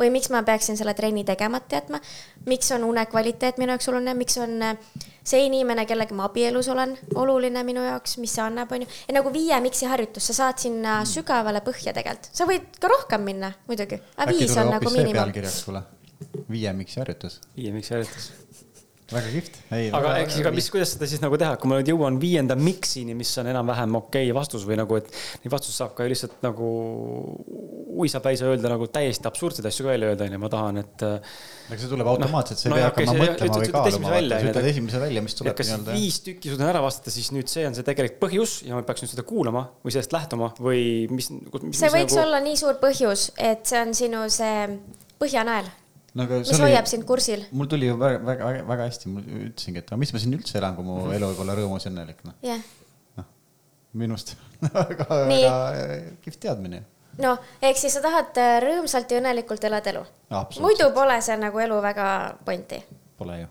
või 0.00 0.10
miks 0.14 0.32
ma 0.34 0.42
peaksin 0.42 0.78
selle 0.80 0.96
trenni 0.98 1.22
tegemata 1.28 1.78
jätma, 1.78 2.02
miks 2.50 2.74
on 2.74 2.88
une 2.90 3.06
kvaliteet 3.06 3.62
minu 3.62 3.76
jaoks 3.76 3.92
oluline, 3.92 4.18
miks 4.18 4.38
on 4.42 4.58
eh, 4.66 4.98
see 5.22 5.46
inimene, 5.46 5.86
kellega 5.86 6.18
ma 6.18 6.26
abielus 6.26 6.72
olen, 6.74 6.96
oluline 7.14 7.62
minu 7.68 7.86
jaoks, 7.86 8.18
mis 8.18 8.34
see 8.34 8.42
annab, 8.42 8.74
on 8.74 8.82
ju. 8.82 8.92
ja 9.06 9.18
nagu 9.20 9.30
viie 9.34 9.62
miksi 9.62 9.86
harjutus, 9.86 10.26
sa 10.32 10.40
saad 10.42 10.66
sinna 10.66 11.02
sügavale 11.06 11.62
põhja 11.62 11.94
tegelikult, 11.94 12.32
sa 12.34 12.50
võid 12.50 12.82
ka 12.82 12.90
rohkem 12.90 13.30
minna 13.30 13.54
muidugi, 13.70 14.02
aga 14.16 14.32
viis 14.34 14.56
on 14.58 14.74
nagu 14.74 14.90
miinimum. 14.90 16.00
Viie 16.50 16.72
miksi 16.76 17.02
harjutus. 17.02 17.40
viie, 17.56 17.74
miks 17.74 17.92
järjetas? 17.92 18.32
väga 19.12 19.30
kihvt. 19.32 19.58
aga 19.96 20.12
eks, 20.22 20.36
aga 20.42 20.52
mis, 20.54 20.68
kuidas 20.72 20.92
seda 20.94 21.08
siis 21.10 21.20
nagu 21.22 21.36
teha, 21.40 21.56
kui 21.60 21.70
ma 21.70 21.78
nüüd 21.78 21.90
jõuan 21.92 22.18
viienda 22.22 22.56
miksini, 22.58 23.14
mis 23.18 23.32
on 23.40 23.50
enam-vähem 23.52 23.98
okei 23.98 24.28
okay 24.28 24.36
vastus 24.36 24.64
või 24.68 24.78
nagu, 24.80 24.98
et 24.98 25.08
neid 25.42 25.52
vastuseid 25.52 25.78
saab 25.82 25.94
ka 25.96 26.06
ju 26.06 26.12
lihtsalt 26.12 26.38
nagu 26.44 26.68
uisapäisa 28.02 28.48
öelda 28.48 28.72
nagu 28.72 28.88
täiesti 28.92 29.28
absurdseid 29.28 29.68
asju 29.68 29.86
ka 29.86 29.92
välja 29.92 30.12
öelda, 30.12 30.28
onju, 30.28 30.40
ma 30.42 30.50
tahan, 30.52 30.80
et. 30.82 31.04
aga 31.04 31.80
see 31.80 31.90
tuleb 31.92 32.08
automaatselt, 32.14 32.60
sa 32.60 32.68
ei 32.68 32.72
no 32.72 32.78
pea 32.78 32.88
hakkama 32.88 33.12
see- 33.12 33.22
mõtlema 33.22 33.36
ütled- 33.36 33.66
või 33.66 33.74
kaaluma, 33.76 34.14
välja, 34.16 34.38
sa 34.38 34.52
ütled 34.52 34.70
esimese 34.72 35.02
välja, 35.02 35.24
mis 35.26 35.36
et 35.36 35.42
tuleb 35.42 35.58
kas 35.60 35.72
nii-öelda. 35.72 35.98
viis 35.98 36.20
tükki 36.28 36.54
suudan 36.54 36.72
ära 36.72 36.84
vastata, 36.84 37.14
siis 37.14 37.30
nüüd 37.36 37.52
see 37.52 37.66
on 37.68 37.76
see 37.76 37.86
tegelik 37.86 38.18
põhjus 38.22 38.56
ja 38.68 38.78
ma 38.78 38.86
peaks 38.86 39.04
nüüd 39.04 39.12
seda 39.12 39.26
kuulama 39.28 39.66
või 39.84 39.96
sellest 39.96 40.16
lähtuma 40.16 40.52
või 40.62 40.82
mis, 41.12 41.30
mis. 41.34 41.78
see 41.78 41.92
võiks 41.92 42.16
nagu... 42.16 42.24
olla 42.24 42.42
nii 42.44 42.58
suur 42.64 42.80
põhjus, 42.82 43.28
et 43.36 43.68
see 43.68 43.84
on 43.84 43.94
sinu 43.96 44.24
see 44.32 44.66
põhjanael, 45.20 45.68
no 46.14 46.22
aga 46.26 46.38
mis 46.42 46.60
hoiab 46.60 46.86
sind 46.90 47.04
kursil. 47.08 47.44
mul 47.52 47.66
tuli 47.72 47.86
ju 47.88 47.96
väga, 48.00 48.18
väga, 48.26 48.52
väga 48.68 48.86
hästi, 48.90 49.08
ma 49.12 49.20
ütlesingi, 49.24 49.78
et 49.82 49.88
aga 49.92 49.96
mis 50.02 50.12
ma 50.12 50.18
siin 50.22 50.34
üldse 50.38 50.58
elan, 50.60 50.76
kui 50.76 50.84
Mhm. 50.84 51.04
mu 51.06 51.12
elu 51.18 51.26
võib 51.32 51.40
olla 51.46 51.54
rõõmus 51.58 51.84
ja 51.86 51.90
õnnelik, 51.92 52.24
noh. 52.28 52.34
jah, 52.42 52.60
minust 53.92 54.34
väga, 54.74 55.06
Nii. 55.28 55.44
väga 55.44 55.96
kihvt 56.24 56.40
teadmine 56.46 56.82
noh, 57.20 57.36
ehk 57.60 57.76
siis 57.76 57.92
sa 57.92 58.00
tahad 58.04 58.38
äh, 58.40 58.54
rõõmsalt 58.64 59.10
ja 59.12 59.18
õnnelikult 59.20 59.64
elada 59.68 59.90
elu. 59.92 60.04
muidu 60.64 60.86
pole 60.96 61.18
see 61.24 61.36
nagu 61.36 61.58
elu 61.60 61.80
väga 61.84 62.06
pointi. 62.44 62.78
pole 63.18 63.40
ju, 63.42 63.48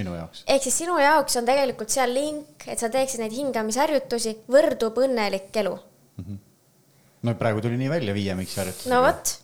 minu 0.00 0.14
jaoks. 0.16 0.42
ehk 0.50 0.62
siis 0.66 0.74
sinu 0.82 0.96
jaoks 0.98 1.36
on 1.38 1.46
tegelikult 1.46 1.90
seal 1.94 2.10
link, 2.14 2.66
et 2.66 2.78
sa 2.82 2.88
teeksid 2.90 3.20
neid 3.22 3.32
hingamisharjutusi, 3.36 4.38
võrdub 4.50 4.98
õnnelik 5.06 5.54
elu. 5.62 5.76
no 7.24 7.34
praegu 7.40 7.62
tuli 7.64 7.78
nii 7.80 7.88
välja 7.94 8.14
viie 8.16 8.34
miks 8.34 8.56
harjutus. 8.58 8.86
no 8.90 9.02
vot. 9.06 9.36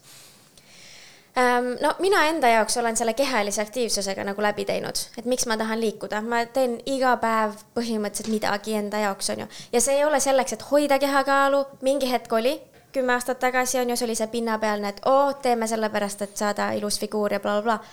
No 1.81 1.95
mina 1.99 2.24
enda 2.26 2.49
jaoks 2.49 2.76
olen 2.76 2.97
selle 2.97 3.14
kehalise 3.14 3.62
aktiivsusega 3.62 4.24
nagu 4.24 4.43
läbi 4.43 4.64
teinud, 4.64 4.99
et 5.18 5.24
miks 5.24 5.47
ma 5.47 5.57
tahan 5.57 5.81
liikuda, 5.81 6.22
ma 6.22 6.43
teen 6.47 6.78
iga 6.87 7.16
päev 7.22 7.55
põhimõtteliselt 7.76 8.33
midagi 8.33 8.74
enda 8.74 8.99
jaoks, 9.05 9.31
on 9.31 9.45
ju. 9.45 9.47
ja 9.72 9.81
see 9.81 9.99
ei 9.99 10.05
ole 10.05 10.20
selleks, 10.20 10.53
et 10.53 10.66
hoida 10.70 10.99
kehakaalu, 10.99 11.64
mingi 11.87 12.11
hetk 12.11 12.33
oli, 12.33 12.59
kümme 12.93 13.14
aastat 13.14 13.39
tagasi 13.39 13.78
on 13.78 13.91
ju, 13.91 13.97
see 13.97 14.09
oli 14.09 14.18
see 14.18 14.31
pinnapealne, 14.33 14.95
et 14.95 15.03
oo, 15.07 15.33
teeme 15.43 15.66
sellepärast, 15.70 16.22
et 16.26 16.37
saada 16.37 16.72
ilus 16.78 16.99
figuur 17.01 17.33
ja 17.33 17.41
blablabla 17.41 17.78
bla,. 17.78 17.91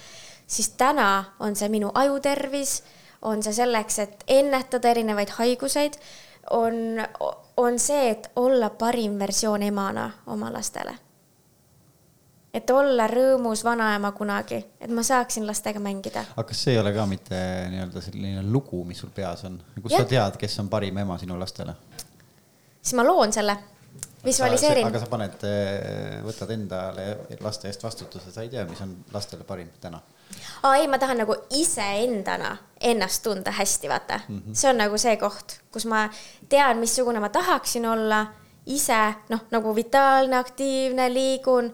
siis 0.48 0.70
täna 0.70 1.24
on 1.40 1.56
see 1.56 1.70
minu 1.70 1.92
ajutervis, 1.94 2.84
on 3.22 3.44
see 3.44 3.54
selleks, 3.54 4.00
et 4.00 4.24
ennetada 4.28 4.90
erinevaid 4.90 5.36
haiguseid, 5.38 6.00
on, 6.50 7.04
on 7.58 7.80
see, 7.80 8.10
et 8.10 8.32
olla 8.36 8.70
parim 8.70 9.20
versioon 9.20 9.64
emana 9.64 10.12
oma 10.28 10.54
lastele 10.54 11.07
et 12.58 12.74
olla 12.74 13.08
rõõmus 13.12 13.64
vanaema 13.66 14.12
kunagi, 14.18 14.60
et 14.82 14.92
ma 14.94 15.04
saaksin 15.06 15.48
lastega 15.48 15.82
mängida. 15.84 16.26
aga 16.36 16.48
kas 16.50 16.66
see 16.66 16.76
ei 16.76 16.82
ole 16.82 16.94
ka 16.96 17.06
mitte 17.10 17.40
nii-öelda 17.72 18.04
selline 18.04 18.44
lugu, 18.52 18.84
mis 18.88 19.02
sul 19.04 19.14
peas 19.16 19.46
on? 19.50 19.60
kus 19.82 19.94
Jah. 19.94 20.04
sa 20.04 20.12
tead, 20.14 20.38
kes 20.42 20.60
on 20.64 20.70
parim 20.74 20.98
ema 21.04 21.18
sinu 21.22 21.40
lastele? 21.40 21.76
siis 22.82 22.96
ma 22.98 23.06
loon 23.06 23.34
selle, 23.34 23.58
visualiseerin 24.26 24.90
aga. 24.90 25.02
sa 25.04 25.10
paned, 25.12 25.48
võtad 26.26 26.54
endale 26.56 27.08
laste 27.44 27.70
eest 27.70 27.84
vastutuse, 27.84 28.32
sa 28.34 28.46
ei 28.46 28.52
tea, 28.54 28.66
mis 28.70 28.82
on 28.86 28.96
lastele 29.14 29.46
parim 29.48 29.70
täna. 29.82 30.02
aa 30.64 30.76
ei, 30.82 30.88
ma 30.88 31.00
tahan 31.02 31.24
nagu 31.24 31.36
iseendana 31.60 32.56
ennast 32.80 33.24
tunda 33.24 33.52
hästi, 33.52 33.90
vaata 33.90 34.20
mm. 34.28 34.42
-hmm. 34.42 34.58
see 34.58 34.70
on 34.72 34.84
nagu 34.84 34.98
see 34.98 35.16
koht, 35.22 35.60
kus 35.72 35.86
ma 35.86 36.08
tean, 36.50 36.78
missugune 36.78 37.20
ma 37.20 37.30
tahaksin 37.30 37.86
olla 37.86 38.26
ise, 38.68 39.14
noh, 39.30 39.46
nagu 39.52 39.76
vitaalne, 39.76 40.38
aktiivne, 40.38 41.08
liigun. 41.14 41.72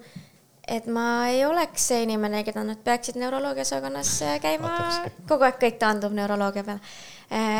Et 0.67 0.85
ma 0.87 1.27
ei 1.27 1.45
oleks 1.45 1.87
see 1.91 2.03
inimene, 2.05 2.43
keda 2.47 2.63
nad 2.63 2.79
peaksid 2.83 3.17
neuroloogiaosakonnas 3.21 4.13
äh, 4.27 4.37
käima 4.43 4.75
kogu 5.27 5.43
aeg 5.47 5.59
kõik 5.61 5.81
taandub 5.81 6.15
neuroloogia 6.15 6.63
peale. 6.63 6.79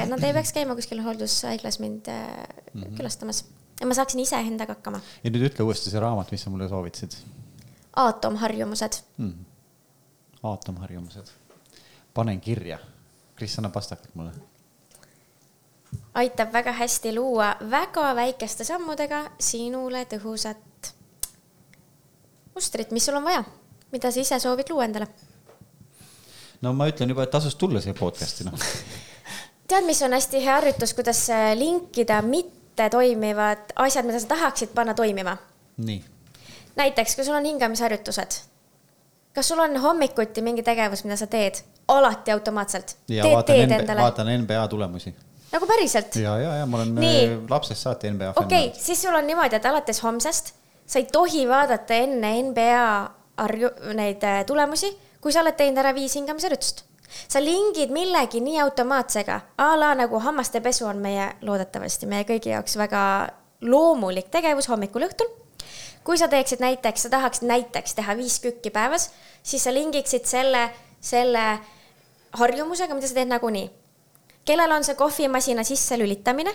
Nad 0.10 0.22
ei 0.22 0.34
peaks 0.36 0.52
käima 0.54 0.76
kuskil 0.78 1.00
hooldushaiglas 1.02 1.80
mind 1.82 2.08
mm 2.08 2.82
-hmm. 2.82 2.98
külastamas 2.98 3.46
ja 3.80 3.88
ma 3.88 3.94
saaksin 3.94 4.20
iseendaga 4.20 4.76
hakkama. 4.78 5.00
ja 5.24 5.32
nüüd 5.32 5.48
ütle 5.50 5.66
uuesti 5.66 5.90
see 5.90 6.00
raamat, 6.00 6.32
mis 6.32 6.44
sa 6.44 6.50
mulle 6.54 6.70
soovitasid 6.70 7.16
aatomharjumused 7.96 8.94
hmm.. 9.18 9.46
aatomharjumused. 10.44 11.28
panen 12.14 12.42
kirja. 12.42 12.80
Kris, 13.36 13.58
anna 13.60 13.70
pastakalt 13.70 14.16
mulle. 14.16 14.32
aitab 16.14 16.54
väga 16.54 16.72
hästi 16.72 17.16
luua 17.16 17.56
väga 17.70 18.16
väikeste 18.16 18.64
sammudega 18.64 19.24
sinule 19.40 20.06
tõhusat 20.06 20.73
mustrit, 22.56 22.92
mis 22.92 23.06
sul 23.06 23.18
on 23.18 23.24
vaja, 23.24 23.44
mida 23.92 24.12
sa 24.12 24.22
ise 24.22 24.40
soovid 24.40 24.70
luua 24.70 24.86
endale. 24.86 25.08
no 26.62 26.74
ma 26.74 26.88
ütlen 26.92 27.12
juba, 27.12 27.26
et 27.26 27.34
tasus 27.34 27.56
tulla 27.60 27.82
siia 27.82 27.96
podcast'i, 27.98 28.46
noh. 28.48 28.70
tead, 29.70 29.86
mis 29.88 30.02
on 30.06 30.14
hästi 30.14 30.44
hea 30.46 30.56
harjutus, 30.60 30.94
kuidas 30.94 31.26
äh, 31.34 31.52
linkida 31.58 32.22
mitte 32.22 32.90
toimivad 32.90 33.76
asjad, 33.76 34.06
mida 34.06 34.20
sa 34.20 34.32
tahaksid 34.36 34.74
panna 34.76 34.94
toimima. 34.94 35.38
nii, 35.78 36.00
näiteks, 36.76 37.16
kui 37.16 37.26
sul 37.26 37.38
on 37.38 37.46
hingamisharjutused, 37.46 38.40
kas 39.34 39.48
sul 39.48 39.60
on 39.60 39.78
hommikuti 39.82 40.42
mingi 40.42 40.64
tegevus, 40.64 41.04
mida 41.04 41.18
sa 41.18 41.28
teed 41.28 41.64
alati 41.88 42.32
automaatselt? 42.32 42.98
ja 43.08 43.24
teed, 43.24 43.36
vaatan, 43.36 43.56
teed 43.56 43.70
NB, 43.70 43.80
endale 43.82 44.02
vaatan 44.02 44.36
NBA 44.42 44.68
tulemusi 44.68 45.16
nagu 45.54 45.68
päriselt? 45.70 46.16
ja, 46.16 46.38
ja, 46.40 46.56
ja 46.62 46.66
ma 46.66 46.78
olen 46.78 46.96
Nii. 46.96 47.24
äh, 47.28 47.38
lapsest 47.50 47.82
saati 47.82 48.12
NBA 48.12 48.34
fänn 48.34 48.46
okei 48.46 48.68
okay,, 48.68 48.82
siis 48.82 49.02
sul 49.02 49.16
on 49.16 49.28
niimoodi, 49.28 49.56
et 49.56 49.66
alates 49.66 50.04
homsest 50.04 50.54
sa 50.86 51.00
ei 51.00 51.08
tohi 51.12 51.48
vaadata 51.50 51.98
enne 52.06 52.32
NBA 52.50 52.88
arju, 53.44 53.70
neid 53.98 54.24
äh, 54.24 54.42
tulemusi, 54.46 54.92
kui 55.22 55.34
sa 55.34 55.42
oled 55.42 55.58
teinud 55.58 55.80
ära 55.82 55.94
viis 55.96 56.16
hingamisharjutust. 56.20 56.84
sa 57.30 57.40
lingid 57.40 57.92
millegi 57.94 58.42
nii 58.42 58.60
automaatsega, 58.64 59.40
a 59.58 59.76
la 59.78 59.94
nagu 59.96 60.20
hammaste 60.20 60.62
pesu 60.62 60.88
on 60.90 60.98
meie, 60.98 61.30
loodetavasti 61.42 62.10
meie 62.10 62.26
kõigi 62.26 62.50
jaoks 62.50 62.78
väga 62.78 63.04
loomulik 63.62 64.32
tegevus 64.34 64.68
hommikul, 64.70 65.06
õhtul. 65.08 65.30
kui 66.04 66.18
sa 66.18 66.28
teeksid 66.28 66.60
näiteks, 66.60 67.06
sa 67.06 67.10
tahaksid 67.10 67.48
näiteks 67.48 67.96
teha 67.96 68.18
viis 68.18 68.40
kükki 68.40 68.74
päevas, 68.74 69.12
siis 69.44 69.64
sa 69.64 69.74
lingiksid 69.74 70.26
selle, 70.26 70.70
selle 71.00 71.46
harjumusega, 72.34 72.94
mida 72.94 73.08
sa 73.08 73.22
teed 73.22 73.32
nagunii 73.32 73.70
kellel 74.46 74.72
on 74.76 74.84
see 74.84 74.96
kohvimasina 75.00 75.64
sisse 75.64 75.98
lülitamine, 76.00 76.52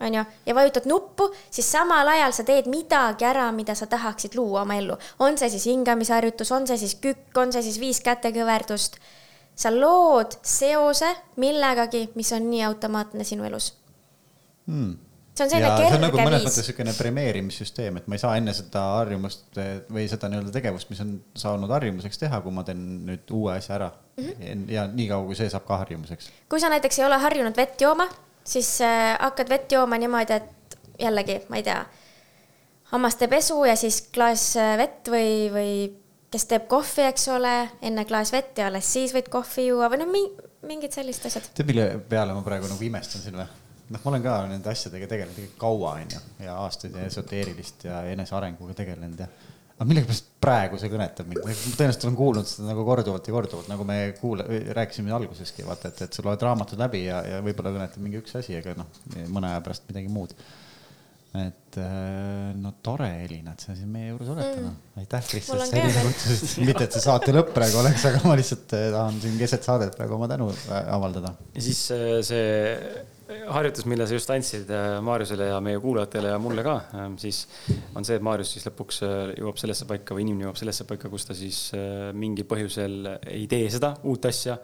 on 0.00 0.14
ju, 0.14 0.24
ja 0.46 0.54
vajutad 0.54 0.88
nuppu, 0.90 1.28
siis 1.50 1.72
samal 1.72 2.08
ajal 2.08 2.32
sa 2.32 2.44
teed 2.44 2.66
midagi 2.70 3.26
ära, 3.28 3.50
mida 3.52 3.74
sa 3.74 3.86
tahaksid 3.86 4.34
luua 4.38 4.62
oma 4.62 4.78
ellu. 4.80 4.96
on 5.18 5.38
see 5.38 5.50
siis 5.50 5.66
hingamisharjutus, 5.70 6.52
on 6.52 6.66
see 6.66 6.78
siis 6.78 6.94
kükk, 6.94 7.36
on 7.36 7.52
see 7.52 7.62
siis 7.62 7.80
viis 7.80 8.00
kätekõverdust. 8.00 8.98
sa 9.54 9.70
lood 9.70 10.38
seose 10.42 11.14
millegagi, 11.36 12.08
mis 12.14 12.32
on 12.32 12.50
nii 12.50 12.62
automaatne 12.66 13.24
sinu 13.24 13.44
elus 13.44 13.74
hmm. 14.66 14.96
see 15.34 15.44
on 15.44 15.52
selline 15.52 15.70
nagu 15.70 16.16
kerge 16.16 16.26
mõnes 16.26 16.42
viis 16.42 16.48
mõttes 16.48 16.60
niisugune 16.62 16.94
premeerimissüsteem, 16.98 18.00
et 18.00 18.08
ma 18.08 18.18
ei 18.18 18.22
saa 18.22 18.34
enne 18.40 18.54
seda 18.56 18.84
harjumust 18.98 19.60
või 19.92 20.06
seda 20.10 20.30
nii-öelda 20.32 20.54
tegevust, 20.54 20.90
mis 20.92 21.02
on 21.04 21.16
saanud 21.38 21.72
harjumuseks 21.74 22.22
teha, 22.24 22.40
kui 22.44 22.54
ma 22.54 22.66
teen 22.66 22.84
nüüd 23.08 23.34
uue 23.34 23.56
asja 23.56 23.76
ära 23.78 23.90
mm. 23.92 24.28
-hmm. 24.28 24.68
ja 24.74 24.86
niikaua, 24.90 25.26
kui 25.28 25.38
see 25.38 25.50
saab 25.52 25.66
ka 25.68 25.80
harjumuseks. 25.84 26.30
kui 26.48 26.62
sa 26.62 26.72
näiteks 26.72 26.98
ei 26.98 27.08
ole 27.08 27.18
harjunud 27.26 27.56
vett 27.56 27.80
jooma, 27.80 28.08
siis 28.44 28.70
äh, 28.84 29.14
hakkad 29.20 29.48
vett 29.48 29.72
jooma 29.72 29.98
niimoodi, 30.00 30.38
et 30.38 30.78
jällegi, 31.00 31.40
ma 31.48 31.60
ei 31.60 31.66
tea, 31.66 31.80
hammaste 32.92 33.28
pesu 33.28 33.58
ja 33.64 33.76
siis 33.76 34.02
klaas 34.14 34.52
äh, 34.60 34.76
vett 34.80 35.10
või, 35.10 35.28
või 35.54 35.74
kes 36.34 36.48
teeb 36.50 36.68
kohvi, 36.70 37.06
eks 37.08 37.28
ole, 37.34 37.54
enne 37.82 38.04
klaas 38.08 38.32
vett 38.34 38.58
ja 38.58 38.68
alles 38.70 38.88
siis 38.92 39.14
võid 39.14 39.30
kohvi 39.32 39.68
juua 39.68 39.90
või 39.92 40.02
noh, 40.02 40.14
mingid 40.66 40.94
sellised 40.96 41.28
asjad. 41.28 41.50
tead, 41.54 41.68
mille 41.70 41.86
peale 42.08 42.34
ma 42.34 42.42
praegu 42.46 42.70
nagu 42.70 42.86
imestan 42.86 43.22
siin 43.22 43.38
või? 43.38 43.46
noh, 43.90 44.00
ma 44.00 44.10
olen 44.12 44.24
ka 44.24 44.36
nende 44.50 44.70
asjadega 44.72 45.08
tegelenud 45.10 45.56
kaua, 45.60 45.96
onju, 46.00 46.20
ja 46.44 46.56
aastaid 46.64 46.96
ja 46.96 47.04
esoteerilist 47.08 47.86
ja 47.88 48.02
enesearenguga 48.14 48.76
tegelenud 48.80 49.20
ja 49.20 49.28
aga 49.74 49.86
millegipärast 49.90 50.28
praegu 50.44 50.78
see 50.78 50.90
kõnetab 50.92 51.30
mind, 51.30 51.40
ma 51.42 51.54
tõenäoliselt 51.54 52.04
olen 52.06 52.18
kuulnud 52.18 52.48
seda 52.48 52.68
nagu 52.68 52.84
korduvalt 52.86 53.26
ja 53.26 53.34
korduvalt, 53.34 53.70
nagu 53.70 53.86
me 53.88 53.96
kuula-, 54.20 54.46
rääkisime 54.78 55.14
alguseski, 55.16 55.64
vaata, 55.66 55.90
et, 55.90 56.04
et 56.06 56.14
sa 56.14 56.22
loed 56.26 56.44
raamatud 56.46 56.78
läbi 56.78 57.06
ja, 57.08 57.22
ja 57.26 57.40
võib-olla 57.44 57.72
kõnetab 57.74 58.04
mingi 58.04 58.20
üks 58.20 58.36
asi, 58.38 58.54
aga 58.60 58.76
noh, 58.78 59.00
mõne 59.34 59.50
aja 59.50 59.64
pärast 59.64 59.88
midagi 59.90 60.12
muud. 60.14 60.36
et 61.34 61.78
no 62.62 62.70
tore, 62.86 63.08
Elina, 63.24 63.56
et 63.56 63.64
sa 63.66 63.74
siin 63.74 63.90
meie 63.90 64.12
juures 64.12 64.28
oled 64.30 64.46
täna. 64.46 64.70
Mm.. 64.70 65.00
aitäh, 65.02 65.24
Kris, 65.32 65.48
et 65.50 65.64
sa 65.64 65.80
Elina 65.80 66.04
kutsusid, 66.06 66.68
mitte 66.68 66.86
et 66.86 66.94
see 66.94 67.02
saate 67.08 67.34
lõpp 67.34 67.50
praegu 67.56 67.80
oleks, 67.80 68.06
aga 68.12 68.22
ma 68.28 68.36
lihtsalt 68.38 68.76
eh, 68.78 68.86
tahan 68.94 69.18
siin 69.24 69.40
keset 69.40 69.66
saadet 69.66 69.98
praegu 69.98 70.14
oma 70.14 70.30
tänu 70.30 70.52
äh, 70.54 70.86
avaldada. 70.94 71.34
ja 71.56 71.66
siis 71.66 71.82
see 72.30 72.46
harjutus, 73.54 73.86
mille 73.90 74.06
sa 74.08 74.16
just 74.16 74.30
andsid 74.32 74.70
äh, 74.72 74.98
Maarjusele 75.04 75.48
ja 75.50 75.58
meie 75.64 75.80
kuulajatele 75.82 76.32
ja 76.32 76.38
mulle 76.42 76.64
ka, 76.66 76.74
ähm, 76.98 77.16
siis 77.20 77.44
on 77.96 78.06
see, 78.06 78.18
et 78.18 78.24
Maarjus 78.24 78.54
siis 78.56 78.66
lõpuks 78.68 79.00
äh, 79.06 79.14
jõuab 79.38 79.60
sellesse 79.60 79.88
paika 79.90 80.16
või 80.16 80.24
inimene 80.26 80.48
jõuab 80.48 80.60
sellesse 80.60 80.86
paika, 80.88 81.10
kus 81.12 81.28
ta 81.28 81.36
siis 81.38 81.58
äh, 81.76 82.10
mingil 82.16 82.48
põhjusel 82.50 83.10
ei 83.30 83.44
tee 83.50 83.68
seda 83.72 83.94
uut 84.08 84.28
asja, 84.30 84.56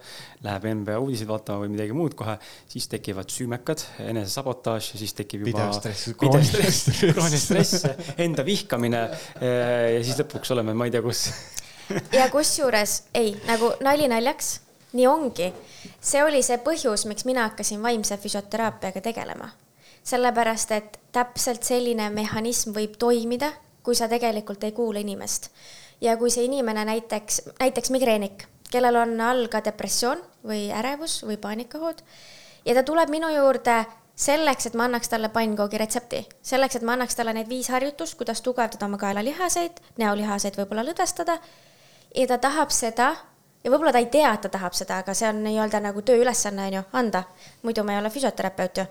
läheb 0.45 0.67
NBA 0.81 0.97
uudiseid 1.01 1.29
vaatama 1.31 1.65
või 1.65 1.73
midagi 1.75 1.95
muud 1.97 2.15
kohe, 2.19 2.37
siis 2.71 2.89
tekivad 2.91 3.31
süümekad, 3.33 3.85
enesesabotaaž 4.07 4.93
ja 4.95 5.03
siis 5.03 5.15
tekib 5.17 5.45
juba 5.45 5.67
pidev 5.67 5.77
stress, 5.77 6.11
krooniline 7.11 7.41
stress, 7.45 7.87
enda 8.21 8.45
vihkamine 8.47 9.05
ja 9.41 10.01
siis 10.03 10.19
lõpuks 10.23 10.53
oleme, 10.55 10.75
ma 10.77 10.87
ei 10.89 10.95
tea, 10.95 11.03
kus 11.05 11.27
ja 12.15 12.27
kusjuures 12.31 13.01
ei, 13.17 13.33
nagu 13.47 13.73
nali 13.83 14.07
naljaks 14.11 14.59
nii 14.93 15.07
ongi. 15.07 15.53
see 16.01 16.23
oli 16.23 16.43
see 16.43 16.57
põhjus, 16.57 17.05
miks 17.07 17.25
mina 17.25 17.47
hakkasin 17.49 17.83
vaimse 17.83 18.17
füsioteraapiaga 18.17 19.01
tegelema. 19.01 19.49
sellepärast, 20.03 20.71
et 20.71 20.99
täpselt 21.11 21.63
selline 21.63 22.09
mehhanism 22.09 22.73
võib 22.73 22.97
toimida, 22.97 23.51
kui 23.83 23.95
sa 23.95 24.07
tegelikult 24.07 24.63
ei 24.63 24.71
kuula 24.71 24.99
inimest. 24.99 25.49
ja 26.01 26.17
kui 26.17 26.31
see 26.31 26.43
inimene 26.43 26.85
näiteks, 26.85 27.41
näiteks 27.59 27.89
migreenik, 27.89 28.47
kellel 28.71 28.95
on 28.95 29.21
all 29.21 29.47
ka 29.47 29.63
depressioon 29.63 30.21
või 30.45 30.69
ärevus 30.71 31.23
või 31.23 31.37
paanikahood 31.37 32.03
ja 32.65 32.75
ta 32.75 32.83
tuleb 32.83 33.09
minu 33.09 33.29
juurde 33.29 33.85
selleks, 34.15 34.67
et 34.67 34.77
ma 34.77 34.85
annaks 34.85 35.09
talle 35.09 35.31
pannkoogi 35.33 35.79
retsepti, 35.81 36.21
selleks, 36.45 36.77
et 36.77 36.85
ma 36.85 36.95
annaks 36.97 37.17
talle 37.17 37.33
need 37.33 37.49
viis 37.49 37.71
harjutust, 37.73 38.17
kuidas 38.19 38.43
tugevdada 38.45 38.85
oma 38.85 38.99
kaelalihaseid, 39.01 39.81
näolihaseid 40.01 40.59
võib-olla 40.59 40.85
lõdvestada. 40.85 41.39
ja 42.15 42.27
ta 42.27 42.37
tahab 42.37 42.71
seda 42.75 43.15
ja 43.63 43.71
võib-olla 43.71 43.93
ta 43.93 44.01
ei 44.01 44.09
tea, 44.11 44.33
et 44.33 44.41
ta 44.45 44.49
tahab 44.51 44.75
seda, 44.77 45.01
aga 45.01 45.13
see 45.17 45.29
on 45.29 45.41
nii-öelda 45.45 45.81
nagu 45.83 46.01
tööülesanne 46.05 46.67
on 46.69 46.77
ju, 46.79 46.83
anda. 46.97 47.23
muidu 47.63 47.83
ma 47.85 47.95
ei 47.95 48.01
ole 48.01 48.09
füsioterapeut 48.09 48.77
ju. 48.77 48.85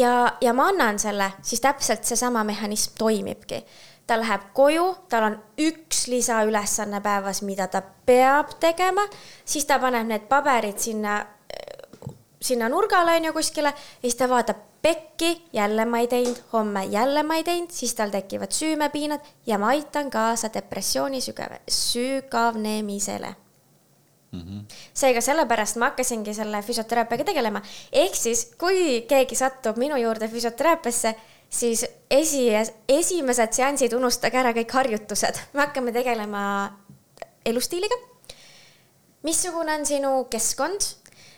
ja, 0.00 0.14
ja 0.40 0.52
ma 0.52 0.68
annan 0.72 0.98
selle, 0.98 1.32
siis 1.42 1.60
täpselt 1.60 2.04
seesama 2.04 2.44
mehhanism 2.44 2.94
toimibki. 2.98 3.64
ta 4.06 4.18
läheb 4.20 4.50
koju, 4.52 4.94
tal 5.08 5.30
on 5.30 5.38
üks 5.58 6.06
lisaülesanne 6.12 7.00
päevas, 7.00 7.42
mida 7.42 7.66
ta 7.66 7.82
peab 7.82 8.58
tegema, 8.60 9.06
siis 9.44 9.64
ta 9.64 9.78
paneb 9.78 10.06
need 10.06 10.28
paberid 10.28 10.78
sinna, 10.78 11.24
sinna 12.40 12.68
nurgale 12.68 13.16
on 13.16 13.24
ju 13.24 13.32
kuskile 13.32 13.72
ja 13.72 14.02
siis 14.02 14.14
ta 14.20 14.28
vaatab 14.28 14.56
pekki, 14.84 15.48
jälle 15.52 15.84
ma 15.88 15.98
ei 15.98 16.08
teinud, 16.08 16.36
homme 16.52 16.84
jälle 16.84 17.22
ma 17.22 17.38
ei 17.40 17.44
teinud, 17.44 17.70
siis 17.72 17.94
tal 17.94 18.12
tekivad 18.12 18.52
süümepiinad 18.52 19.20
ja 19.46 19.58
ma 19.58 19.72
aitan 19.72 20.10
kaasa 20.10 20.52
depressiooni 20.52 21.24
sügav, 21.24 21.56
sügavnemisele 21.68 23.34
Mm 24.34 24.42
-hmm. 24.42 24.76
seega 24.94 25.20
sellepärast 25.20 25.76
ma 25.76 25.90
hakkasingi 25.90 26.34
selle 26.34 26.62
füsioteraapiaga 26.62 27.24
tegelema. 27.24 27.62
ehk 27.92 28.14
siis, 28.14 28.50
kui 28.58 29.04
keegi 29.08 29.34
satub 29.34 29.76
minu 29.76 29.96
juurde 29.96 30.28
füsioteraapiasse, 30.28 31.14
siis 31.48 31.86
esi, 32.10 32.48
esimesed 32.88 33.52
seansid 33.52 33.92
unustage 33.92 34.38
ära 34.38 34.52
kõik 34.52 34.72
harjutused, 34.72 35.38
me 35.52 35.60
hakkame 35.60 35.92
tegelema 35.92 36.42
elustiiliga. 37.44 37.96
missugune 39.22 39.74
on 39.74 39.86
sinu 39.86 40.24
keskkond 40.30 40.80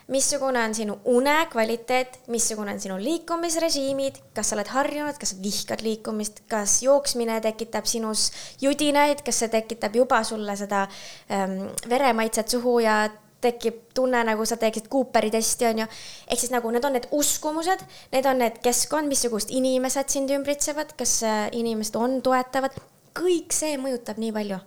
missugune 0.09 0.61
on 0.63 0.75
sinu 0.75 0.99
une 1.05 1.35
kvaliteet, 1.51 2.21
missugune 2.31 2.73
on 2.73 2.81
sinu 2.81 2.97
liikumisrežiimid, 3.03 4.21
kas 4.35 4.51
sa 4.51 4.57
oled 4.57 4.71
harjunud, 4.71 5.19
kas 5.19 5.35
sa 5.35 5.39
vihkad 5.43 5.83
liikumist, 5.83 6.45
kas 6.51 6.79
jooksmine 6.87 7.41
tekitab 7.43 7.89
sinus 7.91 8.31
judinaid, 8.63 9.25
kas 9.27 9.43
see 9.43 9.51
tekitab 9.53 9.99
juba 9.99 10.23
sulle 10.25 10.57
seda 10.59 10.85
ähm, 11.31 11.67
veremaitset 11.91 12.55
suhu 12.55 12.79
ja 12.85 13.01
tekib 13.43 13.83
tunne, 13.95 14.23
nagu 14.27 14.47
sa 14.49 14.57
teeksid 14.61 14.87
Cooperi 14.91 15.31
testi, 15.35 15.67
on 15.69 15.83
ju. 15.85 15.89
ehk 16.31 16.41
siis 16.41 16.55
nagu 16.55 16.71
need 16.71 16.87
on 16.87 16.97
need 16.97 17.11
uskumused, 17.13 17.83
need 18.15 18.31
on 18.31 18.41
need 18.43 18.63
keskkond, 18.65 19.11
missugust 19.11 19.51
inimesed 19.51 20.09
sind 20.13 20.31
ümbritsevad, 20.31 20.95
kas 20.99 21.19
äh, 21.27 21.45
inimesed 21.53 21.99
on 21.99 22.21
toetavad, 22.23 22.79
kõik 23.17 23.53
see 23.55 23.77
mõjutab 23.81 24.23
nii 24.23 24.33
palju 24.39 24.63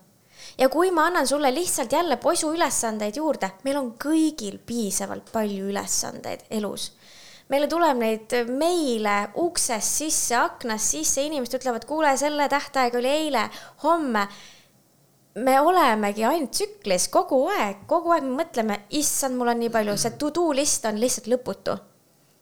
ja 0.60 0.70
kui 0.70 0.92
ma 0.92 1.08
annan 1.08 1.28
sulle 1.28 1.54
lihtsalt 1.56 1.92
jälle 1.92 2.18
posu 2.18 2.52
ülesandeid 2.54 3.16
juurde, 3.16 3.52
meil 3.64 3.78
on 3.80 3.94
kõigil 4.02 4.60
piisavalt 4.66 5.32
palju 5.32 5.70
ülesandeid 5.72 6.48
elus 6.50 6.92
meile 7.50 7.68
tuleb 7.70 7.98
neid 7.98 8.34
meile 8.54 9.16
uksest 9.42 10.00
sisse, 10.02 10.38
aknast 10.38 10.94
sisse, 10.94 11.24
inimesed 11.26 11.58
ütlevad, 11.60 11.86
kuule, 11.90 12.12
selle 12.18 12.46
tähtaeg 12.50 12.98
oli 13.00 13.10
eile, 13.10 13.48
homme. 13.84 14.28
me 15.40 15.56
olemegi 15.62 16.26
ainult 16.26 16.52
tsüklis 16.52 17.08
kogu 17.14 17.40
aeg, 17.54 17.86
kogu 17.88 18.12
aeg 18.12 18.26
me 18.26 18.44
mõtleme, 18.44 18.80
issand, 18.98 19.38
mul 19.38 19.54
on 19.54 19.60
nii 19.62 19.72
palju, 19.74 19.96
see 19.98 20.18
to-do 20.20 20.50
list 20.54 20.86
on 20.86 21.00
lihtsalt 21.02 21.32
lõputu. 21.32 21.78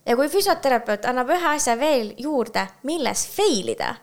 ja 0.06 0.15
kui 0.15 0.27
füsioterapeut 0.31 1.06
annab 1.06 1.31
ühe 1.35 1.53
asja 1.53 1.77
veel 1.80 2.14
juurde, 2.18 2.68
milles 2.84 3.27
fail 3.31 3.72
ida, 3.76 3.95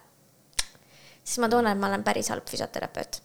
siis 1.20 1.39
ma 1.39 1.53
tunnen, 1.53 1.73
et 1.73 1.81
ma 1.81 1.93
olen 1.93 2.05
päris 2.05 2.32
halb 2.32 2.49
füsioterapeut 2.49 3.24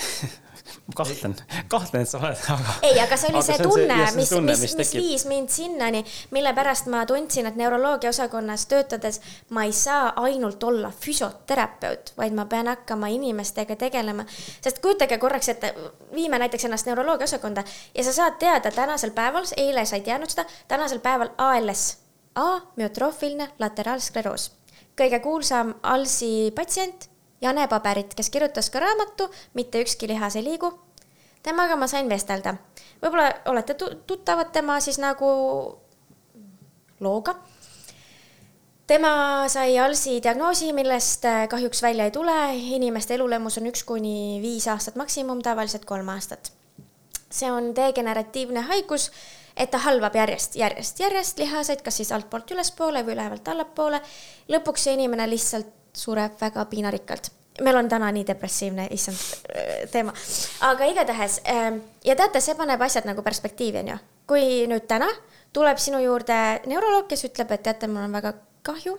kahtlen, 0.94 1.36
kahtlen, 1.68 2.02
et 2.02 2.08
sa 2.08 2.18
oled, 2.18 2.38
aga. 2.48 2.74
ei, 2.82 2.98
aga 3.00 3.16
see 3.18 3.30
oli 3.30 3.42
see 3.44 3.58
tunne, 3.62 3.96
mis, 4.16 4.30
mis, 4.30 4.62
mis, 4.62 4.74
mis 4.78 4.92
viis 4.96 5.24
mind 5.28 5.52
sinnani, 5.52 6.02
mille 6.34 6.52
pärast 6.56 6.90
ma 6.92 7.02
tundsin, 7.08 7.48
et 7.50 7.58
neuroloogia 7.58 8.10
osakonnas 8.10 8.66
töötades 8.70 9.20
ma 9.56 9.64
ei 9.68 9.74
saa 9.76 10.12
ainult 10.22 10.62
olla 10.66 10.92
füsioterapeut, 11.00 12.14
vaid 12.18 12.36
ma 12.36 12.46
pean 12.50 12.70
hakkama 12.70 13.10
inimestega 13.14 13.76
tegelema. 13.76 14.26
sest 14.60 14.80
kujutage 14.82 15.18
korraks 15.18 15.52
ette, 15.54 15.74
viime 16.14 16.38
näiteks 16.42 16.68
ennast 16.68 16.88
neuroloogia 16.90 17.28
osakonda 17.30 17.64
ja 17.94 18.04
sa 18.04 18.12
saad 18.12 18.38
teada 18.38 18.70
tänasel 18.70 19.14
päeval, 19.16 19.46
eile 19.56 19.86
sa 19.86 19.96
ei 19.96 20.06
teadnud 20.06 20.30
seda, 20.32 20.46
tänasel 20.68 21.02
päeval 21.04 21.34
ALS, 21.38 21.98
amüotroofiline 22.34 23.50
lateraalskleroos. 23.58 24.50
kõige 25.00 25.20
kuulsam 25.20 25.74
ALS-i 25.82 26.50
patsient 26.54 27.09
Jane 27.40 27.68
Paberit, 27.68 28.14
kes 28.14 28.30
kirjutas 28.30 28.70
ka 28.70 28.80
raamatu 28.80 29.30
Mitte 29.54 29.82
ükski 29.82 30.08
lihas 30.08 30.36
ei 30.36 30.44
liigu. 30.44 30.72
temaga 31.42 31.76
ma 31.76 31.86
sain 31.86 32.08
vestelda. 32.08 32.54
võib-olla 33.02 33.32
olete 33.46 33.74
tuttavad 34.06 34.52
tema 34.52 34.80
siis 34.80 34.98
nagu 34.98 35.30
looga 37.00 37.34
tema 38.90 39.46
sai 39.46 39.78
ALS-i 39.78 40.18
diagnoosi, 40.22 40.72
millest 40.74 41.24
äh, 41.28 41.44
kahjuks 41.48 41.82
välja 41.82 42.08
ei 42.08 42.14
tule, 42.14 42.36
inimeste 42.74 43.14
elulemus 43.14 43.60
on 43.60 43.68
üks 43.70 43.84
kuni 43.86 44.40
viis 44.42 44.66
aastat 44.70 44.96
maksimum, 44.98 45.42
tavaliselt 45.46 45.86
kolm 45.86 46.08
aastat. 46.10 46.50
see 47.30 47.46
on 47.46 47.68
degeneratiivne 47.76 48.64
haigus, 48.66 49.04
et 49.54 49.70
ta 49.70 49.78
halvab 49.84 50.16
järjest, 50.18 50.56
järjest, 50.58 50.98
järjest 50.98 51.38
lihaseid, 51.38 51.84
kas 51.86 52.00
siis 52.00 52.10
altpoolt 52.12 52.50
ülespoole 52.50 53.04
või 53.06 53.14
ülevalt 53.14 53.48
allapoole. 53.48 54.00
lõpuks 54.50 54.88
see 54.88 54.96
inimene 54.98 55.28
lihtsalt 55.30 55.70
sureb 55.96 56.38
väga 56.40 56.64
piinarikkalt 56.70 57.32
meil 57.60 57.76
on 57.76 57.88
täna 57.88 58.10
nii 58.12 58.24
depressiivne, 58.26 58.86
issand 58.94 59.18
teema, 59.92 60.14
aga 60.70 60.86
igatahes 60.90 61.40
ähm, 61.50 61.80
ja 62.04 62.16
teate, 62.16 62.40
see 62.40 62.56
paneb 62.58 62.80
asjad 62.82 63.08
nagu 63.08 63.22
perspektiivi, 63.26 63.82
onju. 63.82 63.98
kui 64.30 64.64
nüüd 64.70 64.86
täna 64.88 65.08
tuleb 65.56 65.80
sinu 65.82 66.00
juurde 66.02 66.38
neuroloog, 66.70 67.08
kes 67.10 67.26
ütleb, 67.28 67.52
et 67.54 67.64
teate, 67.66 67.90
mul 67.90 68.06
on 68.06 68.16
väga 68.16 68.34
kahju, 68.66 68.96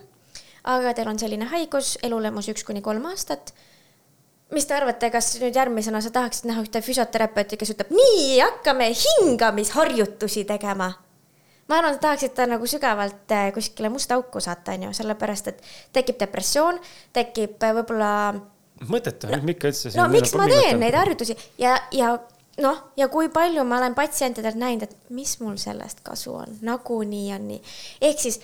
aga 0.68 0.94
teil 0.96 1.10
on 1.10 1.20
selline 1.20 1.48
haigus, 1.50 1.96
elulemus 2.04 2.50
üks 2.52 2.66
kuni 2.68 2.84
kolm 2.84 3.06
aastat. 3.10 3.54
mis 4.52 4.66
te 4.68 4.74
arvate, 4.76 5.08
kas 5.10 5.32
nüüd 5.40 5.56
järgmisena 5.56 6.02
sa 6.04 6.10
tahaksid 6.12 6.50
näha 6.50 6.62
ühte 6.62 6.82
füsioterapeuti, 6.84 7.56
kes 7.56 7.72
ütleb, 7.72 7.94
nii, 7.96 8.36
hakkame 8.40 8.90
hingamisharjutusi 8.92 10.44
tegema? 10.44 10.92
Ma 11.68 11.78
arvan, 11.78 11.94
et 11.96 12.02
tahaksid 12.02 12.34
ta 12.36 12.46
nagu 12.50 12.66
sügavalt 12.68 13.34
eh, 13.34 13.50
kuskile 13.54 13.90
musta 13.92 14.18
auku 14.18 14.40
saata, 14.40 14.74
on 14.76 14.88
ju, 14.88 14.96
sellepärast 15.02 15.52
et 15.52 15.62
tekib 15.92 16.18
depressioon, 16.20 16.80
tekib 17.12 17.62
eh, 17.62 17.76
võib-olla 17.78 18.12
mõttetu 18.90 19.30
no,, 19.30 19.38
miks 19.46 19.68
üldse. 19.70 19.96
no 19.98 20.08
miks 20.12 20.34
ma 20.38 20.48
teen 20.50 20.80
neid 20.82 20.96
harjutusi 20.98 21.36
ja, 21.60 21.76
ja 21.94 22.16
noh, 22.62 22.82
ja 22.98 23.08
kui 23.12 23.30
palju 23.32 23.64
ma 23.68 23.78
olen 23.78 23.94
patsientidelt 23.94 24.58
näinud, 24.58 24.88
et 24.88 25.14
mis 25.14 25.36
mul 25.40 25.56
sellest 25.60 26.02
kasu 26.06 26.34
on, 26.42 26.58
nagunii 26.66 27.32
on 27.36 27.48
nii. 27.52 27.60
ehk 28.10 28.20
siis 28.20 28.40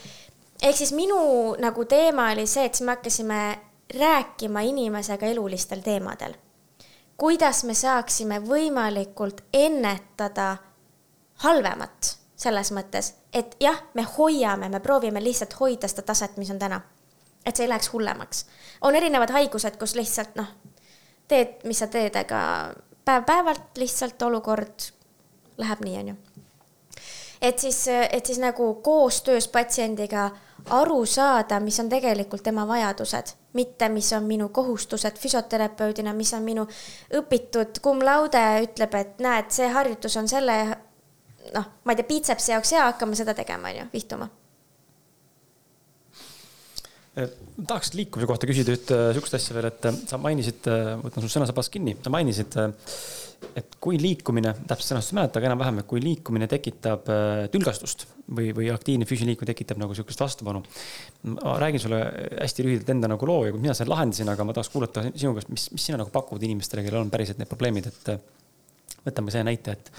ehk 0.63 0.77
siis 0.77 0.93
minu 0.97 1.19
nagu 1.61 1.85
teema 1.91 2.31
oli 2.33 2.47
see, 2.47 2.67
et 2.67 2.75
siis 2.75 2.87
me 2.87 2.97
hakkasime 2.97 3.41
rääkima 3.99 4.61
inimesega 4.69 5.27
elulistel 5.27 5.83
teemadel. 5.85 6.35
kuidas 7.17 7.65
me 7.65 7.75
saaksime 7.75 8.41
võimalikult 8.45 9.43
ennetada 9.53 10.57
halvemat 11.45 12.18
selles 12.39 12.71
mõttes, 12.73 13.13
et 13.35 13.57
jah, 13.61 13.81
me 13.99 14.05
hoiame, 14.07 14.69
me 14.71 14.81
proovime 14.81 15.23
lihtsalt 15.23 15.57
hoida 15.59 15.91
seda 15.91 16.07
taset, 16.07 16.37
mis 16.39 16.51
on 16.55 16.59
täna. 16.59 16.81
et 17.47 17.57
see 17.57 17.65
ei 17.65 17.69
läheks 17.69 17.93
hullemaks. 17.93 18.47
on 18.81 18.95
erinevad 18.95 19.31
haigused, 19.31 19.77
kus 19.79 19.95
lihtsalt 19.95 20.37
noh, 20.37 20.47
teed, 21.29 21.59
mis 21.65 21.79
sa 21.79 21.87
teed, 21.87 22.17
aga 22.17 22.75
päev-päevalt 23.05 23.79
lihtsalt 23.79 24.23
olukord 24.23 24.91
läheb 25.59 25.81
nii, 25.85 25.99
on 25.99 26.09
ju. 26.09 26.17
et 27.43 27.59
siis, 27.59 27.89
et 27.89 28.27
siis 28.27 28.39
nagu 28.39 28.75
koostöös 28.75 29.49
patsiendiga 29.49 30.31
aru 30.71 31.07
saada, 31.07 31.61
mis 31.61 31.81
on 31.81 31.89
tegelikult 31.89 32.43
tema 32.43 32.67
vajadused, 32.69 33.35
mitte 33.53 33.89
mis 33.89 34.13
on 34.13 34.25
minu 34.25 34.49
kohustused 34.49 35.19
füsioterapeudina, 35.19 36.13
mis 36.15 36.35
on 36.35 36.43
minu 36.43 36.67
õpitud 37.15 37.81
cum 37.83 38.03
laude 38.05 38.45
ütleb, 38.63 38.95
et 38.95 39.19
näed, 39.19 39.51
see 39.51 39.69
harjutus 39.75 40.17
on 40.17 40.29
selle 40.29 40.59
noh, 41.55 41.71
ma 41.85 41.95
ei 41.95 42.01
tea, 42.01 42.09
piitsepsi 42.09 42.53
jaoks 42.55 42.75
hea, 42.77 42.85
hakkame 42.93 43.19
seda 43.19 43.35
tegema, 43.39 43.73
on 43.73 43.83
ju, 43.83 43.89
vihtuma 43.95 44.31
tahaks 47.67 47.97
liikumise 47.99 48.29
kohta 48.31 48.47
küsida 48.47 48.71
ühte 48.71 48.97
sihukest 49.11 49.35
asja 49.35 49.57
veel, 49.57 49.67
et 49.73 49.87
sa 50.07 50.21
mainisid, 50.23 50.69
võtan 51.03 51.25
su 51.25 51.31
sõnasabast 51.33 51.73
kinni, 51.75 51.97
sa 51.99 52.13
mainisid 52.15 52.55
et 53.59 53.77
kui 53.83 53.99
liikumine, 54.01 54.53
täpselt 54.67 54.93
sõnastust 54.93 55.15
ei 55.15 55.19
mäleta, 55.19 55.41
aga 55.41 55.49
enam-vähem, 55.51 55.81
et 55.81 55.89
kui 55.91 56.01
liikumine 56.03 56.49
tekitab 56.51 57.07
tülgastust 57.53 58.05
või, 58.35 58.51
või 58.55 58.71
aktiivne 58.75 59.07
füüsiline 59.09 59.35
liikumine 59.35 59.53
tekitab 59.53 59.81
nagu 59.83 59.95
sihukest 59.95 60.23
vastupanu. 60.23 60.63
ma 61.35 61.55
räägin 61.63 61.83
sulle 61.83 62.01
hästi 62.41 62.67
lühidalt 62.67 62.91
enda 62.95 63.11
nagu 63.11 63.27
loo 63.31 63.47
ja 63.47 63.55
mina 63.55 63.75
selle 63.79 63.95
lahendasin, 63.95 64.31
aga 64.33 64.47
ma 64.47 64.57
tahaks 64.57 64.73
kuulata 64.75 65.07
sinu 65.15 65.35
käest, 65.37 65.53
mis, 65.55 65.69
mis 65.75 65.87
sina 65.91 66.01
nagu 66.01 66.11
pakud 66.15 66.43
inimestele, 66.43 66.85
kellel 66.87 67.07
on 67.07 67.15
päriselt 67.15 67.39
need 67.39 67.51
probleemid, 67.51 67.91
et 67.91 68.13
võtame 69.09 69.35
selle 69.35 69.49
näite, 69.51 69.77
et 69.77 69.93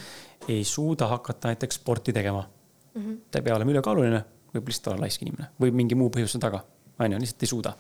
ei 0.50 0.64
suuda 0.64 1.10
hakata 1.12 1.52
näiteks 1.52 1.82
sporti 1.82 2.14
tegema 2.16 2.44
mm. 2.44 3.02
-hmm. 3.02 3.18
ta 3.32 3.40
ei 3.40 3.48
pea 3.48 3.56
olema 3.56 3.76
ülekaaluline, 3.76 4.24
võib 4.56 4.72
lihtsalt 4.72 4.94
olla 4.94 5.06
laisk 5.06 5.26
inimene 5.26 5.52
või 5.62 5.76
mingi 5.76 5.98
muu 6.00 6.10
põhjus 6.14 6.38
on 6.40 6.46
taga, 6.48 6.64
on 7.00 7.12
ju, 7.12 7.20
lihtsalt 7.20 7.44
ei 7.44 7.54
suuda. 7.54 7.74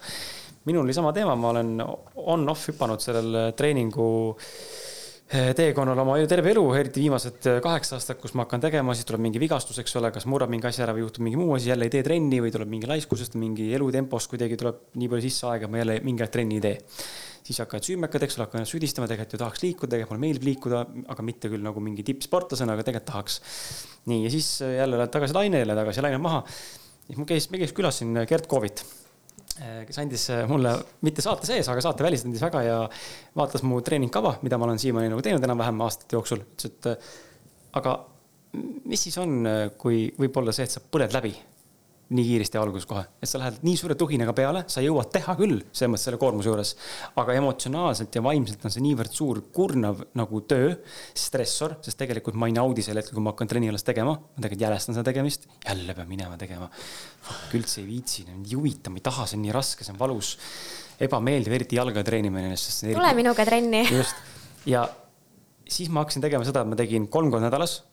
minul 0.65 0.83
oli 0.83 0.93
sama 0.93 1.13
teema, 1.13 1.35
ma 1.35 1.49
olen 1.49 1.81
on-off 2.15 2.69
hüpanud 2.69 3.01
sellel 3.01 3.53
treeningu 3.57 4.09
Eh, 5.29 5.51
teekonnal 5.53 5.99
oma 6.01 6.15
terve 6.25 6.49
elu, 6.55 6.63
eriti 6.73 7.03
viimased 7.03 7.45
eh, 7.45 7.57
kaheksa 7.61 7.99
aastat, 7.99 8.17
kus 8.17 8.31
ma 8.33 8.47
hakkan 8.47 8.63
tegema, 8.63 8.95
siis 8.97 9.05
tuleb 9.05 9.21
mingi 9.21 9.37
vigastus, 9.37 9.77
eks 9.77 9.91
ole, 9.99 10.09
kas 10.09 10.25
murrab 10.25 10.49
mingi 10.49 10.65
asi 10.65 10.81
ära 10.81 10.95
või 10.97 11.03
juhtub 11.03 11.21
mingi 11.21 11.37
muu 11.37 11.51
asi, 11.53 11.69
jälle 11.69 11.85
ei 11.85 11.93
tee 11.93 12.01
trenni 12.07 12.39
või 12.41 12.49
tuleb 12.55 12.71
mingi 12.71 12.89
laiskusest, 12.89 13.37
mingi 13.37 13.67
elutempost 13.77 14.31
kuidagi 14.31 14.57
tuleb 14.57 14.79
nii 14.97 15.11
palju 15.11 15.27
sisse 15.27 15.45
aega, 15.51 15.69
ma 15.69 15.83
jälle 15.83 15.99
mingi 16.01 16.25
aeg 16.25 16.33
trenni 16.33 16.57
ei 16.57 16.63
tee. 16.63 16.79
Siis 17.49 17.59
hakkavad 17.63 17.89
süümekad, 17.89 18.25
eks 18.25 18.37
ole, 18.37 18.45
hakkavad 18.45 18.61
ennast 18.61 18.75
süüdistama, 18.75 19.09
tegelikult 19.09 19.35
ju 19.35 19.41
tahaks 19.41 19.65
liikuda, 19.65 19.91
tegelikult 19.95 20.15
mulle 20.15 20.25
meeldib 20.27 20.47
liikuda, 20.51 20.85
aga 21.15 21.25
mitte 21.25 21.51
küll 21.51 21.65
nagu 21.65 21.83
mingi 21.83 22.05
tippsportlasena, 22.07 22.77
aga 22.77 22.85
tegelikult 22.87 23.09
tahaks. 23.09 23.41
nii, 24.09 24.23
ja 24.27 24.33
siis 24.37 24.53
eh, 24.65 24.77
jälle 24.79 25.01
lähed 25.01 25.13
tagasi 25.17 25.37
laine, 25.37 25.65
jälle 25.65 25.77
tagasi 25.81 26.05
laine 26.05 26.21
maha. 26.21 26.45
siis 27.07 27.17
mul 27.17 27.29
käis, 27.33 27.49
me 27.49 27.61
käis 27.61 27.75
külas 27.75 28.01
siin 28.03 28.23
Gert 28.29 28.47
Kovit 28.47 28.85
Eh, 29.59 29.81
kes 29.83 29.97
andis 29.99 30.23
mulle, 30.47 30.71
mitte 31.03 31.23
saate 31.23 31.47
sees, 31.49 31.67
aga 31.67 31.81
saate 31.83 32.05
väliselt 32.05 32.29
andis 32.29 32.43
väga 32.45 32.61
ja 32.63 32.75
vaatas 33.35 33.65
mu 33.67 33.81
treeningkava, 33.83 34.37
mida 34.45 34.59
ma 34.59 34.69
olen 34.69 34.79
siiamaani 34.79 35.09
nagu 35.11 35.23
teinud 35.25 35.43
enam-vähem 35.43 35.81
aastate 35.83 36.15
jooksul. 36.15 36.45
ütles, 36.45 36.69
et 36.69 37.75
aga 37.75 37.95
mis 38.87 39.03
siis 39.03 39.17
on, 39.19 39.43
kui 39.81 40.05
võib-olla 40.19 40.53
see, 40.55 40.69
et 40.69 40.77
sa 40.77 40.79
põled 40.79 41.11
läbi 41.15 41.33
nii 42.09 42.25
kiiresti 42.25 42.57
alguses 42.57 42.87
kohe, 42.89 43.03
et 43.21 43.29
sa 43.29 43.37
lähed 43.41 43.59
nii 43.65 43.77
suure 43.77 43.93
tuhinaga 43.97 44.33
peale, 44.33 44.63
sa 44.71 44.81
jõuad 44.81 45.11
teha 45.13 45.35
küll, 45.37 45.59
selles 45.69 45.91
mõttes 45.93 46.07
selle 46.07 46.17
koormuse 46.21 46.49
juures. 46.49 46.71
aga 47.21 47.35
emotsionaalselt 47.37 48.15
ja 48.17 48.23
vaimselt 48.25 48.65
on 48.65 48.73
see 48.73 48.81
niivõrd 48.81 49.13
suur 49.13 49.41
kurnav 49.53 50.01
nagu 50.17 50.41
töö, 50.49 50.71
stressor, 51.13 51.77
sest 51.85 51.99
tegelikult 52.01 52.39
ma 52.39 52.49
ei 52.49 52.55
naudi 52.57 52.85
sel 52.85 52.97
hetkel, 52.97 53.13
kui 53.17 53.25
ma 53.25 53.35
hakkan 53.35 53.51
trenni 53.51 53.69
alles 53.69 53.85
tegema. 53.85 54.15
ma 54.17 54.41
tegelikult 54.41 54.65
jälestan 54.65 54.97
seda 54.97 55.05
tegemist, 55.11 55.45
jälle 55.67 55.95
pean 55.97 56.09
minema 56.09 56.37
tegema. 56.37 56.69
üldse 57.53 57.81
ei 57.83 57.87
viitsi, 57.91 58.25
ei 58.25 58.55
huvita, 58.55 58.89
ma 58.89 58.97
ei 58.97 59.05
taha, 59.05 59.27
see 59.29 59.37
on 59.37 59.45
nii 59.45 59.53
raske, 59.53 59.85
see 59.85 59.93
on 59.93 60.01
valus, 60.01 60.31
ebameeldiv, 60.99 61.53
eriti 61.59 61.77
jalga 61.77 62.03
treenimine. 62.03 62.55
tule 62.81 63.13
minuga 63.13 63.45
trenni. 63.45 63.85
just, 63.85 64.17
ja 64.65 64.87
siis 65.69 65.93
ma 65.93 66.01
hakkasin 66.01 66.25
tegema 66.25 66.47
seda, 66.47 66.65
et 66.65 66.73
ma 66.73 66.79
tegin 66.79 67.05
kolm 67.07 67.29
korda 67.29 67.51
nädalas 67.51 67.83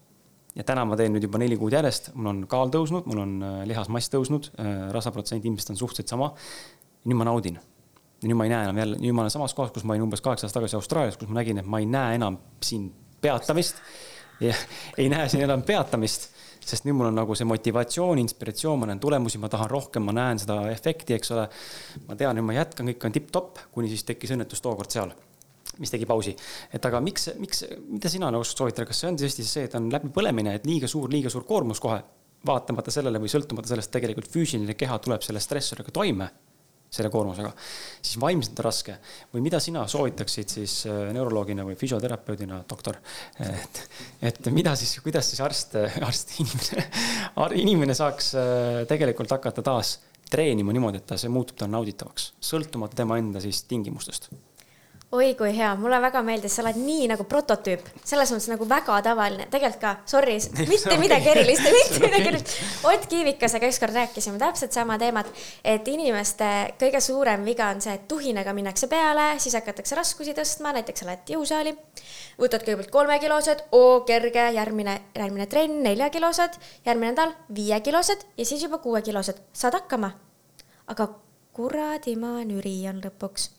ja 0.56 0.64
täna 0.64 0.86
ma 0.88 0.96
teen 0.98 1.12
nüüd 1.14 1.26
juba 1.26 1.40
neli 1.40 1.58
kuud 1.60 1.74
järjest, 1.76 2.10
mul 2.16 2.30
on 2.32 2.42
kaal 2.50 2.72
tõusnud, 2.72 3.06
mul 3.10 3.22
on 3.22 3.32
äh, 3.44 3.56
lihasmass 3.68 4.10
tõusnud, 4.12 4.50
äh, 4.56 4.74
rasvaprotsent 4.94 5.44
ilmselt 5.44 5.74
on 5.74 5.80
suhteliselt 5.82 6.14
sama. 6.14 6.32
nüüd 7.06 7.20
ma 7.20 7.26
naudin. 7.28 7.58
nüüd 8.24 8.38
ma 8.38 8.46
ei 8.46 8.50
näe 8.50 8.64
enam 8.64 8.78
jälle, 8.80 8.96
nüüd 8.98 9.14
ma 9.14 9.26
olen 9.26 9.34
samas 9.34 9.54
kohas, 9.54 9.70
kus 9.74 9.84
ma 9.84 9.94
olin 9.94 10.06
umbes 10.06 10.24
kaheksa 10.24 10.46
aastat 10.46 10.62
tagasi 10.62 10.78
Austraalias, 10.78 11.18
kus 11.20 11.28
ma 11.28 11.40
nägin, 11.40 11.60
et 11.60 11.68
ma 11.68 11.78
ei 11.82 11.86
näe 11.86 12.16
enam 12.16 12.38
siin 12.64 12.88
peatamist. 13.20 13.82
ei 15.00 15.08
näe 15.12 15.28
siin 15.28 15.44
enam 15.44 15.62
peatamist, 15.62 16.30
sest 16.60 16.88
nüüd 16.88 16.96
mul 16.96 17.10
on 17.10 17.20
nagu 17.20 17.36
see 17.36 17.46
motivatsioon, 17.48 18.18
inspiratsioon, 18.24 18.80
ma 18.80 18.88
näen 18.90 19.00
tulemusi, 19.00 19.38
ma 19.38 19.52
tahan 19.52 19.70
rohkem, 19.70 20.08
ma 20.08 20.16
näen 20.16 20.40
seda 20.40 20.58
efekti, 20.72 21.14
eks 21.16 21.32
ole. 21.36 21.46
ma 22.08 22.16
tean, 22.16 22.36
nüüd 22.36 22.48
ma 22.48 22.56
jätkan, 22.56 22.88
kõik 22.90 23.06
on 23.06 23.16
tipp-topp, 23.16 23.62
kuni 23.76 23.92
siis 23.92 24.04
tekkis 24.08 24.32
õnnetus 24.36 24.64
tookord 24.64 24.92
seal 24.92 25.14
mis 25.82 25.92
tegi 25.92 26.08
pausi. 26.08 26.34
et 26.72 26.88
aga 26.88 27.00
miks, 27.04 27.30
miks, 27.40 27.64
mida 27.88 28.10
sina 28.12 28.30
nagu 28.32 28.44
soovitada, 28.46 28.86
kas 28.88 29.02
see 29.02 29.10
on 29.10 29.18
tõesti 29.20 29.46
see, 29.46 29.66
et 29.68 29.76
on 29.78 29.90
läbipõlemine, 29.92 30.56
et 30.56 30.66
liiga 30.68 30.88
suur, 30.90 31.10
liiga 31.12 31.32
suur 31.32 31.44
koormus 31.48 31.82
kohe, 31.82 32.00
vaatamata 32.46 32.92
sellele 32.94 33.20
või 33.22 33.30
sõltumata 33.32 33.72
sellest, 33.72 33.92
tegelikult 33.94 34.30
füüsiline 34.32 34.76
keha 34.78 34.98
tuleb 35.02 35.24
selle 35.24 35.42
stressoriga 35.42 35.92
toime, 35.94 36.28
selle 36.96 37.10
koormusega, 37.10 37.50
siis 37.98 38.18
vaimselt 38.22 38.60
on 38.60 38.66
raske. 38.68 38.96
või 39.32 39.42
mida 39.44 39.58
sina 39.60 39.84
soovitaksid 39.90 40.52
siis 40.54 40.78
äh, 40.86 41.08
neuroloogina 41.16 41.64
või 41.66 41.76
füsioterapeudina, 41.78 42.62
doktor, 42.70 43.00
et, 43.42 43.80
et 44.30 44.50
mida 44.54 44.76
siis, 44.78 44.96
kuidas 45.04 45.30
siis 45.30 45.42
arst, 45.44 45.76
arst, 46.08 46.36
inimene, 46.40 46.86
inimene 47.66 47.96
saaks 47.98 48.34
äh, 48.38 48.82
tegelikult 48.88 49.34
hakata 49.34 49.66
taas 49.66 49.98
treenima 50.30 50.74
niimoodi, 50.74 51.02
et 51.02 51.10
ta, 51.10 51.18
see 51.20 51.30
muutub 51.30 51.58
talle 51.58 51.74
nauditavaks, 51.74 52.32
sõltumata 52.42 53.02
tema 53.02 53.18
enda 53.20 53.42
siis 53.42 53.64
tingimustest 53.70 54.30
oi 55.14 55.34
kui 55.38 55.52
hea, 55.54 55.68
mulle 55.78 56.00
väga 56.02 56.20
meeldis, 56.26 56.56
sa 56.56 56.64
oled 56.64 56.78
nii 56.82 57.04
nagu 57.12 57.24
prototüüp, 57.30 57.84
selles 58.02 58.32
mõttes 58.34 58.48
nagu 58.50 58.66
väga 58.68 58.96
tavaline, 59.06 59.44
tegelikult 59.52 59.80
ka, 59.80 59.92
sorry, 60.10 60.34
mitte 60.72 60.96
midagi 60.98 61.30
erilist, 61.30 61.68
mitte 61.76 62.00
midagi 62.02 62.30
erilist. 62.32 62.54
Ott 62.90 63.06
Kiivikasega 63.10 63.70
ükskord 63.70 63.94
rääkisime 63.94 64.40
täpselt 64.42 64.74
sama 64.74 64.98
teemat, 64.98 65.30
et 65.62 65.86
inimeste 65.92 66.48
kõige 66.80 67.00
suurem 67.04 67.46
viga 67.46 67.68
on 67.74 67.82
see, 67.84 67.94
et 67.94 68.08
tuhinaga 68.10 68.54
minnakse 68.56 68.90
peale, 68.90 69.28
siis 69.42 69.54
hakatakse 69.58 69.98
raskusi 69.98 70.34
tõstma, 70.36 70.74
näiteks 70.74 71.06
lähed 71.06 71.34
jõusaali, 71.36 71.76
võtad 72.42 72.66
kõigepealt 72.66 72.90
kolmekilosed, 72.94 73.62
oo 73.78 74.00
kerge, 74.08 74.48
järgmine, 74.58 74.96
järgmine 75.14 75.46
trenn 75.52 75.84
neljakilosed, 75.86 76.58
järgmine 76.88 77.14
nädal 77.14 77.36
viiekilosed 77.54 78.26
ja 78.34 78.48
siis 78.48 78.66
juba 78.66 78.82
kuuekilosed, 78.82 79.38
saad 79.54 79.78
hakkama. 79.78 80.16
aga 80.86 81.08
kuradi 81.56 82.16
maa 82.20 82.42
nüri 82.46 82.74
on 82.90 83.00
lõpuks 83.02 83.55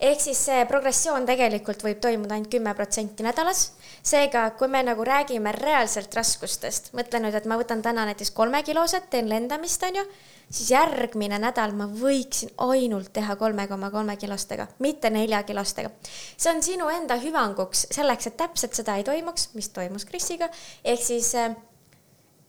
ehk 0.00 0.20
siis 0.20 0.40
see 0.48 0.64
progressioon 0.68 1.26
tegelikult 1.28 1.84
võib 1.84 2.00
toimuda 2.02 2.36
ainult 2.36 2.50
kümme 2.52 2.74
protsenti 2.74 3.26
nädalas. 3.26 3.72
seega, 4.02 4.50
kui 4.56 4.68
me 4.68 4.82
nagu 4.82 5.04
räägime 5.04 5.52
reaalselt 5.52 6.14
raskustest, 6.16 6.92
mõtle 6.96 7.20
nüüd, 7.20 7.34
et 7.36 7.46
ma 7.46 7.58
võtan 7.60 7.82
täna 7.82 8.06
näiteks 8.08 8.30
kolmekilosed, 8.32 9.10
teen 9.10 9.28
lendamist, 9.28 9.82
on 9.82 10.00
ju 10.00 10.06
siis 10.50 10.70
järgmine 10.72 11.38
nädal 11.38 11.74
ma 11.78 11.86
võiksin 11.86 12.50
ainult 12.66 13.12
teha 13.14 13.36
kolme 13.38 13.66
koma 13.70 13.90
kolme 13.90 14.16
kilostega, 14.16 14.66
mitte 14.78 15.10
neljakilostega. 15.10 15.90
see 16.36 16.52
on 16.54 16.62
sinu 16.62 16.88
enda 16.88 17.16
hüvanguks, 17.20 17.86
selleks, 17.94 18.26
et 18.26 18.36
täpselt 18.36 18.74
seda 18.74 18.96
ei 18.96 19.04
toimuks, 19.04 19.50
mis 19.54 19.68
toimus 19.68 20.04
Krisiga, 20.04 20.48
ehk 20.84 21.02
siis 21.02 21.34
äh, 21.34 21.54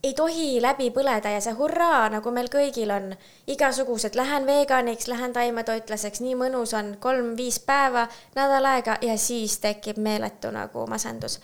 ei 0.03 0.13
tohi 0.13 0.61
läbi 0.61 0.89
põleda 0.91 1.29
ja 1.29 1.41
see 1.43 1.53
hurraa, 1.57 2.09
nagu 2.09 2.31
meil 2.33 2.49
kõigil 2.51 2.89
on, 2.93 3.11
igasugused, 3.47 4.15
lähen 4.17 4.47
veganiks, 4.49 5.07
lähen 5.11 5.33
taimetoitlaseks, 5.33 6.23
nii 6.25 6.37
mõnus 6.39 6.73
on, 6.77 6.95
kolm-viis 7.03 7.59
päeva, 7.65 8.07
nädal 8.35 8.65
aega 8.73 8.97
ja 9.05 9.17
siis 9.21 9.59
tekib 9.61 10.01
meeletu 10.01 10.51
nagu 10.51 10.87
masendus. 10.89 11.39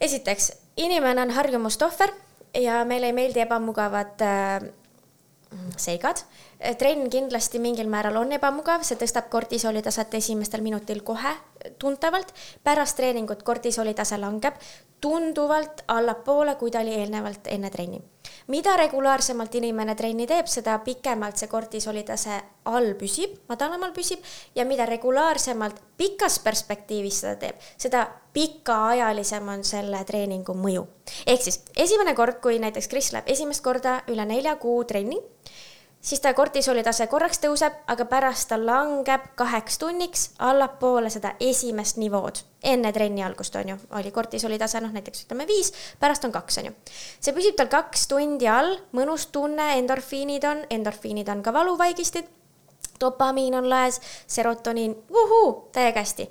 esiteks, 0.00 0.52
inimene 0.76 1.22
on 1.22 1.30
harjumuste 1.36 1.84
ohver 1.84 2.14
ja 2.54 2.84
meile 2.84 3.06
ei 3.06 3.12
meeldi 3.12 3.40
ebamugavad 3.40 4.22
äh, 4.22 4.68
seigad. 5.76 6.22
Trenn 6.78 7.06
kindlasti 7.10 7.58
mingil 7.62 7.88
määral 7.90 8.16
on 8.18 8.32
ebamugav, 8.34 8.82
see 8.82 8.98
tõstab 8.98 9.28
kortisoli 9.30 9.82
taset 9.82 10.14
esimestel 10.18 10.64
minutil 10.64 11.04
kohe 11.06 11.36
tuntavalt. 11.78 12.34
pärast 12.64 12.96
treeningut 12.96 13.42
kortisoli 13.42 13.94
tase 13.94 14.18
langeb 14.18 14.54
tunduvalt 15.00 15.84
allapoole, 15.88 16.54
kui 16.54 16.70
ta 16.70 16.80
oli 16.80 16.94
eelnevalt 16.94 17.46
enne 17.46 17.70
trenni. 17.70 18.02
mida 18.46 18.76
regulaarsemalt 18.76 19.54
inimene 19.54 19.94
trenni 19.94 20.26
teeb, 20.26 20.46
seda 20.46 20.78
pikemalt 20.78 21.36
see 21.36 21.48
kortisoli 21.48 22.02
tase 22.02 22.40
all 22.64 22.94
püsib, 22.98 23.38
madalamal 23.48 23.92
püsib 23.92 24.18
ja 24.54 24.64
mida 24.64 24.86
regulaarsemalt 24.86 25.80
pikas 25.96 26.38
perspektiivis 26.38 27.20
seda 27.20 27.36
teeb, 27.36 27.56
seda 27.76 28.08
pikaajalisem 28.32 29.48
on 29.48 29.64
selle 29.64 30.04
treeningu 30.04 30.54
mõju. 30.54 30.86
ehk 31.26 31.42
siis 31.42 31.62
esimene 31.76 32.14
kord, 32.14 32.40
kui 32.42 32.58
näiteks 32.58 32.88
Kris 32.88 33.12
läheb 33.12 33.28
esimest 33.28 33.62
korda 33.62 34.02
üle 34.08 34.24
nelja 34.26 34.56
kuu 34.56 34.84
trenni 34.84 35.22
siis 36.08 36.20
ta 36.24 36.32
kortisoli 36.34 36.82
tase 36.84 37.06
korraks 37.06 37.40
tõuseb, 37.42 37.74
aga 37.92 38.04
pärast 38.08 38.48
ta 38.48 38.56
langeb 38.60 39.26
kaheks 39.38 39.78
tunniks 39.82 40.24
allapoole 40.38 41.10
seda 41.12 41.34
esimest 41.40 42.00
nivood. 42.00 42.44
enne 42.62 42.90
trenni 42.92 43.22
algust, 43.22 43.54
on 43.56 43.68
ju, 43.68 43.76
oli 43.94 44.10
kortisoli 44.10 44.58
tase, 44.58 44.80
noh 44.80 44.92
näiteks 44.92 45.26
ütleme 45.26 45.46
viis, 45.46 45.72
pärast 46.00 46.24
on 46.24 46.32
kaks, 46.32 46.58
on 46.58 46.70
ju. 46.70 46.72
see 47.20 47.34
püsib 47.36 47.54
tal 47.56 47.68
kaks 47.70 48.08
tundi 48.10 48.48
all, 48.48 48.78
mõnus 48.92 49.28
tunne, 49.32 49.74
endorfiinid 49.78 50.44
on, 50.44 50.64
endorfiinid 50.70 51.28
on 51.28 51.42
ka 51.42 51.52
valuvaigistid, 51.52 52.26
dopamiin 53.00 53.54
on 53.54 53.68
laes, 53.70 54.00
serotoniin, 54.26 54.96
vuhuu, 55.12 55.68
täiega 55.72 56.02
hästi 56.02 56.30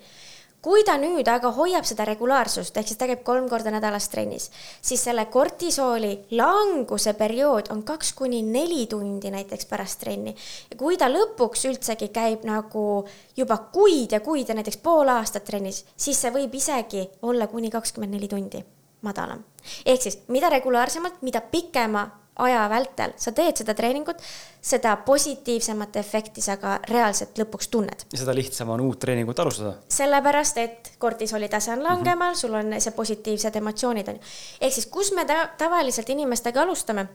kui 0.61 0.83
ta 0.83 0.97
nüüd 0.97 1.27
aga 1.29 1.51
hoiab 1.53 1.85
seda 1.85 2.05
regulaarsust, 2.07 2.77
ehk 2.77 2.89
siis 2.89 2.99
ta 2.99 3.07
käib 3.09 3.21
kolm 3.27 3.45
korda 3.49 3.71
nädalas 3.73 4.09
trennis, 4.09 4.49
siis 4.81 5.03
selle 5.05 5.27
kortisooli 5.31 6.13
languse 6.39 7.13
periood 7.17 7.71
on 7.73 7.83
kaks 7.87 8.13
kuni 8.17 8.41
neli 8.43 8.87
tundi 8.89 9.31
näiteks 9.33 9.69
pärast 9.69 9.99
trenni. 10.01 10.35
ja 10.71 10.77
kui 10.77 10.97
ta 10.97 11.09
lõpuks 11.11 11.67
üldsegi 11.69 12.09
käib 12.09 12.45
nagu 12.47 13.05
juba 13.37 13.57
kuid 13.73 14.11
ja 14.11 14.19
kuid 14.19 14.49
ja 14.49 14.55
näiteks 14.55 14.81
pool 14.83 15.07
aastat 15.13 15.45
trennis, 15.45 15.85
siis 15.95 16.21
see 16.21 16.33
võib 16.33 16.55
isegi 16.55 17.07
olla 17.21 17.47
kuni 17.47 17.69
kakskümmend 17.69 18.17
neli 18.17 18.27
tundi 18.27 18.63
madalam. 19.01 19.43
ehk 19.85 20.01
siis 20.01 20.19
mida 20.27 20.49
regulaarsemalt, 20.49 21.21
mida 21.21 21.41
pikema 21.41 22.07
aja 22.37 22.69
vältel 22.69 23.13
sa 23.17 23.31
teed 23.35 23.61
seda 23.61 23.73
treeningut, 23.77 24.21
seda 24.61 24.95
positiivsemat 25.05 25.95
efekti 26.01 26.41
sa 26.43 26.57
ka 26.61 26.77
reaalselt 26.89 27.39
lõpuks 27.39 27.69
tunned. 27.71 28.05
ja 28.11 28.21
seda 28.21 28.35
lihtsam 28.35 28.69
on 28.73 28.83
uut 28.85 28.99
treeningut 28.99 29.39
alustada. 29.39 29.73
sellepärast, 29.89 30.57
et 30.57 30.91
kortisoli 30.97 31.49
tase 31.49 31.71
on 31.71 31.83
langemal 31.83 32.31
mm, 32.31 32.33
-hmm. 32.33 32.39
sul 32.39 32.53
on 32.53 32.81
see 32.81 32.91
positiivsed 32.91 33.55
emotsioonid 33.55 34.07
on 34.07 34.15
ju. 34.15 34.21
ehk 34.61 34.73
siis, 34.73 34.85
kus 34.85 35.11
me 35.11 35.25
ta 35.25 35.49
tavaliselt 35.57 36.09
inimestega 36.09 36.61
alustame, 36.61 37.07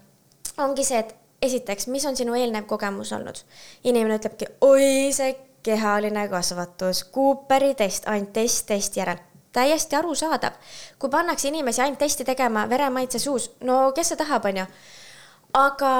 ongi 0.59 0.85
see, 0.85 0.99
et 0.99 1.15
esiteks, 1.43 1.87
mis 1.87 2.07
on 2.07 2.17
sinu 2.17 2.35
eelnev 2.35 2.67
kogemus 2.67 3.13
olnud? 3.13 3.45
inimene 3.85 4.17
ütlebki, 4.17 4.47
oi, 4.61 5.13
see 5.13 5.37
kehaline 5.63 6.29
kasvatus, 6.29 7.05
Cooperi 7.15 7.75
test, 7.75 8.09
ainult 8.09 8.33
test 8.33 8.67
testi 8.67 9.01
järel 9.01 9.21
täiesti 9.53 9.97
arusaadav. 9.97 10.53
kui 10.99 11.11
pannakse 11.11 11.49
inimesi 11.49 11.83
ainult 11.83 11.99
testi 11.99 12.25
tegema 12.25 12.69
veremaitse 12.69 13.19
suus, 13.19 13.51
no 13.61 13.93
kes 13.93 14.09
see 14.09 14.17
tahab, 14.17 14.45
on 14.45 14.57
ju 14.57 14.67
aga 15.53 15.93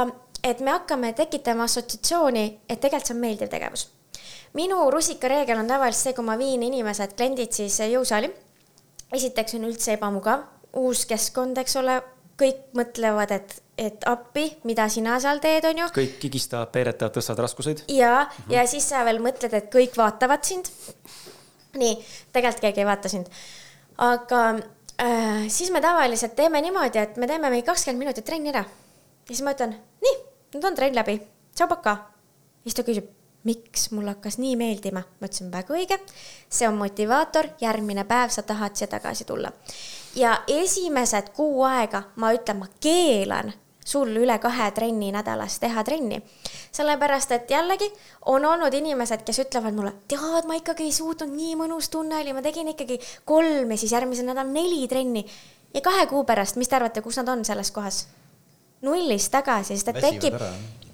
et 0.43 0.61
me 0.61 0.75
hakkame 0.75 1.13
tekitama 1.17 1.67
assotsiatsiooni, 1.69 2.45
et 2.69 2.81
tegelikult 2.81 3.11
see 3.11 3.17
on 3.17 3.21
meeldiv 3.23 3.51
tegevus. 3.53 3.89
minu 4.59 4.91
rusikareegel 4.91 5.63
on 5.63 5.69
tavaliselt 5.69 6.09
see, 6.09 6.17
kui 6.17 6.25
ma 6.27 6.37
viin 6.39 6.63
inimesed, 6.63 7.15
kliendid 7.17 7.53
siis 7.53 7.79
jõusaali. 7.93 8.33
esiteks 9.13 9.55
on 9.59 9.69
üldse 9.69 9.95
ebamugav, 9.97 10.45
uus 10.83 11.05
keskkond, 11.07 11.59
eks 11.59 11.77
ole, 11.77 12.01
kõik 12.41 12.73
mõtlevad, 12.75 13.31
et, 13.37 13.55
et 13.79 14.05
appi, 14.09 14.49
mida 14.65 14.89
sina 14.89 15.19
seal 15.21 15.41
teed, 15.41 15.65
on 15.69 15.85
ju. 15.85 15.89
kõik 15.95 16.29
higistavad, 16.29 16.73
peeretavad, 16.75 17.15
tõstavad 17.17 17.47
raskuseid. 17.47 17.85
ja 17.89 18.25
mm, 18.25 18.29
-hmm. 18.29 18.55
ja 18.57 18.67
siis 18.67 18.89
sa 18.89 19.05
veel 19.05 19.23
mõtled, 19.23 19.55
et 19.55 19.73
kõik 19.73 19.97
vaatavad 19.97 20.45
sind. 20.45 20.71
nii, 21.75 21.97
tegelikult 22.33 22.61
keegi 22.61 22.81
ei 22.81 22.87
vaata 22.87 23.09
sind. 23.09 23.27
aga 23.99 24.43
äh, 25.01 25.49
siis 25.49 25.71
me 25.71 25.81
tavaliselt 25.81 26.35
teeme 26.37 26.61
niimoodi, 26.61 26.99
et 26.99 27.17
me 27.17 27.27
teeme 27.27 27.51
mingi 27.51 27.67
kakskümmend 27.67 27.99
minutit 27.99 28.25
trenni 28.25 28.49
ära 28.49 28.65
ja 29.29 29.35
siis 29.35 29.43
ma 29.47 29.55
ütlen, 29.57 29.75
nii, 30.03 30.15
nüüd 30.55 30.69
on 30.69 30.79
trenn 30.79 30.97
läbi, 30.97 31.19
tšau, 31.55 31.69
paka. 31.71 31.97
ja 32.63 32.71
siis 32.71 32.79
ta 32.79 32.87
küsib, 32.87 33.09
miks 33.47 33.89
mul 33.91 34.07
hakkas 34.11 34.39
nii 34.39 34.55
meeldima, 34.59 35.03
ma 35.03 35.29
ütlesin 35.29 35.51
väga 35.53 35.75
õige, 35.75 35.99
see 36.51 36.69
on 36.69 36.79
motivaator, 36.79 37.49
järgmine 37.61 38.05
päev 38.07 38.31
sa 38.35 38.45
tahad 38.47 38.79
siia 38.79 38.91
tagasi 38.91 39.27
tulla. 39.27 39.53
ja 40.17 40.43
esimesed 40.49 41.33
kuu 41.37 41.65
aega 41.67 42.05
ma 42.17 42.33
ütlen, 42.37 42.63
ma 42.63 42.71
keelan 42.81 43.53
sul 43.85 44.15
üle 44.17 44.39
kahe 44.39 44.71
trenni 44.75 45.11
nädalas 45.13 45.59
teha 45.59 45.85
trenni. 45.85 46.23
sellepärast, 46.73 47.33
et 47.33 47.51
jällegi 47.51 47.91
on 48.27 48.45
olnud 48.45 48.75
inimesed, 48.75 49.25
kes 49.27 49.43
ütlevad 49.45 49.75
mulle, 49.75 49.93
tead, 50.09 50.47
ma 50.47 50.57
ikkagi 50.57 50.87
ei 50.87 50.93
suutnud, 50.93 51.33
nii 51.35 51.57
mõnus 51.59 51.91
tunne 51.91 52.21
oli, 52.21 52.33
ma 52.33 52.43
tegin 52.43 52.71
ikkagi 52.73 53.01
kolm 53.25 53.71
ja 53.71 53.79
siis 53.79 53.93
järgmisel 53.93 54.29
nädalal 54.31 54.53
neli 54.53 54.87
trenni. 54.89 55.27
ja 55.75 55.81
kahe 55.81 56.07
kuu 56.07 56.25
pärast, 56.25 56.57
mis 56.57 56.69
te 56.69 56.77
arvate, 56.77 57.03
kus 57.03 57.19
nad 57.21 57.29
on 57.29 57.45
selles 57.45 57.71
kohas? 57.71 58.07
Nullist 58.83 59.31
tagasi, 59.33 59.77
sest 59.77 59.89
et 59.93 60.01
tekib, 60.03 60.37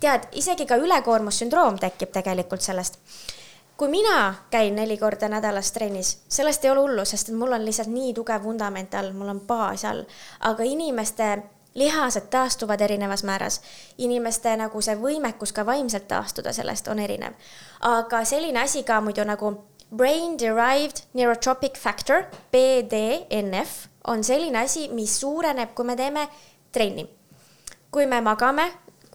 tead, 0.01 0.28
isegi 0.39 0.66
ka 0.69 0.78
ülekoormussündroom 0.81 1.78
tekib 1.81 2.12
tegelikult 2.15 2.65
sellest. 2.65 3.01
kui 3.78 3.89
mina 3.89 4.35
käin 4.51 4.74
neli 4.74 4.97
korda 4.98 5.28
nädalas 5.28 5.70
trennis, 5.73 6.19
sellest 6.28 6.65
ei 6.65 6.70
ole 6.70 6.81
hullu, 6.81 7.05
sest 7.05 7.28
et 7.28 7.36
mul 7.39 7.52
on 7.55 7.65
lihtsalt 7.65 7.89
nii 7.89 8.15
tugev 8.15 8.43
vundament 8.43 8.94
all, 8.94 9.12
mul 9.15 9.28
on 9.31 9.40
baas 9.47 9.85
all, 9.85 10.02
aga 10.40 10.66
inimeste 10.66 11.28
lihased 11.78 12.27
taastuvad 12.31 12.81
erinevas 12.81 13.23
määras. 13.23 13.60
inimeste 13.98 14.56
nagu 14.56 14.82
see 14.82 14.97
võimekus 14.97 15.52
ka 15.52 15.66
vaimselt 15.66 16.09
taastuda 16.09 16.52
sellest 16.52 16.89
on 16.89 16.98
erinev. 16.98 17.32
aga 17.81 18.24
selline 18.24 18.60
asi 18.60 18.82
ka 18.82 19.01
muidu 19.01 19.24
nagu 19.24 19.55
brain 19.97 20.39
derived 20.39 21.05
neurotropic 21.15 21.78
factor, 21.78 22.24
BDNF, 22.52 23.86
on 24.06 24.24
selline 24.24 24.59
asi, 24.59 24.89
mis 24.89 25.20
suureneb, 25.20 25.74
kui 25.74 25.85
me 25.85 25.97
teeme 25.97 26.28
trenni 26.73 27.18
kui 27.90 28.06
me 28.06 28.20
magame 28.20 28.69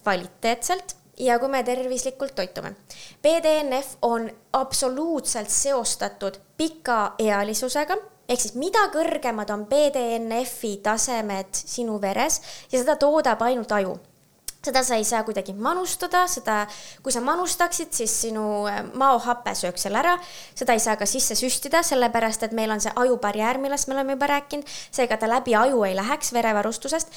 kvaliteetselt 0.03 0.95
ja 1.17 1.39
kui 1.39 1.49
me 1.49 1.63
tervislikult 1.63 2.35
toitume. 2.35 2.75
BDNF 3.23 3.97
on 4.01 4.29
absoluutselt 4.53 5.49
seostatud 5.49 6.39
pikaealisusega, 6.57 7.97
ehk 8.29 8.41
siis 8.41 8.55
mida 8.59 8.87
kõrgemad 8.93 9.51
on 9.53 9.67
BDNF-i 9.69 10.77
tasemed 10.83 11.53
sinu 11.53 11.99
veres 12.01 12.41
ja 12.71 12.79
seda 12.79 12.97
toodab 12.97 13.45
ainult 13.45 13.71
aju. 13.71 13.99
Seda 14.63 14.79
sa 14.87 14.95
ei 14.95 15.03
saa 15.03 15.25
kuidagi 15.27 15.51
manustada, 15.59 16.21
seda, 16.31 16.61
kui 17.03 17.11
sa 17.11 17.19
manustaksid, 17.19 17.89
siis 17.91 18.13
sinu 18.21 18.63
äh, 18.71 18.77
maohape 18.95 19.51
sööks 19.59 19.83
selle 19.83 19.99
ära, 19.99 20.13
seda 20.55 20.77
ei 20.77 20.79
saa 20.79 20.95
ka 20.95 21.03
sisse 21.03 21.35
süstida, 21.35 21.81
sellepärast 21.83 22.45
et 22.47 22.55
meil 22.55 22.71
on 22.71 22.79
see 22.79 22.93
ajubarjäär, 22.95 23.59
millest 23.59 23.91
me 23.91 23.97
oleme 23.97 24.15
juba 24.15 24.31
rääkinud, 24.31 24.71
seega 24.95 25.19
ta 25.19 25.27
läbi 25.27 25.57
aju 25.59 25.83
ei 25.83 25.97
läheks 25.99 26.31
verevarustusest 26.31 27.11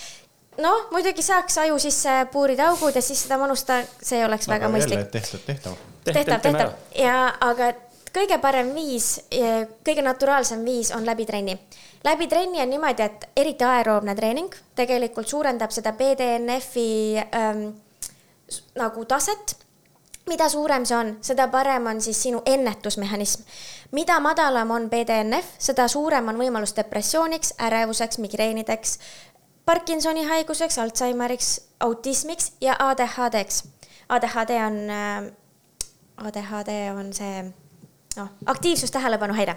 noh, 0.63 0.87
muidugi 0.93 1.23
saaks 1.23 1.59
aju 1.65 1.79
sisse 1.83 2.15
puurida 2.33 2.71
augud 2.71 2.97
ja 2.97 3.03
siis 3.05 3.25
seda 3.25 3.39
manustada, 3.41 3.87
see 4.03 4.23
oleks 4.27 4.49
aga 4.49 4.57
väga 4.57 4.71
mõistlik. 4.73 5.09
tehtav, 5.13 5.43
tehtav. 5.47 5.81
tehtav, 6.05 6.41
tehtav 6.41 6.73
ja, 6.99 7.19
aga 7.41 7.73
kõige 8.17 8.39
parem 8.41 8.73
viis, 8.75 9.17
kõige 9.85 10.05
naturaalsem 10.05 10.65
viis 10.65 10.93
on 10.97 11.07
läbi 11.07 11.27
trenni. 11.27 11.59
läbi 12.05 12.29
trenni 12.29 12.63
on 12.63 12.71
niimoodi, 12.71 13.03
et 13.03 13.29
eriti 13.37 13.65
aeroobne 13.65 14.15
treening 14.15 14.55
tegelikult 14.75 15.29
suurendab 15.29 15.71
seda 15.71 15.93
BDNF-i 15.93 16.89
ähm, 17.21 17.69
nagu 18.77 19.05
taset 19.05 19.57
mida 20.27 20.49
suurem 20.51 20.85
see 20.87 20.97
on, 20.97 21.13
seda 21.23 21.47
parem 21.51 21.87
on 21.87 22.01
siis 22.03 22.19
sinu 22.23 22.43
ennetusmehhanism. 22.47 23.43
mida 23.93 24.19
madalam 24.21 24.71
on 24.71 24.91
BDNF, 24.91 25.55
seda 25.59 25.89
suurem 25.89 26.29
on 26.29 26.39
võimalus 26.39 26.75
depressiooniks, 26.77 27.55
ärevuseks, 27.63 28.19
migreenideks, 28.19 28.99
Parkinsoni 29.67 30.23
haiguseks, 30.25 30.79
Alžeimeriks, 30.79 31.61
autismiks 31.81 32.53
ja 32.61 32.77
ADHD-ks. 32.79 33.65
ADHD 34.09 34.51
on, 34.67 34.77
äh, 34.91 35.33
ADHD 36.17 36.69
on 36.95 37.13
see 37.13 37.43
noh, 38.17 38.29
aktiivsus, 38.47 38.91
tähelepanuhäire 38.95 39.57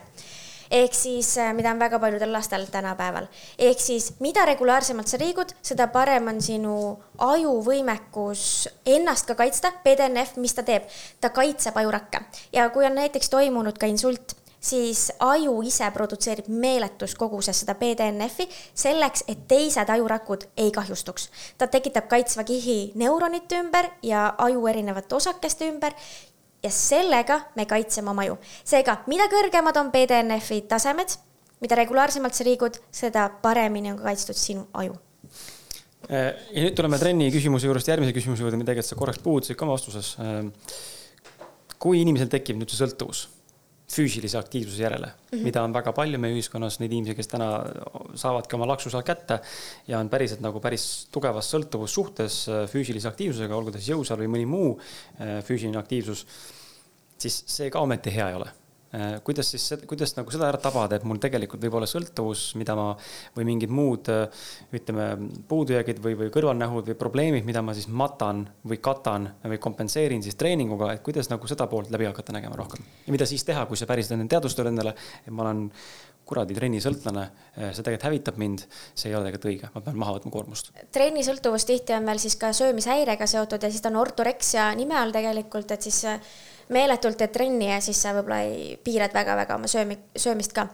ehk 0.71 0.93
siis, 0.93 1.37
äh, 1.37 1.53
mida 1.53 1.71
on 1.71 1.79
väga 1.79 1.99
paljudel 1.99 2.33
lastel 2.33 2.65
tänapäeval. 2.71 3.27
ehk 3.57 3.79
siis, 3.79 4.13
mida 4.19 4.45
regulaarsemalt 4.45 5.07
sa 5.07 5.17
liigud, 5.17 5.53
seda 5.61 5.87
parem 5.87 6.27
on 6.27 6.41
sinu 6.41 6.99
ajuvõimekus 7.17 8.69
ennast 8.85 9.25
ka 9.27 9.35
kaitsta. 9.35 9.71
BDNF, 9.83 10.35
mis 10.37 10.53
ta 10.53 10.63
teeb? 10.63 10.83
ta 11.21 11.29
kaitseb 11.29 11.77
ajurakke 11.77 12.21
ja 12.53 12.69
kui 12.69 12.85
on 12.85 12.95
näiteks 12.95 13.29
toimunud 13.29 13.77
ka 13.77 13.85
insult, 13.85 14.35
siis 14.59 15.11
aju 15.19 15.61
ise 15.65 15.87
produtseerib 15.95 16.49
meeletus 16.51 17.15
koguses 17.15 17.61
seda 17.63 17.75
BDNF-i 17.79 18.47
selleks, 18.73 19.23
et 19.27 19.45
teised 19.47 19.89
ajurakud 19.89 20.45
ei 20.57 20.71
kahjustuks. 20.71 21.29
ta 21.57 21.67
tekitab 21.67 22.07
kaitsva 22.07 22.43
kihi 22.43 22.91
neuronite 22.95 23.59
ümber 23.59 23.89
ja 24.03 24.33
aju 24.37 24.67
erinevate 24.67 25.15
osakeste 25.15 25.69
ümber 25.69 25.95
ja 26.63 26.69
sellega 26.69 27.41
me 27.55 27.65
kaitseme 27.65 28.09
oma 28.09 28.21
aju. 28.21 28.37
seega, 28.63 28.97
mida 29.07 29.29
kõrgemad 29.31 29.77
on 29.79 29.91
BDNF-i 29.91 30.61
tasemed, 30.61 31.15
mida 31.61 31.75
regulaarsemalt 31.75 32.33
sa 32.33 32.43
liigud, 32.43 32.81
seda 32.91 33.29
paremini 33.41 33.93
on 33.93 34.03
kaitstud 34.03 34.35
sinu 34.35 34.67
aju. 34.73 34.95
Äh, 36.09 36.35
ja 36.51 36.61
nüüd 36.63 36.75
tuleme 36.75 36.97
trenni 36.97 37.31
küsimuse 37.31 37.67
juurest 37.67 37.87
järgmise 37.87 38.13
küsimuse 38.15 38.41
juurde, 38.43 38.57
mida 38.57 38.71
tegelikult 38.71 38.91
sa 38.91 38.99
korraks 38.99 39.19
puudutasid 39.23 39.59
ka 39.59 39.67
vastuses. 39.67 40.15
Äh, 40.19 40.47
kui 41.79 42.01
inimesel 42.01 42.27
tekib 42.31 42.57
nüüd 42.59 42.71
see 42.71 42.79
sõltuvus 42.79 43.27
füüsilise 43.89 44.37
aktiivsuse 44.37 44.83
järele 44.83 45.07
mm, 45.07 45.37
-hmm. 45.37 45.43
mida 45.43 45.63
on 45.63 45.73
väga 45.73 45.93
palju 45.93 46.19
meie 46.19 46.35
ühiskonnas, 46.37 46.79
neid 46.79 46.91
inimesi, 46.91 47.15
kes 47.17 47.31
täna 47.31 47.49
saavadki 48.15 48.55
oma 48.55 48.67
laksu 48.69 48.91
seal 48.93 49.03
kätte 49.03 49.39
ja 49.87 49.99
on 49.99 50.09
päriselt 50.09 50.43
nagu 50.45 50.61
päris 50.61 51.07
tugevas 51.11 51.49
sõltuvussuhtes 51.53 52.39
äh, 52.49 52.63
füüsilise 52.69 53.09
aktiivsusega, 53.09 53.55
olgu 53.55 53.73
ta 53.73 53.81
siis 53.81 53.95
jõusaal 53.95 54.21
või 54.23 54.33
mõni 54.35 54.49
muu 54.49 54.71
äh, 54.77 55.39
füüsiline 55.45 55.79
aktiivsus, 55.81 56.25
siis 57.17 57.43
see 57.47 57.69
ka 57.69 57.79
ometi 57.79 58.13
hea 58.13 58.29
ei 58.29 58.41
ole 58.41 58.58
kuidas 59.23 59.51
siis, 59.53 59.67
kuidas 59.87 60.15
nagu 60.17 60.31
seda 60.33 60.47
ära 60.49 60.57
tabada, 60.61 60.97
et 60.97 61.05
mul 61.07 61.19
tegelikult 61.21 61.61
võib 61.61 61.77
olla 61.77 61.89
sõltuvus, 61.89 62.55
mida 62.57 62.73
ma 62.77 62.87
või 63.35 63.45
mingid 63.51 63.73
muud 63.73 64.09
äh, 64.09 64.47
ütleme, 64.73 65.11
puudujäägid 65.49 66.01
või, 66.03 66.15
või 66.17 66.31
kõrvalnähud 66.33 66.89
või 66.89 66.97
probleemid, 66.97 67.45
mida 67.45 67.61
ma 67.65 67.75
siis 67.77 67.89
matan 67.89 68.47
või 68.65 68.79
katan 68.81 69.29
või 69.45 69.61
kompenseerin 69.61 70.25
siis 70.25 70.39
treeninguga, 70.39 70.95
et 70.95 71.05
kuidas 71.05 71.29
nagu 71.29 71.49
seda 71.49 71.69
poolt 71.69 71.93
läbi 71.93 72.09
hakata 72.09 72.33
nägema 72.33 72.57
rohkem. 72.57 72.85
ja 73.05 73.13
mida 73.13 73.29
siis 73.29 73.45
teha, 73.45 73.67
kui 73.69 73.77
see 73.77 73.89
päriselt 73.89 74.17
enne 74.17 74.29
teadvustada 74.31 74.73
endale, 74.73 74.95
et 75.21 75.33
ma 75.33 75.45
olen 75.45 75.67
kuradi 76.29 76.57
trennisõltlane, 76.57 77.29
äh, 77.57 77.71
see 77.73 77.85
tegelikult 77.85 78.09
hävitab 78.09 78.41
mind, 78.41 78.65
see 78.93 79.09
ei 79.09 79.17
ole 79.17 79.29
tegelikult 79.29 79.51
õige, 79.53 79.73
ma 79.73 79.85
pean 79.85 79.97
maha 80.01 80.17
võtma 80.17 80.33
koormust. 80.33 80.73
trennisõltuvus 80.93 81.65
tihti 81.69 81.93
on 81.97 82.09
veel 82.09 82.21
siis 82.21 82.37
ka 82.41 82.53
söömishäirega 82.57 83.29
seotud 83.29 83.61
ja 83.61 83.69
siis 83.69 83.85
ta 83.85 83.93
on 83.93 84.01
ortoreksia 84.01 84.71
nime 84.77 84.97
all 84.97 85.13
tegelikult, 85.13 85.77
et 85.77 85.85
siis 85.89 86.05
meeletult 86.73 87.19
teed 87.19 87.33
trenni 87.33 87.69
ja 87.71 87.79
siis 87.83 88.01
sa 88.01 88.13
võib-olla 88.17 88.43
ei 88.47 88.75
piirad 88.83 89.13
väga-väga 89.15 89.57
oma 89.57 89.69
söömi-, 89.69 89.99
söömist 90.17 90.53
ka. 90.53 90.67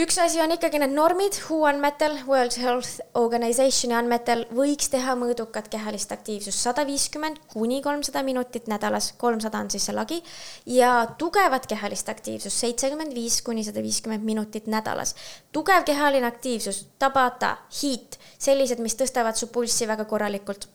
üks 0.00 0.16
asi 0.22 0.40
on 0.40 0.54
ikkagi 0.54 0.78
need 0.80 0.94
normid, 0.94 1.34
WHO 1.42 1.66
andmetel, 1.68 2.14
World 2.28 2.54
Health 2.62 3.02
Organizationi 3.18 3.96
andmetel 3.98 4.46
võiks 4.54 4.88
teha 4.92 5.16
mõõdukat 5.18 5.68
kehalist 5.72 6.14
aktiivsust 6.14 6.62
sada 6.62 6.86
viiskümmend 6.88 7.42
kuni 7.52 7.82
kolmsada 7.82 8.22
minutit 8.24 8.70
nädalas, 8.70 9.12
kolmsada 9.18 9.60
on 9.60 9.70
siis 9.74 9.90
see 9.90 9.96
lagi, 9.98 10.22
ja 10.66 10.94
tugevat 11.18 11.66
kehalist 11.68 12.08
aktiivsust 12.08 12.64
seitsekümmend 12.64 13.14
viis 13.18 13.42
kuni 13.42 13.66
sada 13.66 13.82
viiskümmend 13.82 14.24
minutit 14.24 14.70
nädalas. 14.70 15.16
tugev 15.52 15.84
kehaline 15.84 16.26
aktiivsus, 16.30 16.86
tabata, 16.98 17.56
hiit, 17.82 18.20
sellised, 18.38 18.78
mis 18.78 18.96
tõstavad 18.96 19.36
su 19.36 19.50
pulssi 19.50 19.90
väga 19.90 20.06
korralikult 20.06 20.70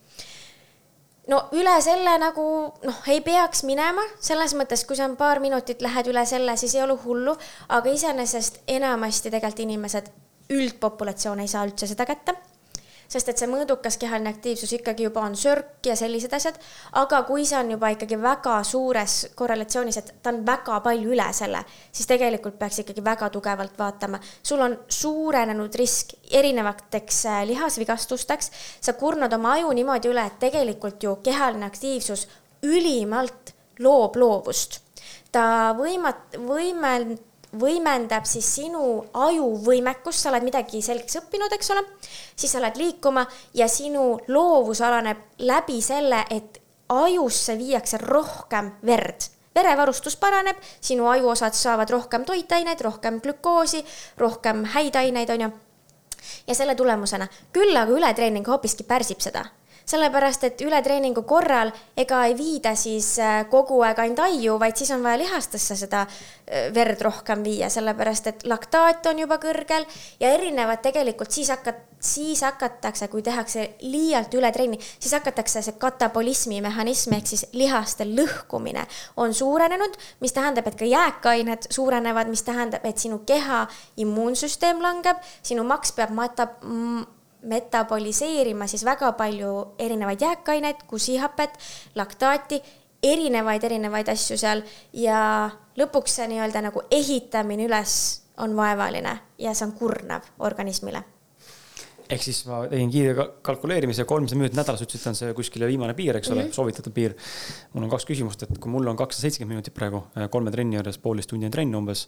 no 1.31 1.41
üle 1.57 1.75
selle 1.81 2.17
nagu 2.21 2.47
noh, 2.85 2.99
ei 3.11 3.21
peaks 3.25 3.63
minema, 3.67 4.03
selles 4.19 4.55
mõttes, 4.57 4.85
kui 4.87 4.97
sa 4.99 5.07
paar 5.17 5.41
minutit 5.43 5.81
lähed 5.85 6.09
üle 6.11 6.25
selle, 6.29 6.57
siis 6.57 6.75
ei 6.77 6.83
ole 6.85 6.97
hullu, 7.05 7.35
aga 7.69 7.93
iseenesest 7.93 8.61
enamasti 8.67 9.31
tegelikult 9.31 9.65
inimesed, 9.65 10.11
üldpopulatsioon 10.53 11.41
ei 11.41 11.49
saa 11.49 11.65
üldse 11.65 11.89
seda 11.89 12.05
kätte 12.05 12.35
sest 13.07 13.29
et 13.29 13.41
see 13.41 13.49
mõõdukas 13.49 13.97
kehaline 14.01 14.31
aktiivsus 14.33 14.73
ikkagi 14.77 15.07
juba 15.07 15.23
on 15.25 15.35
sörk 15.39 15.85
ja 15.85 15.95
sellised 15.99 16.33
asjad, 16.33 16.57
aga 17.01 17.21
kui 17.27 17.45
see 17.45 17.57
on 17.59 17.71
juba 17.75 17.91
ikkagi 17.95 18.19
väga 18.21 18.57
suures 18.67 19.17
korrelatsioonis, 19.35 19.99
et 20.01 20.13
ta 20.23 20.33
on 20.33 20.41
väga 20.47 20.79
palju 20.85 21.13
üle 21.15 21.27
selle, 21.33 21.63
siis 21.91 22.09
tegelikult 22.09 22.59
peaks 22.59 22.81
ikkagi 22.83 23.03
väga 23.05 23.29
tugevalt 23.33 23.77
vaatama. 23.79 24.19
sul 24.43 24.61
on 24.61 24.77
suurenenud 24.87 25.75
risk 25.75 26.15
erinevateks 26.31 27.25
äh, 27.25 27.43
lihasvigastusteks, 27.51 28.51
sa 28.81 28.93
kurnud 28.93 29.33
oma 29.33 29.57
aju 29.59 29.71
niimoodi 29.73 30.09
üle, 30.11 30.25
et 30.25 30.39
tegelikult 30.39 31.03
ju 31.03 31.15
kehaline 31.23 31.65
aktiivsus 31.65 32.27
ülimalt 32.63 33.53
loob 33.79 34.15
loovust. 34.15 34.81
ta 35.31 35.75
võimat-, 35.77 36.37
võimend-, 36.39 37.19
võimendab 37.59 38.27
siis 38.29 38.47
sinu 38.57 39.05
ajuvõimekust, 39.13 40.23
sa 40.23 40.31
oled 40.31 40.45
midagi 40.47 40.81
selgeks 40.85 41.19
õppinud, 41.21 41.53
eks 41.55 41.71
ole, 41.75 41.83
siis 42.35 42.51
sa 42.51 42.61
lähed 42.63 42.79
liikuma 42.81 43.25
ja 43.57 43.67
sinu 43.71 44.15
loovus 44.27 44.81
alaneb 44.85 45.41
läbi 45.47 45.81
selle, 45.81 46.23
et 46.29 46.61
ajusse 46.89 47.57
viiakse 47.57 47.99
rohkem 48.03 48.71
verd. 48.85 49.31
Verevarustus 49.55 50.17
paraneb, 50.19 50.57
sinu 50.83 51.07
ajuosad 51.07 51.55
saavad 51.55 51.89
rohkem 51.89 52.25
toitaineid, 52.27 52.81
rohkem 52.83 53.21
glükoosi, 53.23 53.85
rohkem 54.19 54.65
häid 54.75 54.95
aineid, 54.99 55.29
on 55.29 55.47
ju. 55.47 55.51
ja 56.47 56.55
selle 56.55 56.75
tulemusena, 56.75 57.27
küll 57.53 57.77
aga 57.77 57.93
ületreening 57.93 58.47
hoopiski 58.47 58.83
pärsib 58.83 59.21
seda 59.23 59.45
sellepärast 59.85 60.43
et 60.47 60.61
ületreeningu 60.65 61.23
korral 61.27 61.71
ega 61.97 62.23
ei 62.25 62.35
viida 62.37 62.75
siis 62.77 63.15
äh, 63.21 63.43
kogu 63.49 63.81
aeg 63.85 63.99
ainult 64.01 64.23
aiu, 64.25 64.57
vaid 64.61 64.77
siis 64.77 64.91
on 64.95 65.03
vaja 65.05 65.19
lihastesse 65.21 65.77
seda 65.77 66.05
äh, 66.05 66.69
verd 66.75 67.01
rohkem 67.05 67.43
viia, 67.45 67.69
sellepärast 67.69 68.31
et 68.31 68.45
laktaat 68.49 69.05
on 69.11 69.21
juba 69.25 69.37
kõrgel 69.41 69.85
ja 70.19 70.33
erinevad 70.33 70.81
tegelikult 70.85 71.31
siis 71.35 71.51
hakkad, 71.53 71.83
siis 72.05 72.41
hakatakse, 72.45 73.07
kui 73.07 73.23
tehakse 73.25 73.67
liialt 73.85 74.33
ületrenni, 74.37 74.79
siis 74.99 75.13
hakatakse 75.17 75.61
see 75.65 75.77
katabolismi 75.81 76.61
mehhanism 76.65 77.15
ehk 77.17 77.29
siis 77.29 77.45
lihaste 77.53 78.07
lõhkumine 78.09 78.85
on 79.21 79.33
suurenenud, 79.33 79.97
mis 80.21 80.33
tähendab, 80.35 80.67
et 80.69 80.79
ka 80.79 80.89
jääkained 80.89 81.69
suurenevad, 81.69 82.29
mis 82.29 82.45
tähendab, 82.45 82.85
et 82.85 83.01
sinu 83.01 83.21
keha 83.25 83.65
immuunsüsteem 84.01 84.81
langeb, 84.81 85.21
sinu 85.45 85.65
maks 85.67 85.93
peab 85.97 86.13
mata-, 86.15 86.49
metaboliseerima 87.45 88.67
siis 88.67 88.85
väga 88.85 89.11
palju 89.17 89.53
erinevaid 89.79 90.21
jääkaineid, 90.21 90.83
kusihapet, 90.87 91.57
laktaati, 91.95 92.61
erinevaid, 93.03 93.63
erinevaid 93.63 94.09
asju 94.13 94.37
seal 94.37 94.63
ja 94.93 95.49
lõpuks 95.77 96.19
see 96.19 96.29
nii-öelda 96.31 96.65
nagu 96.69 96.85
ehitamine 96.91 97.67
üles 97.69 97.97
on 98.37 98.55
vaevaline 98.57 99.19
ja 99.37 99.53
see 99.53 99.69
on 99.69 99.75
kurnav 99.77 100.31
organismile 100.39 101.03
ehk 102.09 102.21
siis 102.21 102.41
ma 102.49 102.61
tegin 102.69 102.91
kiire 102.93 103.25
kalkuleerimise, 103.45 104.05
kolmsada 104.09 104.37
minutit 104.39 104.57
nädalas, 104.59 104.83
ütlesid, 104.85 105.07
on 105.09 105.17
see 105.17 105.33
kuskil 105.37 105.65
viimane 105.65 105.95
piir, 105.97 106.17
eks 106.19 106.29
ole 106.31 106.43
mm 106.43 106.47
-hmm., 106.49 106.55
soovitatud 106.55 106.93
piir. 106.93 107.15
mul 107.73 107.83
on 107.83 107.89
kaks 107.89 108.05
küsimust, 108.05 108.43
et 108.43 108.59
kui 108.59 108.71
mul 108.71 108.87
on 108.87 108.97
kakssada 108.97 109.21
seitsekümmend 109.25 109.55
minutit 109.55 109.73
praegu 109.73 110.03
äh, 110.17 110.29
kolme 110.29 110.51
trenni 110.51 110.77
juures, 110.77 110.97
poolteist 110.97 111.29
tundi 111.29 111.45
on 111.45 111.51
trenn 111.51 111.75
umbes. 111.75 112.07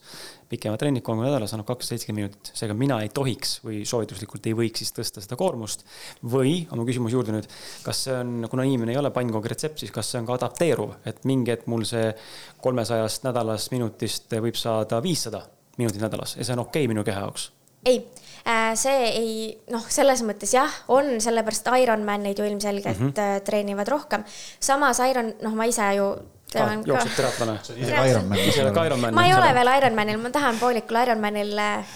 pikemad 0.49 0.79
trennid 0.79 1.03
kolm 1.03 1.23
nädalas 1.23 1.53
annab 1.53 1.67
kakssada 1.67 1.95
seitsekümmend 1.95 2.23
minutit, 2.23 2.51
seega 2.53 2.73
mina 2.73 3.01
ei 3.01 3.09
tohiks 3.09 3.59
või 3.65 3.83
soovituslikult 3.85 4.47
ei 4.47 4.53
võiks 4.53 4.77
siis 4.83 4.93
tõsta 4.93 5.21
seda 5.21 5.35
koormust. 5.35 5.85
või, 6.23 6.67
oma 6.71 6.85
küsimuse 6.85 7.13
juurde 7.13 7.31
nüüd, 7.31 7.49
kas 7.83 8.03
see 8.03 8.13
on, 8.13 8.47
kuna 8.49 8.63
inimene 8.63 8.91
ei 8.91 8.97
ole 8.97 9.11
pannkogu 9.11 9.47
retsept, 9.47 9.79
siis 9.79 9.91
kas 9.91 10.11
see 10.11 10.19
on 10.19 10.25
ka 10.25 10.33
adapteeruv, 10.33 10.95
et 11.05 11.25
mingi 11.25 11.51
hetk 11.51 11.67
mul 11.67 11.83
see 11.83 12.13
kolmesajast 12.61 13.23
nädalas 13.23 13.71
minutist 13.71 14.31
võib 14.31 14.55
saada 14.55 15.01
viissada 15.03 15.47
minutit 15.77 16.01
nädalas 16.01 16.37
ja 16.37 16.43
see 16.43 16.53
on 16.53 16.65
okei 16.65 16.85
okay 16.85 16.93
minu 16.93 17.03
keha 17.03 17.19
jaoks 17.19 17.56
ei, 17.88 17.99
äh, 18.43 18.72
see 18.80 19.03
ei, 19.09 19.35
noh, 19.73 19.85
selles 19.91 20.23
mõttes 20.27 20.53
jah, 20.55 20.80
on, 20.93 21.18
sellepärast 21.23 21.69
Ironmanid 21.81 22.39
ju 22.39 22.47
ilmselgelt 22.47 22.99
mm 22.99 23.11
-hmm. 23.14 23.45
treenivad 23.47 23.88
rohkem. 23.88 24.26
samas 24.59 24.99
Iron, 25.09 25.34
noh, 25.41 25.55
ma 25.55 25.65
ise 25.65 25.93
ju 25.95 26.09
tean 26.51 26.80
ah, 26.80 26.81
ka. 26.81 26.89
jookseb 26.91 27.15
triatlone. 27.15 29.11
ma 29.11 29.26
ei 29.27 29.34
ole 29.35 29.53
veel 29.53 29.72
Ironmanil, 29.77 30.18
ma 30.18 30.30
tahan 30.30 30.59
poolikul 30.59 31.01
Ironmanil 31.03 31.57
äh, 31.57 31.95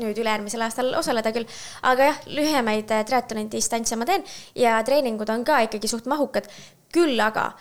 nüüd 0.00 0.18
ülejärgmisel 0.18 0.64
aastal 0.66 0.94
osaleda 0.98 1.32
küll, 1.32 1.46
aga 1.86 2.10
jah, 2.10 2.22
lühemaid 2.26 2.90
triatloni 3.06 3.46
distantse 3.52 3.96
ma 3.96 4.08
teen 4.08 4.24
ja 4.58 4.80
treeningud 4.86 5.30
on 5.30 5.44
ka 5.44 5.60
ikkagi 5.66 5.88
suht 5.88 6.06
mahukad. 6.10 6.48
küll 6.90 7.20
aga, 7.22 7.52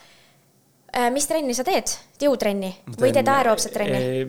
mis 1.13 1.27
trenni 1.29 1.53
sa 1.53 1.63
teed, 1.63 1.91
jõutrenni 2.17 2.71
või 2.97 3.13
teed 3.13 3.27
aeroobset 3.29 3.73
trenni? 3.73 4.25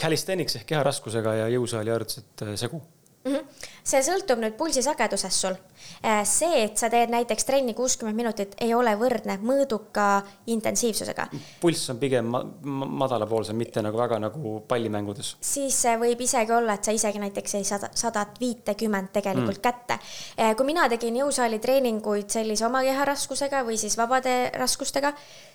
Calisthenics 0.00 0.56
ehk 0.60 0.68
keharaskusega 0.72 1.36
ja 1.42 1.50
jõusaali 1.56 1.92
harjutused 1.92 2.46
äh, 2.46 2.56
segu 2.60 2.80
mm. 3.24 3.32
-hmm. 3.32 3.66
see 3.84 4.02
sõltub 4.04 4.40
nüüd 4.40 4.56
pulsi 4.56 4.82
sagedusest 4.82 5.44
sul. 5.44 5.56
Äh, 6.04 6.22
see, 6.28 6.62
et 6.64 6.78
sa 6.78 6.90
teed 6.90 7.10
näiteks 7.12 7.44
trenni 7.44 7.74
kuuskümmend 7.74 8.16
minutit, 8.16 8.54
ei 8.60 8.74
ole 8.74 8.92
võrdne 8.96 9.36
mõõduka 9.42 10.22
intensiivsusega. 10.46 11.26
pulss 11.60 11.90
on 11.90 11.98
pigem 11.98 12.26
ma 12.26 12.42
madalapoolsem, 13.02 13.56
mitte 13.56 13.82
nagu 13.82 13.98
väga 13.98 14.18
nagu 14.18 14.60
pallimängudes. 14.68 15.36
siis 15.40 15.82
võib 16.00 16.20
isegi 16.20 16.52
olla, 16.52 16.74
et 16.74 16.84
sa 16.84 16.92
isegi 16.92 17.18
näiteks 17.18 17.54
ei 17.54 17.64
sada, 17.64 17.90
sadat 17.94 18.40
viitekümmet 18.40 19.12
tegelikult 19.12 19.58
mm. 19.58 19.62
kätte. 19.62 19.98
Äh, 20.40 20.56
kui 20.56 20.66
mina 20.66 20.88
tegin 20.88 21.16
jõusaali 21.16 21.58
treeninguid 21.58 22.30
sellise 22.30 22.66
oma 22.66 22.82
keharaskusega 22.82 23.64
või 23.64 23.76
siis 23.76 23.98
vabade 23.98 24.50
raskustega, 24.54 25.12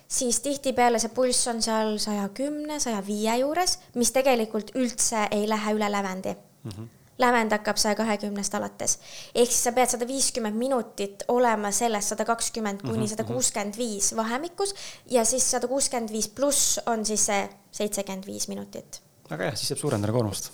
siis 0.08 0.40
tihtipeale 0.40 0.98
see 0.98 1.14
pulss 1.14 1.48
on 1.48 1.62
seal 1.62 1.98
saja 1.98 2.28
kümne, 2.28 2.80
saja 2.80 3.02
viie 3.06 3.38
juures, 3.40 3.78
mis 3.94 4.12
tegelikult 4.12 4.70
üldse 4.74 5.26
ei 5.30 5.48
lähe 5.48 5.74
üle 5.74 5.90
lävendi 5.90 6.34
mm. 6.34 6.70
-hmm 6.70 6.95
lävend 7.18 7.52
hakkab 7.52 7.78
saja 7.80 7.94
kahekümnest 7.94 8.54
alates. 8.54 8.98
ehk 9.34 9.50
siis 9.50 9.64
sa 9.64 9.72
pead 9.72 9.94
sada 9.94 10.08
viiskümmend 10.08 10.56
minutit 10.56 11.24
olema 11.28 11.70
selles 11.72 12.08
sada 12.08 12.24
kakskümmend 12.24 12.84
kuni 12.84 13.06
mhm, 13.06 13.12
sada 13.14 13.24
kuuskümmend 13.24 13.76
viis 13.78 14.12
vahemikus 14.16 14.74
ja 15.10 15.24
siis 15.24 15.50
sada 15.50 15.68
kuuskümmend 15.68 16.12
viis 16.12 16.28
pluss 16.28 16.80
on 16.86 17.06
siis 17.06 17.26
see 17.26 17.42
seitsekümmend 17.72 18.26
viis 18.26 18.48
minutit 18.48 19.00
väga 19.30 19.48
hea, 19.48 19.56
siis 19.58 19.72
saab 19.72 19.80
suurendada 19.80 20.12
koormust. 20.14 20.52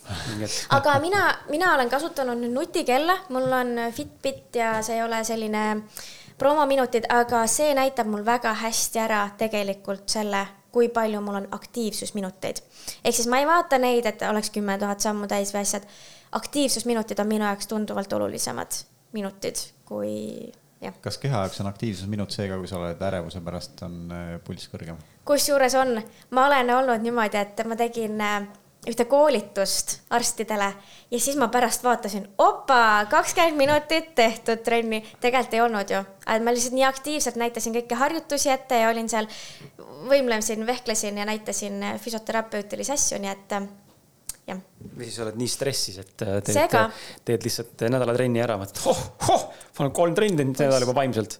aga 0.70 0.96
mina, 1.00 1.26
mina 1.50 1.74
olen 1.74 1.90
kasutanud 1.90 2.40
nüüd 2.40 2.54
nutikella, 2.56 3.18
mul 3.28 3.52
on 3.52 3.76
Fitbit 3.92 4.56
ja 4.56 4.74
see 4.82 4.96
ei 4.96 5.04
ole 5.04 5.20
selline 5.24 5.64
promominutid, 6.38 7.06
aga 7.12 7.44
see 7.50 7.74
näitab 7.76 8.08
mul 8.10 8.24
väga 8.26 8.54
hästi 8.62 9.02
ära 9.02 9.22
tegelikult 9.38 10.08
selle, 10.10 10.46
kui 10.72 10.88
palju 10.88 11.20
mul 11.20 11.42
on 11.42 11.48
aktiivsusminuteid. 11.52 12.62
ehk 13.04 13.14
siis 13.14 13.28
ma 13.28 13.42
ei 13.42 13.46
vaata 13.46 13.78
neid, 13.78 14.06
et 14.06 14.22
oleks 14.30 14.50
kümme 14.50 14.78
tuhat 14.78 15.00
sammu 15.04 15.28
täis 15.28 15.52
või 15.54 15.66
asjad 15.66 15.86
aktiivsusminutid 16.32 17.20
on 17.20 17.28
minu 17.28 17.44
jaoks 17.44 17.68
tunduvalt 17.70 18.12
olulisemad 18.12 18.80
minutid 19.12 19.60
kui 19.84 20.52
jah. 20.82 20.94
kas 21.04 21.18
keha 21.22 21.44
jaoks 21.44 21.60
on 21.62 21.70
aktiivsusminut 21.70 22.34
seega, 22.34 22.58
kui 22.58 22.70
sa 22.70 22.80
oled 22.80 23.04
ärevuse 23.08 23.42
pärast, 23.44 23.76
on 23.86 24.00
äh, 24.14 24.32
pulss 24.44 24.70
kõrgem? 24.72 24.98
kusjuures 25.28 25.76
on, 25.78 26.00
ma 26.30 26.48
olen 26.48 26.74
olnud 26.78 27.04
niimoodi, 27.04 27.40
et 27.40 27.62
ma 27.68 27.78
tegin 27.78 28.20
äh, 28.24 28.48
ühte 28.88 29.06
koolitust 29.06 30.00
arstidele 30.10 30.72
ja 31.10 31.20
siis 31.20 31.36
ma 31.38 31.46
pärast 31.54 31.84
vaatasin, 31.86 32.24
opa, 32.42 33.06
kakskümmend 33.10 33.60
minutit 33.60 34.10
tehtud 34.18 34.64
trenni, 34.66 35.04
tegelikult 35.22 35.54
ei 35.54 35.62
olnud 35.62 35.94
ju. 35.94 36.02
et 36.26 36.42
ma 36.42 36.54
lihtsalt 36.54 36.78
nii 36.78 36.88
aktiivselt 36.88 37.38
näitasin 37.38 37.76
kõiki 37.78 37.98
harjutusi 37.98 38.50
ette 38.54 38.82
ja 38.82 38.90
olin 38.90 39.10
seal, 39.12 39.30
võimlesin, 40.10 40.66
vehklesin 40.66 41.22
ja 41.22 41.28
näitasin 41.28 41.78
äh, 41.92 42.00
füsioterapeutilisi 42.02 42.96
asju, 42.96 43.22
nii 43.22 43.36
et 43.36 43.56
jah. 44.48 44.60
või 44.82 45.08
siis 45.08 45.18
oled 45.24 45.38
nii 45.38 45.50
stressis, 45.50 45.98
et 46.02 46.24
äh, 46.26 46.38
teed, 46.46 46.76
teed 47.28 47.46
lihtsalt 47.46 47.84
nädala 47.92 48.14
trenni 48.16 48.42
ära, 48.42 48.58
mõtled, 48.60 48.84
oh, 48.90 49.02
oh, 49.30 49.48
ma 49.76 49.86
olen 49.86 49.96
kolm 49.96 50.16
trenni 50.18 50.40
teinud 50.40 50.62
nädal 50.62 50.86
juba 50.86 50.96
vaimselt. 50.98 51.38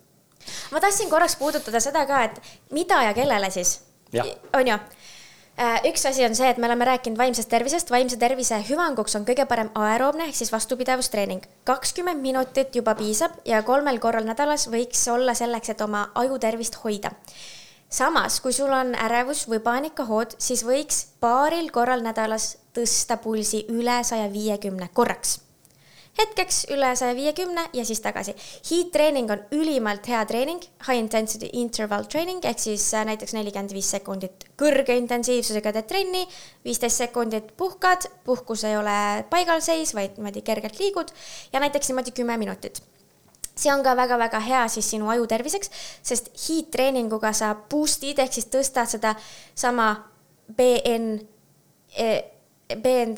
ma 0.75 0.83
tahtsin 0.83 1.11
korraks 1.11 1.39
puudutada 1.41 1.83
seda 1.83 2.05
ka, 2.09 2.27
et 2.29 2.43
mida 2.75 3.03
ja 3.09 3.17
kellele 3.17 3.51
siis, 3.55 3.81
on 4.15 4.71
ju 4.71 4.77
äh, 4.77 5.81
üks 5.91 6.07
asi 6.09 6.27
on 6.27 6.37
see, 6.39 6.51
et 6.51 6.61
me 6.63 6.69
oleme 6.71 6.87
rääkinud 6.93 7.19
vaimsest 7.19 7.51
tervisest, 7.51 7.91
vaimse 7.95 8.19
tervise 8.21 8.61
hüvanguks 8.69 9.19
on 9.19 9.27
kõige 9.29 9.47
parem 9.51 9.73
aeroobne 9.79 10.29
ehk 10.31 10.39
siis 10.39 10.53
vastupidavustreening. 10.55 11.43
kakskümmend 11.69 12.23
minutit 12.23 12.77
juba 12.77 12.95
piisab 12.99 13.41
ja 13.49 13.63
kolmel 13.67 13.99
korral 13.99 14.29
nädalas 14.29 14.69
võiks 14.71 15.09
olla 15.11 15.35
selleks, 15.35 15.75
et 15.75 15.85
oma 15.85 16.11
aju 16.23 16.39
tervist 16.39 16.79
hoida 16.85 17.15
samas, 17.93 18.41
kui 18.41 18.55
sul 18.57 18.73
on 18.73 18.95
ärevus 18.97 19.45
või 19.51 19.61
paanikahood, 19.61 20.39
siis 20.41 20.63
võiks 20.65 21.03
paaril 21.21 21.69
korral 21.75 22.01
nädalas 22.01 22.62
tõsta 22.77 23.19
pulsi 23.23 23.65
üle 23.73 24.03
saja 24.05 24.29
viiekümne 24.33 24.89
korraks. 24.95 25.41
hetkeks 26.13 26.67
üle 26.75 26.91
saja 26.97 27.15
viiekümne 27.17 27.63
ja 27.73 27.85
siis 27.89 28.01
tagasi. 28.05 28.35
Heat 28.69 28.91
treening 28.93 29.31
on 29.33 29.41
ülimalt 29.57 30.09
hea 30.09 30.21
treening, 30.29 30.61
high 30.87 30.99
intensity 31.01 31.49
interval 31.53 32.05
training 32.05 32.45
ehk 32.45 32.61
siis 32.61 32.85
äh, 32.95 33.07
näiteks 33.09 33.33
nelikümmend 33.33 33.73
viis 33.73 33.91
sekundit 33.91 34.45
kõrge 34.61 34.97
intensiivsusega 35.01 35.73
teed 35.73 35.89
trenni, 35.89 36.27
viisteist 36.65 37.01
sekundit 37.07 37.55
puhkad, 37.57 38.11
puhkus 38.25 38.65
ei 38.69 38.77
ole 38.77 39.25
paigalseis, 39.31 39.95
vaid 39.97 40.19
niimoodi 40.21 40.45
kergelt 40.45 40.81
liigud 40.81 41.15
ja 41.53 41.65
näiteks 41.65 41.89
niimoodi 41.89 42.13
kümme 42.13 42.37
minutit 42.37 42.83
see 43.57 43.73
on 43.73 43.83
ka 43.85 43.95
väga-väga 43.97 44.41
hea 44.41 44.63
siis 44.73 44.89
sinu 44.95 45.11
aju 45.13 45.27
terviseks, 45.29 45.71
sest 46.03 46.31
heat 46.45 46.71
treeninguga 46.75 47.33
sa 47.37 47.53
boost'id 47.55 48.21
ehk 48.23 48.33
siis 48.33 48.49
tõstad 48.53 48.91
seda 48.91 49.15
sama 49.55 49.95
BN, 50.57 51.21
e, 51.97 52.07
BN, 52.77 53.17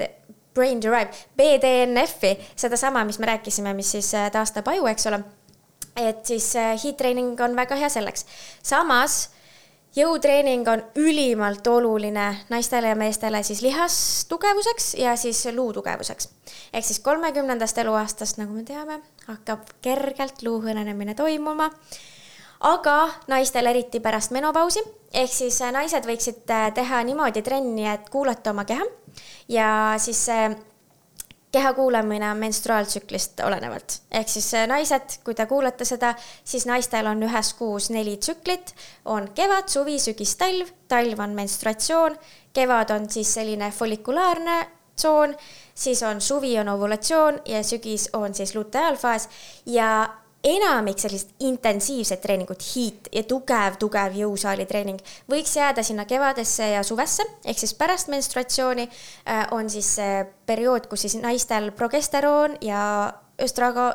brain 0.55 0.83
derived, 0.83 1.15
BDNF-i, 1.37 2.37
sedasama, 2.57 3.05
mis 3.05 3.19
me 3.19 3.27
rääkisime, 3.27 3.75
mis 3.75 3.91
siis 3.97 4.15
äh, 4.15 4.31
taastab 4.31 4.69
aju, 4.69 4.87
eks 4.87 5.07
ole. 5.07 5.23
et 5.97 6.27
siis 6.27 6.57
äh, 6.57 6.75
heat 6.85 6.97
treening 6.97 7.41
on 7.41 7.57
väga 7.57 7.77
hea 7.79 7.89
selleks. 7.89 8.27
samas 8.63 9.35
jõutreening 9.97 10.67
on 10.69 10.83
ülimalt 10.99 11.67
oluline 11.67 12.27
naistele 12.51 12.91
ja 12.91 12.99
meestele 12.99 13.43
siis 13.43 13.63
lihastugevuseks 13.63 14.95
ja 14.99 15.17
siis 15.17 15.45
luutugevuseks. 15.55 16.29
ehk 16.73 16.85
siis 16.85 17.01
kolmekümnendast 17.01 17.79
eluaastast, 17.79 18.39
nagu 18.39 18.53
me 18.53 18.65
teame, 18.65 19.01
hakkab 19.27 19.71
kergelt 19.83 20.43
luu 20.43 20.61
hõnenemine 20.63 21.15
toimuma. 21.15 21.71
Aga 22.61 23.09
naistel 23.29 23.67
eriti 23.67 24.01
pärast 24.01 24.31
menopausi, 24.31 24.83
ehk 25.13 25.33
siis 25.33 25.61
naised 25.73 26.07
võiksid 26.07 26.45
teha 26.75 27.03
niimoodi 27.05 27.43
trenni, 27.43 27.89
et 27.89 28.09
kuulata 28.11 28.51
oma 28.51 28.65
keha. 28.65 28.87
Ja 29.49 29.69
siis 29.99 30.25
see 30.27 30.49
keha 31.55 31.73
kuulamine 31.73 32.31
on 32.31 32.37
menstruaaltsüklist 32.37 33.41
olenevalt. 33.47 34.01
ehk 34.11 34.29
siis 34.29 34.49
äh, 34.55 34.67
naised, 34.67 35.19
kui 35.25 35.35
te 35.39 35.47
kuulate 35.47 35.87
seda, 35.87 36.15
siis 36.45 36.67
naistel 36.67 37.07
on 37.07 37.23
ühes 37.23 37.53
kuus 37.59 37.91
neli 37.95 38.17
tsüklit, 38.17 38.75
on 39.05 39.29
kevad, 39.39 39.69
suvi, 39.71 39.99
sügis, 40.03 40.35
talv, 40.41 40.73
talv 40.91 41.23
on 41.23 41.37
menstruatsioon, 41.39 42.17
kevad 42.59 42.91
on 42.97 43.07
siis 43.11 43.35
selline 43.39 43.71
follikulaarne 43.71 44.59
tsoon, 44.97 45.37
siis 45.75 46.03
on 46.03 46.21
suvi 46.21 46.57
on 46.59 46.69
ovulatsioon 46.75 47.41
ja 47.47 47.63
sügis 47.63 48.09
on 48.19 48.35
siis 48.35 48.55
luteaalfaas. 48.55 49.29
Ja 49.67 49.91
enamik 50.45 51.01
sellist 51.01 51.33
intensiivset 51.45 52.21
treeningut, 52.21 52.63
heat 52.75 53.09
ja 53.13 53.25
tugev, 53.29 53.79
tugev 53.81 54.17
jõusaali 54.19 54.67
treening 54.69 55.01
võiks 55.31 55.57
jääda 55.57 55.83
sinna 55.87 56.05
kevadesse 56.09 56.69
ja 56.75 56.83
suvesse, 56.87 57.25
ehk 57.45 57.61
siis 57.61 57.75
pärast 57.79 58.11
menstruatsiooni 58.13 58.85
äh, 58.85 59.45
on 59.57 59.71
siis 59.73 59.95
see 59.99 60.25
periood, 60.47 60.89
kus 60.91 61.07
siis 61.07 61.17
naistel 61.23 61.71
progesteroon 61.77 62.59
ja 62.65 62.83
östraga, 63.41 63.89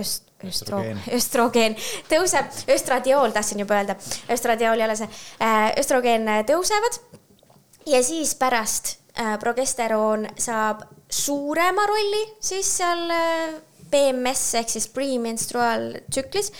öst-, 0.00 0.30
östro, 0.46 0.82
östrogeen. 1.12 1.76
tõuseb, 2.10 2.54
östradiool 2.74 3.34
tahtsin 3.34 3.64
juba 3.64 3.80
öelda, 3.80 3.96
östradiool 4.32 4.84
jälle 4.84 4.96
see, 4.98 5.10
äh, 5.42 5.72
östrogeen 5.80 6.28
tõusevad. 6.48 7.00
Ja 7.88 8.02
siis 8.04 8.34
pärast 8.38 8.94
äh, 9.18 9.34
progesteroon 9.40 10.28
saab 10.38 10.84
suurema 11.10 11.86
rolli 11.90 12.22
siis 12.44 12.68
seal 12.78 13.08
PMS 13.90 14.54
ehk 14.60 14.72
siis 14.72 14.88
premenstruaaltsüklis 14.94 16.52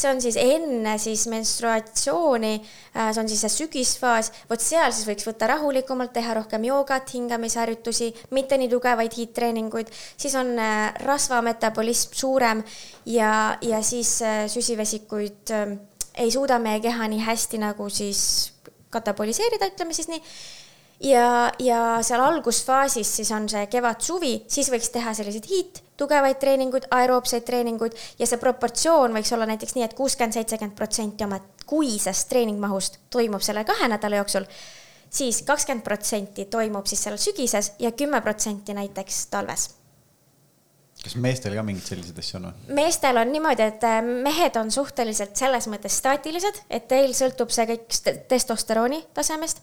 see 0.00 0.10
on 0.10 0.20
siis 0.22 0.36
enne 0.38 0.94
siis 0.98 1.26
menstruatsiooni, 1.30 2.52
äh, 2.94 3.10
see 3.12 3.22
on 3.22 3.28
siis 3.30 3.42
see 3.44 3.54
sügisfaas, 3.64 4.30
vot 4.50 4.62
seal 4.62 4.92
siis 4.94 5.08
võiks 5.08 5.26
võtta 5.28 5.50
rahulikumalt, 5.50 6.12
teha 6.14 6.36
rohkem 6.38 6.64
joogat, 6.68 7.10
hingamisharjutusi, 7.14 8.12
mitte 8.36 8.58
nii 8.60 8.70
tugevaid 8.72 9.16
hiidtreeninguid, 9.18 9.90
siis 10.20 10.36
on 10.38 10.54
äh, 10.58 10.94
rasvametabolism 11.06 12.16
suurem 12.22 12.62
ja, 13.06 13.58
ja 13.62 13.82
siis 13.86 14.16
äh, 14.22 14.44
süsivesikuid 14.50 15.54
ei 16.20 16.32
suuda 16.32 16.58
meie 16.62 16.80
keha 16.82 17.10
nii 17.10 17.22
hästi 17.24 17.60
nagu 17.62 17.86
siis 17.92 18.22
kataboliseerida, 18.90 19.70
ütleme 19.70 19.94
siis 19.94 20.10
nii. 20.10 20.22
Ja, 21.00 21.48
ja 21.62 21.78
seal 22.04 22.20
algusfaasis 22.20 23.08
siis 23.20 23.30
on 23.32 23.46
see 23.48 23.62
kevad-suvi, 23.72 24.34
siis 24.52 24.68
võiks 24.68 24.90
teha 24.92 25.14
selliseid 25.16 25.46
hiit, 25.48 25.80
tugevaid 26.00 26.40
treeninguid, 26.42 26.88
aeroobseid 26.96 27.46
treeninguid 27.46 27.96
ja 28.18 28.28
see 28.28 28.40
proportsioon 28.40 29.16
võiks 29.16 29.32
olla 29.36 29.48
näiteks 29.50 29.76
nii 29.76 29.86
et, 29.86 29.94
et 29.94 29.98
kuuskümmend, 29.98 30.36
seitsekümmend 30.38 30.76
protsenti 30.78 31.26
oma 31.26 31.40
kuisest 31.70 32.30
treeningmahust 32.32 33.02
toimub 33.10 33.44
selle 33.44 33.64
kahe 33.68 33.90
nädala 33.92 34.22
jooksul 34.22 34.48
siis 35.10 35.42
kakskümmend 35.46 35.84
protsenti 35.86 36.46
toimub 36.50 36.86
siis 36.86 37.04
seal 37.06 37.20
sügises 37.20 37.74
ja 37.78 37.92
kümme 37.92 38.22
protsenti 38.24 38.74
näiteks 38.74 39.26
talves 39.30 39.70
kas 41.04 41.16
meestel 41.16 41.54
ka 41.56 41.64
mingeid 41.64 41.86
selliseid 41.86 42.18
asju 42.20 42.38
on 42.38 42.48
või? 42.48 42.74
meestel 42.80 43.20
on 43.20 43.32
niimoodi, 43.32 43.66
et 43.72 43.86
äh, 43.88 44.00
mehed 44.04 44.56
on 44.60 44.72
suhteliselt 44.74 45.38
selles 45.38 45.68
mõttes 45.72 45.96
staatilised, 46.02 46.62
et 46.68 46.88
teil 46.90 47.14
sõltub 47.16 47.52
see 47.54 47.66
kõik 47.70 48.00
testosterooni 48.28 49.00
tasemest. 49.16 49.62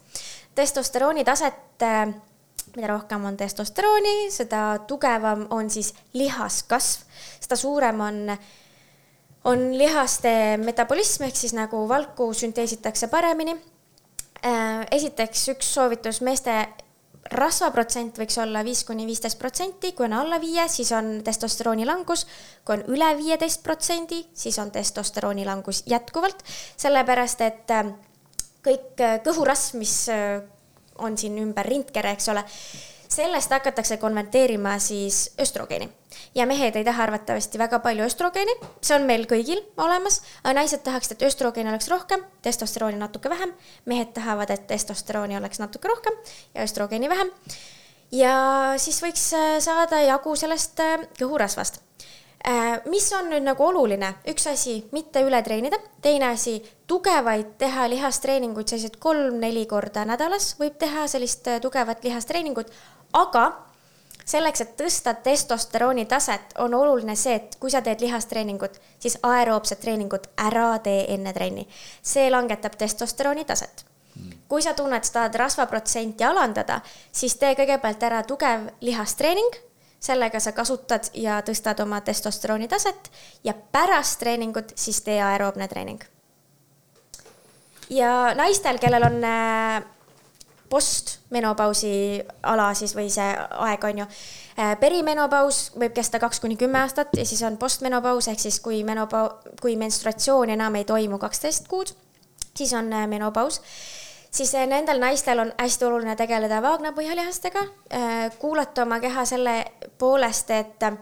testosterooni 0.57 1.25
taset, 1.27 1.59
äh, 1.85 2.07
mida 2.77 2.91
rohkem 2.93 3.25
on 3.25 3.37
testosterooni, 3.37 4.29
seda 4.33 4.77
tugevam 4.87 5.47
on 5.55 5.69
siis 5.73 5.93
lihaskasv, 6.13 7.05
seda 7.41 7.57
suurem 7.57 8.01
on, 8.05 8.19
on 9.49 9.63
lihaste 9.77 10.31
metabolism 10.61 11.25
ehk 11.27 11.39
siis 11.39 11.55
nagu 11.57 11.81
valku 11.89 12.29
sünteesitakse 12.37 13.09
paremini. 13.09 13.57
Äh, 14.45 14.83
esiteks 14.93 15.47
üks 15.55 15.71
soovitus 15.73 16.21
meeste 16.21 16.53
rasvaprotsent 17.33 18.19
võiks 18.21 18.37
olla 18.39 18.61
viis 18.63 18.83
kuni 18.87 19.07
viisteist 19.07 19.39
protsenti, 19.39 19.91
kui 19.97 20.05
on 20.05 20.13
alla 20.19 20.37
viie, 20.39 20.67
siis 20.71 20.91
on 20.95 21.17
testosterooni 21.25 21.85
langus. 21.85 22.27
kui 22.63 22.77
on 22.77 22.85
üle 22.93 23.09
viieteist 23.17 23.63
protsendi, 23.63 24.21
siis 24.33 24.59
on 24.59 24.69
testosterooni 24.71 25.45
langus 25.45 25.81
jätkuvalt, 25.89 26.45
sellepärast 26.77 27.41
et 27.41 27.73
äh, 27.73 27.89
kõik 28.63 29.01
äh, 29.01 29.17
kõhurasv, 29.25 29.81
mis 29.81 29.97
on 30.97 31.17
siin 31.17 31.37
ümber 31.41 31.67
rindkere, 31.67 32.11
eks 32.17 32.29
ole, 32.33 32.43
sellest 33.07 33.51
hakatakse 33.51 33.97
konverteerima 33.97 34.79
siis 34.79 35.31
östrogeeni 35.41 35.89
ja 36.35 36.45
mehed 36.45 36.75
ei 36.75 36.85
taha 36.85 37.03
arvatavasti 37.03 37.59
väga 37.59 37.79
palju 37.79 38.05
östrogeeni, 38.07 38.53
see 38.81 38.95
on 38.97 39.07
meil 39.09 39.25
kõigil 39.29 39.61
olemas, 39.81 40.21
aga 40.43 40.57
naised 40.59 40.83
tahaksid, 40.85 41.17
et 41.17 41.27
östrogeeni 41.29 41.71
oleks 41.71 41.89
rohkem, 41.91 42.23
testosterooni 42.45 42.99
natuke 42.99 43.29
vähem. 43.29 43.53
mehed 43.85 44.13
tahavad, 44.13 44.51
et 44.51 44.67
testosterooni 44.67 45.37
oleks 45.37 45.59
natuke 45.59 45.87
rohkem 45.87 46.13
ja 46.55 46.63
östrogeeni 46.63 47.09
vähem. 47.09 47.31
ja 48.11 48.37
siis 48.77 49.01
võiks 49.03 49.33
äh, 49.33 49.59
saada 49.59 50.01
jagu 50.01 50.35
sellest 50.35 50.79
äh, 50.79 51.07
kõhurasvast 51.19 51.81
mis 52.87 53.07
on 53.13 53.29
nüüd 53.31 53.43
nagu 53.43 53.65
oluline, 53.65 54.13
üks 54.29 54.47
asi, 54.47 54.77
mitte 54.91 55.23
üle 55.25 55.41
treenida, 55.43 55.79
teine 56.01 56.29
asi, 56.31 56.57
tugevaid 56.87 57.57
teha 57.59 57.89
lihastreeninguid, 57.91 58.67
selliseid 58.69 58.99
kolm-neli 59.03 59.65
korda 59.67 60.05
nädalas 60.07 60.53
võib 60.59 60.77
teha 60.79 61.07
sellist 61.11 61.49
tugevat 61.61 62.05
lihastreeningut, 62.07 62.71
aga 63.17 63.47
selleks, 64.27 64.61
et 64.61 64.73
tõsta 64.79 65.13
testosterooni 65.23 66.05
taset, 66.05 66.55
on 66.63 66.73
oluline 66.73 67.15
see, 67.15 67.35
et 67.39 67.57
kui 67.59 67.71
sa 67.71 67.81
teed 67.81 68.01
lihastreeningut, 68.03 68.79
siis 68.99 69.17
aeroobset 69.23 69.81
treeningut 69.83 70.27
ära 70.43 70.69
tee 70.83 71.05
enne 71.13 71.33
trenni. 71.33 71.67
see 72.01 72.29
langetab 72.31 72.75
testosterooni 72.77 73.45
taset. 73.45 73.85
kui 74.47 74.61
sa 74.61 74.73
tunned, 74.73 75.03
sa 75.03 75.13
tahad 75.13 75.35
rasvaprotsenti 75.35 76.23
alandada, 76.23 76.81
siis 77.11 77.35
tee 77.35 77.53
kõigepealt 77.55 78.03
ära 78.03 78.23
tugev 78.23 78.69
lihastreening, 78.81 79.66
sellega 79.99 80.39
sa 80.39 80.51
kasutad 80.51 81.09
ja 81.17 81.39
tõstad 81.45 81.81
oma 81.83 82.01
testosterooni 82.05 82.67
taset 82.67 83.11
ja 83.43 83.53
pärast 83.53 84.19
treeningut 84.21 84.73
siis 84.75 85.01
tee 85.01 85.21
aeroobne 85.23 85.67
treening. 85.67 86.03
ja 87.89 88.33
naistel, 88.35 88.77
kellel 88.77 89.03
on 89.03 89.23
äh, 89.23 89.83
postmenopausi 90.69 92.23
ala 92.43 92.73
siis 92.73 92.95
või 92.95 93.09
see 93.11 93.27
aeg 93.67 93.83
on 93.83 94.03
ju. 94.03 94.07
Äh, 94.59 94.73
perimenopaus 94.79 95.71
võib 95.79 95.93
kesta 95.95 96.19
kaks 96.19 96.39
kuni 96.43 96.57
kümme 96.57 96.81
aastat 96.81 97.15
ja 97.17 97.25
siis 97.25 97.41
on 97.47 97.57
postmenopaus 97.57 98.27
ehk 98.27 98.39
siis 98.39 98.59
kui 98.59 98.83
menopau-, 98.83 99.31
kui 99.61 99.77
menstruatsioon 99.79 100.49
enam 100.57 100.75
ei 100.75 100.85
toimu 100.85 101.17
kaksteist 101.17 101.67
kuud, 101.67 101.93
siis 102.57 102.73
on 102.73 102.93
äh, 102.93 103.07
menopaus 103.07 103.61
siis 104.31 104.53
eh, 104.53 104.67
nendel 104.67 104.99
naistel 104.99 105.39
on 105.39 105.51
hästi 105.57 105.85
oluline 105.85 106.15
tegeleda 106.15 106.59
vaagnapõhjalihastega, 106.63 107.63
eh, 107.89 108.37
kuulata 108.39 108.83
oma 108.83 108.99
keha 109.03 109.25
selle 109.25 109.55
poolest, 109.97 110.51
et 110.51 110.83
eh, 110.83 110.97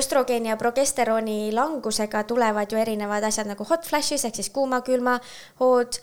östrogeeni 0.00 0.52
ja 0.52 0.56
progesterooni 0.60 1.52
langusega 1.54 2.24
tulevad 2.24 2.72
ju 2.72 2.78
erinevad 2.78 3.24
asjad 3.28 3.50
nagu 3.50 3.66
hot 3.68 3.86
flashes 3.88 4.24
ehk 4.24 4.40
siis 4.40 4.50
kuuma-külma 4.54 5.18
hood, 5.60 5.98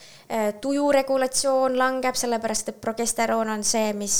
tuju 0.61 0.89
regulatsioon 0.91 1.77
langeb, 1.79 2.15
sellepärast 2.15 2.73
et 2.73 2.81
progesteroon 2.81 3.49
on 3.49 3.63
see, 3.63 3.93
mis 3.97 4.17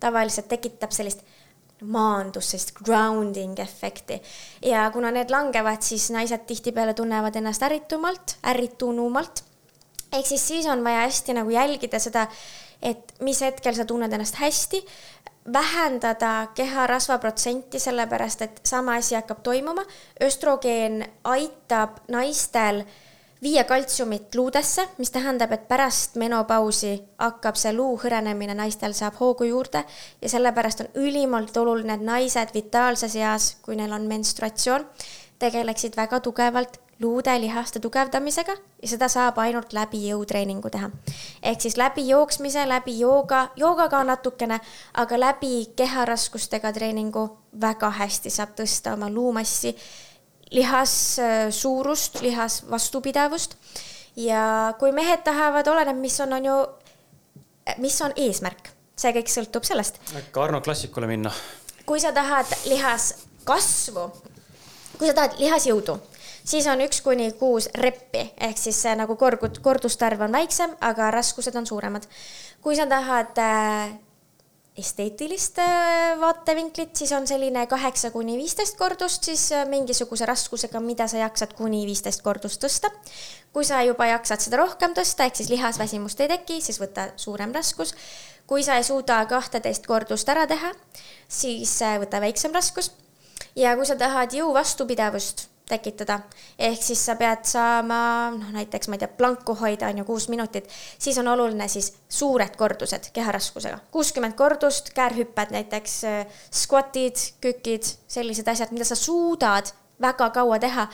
tavaliselt 0.00 0.48
tekitab 0.48 0.94
sellist 0.94 1.24
maandust, 1.82 2.52
sellist 2.52 2.72
grounding 2.78 3.58
efekti. 3.60 4.20
ja 4.62 4.90
kuna 4.90 5.10
need 5.10 5.30
langevad, 5.30 5.82
siis 5.82 6.10
naised 6.10 6.46
tihtipeale 6.46 6.94
tunnevad 6.94 7.36
ennast 7.36 7.62
ärritumalt, 7.62 8.38
ärritunumalt 8.46 9.44
ehk 10.16 10.26
siis 10.26 10.48
siis 10.48 10.66
on 10.66 10.84
vaja 10.84 11.04
hästi 11.06 11.36
nagu 11.36 11.50
jälgida 11.50 12.00
seda, 12.02 12.26
et 12.82 13.14
mis 13.20 13.40
hetkel 13.40 13.74
sa 13.76 13.84
tunned 13.84 14.12
ennast 14.12 14.40
hästi, 14.40 14.82
vähendada 15.52 16.48
keharasva 16.54 17.18
protsenti, 17.18 17.78
sellepärast 17.78 18.42
et 18.42 18.60
sama 18.64 18.96
asi 19.00 19.14
hakkab 19.14 19.42
toimuma. 19.42 19.84
östrogeen 20.22 21.04
aitab 21.24 22.00
naistel 22.08 22.84
viia 23.42 23.64
kaltsiumit 23.64 24.34
luudesse, 24.34 24.88
mis 24.98 25.10
tähendab, 25.10 25.52
et 25.52 25.68
pärast 25.68 26.16
menopausi 26.16 27.02
hakkab 27.18 27.56
see 27.56 27.72
luu 27.76 27.98
hõrenemine 28.00 28.56
naistel 28.56 28.94
saab 28.96 29.20
hoogu 29.20 29.44
juurde 29.44 29.84
ja 30.22 30.28
sellepärast 30.28 30.80
on 30.80 30.88
ülimalt 30.94 31.56
oluline, 31.56 31.94
et 31.94 32.02
naised 32.02 32.54
vitaalses 32.54 33.16
eas, 33.16 33.56
kui 33.62 33.76
neil 33.76 33.92
on 33.92 34.08
menstruatsioon, 34.08 34.88
tegeleksid 35.38 35.96
väga 35.96 36.20
tugevalt 36.20 36.80
luude 37.00 37.40
lihaste 37.40 37.80
tugevdamisega 37.80 38.52
ja 38.82 38.88
seda 38.88 39.08
saab 39.12 39.38
ainult 39.38 39.72
läbi 39.76 40.00
jõutreeningu 40.08 40.70
teha. 40.72 40.90
ehk 41.42 41.60
siis 41.60 41.76
läbi 41.76 42.08
jooksmise, 42.08 42.68
läbi 42.68 42.98
jooga, 42.98 43.50
joogaga 43.56 44.04
natukene, 44.04 44.60
aga 44.94 45.20
läbi 45.20 45.66
keharaskustega 45.76 46.72
treeningu 46.72 47.28
väga 47.60 47.90
hästi 47.90 48.30
saab 48.30 48.56
tõsta 48.56 48.94
oma 48.96 49.10
luumassi, 49.10 49.76
lihassuurust, 50.50 52.20
lihas 52.22 52.62
vastupidavust. 52.70 53.56
ja 54.16 54.74
kui 54.78 54.92
mehed 54.92 55.20
tahavad, 55.24 55.68
oleneb, 55.68 55.96
mis 56.00 56.20
on, 56.20 56.32
on 56.32 56.44
ju, 56.44 56.56
mis 57.78 58.00
on 58.02 58.12
eesmärk, 58.16 58.72
see 58.96 59.12
kõik 59.12 59.28
sõltub 59.28 59.68
sellest. 59.68 60.00
äkki 60.16 60.40
Arno 60.40 60.60
klassikule 60.60 61.06
minna? 61.06 61.32
kui 61.86 62.00
sa 62.00 62.12
tahad 62.12 62.48
lihaskasvu, 62.64 64.10
kui 64.98 65.06
sa 65.06 65.14
tahad 65.14 65.36
lihasjõudu 65.38 66.00
siis 66.46 66.66
on 66.70 66.80
üks 66.86 67.02
kuni 67.04 67.30
kuus 67.38 67.68
reppi, 67.74 68.22
ehk 68.48 68.58
siis 68.60 68.78
see 68.86 68.94
nagu 68.98 69.18
korgud, 69.18 69.60
kordustarv 69.62 70.26
on 70.26 70.34
väiksem, 70.38 70.76
aga 70.80 71.10
raskused 71.14 71.56
on 71.58 71.66
suuremad. 71.66 72.06
kui 72.62 72.76
sa 72.76 72.86
tahad 72.86 73.38
äh, 73.38 73.96
esteetilist 74.76 75.58
äh, 75.58 76.20
vaatevinklit, 76.20 76.96
siis 76.96 77.12
on 77.12 77.26
selline 77.26 77.66
kaheksa 77.66 78.10
kuni 78.10 78.36
viisteist 78.36 78.76
kordust 78.76 79.24
siis 79.24 79.48
äh, 79.52 79.64
mingisuguse 79.68 80.26
raskusega, 80.26 80.80
mida 80.80 81.08
sa 81.08 81.22
jaksad 81.22 81.54
kuni 81.56 81.84
viisteist 81.86 82.22
kordust 82.22 82.62
tõsta. 82.64 82.90
kui 83.52 83.64
sa 83.64 83.80
juba 83.82 84.06
jaksad 84.06 84.44
seda 84.44 84.60
rohkem 84.60 84.92
tõsta, 84.94 85.24
ehk 85.24 85.40
siis 85.40 85.50
lihasväsimust 85.50 86.20
ei 86.20 86.28
teki, 86.28 86.60
siis 86.60 86.80
võta 86.80 87.08
suurem 87.16 87.54
raskus. 87.56 87.94
kui 88.46 88.62
sa 88.62 88.76
ei 88.76 88.84
suuda 88.84 89.24
kahteteist 89.26 89.86
kordust 89.86 90.28
ära 90.28 90.46
teha, 90.46 90.72
siis 91.28 91.80
äh, 91.82 91.98
võta 92.02 92.20
väiksem 92.20 92.52
raskus. 92.52 92.92
ja 93.56 93.76
kui 93.76 93.86
sa 93.86 93.96
tahad 93.96 94.36
jõu 94.36 94.52
vastupidavust 94.54 95.48
tekitada. 95.68 96.20
ehk 96.58 96.82
siis 96.82 97.06
sa 97.06 97.16
pead 97.18 97.44
saama, 97.44 98.30
noh 98.36 98.52
näiteks 98.54 98.88
ma 98.88 98.94
ei 98.94 99.02
tea, 99.02 99.08
planku 99.18 99.56
hoida 99.58 99.88
on 99.90 99.98
ju 99.98 100.04
kuus 100.04 100.28
minutit, 100.28 100.68
siis 100.98 101.18
on 101.18 101.28
oluline 101.28 101.68
siis 101.68 101.92
suured 102.08 102.56
kordused 102.56 103.10
keharaskusega. 103.12 103.78
kuuskümmend 103.90 104.34
kordust, 104.38 104.92
käärhüpped 104.94 105.50
näiteks, 105.50 106.04
äh, 106.04 106.26
squat'id, 106.54 107.18
kükid, 107.40 107.82
sellised 108.08 108.48
asjad, 108.48 108.72
mida 108.72 108.84
sa 108.84 108.94
suudad 108.94 109.72
väga 110.00 110.30
kaua 110.30 110.58
teha, 110.58 110.88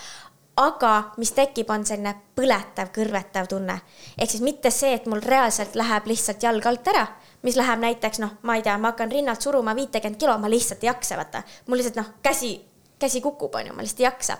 aga 0.57 1.13
mis 1.17 1.33
tekib, 1.33 1.71
on 1.71 1.85
selline 1.87 2.15
põletav, 2.37 2.93
kõrvetav 2.97 3.49
tunne. 3.49 3.81
ehk 4.19 4.31
siis 4.31 4.43
mitte 4.43 4.71
see, 4.71 4.95
et 4.95 5.07
mul 5.07 5.21
reaalselt 5.21 5.77
läheb 5.77 6.07
lihtsalt 6.07 6.43
jalg 6.43 6.67
alt 6.67 6.89
ära, 6.89 7.07
mis 7.43 7.57
läheb 7.57 7.81
näiteks 7.81 8.19
noh, 8.25 8.37
ma 8.43 8.57
ei 8.57 8.63
tea, 8.63 8.79
ma 8.79 8.93
hakkan 8.93 9.13
rinnalt 9.13 9.43
suruma 9.43 9.77
viitekümmet 9.77 10.19
kilo, 10.19 10.39
ma 10.39 10.49
lihtsalt 10.49 10.85
ei 10.85 10.93
jaksa, 10.95 11.17
vaata. 11.17 11.43
mul 11.67 11.77
lihtsalt 11.77 11.97
noh, 12.01 12.15
käsi 12.23 12.72
käsi 13.03 13.23
kukub, 13.25 13.55
on 13.59 13.71
ju, 13.71 13.77
ma 13.77 13.85
lihtsalt 13.85 14.03
ei 14.05 14.09
jaksa. 14.09 14.39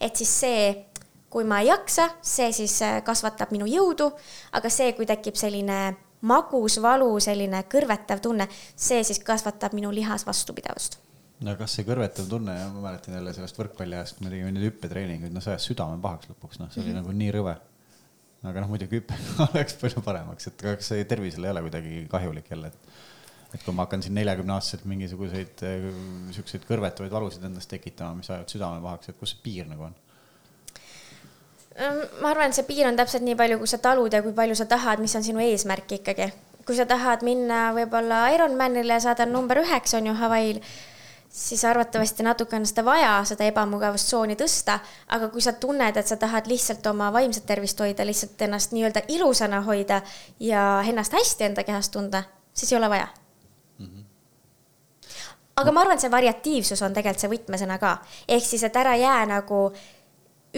et 0.00 0.16
siis 0.16 0.36
see, 0.44 0.62
kui 1.30 1.44
ma 1.46 1.60
ei 1.62 1.70
jaksa, 1.70 2.10
see 2.22 2.52
siis 2.52 2.80
äh, 2.86 3.00
kasvatab 3.06 3.52
minu 3.54 3.68
jõudu, 3.70 4.10
aga 4.58 4.72
see, 4.72 4.92
kui 4.98 5.06
tekib 5.06 5.38
selline 5.38 5.82
magus 6.26 6.80
valu, 6.82 7.14
selline 7.22 7.62
kõrvetav 7.70 8.20
tunne, 8.20 8.48
see 8.76 9.04
siis 9.06 9.22
kasvatab 9.24 9.76
minu 9.78 9.92
lihas 9.94 10.26
vastupidavust 10.28 11.00
no 11.46 11.56
kas 11.56 11.74
see 11.76 11.86
kõrvetav 11.88 12.28
tunne, 12.28 12.54
ma 12.74 12.84
mäletan 12.84 13.16
jälle 13.16 13.32
sellest 13.36 13.58
võrkpalliajast, 13.60 14.16
kui 14.16 14.26
me 14.26 14.32
tegime 14.32 14.52
neid 14.54 14.66
hüppetreeninguid, 14.68 15.32
no 15.34 15.42
see 15.44 15.54
ajas 15.54 15.68
südame 15.70 16.00
pahaks 16.02 16.30
lõpuks, 16.30 16.60
noh, 16.60 16.70
see 16.72 16.82
oli 16.82 16.90
mm 16.90 16.96
-hmm. 16.98 17.06
nagu 17.06 17.18
nii 17.22 17.34
rõve. 17.38 17.56
aga 18.50 18.60
noh, 18.62 18.70
muidugi 18.72 19.00
hüpe 19.00 19.16
oleks 19.46 19.76
palju 19.80 20.02
paremaks, 20.04 20.46
et 20.48 20.62
kas 20.64 20.92
see 20.92 21.04
tervisele 21.04 21.48
ei 21.48 21.52
ole 21.54 21.62
kuidagi 21.66 22.06
kahjulik 22.12 22.50
jälle, 22.50 22.68
et 22.68 22.89
et 23.54 23.64
kui 23.64 23.74
ma 23.74 23.86
hakkan 23.86 24.02
siin 24.04 24.14
neljakümne 24.14 24.54
aastaselt 24.54 24.86
mingisuguseid 24.90 25.64
äh, 25.66 25.88
siukseid 26.34 26.66
kõrvetavaid 26.68 27.12
valusid 27.12 27.44
endas 27.46 27.66
tekitama, 27.70 28.20
mis 28.20 28.30
ajavad 28.30 28.52
südame 28.52 28.82
pahaks, 28.84 29.10
et 29.10 29.18
kus 29.18 29.34
see 29.34 29.42
piir 29.44 29.70
nagu 29.70 29.88
on? 29.88 29.96
Ma 32.20 32.32
arvan, 32.32 32.50
et 32.50 32.58
see 32.58 32.66
piir 32.68 32.88
on 32.90 32.98
täpselt 32.98 33.24
nii 33.24 33.36
palju, 33.38 33.56
kui 33.60 33.70
sa 33.70 33.78
talud 33.82 34.12
ja 34.12 34.20
kui 34.24 34.34
palju 34.36 34.56
sa 34.58 34.66
tahad, 34.68 35.00
mis 35.02 35.14
on 35.16 35.24
sinu 35.24 35.42
eesmärk 35.42 35.98
ikkagi. 36.00 36.30
kui 36.66 36.76
sa 36.76 36.84
tahad 36.86 37.24
minna 37.26 37.70
võib-olla 37.74 38.28
Ironmanile 38.34 38.94
ja 38.94 39.02
saada 39.02 39.26
number 39.26 39.58
üheks, 39.62 39.94
on 39.96 40.06
ju 40.06 40.12
Hawaii'l, 40.14 40.60
siis 41.30 41.64
arvatavasti 41.64 42.22
natuke 42.22 42.58
on 42.58 42.66
seda 42.68 42.84
vaja, 42.86 43.14
seda 43.26 43.48
ebamugavustsooni 43.48 44.36
tõsta, 44.38 44.78
aga 45.08 45.30
kui 45.32 45.42
sa 45.42 45.56
tunned, 45.58 45.96
et 45.96 46.06
sa 46.06 46.18
tahad 46.20 46.50
lihtsalt 46.50 46.86
oma 46.92 47.08
vaimset 47.14 47.46
tervist 47.48 47.80
hoida, 47.80 48.06
lihtsalt 48.06 48.44
ennast 48.46 48.76
nii-öelda 48.76 49.06
ilusana 49.16 49.64
hoida 49.66 50.02
ja 50.38 50.66
ennast 50.86 51.16
hästi 51.16 51.48
enda 51.48 51.64
kehas 51.66 51.90
tunda, 51.90 52.22
siis 52.54 52.72
ei 52.72 52.78
ole 52.78 52.92
vaja 52.92 53.08
aga 55.56 55.72
ma 55.72 55.82
arvan, 55.84 55.98
et 55.98 56.04
see 56.04 56.12
variatiivsus 56.12 56.82
on 56.86 56.94
tegelikult 56.96 57.24
see 57.24 57.32
võtmesõna 57.32 57.78
ka, 57.82 57.96
ehk 58.28 58.46
siis, 58.46 58.64
et 58.66 58.76
ära 58.80 58.94
jää 58.98 59.24
nagu 59.30 59.66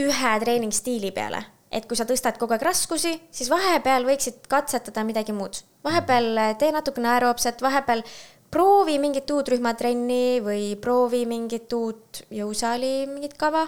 ühe 0.02 0.34
treeningstiili 0.44 1.12
peale, 1.14 1.42
et 1.72 1.86
kui 1.88 1.98
sa 1.98 2.06
tõstad 2.08 2.38
kogu 2.40 2.56
aeg 2.56 2.64
raskusi, 2.66 3.14
siis 3.30 3.50
vahepeal 3.52 4.06
võiksid 4.08 4.46
katsetada 4.48 5.04
midagi 5.08 5.34
muud. 5.36 5.62
vahepeal 5.84 6.56
tee 6.58 6.72
natukene 6.72 7.10
aeroobset, 7.16 7.62
vahepeal 7.62 8.04
proovi 8.52 8.98
mingit 9.00 9.30
uut 9.30 9.48
rühmatrenni 9.48 10.40
või 10.44 10.74
proovi 10.80 11.24
mingit 11.26 11.72
uut 11.72 12.24
jõusaali 12.30 13.06
mingit 13.08 13.36
kava. 13.38 13.66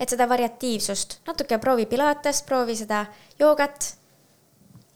et 0.00 0.08
seda 0.08 0.28
variatiivsust, 0.28 1.20
natuke 1.26 1.58
proovi 1.58 1.84
pilates, 1.86 2.42
proovi 2.42 2.76
seda 2.76 3.04
joogat, 3.38 3.94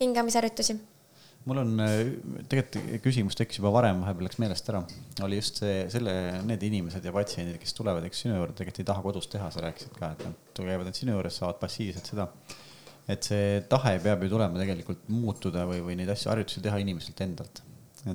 hingamisharjutusi 0.00 0.93
mul 1.48 1.60
on 1.60 1.80
äh, 1.84 1.98
tegelikult 2.48 3.02
küsimus 3.04 3.36
tekkis 3.36 3.60
juba 3.60 3.72
varem, 3.74 4.00
vahepeal 4.04 4.28
läks 4.28 4.40
meelest 4.40 4.70
ära, 4.72 4.80
oli 5.26 5.38
just 5.38 5.60
see, 5.60 5.84
selle, 5.92 6.14
need 6.48 6.64
inimesed 6.70 7.04
ja 7.04 7.12
patsiendid, 7.14 7.58
kes 7.60 7.76
tulevad, 7.76 8.06
eks 8.08 8.24
sinu 8.24 8.38
juurde 8.38 8.56
tegelikult 8.56 8.80
ei 8.80 8.88
taha 8.90 9.04
kodus 9.04 9.28
teha, 9.32 9.50
sa 9.52 9.64
rääkisid 9.66 9.98
ka, 9.98 10.14
et 10.14 10.24
nad 10.24 10.56
käivad 10.56 10.88
nüüd 10.88 11.00
sinu 11.00 11.18
juures, 11.18 11.36
saavad 11.40 11.60
passiivselt 11.60 12.08
seda. 12.12 12.30
et 13.12 13.26
see 13.26 13.60
tahe 13.68 13.98
peab 14.00 14.22
ju 14.24 14.30
tulema 14.32 14.56
tegelikult 14.56 15.04
muutuda 15.12 15.66
või, 15.68 15.82
või 15.84 15.98
neid 16.00 16.08
asju, 16.14 16.30
harjutusi 16.32 16.64
teha 16.64 16.80
inimeselt 16.80 17.20
endalt. 17.20 17.60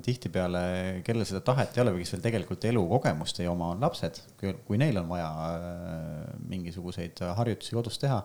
tihtipeale, 0.06 0.60
kellel 1.06 1.26
seda 1.26 1.42
tahet 1.46 1.78
ei 1.78 1.82
ole 1.82 1.94
või 1.94 2.04
kes 2.04 2.16
veel 2.16 2.26
tegelikult 2.26 2.66
elukogemust 2.70 3.40
ei 3.42 3.48
oma, 3.50 3.72
on 3.76 3.86
lapsed, 3.86 4.22
kui 4.66 4.82
neil 4.82 4.98
on 5.02 5.10
vaja 5.10 5.30
äh, 5.30 6.36
mingisuguseid 6.50 7.22
harjutusi 7.38 7.78
kodus 7.78 8.02
teha 8.02 8.24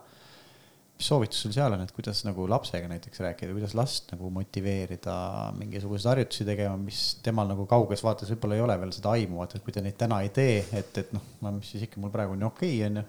mis 0.95 1.09
soovitus 1.09 1.41
sul 1.43 1.51
seal 1.55 1.73
on, 1.75 1.81
et 1.83 1.91
kuidas 1.95 2.21
nagu 2.23 2.45
lapsega 2.47 2.87
näiteks 2.87 3.19
rääkida, 3.25 3.55
kuidas 3.55 3.73
last 3.75 4.13
nagu 4.13 4.29
motiveerida 4.31 5.15
mingisuguseid 5.57 6.13
harjutusi 6.13 6.47
tegema, 6.47 6.77
mis 6.79 7.01
temal 7.25 7.49
nagu 7.51 7.65
kauges 7.67 8.03
vaates 8.05 8.31
võib-olla 8.31 8.55
ei 8.55 8.63
ole 8.63 8.77
veel 8.79 8.93
seda 8.95 9.11
aimu, 9.17 9.41
vaata, 9.41 9.59
et 9.59 9.65
kui 9.65 9.75
ta 9.75 9.83
neid 9.83 9.97
täna 9.99 10.21
ei 10.23 10.31
tee, 10.35 10.61
et, 10.79 11.01
et 11.03 11.11
noh, 11.15 11.25
no 11.43 11.51
mis 11.57 11.73
siis 11.73 11.83
ikka 11.87 11.99
mul 11.99 12.13
praegu 12.13 12.37
on 12.37 12.45
ju 12.45 12.51
okei 12.51 12.79
okay,, 12.79 12.89
onju. 12.89 13.05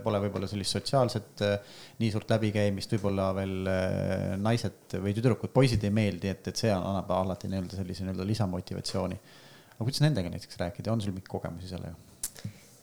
Pole 0.00 0.16
võib-olla 0.22 0.46
sellist 0.48 0.72
sotsiaalset 0.72 1.42
nii 2.00 2.08
suurt 2.08 2.30
läbikäimist, 2.32 2.94
võib-olla 2.94 3.26
veel 3.36 3.68
naised 4.40 4.96
või 4.96 5.12
tüdrukud, 5.12 5.52
poisid 5.52 5.84
ei 5.84 5.92
meeldi, 5.92 6.30
et, 6.32 6.48
et 6.48 6.62
see 6.62 6.72
annab 6.72 7.12
alati 7.12 7.50
nii-öelda 7.52 7.76
sellise 7.76 8.06
nii-öelda 8.06 8.24
lisamotivatsiooni. 8.30 9.20
aga 9.74 9.84
kuidas 9.84 10.00
nendega 10.06 10.32
näiteks 10.32 10.56
rääkida, 10.64 10.94
on 10.94 11.04
sul 11.04 11.12
mingeid 11.12 11.28
kogemusi 11.28 11.68
sellega? 11.68 12.00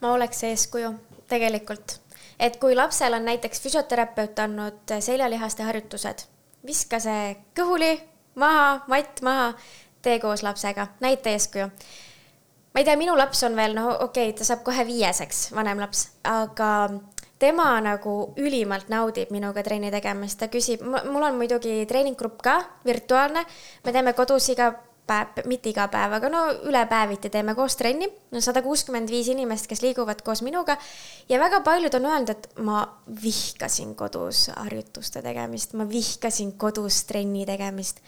ma 0.03 0.13
oleks 0.13 0.45
eeskuju, 0.45 0.93
tegelikult 1.31 1.97
et 2.39 2.57
kui 2.59 2.75
lapsel 2.75 3.13
on 3.13 3.25
näiteks 3.25 3.61
füsioterapeut 3.61 4.39
andnud 4.39 4.95
seljalihaste 4.99 5.63
harjutused, 5.63 6.25
viska 6.65 6.99
see 6.99 7.35
kõhuli 7.57 7.93
maha, 8.35 8.81
matt 8.91 9.21
maha, 9.25 9.53
tee 10.05 10.19
koos 10.19 10.43
lapsega, 10.43 10.87
näita 10.99 11.29
eeskuju. 11.29 11.69
ma 12.73 12.81
ei 12.81 12.85
tea, 12.85 12.97
minu 12.99 13.17
laps 13.17 13.43
on 13.47 13.55
veel, 13.55 13.75
no 13.75 13.89
okei 13.89 14.29
okay,, 14.29 14.37
ta 14.37 14.47
saab 14.47 14.63
kohe 14.63 14.85
viieseks, 14.87 15.51
vanem 15.55 15.79
laps, 15.79 16.09
aga 16.23 16.71
tema 17.39 17.69
nagu 17.83 18.33
ülimalt 18.37 18.89
naudib 18.89 19.31
minuga 19.31 19.63
trenni 19.63 19.91
tegemist, 19.91 20.39
ta 20.39 20.49
küsib, 20.51 20.83
mul 20.83 21.23
on 21.23 21.39
muidugi 21.39 21.85
treeninggrupp 21.87 22.41
ka, 22.43 22.57
virtuaalne, 22.85 23.45
me 23.83 23.95
teeme 23.95 24.13
kodus 24.17 24.49
iga 24.53 24.73
päev, 25.07 25.41
mitte 25.49 25.69
iga 25.71 25.87
päev, 25.91 26.17
aga 26.17 26.29
no 26.31 26.43
üle 26.69 26.83
päeviti 26.89 27.29
teeme 27.33 27.55
koos 27.55 27.77
trenni. 27.79 28.09
no 28.31 28.41
sada 28.41 28.61
kuuskümmend 28.65 29.09
viis 29.09 29.29
inimest, 29.31 29.67
kes 29.71 29.81
liiguvad 29.85 30.21
koos 30.25 30.41
minuga 30.45 30.77
ja 31.29 31.39
väga 31.39 31.61
paljud 31.65 31.97
on 31.99 32.07
öelnud, 32.11 32.29
et 32.33 32.47
ma 32.59 32.83
vihkasin 33.23 33.95
kodus 33.95 34.47
harjutuste 34.55 35.21
tegemist, 35.25 35.73
ma 35.73 35.87
vihkasin 35.89 36.55
kodus 36.57 37.03
trenni 37.09 37.45
tegemist 37.45 38.01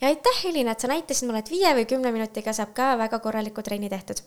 ja 0.00 0.08
aitäh, 0.08 0.44
Helina, 0.44 0.72
et 0.72 0.80
sa 0.80 0.88
näitasid 0.88 1.28
mulle, 1.28 1.42
et 1.44 1.50
viie 1.50 1.70
või 1.76 1.86
kümne 1.88 2.12
minutiga 2.14 2.52
saab 2.56 2.72
ka 2.76 2.92
väga 2.98 3.18
korraliku 3.20 3.62
trenni 3.62 3.90
tehtud. 3.92 4.22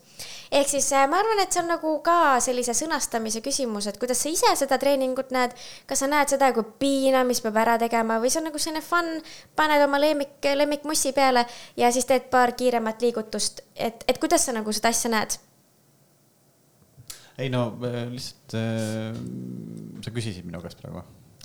ehk 0.52 0.68
siis 0.68 0.92
äh, 0.92 1.08
ma 1.10 1.18
arvan, 1.18 1.42
et 1.42 1.52
see 1.52 1.62
on 1.62 1.70
nagu 1.72 1.94
ka 2.06 2.40
sellise 2.44 2.74
sõnastamise 2.78 3.42
küsimus, 3.44 3.88
et 3.90 3.98
kuidas 3.98 4.22
sa 4.22 4.30
ise 4.30 4.52
seda 4.60 4.78
treeningut 4.78 5.32
näed, 5.34 5.56
kas 5.86 6.04
sa 6.04 6.10
näed 6.10 6.30
seda 6.30 6.52
kui 6.54 6.66
piinamist 6.78 7.42
peab 7.42 7.58
ära 7.64 7.78
tegema 7.78 8.20
või 8.22 8.30
see 8.30 8.42
on 8.42 8.48
nagu 8.50 8.62
selline 8.62 8.84
fun, 8.84 9.10
paned 9.56 9.82
oma 9.86 9.98
lemmik, 10.02 10.38
lemmikmussi 10.54 11.12
peale 11.16 11.46
ja 11.76 11.90
siis 11.92 12.06
teed 12.06 12.30
paar 12.30 12.54
kiiremat 12.54 13.02
liigutust, 13.02 13.64
et, 13.74 14.06
et 14.08 14.22
kuidas 14.22 14.46
sa 14.46 14.54
nagu 14.54 14.72
seda 14.72 14.94
asja 14.94 15.10
näed? 15.10 15.38
ei 17.38 17.50
no 17.50 17.66
äh, 17.82 18.06
lihtsalt 18.12 18.54
äh, 18.54 19.10
sa 20.06 20.14
küsisid 20.14 20.46
minu 20.46 20.62
käest 20.62 20.78
praegu 20.78 21.02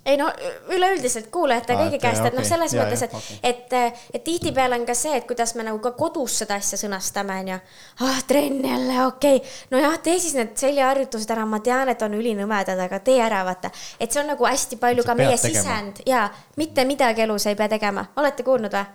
ei 0.10 0.18
no 0.20 0.30
üleüldiselt 0.74 1.30
kuulajate 1.34 1.76
ah, 1.76 1.84
kõigi 1.84 2.00
käest, 2.02 2.26
et 2.26 2.36
noh, 2.38 2.46
selles 2.48 2.74
ja, 2.74 2.84
mõttes, 2.84 3.04
et 3.06 3.16
okay., 3.16 3.40
et, 3.44 3.76
et 4.16 4.24
tihtipeale 4.26 4.80
on 4.80 4.86
ka 4.88 4.96
see, 4.98 5.16
et 5.20 5.28
kuidas 5.30 5.54
me 5.58 5.66
nagu 5.68 5.82
ka 5.84 5.94
kodus 5.98 6.40
seda 6.42 6.58
asja 6.60 6.80
sõnastame, 6.82 7.40
onju. 7.44 7.60
ah, 8.06 8.22
trenn 8.28 8.66
jälle, 8.66 9.00
okei 9.06 9.42
okay., 9.42 9.58
nojah, 9.74 9.98
tee 10.04 10.20
siis 10.20 10.36
need 10.38 10.56
seljaharjutused 10.60 11.34
ära, 11.36 11.46
ma 11.50 11.62
tean, 11.66 11.92
et 11.94 12.02
on 12.06 12.16
ülinõmedad, 12.20 12.80
aga 12.86 13.02
tee 13.06 13.20
ära, 13.24 13.44
vaata. 13.48 13.72
et 14.00 14.12
see 14.12 14.24
on 14.24 14.32
nagu 14.34 14.50
hästi 14.50 14.80
palju 14.82 15.06
sa 15.06 15.12
ka 15.12 15.20
meie 15.20 15.36
tegema. 15.38 15.62
sisend 15.62 16.02
ja 16.10 16.30
mitte 16.58 16.86
midagi 16.90 17.28
elus 17.28 17.50
ei 17.50 17.60
pea 17.60 17.70
tegema, 17.72 18.10
olete 18.18 18.48
kuulnud 18.48 18.74
või? 18.74 18.88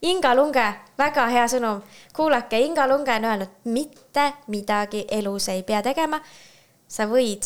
Inga 0.00 0.30
Lunge, 0.32 0.64
väga 0.96 1.26
hea 1.28 1.42
sõnum, 1.52 1.82
kuulake, 2.16 2.56
Inga 2.64 2.86
Lunge 2.88 3.12
on 3.20 3.26
öelnud, 3.28 3.50
mitte 3.68 4.30
midagi 4.48 5.04
elus 5.12 5.50
ei 5.52 5.62
pea 5.62 5.82
tegema. 5.84 6.20
sa 6.90 7.04
võid 7.06 7.44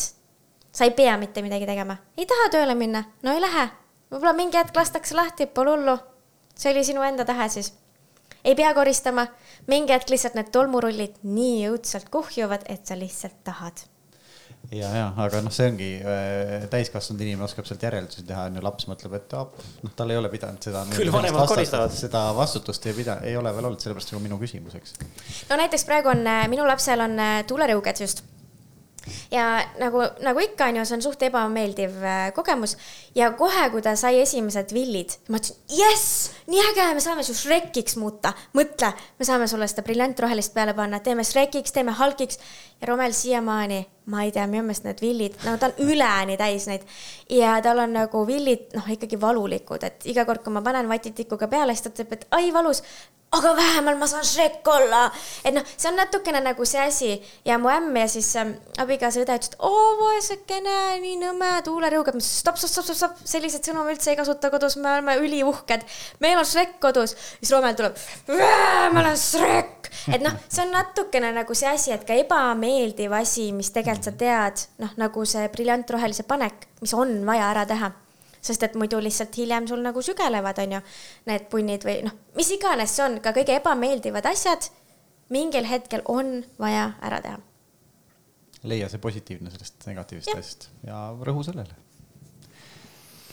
sa 0.75 0.85
ei 0.85 0.91
pea 0.91 1.17
mitte 1.19 1.43
midagi 1.43 1.67
tegema. 1.71 1.97
ei 2.19 2.27
taha 2.27 2.51
tööle 2.57 2.75
minna, 2.79 3.05
no 3.23 3.33
ei 3.35 3.41
lähe. 3.43 3.69
võib-olla 4.11 4.35
mingi 4.37 4.59
hetk 4.59 4.77
lastakse 4.77 5.15
lahti, 5.15 5.47
pole 5.47 5.77
hullu. 5.77 5.97
see 6.55 6.75
oli 6.75 6.85
sinu 6.85 7.03
enda 7.07 7.25
tahe 7.25 7.49
siis. 7.49 7.73
ei 8.45 8.55
pea 8.55 8.75
koristama, 8.75 9.27
mingi 9.67 9.95
hetk 9.95 10.11
lihtsalt 10.11 10.39
need 10.39 10.53
tolmurullid 10.53 11.23
nii 11.23 11.67
õudselt 11.71 12.11
kuhjuvad, 12.11 12.67
et 12.69 12.87
sa 12.87 12.99
lihtsalt 12.99 13.43
tahad 13.45 13.87
ja, 14.73 14.91
ja 14.97 15.07
aga 15.21 15.41
noh, 15.45 15.53
see 15.55 15.69
ongi 15.71 15.89
äh, 16.01 16.67
täiskasvanud 16.73 17.23
inimene 17.23 17.47
oskab 17.47 17.69
sealt 17.69 17.83
järeldusi 17.85 18.25
teha, 18.27 18.47
onju, 18.51 18.63
laps 18.65 18.89
mõtleb, 18.91 19.17
et 19.19 19.35
ah, 19.39 19.65
noh, 19.85 19.95
tal 19.97 20.13
ei 20.13 20.19
ole 20.19 20.31
pidanud 20.33 20.65
seda. 20.65 20.85
küll 20.95 21.13
vanemad 21.15 21.49
koristavad. 21.51 21.95
seda 21.95 22.27
vastutust 22.37 22.87
ei 22.89 22.97
pida, 22.97 23.19
ei 23.29 23.37
ole 23.39 23.53
veel 23.55 23.71
olnud, 23.71 23.83
sellepärast 23.83 24.15
nagu 24.15 24.25
minu 24.25 24.39
küsimus, 24.41 24.77
eks. 24.81 24.97
no 25.51 25.61
näiteks 25.61 25.87
praegu 25.89 26.13
on, 26.13 26.25
äh, 26.27 26.47
minu 26.53 26.67
lapsel 26.69 27.05
on 27.05 27.19
äh, 27.21 27.43
tuulerõuged 27.49 28.05
just 28.07 28.25
ja 29.33 29.47
nagu, 29.81 30.03
nagu 30.25 30.43
ikka 30.45 30.69
on 30.71 30.81
ju, 30.81 30.85
see 30.89 30.99
on 30.99 31.05
suht 31.05 31.23
ebameeldiv 31.27 31.97
äh, 32.03 32.27
kogemus. 32.37 32.77
Ja 33.15 33.31
kohe, 33.39 33.69
kui 33.73 33.83
ta 33.85 33.95
sai 33.99 34.19
esimesed 34.23 34.75
villid, 34.75 35.17
ma 35.29 35.41
ütlesin, 35.41 35.61
jess, 35.79 36.31
nii 36.51 36.63
äge, 36.71 36.89
me 36.97 37.05
saame 37.05 37.27
su 37.27 37.37
Shrekiks 37.39 37.99
muuta, 38.01 38.35
mõtle, 38.57 38.93
me 39.19 39.29
saame 39.29 39.49
sulle 39.51 39.69
seda 39.71 39.87
briljantrohelist 39.87 40.55
peale 40.57 40.77
panna, 40.77 41.03
teeme 41.05 41.27
Shrekiks, 41.27 41.75
teeme 41.75 41.95
Hulkiks 41.99 42.41
ja 42.81 42.91
Romel 42.91 43.15
siiamaani, 43.17 43.85
ma 44.13 44.25
ei 44.27 44.33
tea, 44.35 44.45
minu 44.51 44.67
meelest 44.67 44.85
need 44.85 45.01
villid, 45.01 45.37
no 45.47 45.57
ta 45.61 45.71
on 45.71 45.89
üleni 45.89 46.37
täis 46.41 46.69
neid 46.69 46.85
ja 47.33 47.57
tal 47.65 47.81
on 47.87 47.95
nagu 47.97 48.25
villid, 48.29 48.71
noh, 48.77 48.89
ikkagi 48.97 49.21
valulikud, 49.21 49.87
et 49.87 50.05
iga 50.13 50.27
kord, 50.29 50.45
kui 50.45 50.53
ma 50.53 50.65
panen 50.65 50.91
vatitikuga 50.91 51.49
peale, 51.49 51.77
siis 51.77 51.87
ta 51.87 51.95
ütleb, 51.95 52.17
et 52.19 52.27
ai 52.37 52.53
valus 52.55 52.83
aga 53.35 53.53
vähemalt 53.57 53.99
ma 53.99 54.07
saan 54.07 54.25
Shrek 54.27 54.69
olla. 54.69 55.11
et 55.45 55.55
noh, 55.55 55.65
see 55.77 55.91
on 55.91 55.99
natukene 55.99 56.41
nagu 56.45 56.67
see 56.69 56.83
asi 56.83 57.11
ja 57.47 57.59
mu 57.59 57.71
ämm 57.73 57.97
ja 57.99 58.07
siis 58.11 58.29
ähm, 58.41 58.55
abikaasa 58.79 59.23
õde 59.23 59.39
ütlesid, 59.39 59.57
oo 59.59 59.85
vaesekene, 60.01 60.77
nii 61.03 61.17
nõme, 61.23 61.51
tuulerõugad. 61.67 62.17
ma 62.17 62.23
ütlesin 62.23 62.41
stopp, 62.41 62.61
stopp, 62.61 62.73
stopp, 62.73 62.87
stopp, 62.87 63.01
stopp, 63.01 63.29
selliseid 63.35 63.67
sõnu 63.67 63.85
me 63.85 63.97
üldse 63.97 64.13
ei 64.13 64.21
kasuta 64.21 64.53
kodus, 64.55 64.79
me 64.79 64.93
oleme 64.93 65.19
üliuhked. 65.23 65.87
meil 66.25 66.39
on 66.39 66.49
Shrek 66.49 66.79
kodus. 66.85 67.17
siis 67.41 67.55
Romel 67.55 67.79
tuleb, 67.79 67.99
ma 68.95 69.03
olen 69.03 69.19
Shrek. 69.19 69.84
Et 70.13 70.23
noh, 70.25 70.37
see 70.49 70.65
on 70.65 70.73
natukene 70.75 71.33
nagu 71.35 71.57
see 71.57 71.69
asi, 71.71 71.93
et 71.95 72.07
ka 72.07 72.17
ebameeldiv 72.25 73.13
asi, 73.17 73.51
mis 73.57 73.73
tegelikult 73.75 74.11
sa 74.11 74.15
tead, 74.21 74.65
noh, 74.83 74.95
nagu 75.01 75.27
see 75.29 75.49
briljantrohelise 75.53 76.27
panek, 76.29 76.69
mis 76.83 76.95
on 76.97 77.21
vaja 77.27 77.51
ära 77.53 77.67
teha. 77.69 77.93
Sest 78.45 78.63
et 78.67 78.75
muidu 78.77 78.99
lihtsalt 79.01 79.37
hiljem 79.41 79.69
sul 79.71 79.81
nagu 79.81 80.03
sügelevad, 80.05 80.59
on 80.61 80.77
ju, 80.77 80.81
need 81.31 81.47
punnid 81.53 81.87
või 81.87 82.03
noh, 82.05 82.17
mis 82.37 82.51
iganes 82.53 82.93
see 82.97 83.07
on, 83.07 83.21
ka 83.25 83.33
kõige 83.37 83.57
ebameeldivad 83.57 84.27
asjad 84.29 84.69
mingil 85.33 85.65
hetkel 85.69 86.05
on 86.13 86.43
vaja 86.61 86.91
ära 87.03 87.21
teha. 87.25 87.41
leia 88.65 88.89
see 88.89 89.01
positiivne 89.01 89.51
sellest 89.53 89.87
negatiivsest 89.89 90.39
asjast 90.39 90.69
ja 90.87 91.07
rõhu 91.21 91.43
sellele 91.45 91.84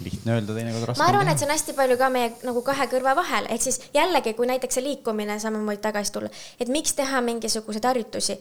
lihtne 0.03 0.35
öelda, 0.37 0.55
teinekord 0.57 0.89
raske. 0.89 1.03
ma 1.03 1.09
arvan, 1.11 1.31
et 1.31 1.39
see 1.39 1.47
on 1.47 1.53
hästi 1.55 1.77
palju 1.77 1.97
ka 2.01 2.09
meie 2.13 2.33
nagu 2.47 2.65
kahe 2.65 2.89
kõrva 2.91 3.15
vahel, 3.19 3.47
ehk 3.53 3.65
siis 3.67 3.79
jällegi, 3.93 4.35
kui 4.37 4.49
näiteks 4.49 4.79
see 4.79 4.85
liikumine 4.85 5.39
samamoodi 5.43 5.81
tagasi 5.83 6.13
tulla, 6.17 6.33
et 6.59 6.71
miks 6.71 6.93
teha 6.97 7.21
mingisuguseid 7.25 7.87
harjutusi. 7.91 8.39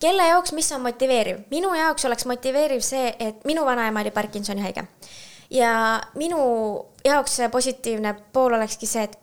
kelle 0.00 0.30
jaoks, 0.30 0.52
mis 0.52 0.72
on 0.72 0.82
motiveeriv? 0.86 1.44
minu 1.50 1.74
jaoks 1.74 2.04
oleks 2.04 2.26
motiveeriv 2.30 2.82
see, 2.82 3.14
et 3.18 3.44
minu 3.44 3.64
vanaema 3.64 4.00
oli 4.04 4.10
Parkinsoni 4.10 4.62
haige 4.62 4.88
ja 5.50 6.00
minu 6.14 6.40
jaoks 7.04 7.36
see 7.36 7.48
positiivne 7.48 8.14
pool 8.32 8.56
olekski 8.56 8.86
see, 8.86 9.04
et 9.04 9.18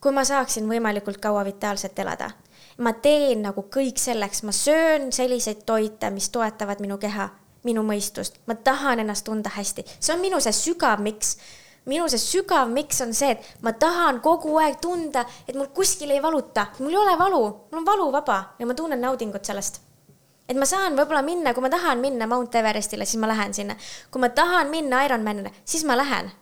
kui 0.00 0.12
ma 0.14 0.24
saaksin 0.24 0.68
võimalikult 0.68 1.18
kaua 1.22 1.44
vitaalselt 1.46 1.98
elada, 1.98 2.30
ma 2.78 2.92
teen 3.02 3.42
nagu 3.46 3.66
kõik 3.72 3.98
selleks, 4.00 4.42
ma 4.46 4.52
söön 4.54 5.10
selliseid 5.12 5.64
toite, 5.66 6.10
mis 6.14 6.28
toetavad 6.30 6.82
minu 6.84 6.98
keha, 7.02 7.28
minu 7.66 7.82
mõistust, 7.86 8.40
ma 8.46 8.54
tahan 8.54 9.02
ennast 9.02 9.26
tunda 9.26 9.50
hästi, 9.52 9.84
see 9.98 10.14
on 10.14 10.22
minu 10.22 10.40
see 10.42 10.54
sügav 10.54 11.02
miks 11.02 11.36
minu 11.86 12.06
see 12.10 12.20
sügav 12.20 12.70
miks 12.70 13.00
on 13.04 13.14
see, 13.14 13.34
et 13.36 13.62
ma 13.62 13.72
tahan 13.78 14.20
kogu 14.24 14.56
aeg 14.62 14.78
tunda, 14.82 15.22
et 15.46 15.54
mul 15.54 15.70
kuskil 15.74 16.10
ei 16.10 16.22
valuta, 16.22 16.66
mul 16.80 16.94
ei 16.94 17.02
ole 17.02 17.18
valu, 17.18 17.42
mul 17.70 17.82
on 17.82 17.86
valuvaba 17.86 18.38
ja 18.58 18.66
ma 18.66 18.74
tunnen 18.74 19.00
naudingut 19.00 19.44
sellest. 19.46 19.82
et 20.48 20.54
ma 20.54 20.66
saan 20.66 20.94
võib-olla 20.98 21.22
minna, 21.26 21.54
kui 21.54 21.62
ma 21.62 21.70
tahan 21.70 21.98
minna 21.98 22.26
Mount 22.30 22.54
Everestile, 22.54 23.04
siis 23.04 23.20
ma 23.20 23.30
lähen 23.30 23.54
sinna. 23.54 23.76
kui 24.10 24.20
ma 24.20 24.28
tahan 24.28 24.70
minna 24.70 25.04
Ironmanile, 25.06 25.52
siis 25.64 25.84
ma 25.84 25.96
lähen. 25.96 26.32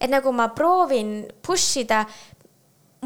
et 0.00 0.10
nagu 0.10 0.32
ma 0.32 0.48
proovin 0.48 1.28
push 1.46 1.78
ida 1.84 2.06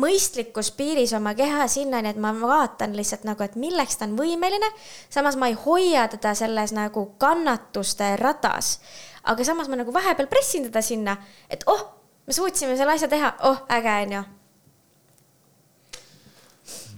mõistlikus 0.00 0.70
piiris 0.76 1.12
oma 1.16 1.34
keha 1.36 1.66
sinnani, 1.68 2.12
et 2.12 2.20
ma 2.20 2.32
vaatan 2.36 2.96
lihtsalt 2.96 3.26
nagu, 3.28 3.44
et 3.44 3.56
milleks 3.60 3.98
ta 3.98 4.06
on 4.08 4.16
võimeline. 4.16 4.70
samas 5.10 5.36
ma 5.36 5.50
ei 5.52 5.56
hoia 5.66 6.06
teda 6.08 6.34
selles 6.34 6.72
nagu 6.72 7.06
kannatuste 7.18 8.16
ratas. 8.16 8.78
aga 9.24 9.44
samas 9.44 9.68
ma 9.68 9.76
nagu 9.76 9.92
vahepeal 9.92 10.28
pressin 10.28 10.64
teda 10.64 10.82
sinna, 10.82 11.16
et 11.50 11.64
oh, 11.66 11.84
me 12.26 12.32
suutsime 12.32 12.76
selle 12.76 12.92
asja 12.92 13.08
teha, 13.08 13.34
oh, 13.48 13.64
äge 13.68 13.98
on 14.06 14.12
ju. 14.12 14.24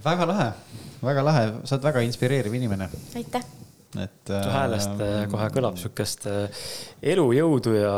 väga 0.05 0.27
lahe, 0.27 0.49
väga 1.03 1.25
lahe, 1.25 1.45
sa 1.63 1.75
oled 1.75 1.91
väga 1.91 2.07
inspireeriv 2.07 2.53
inimene. 2.53 2.89
aitäh 3.15 3.43
et 3.95 4.27
su 4.27 4.49
häälest 4.51 4.99
äh, 4.99 5.21
kohe 5.31 5.45
kõlab 5.55 5.77
sihukest 5.79 6.25
äh, 6.27 6.65
elujõudu 7.01 7.77
ja 7.77 7.93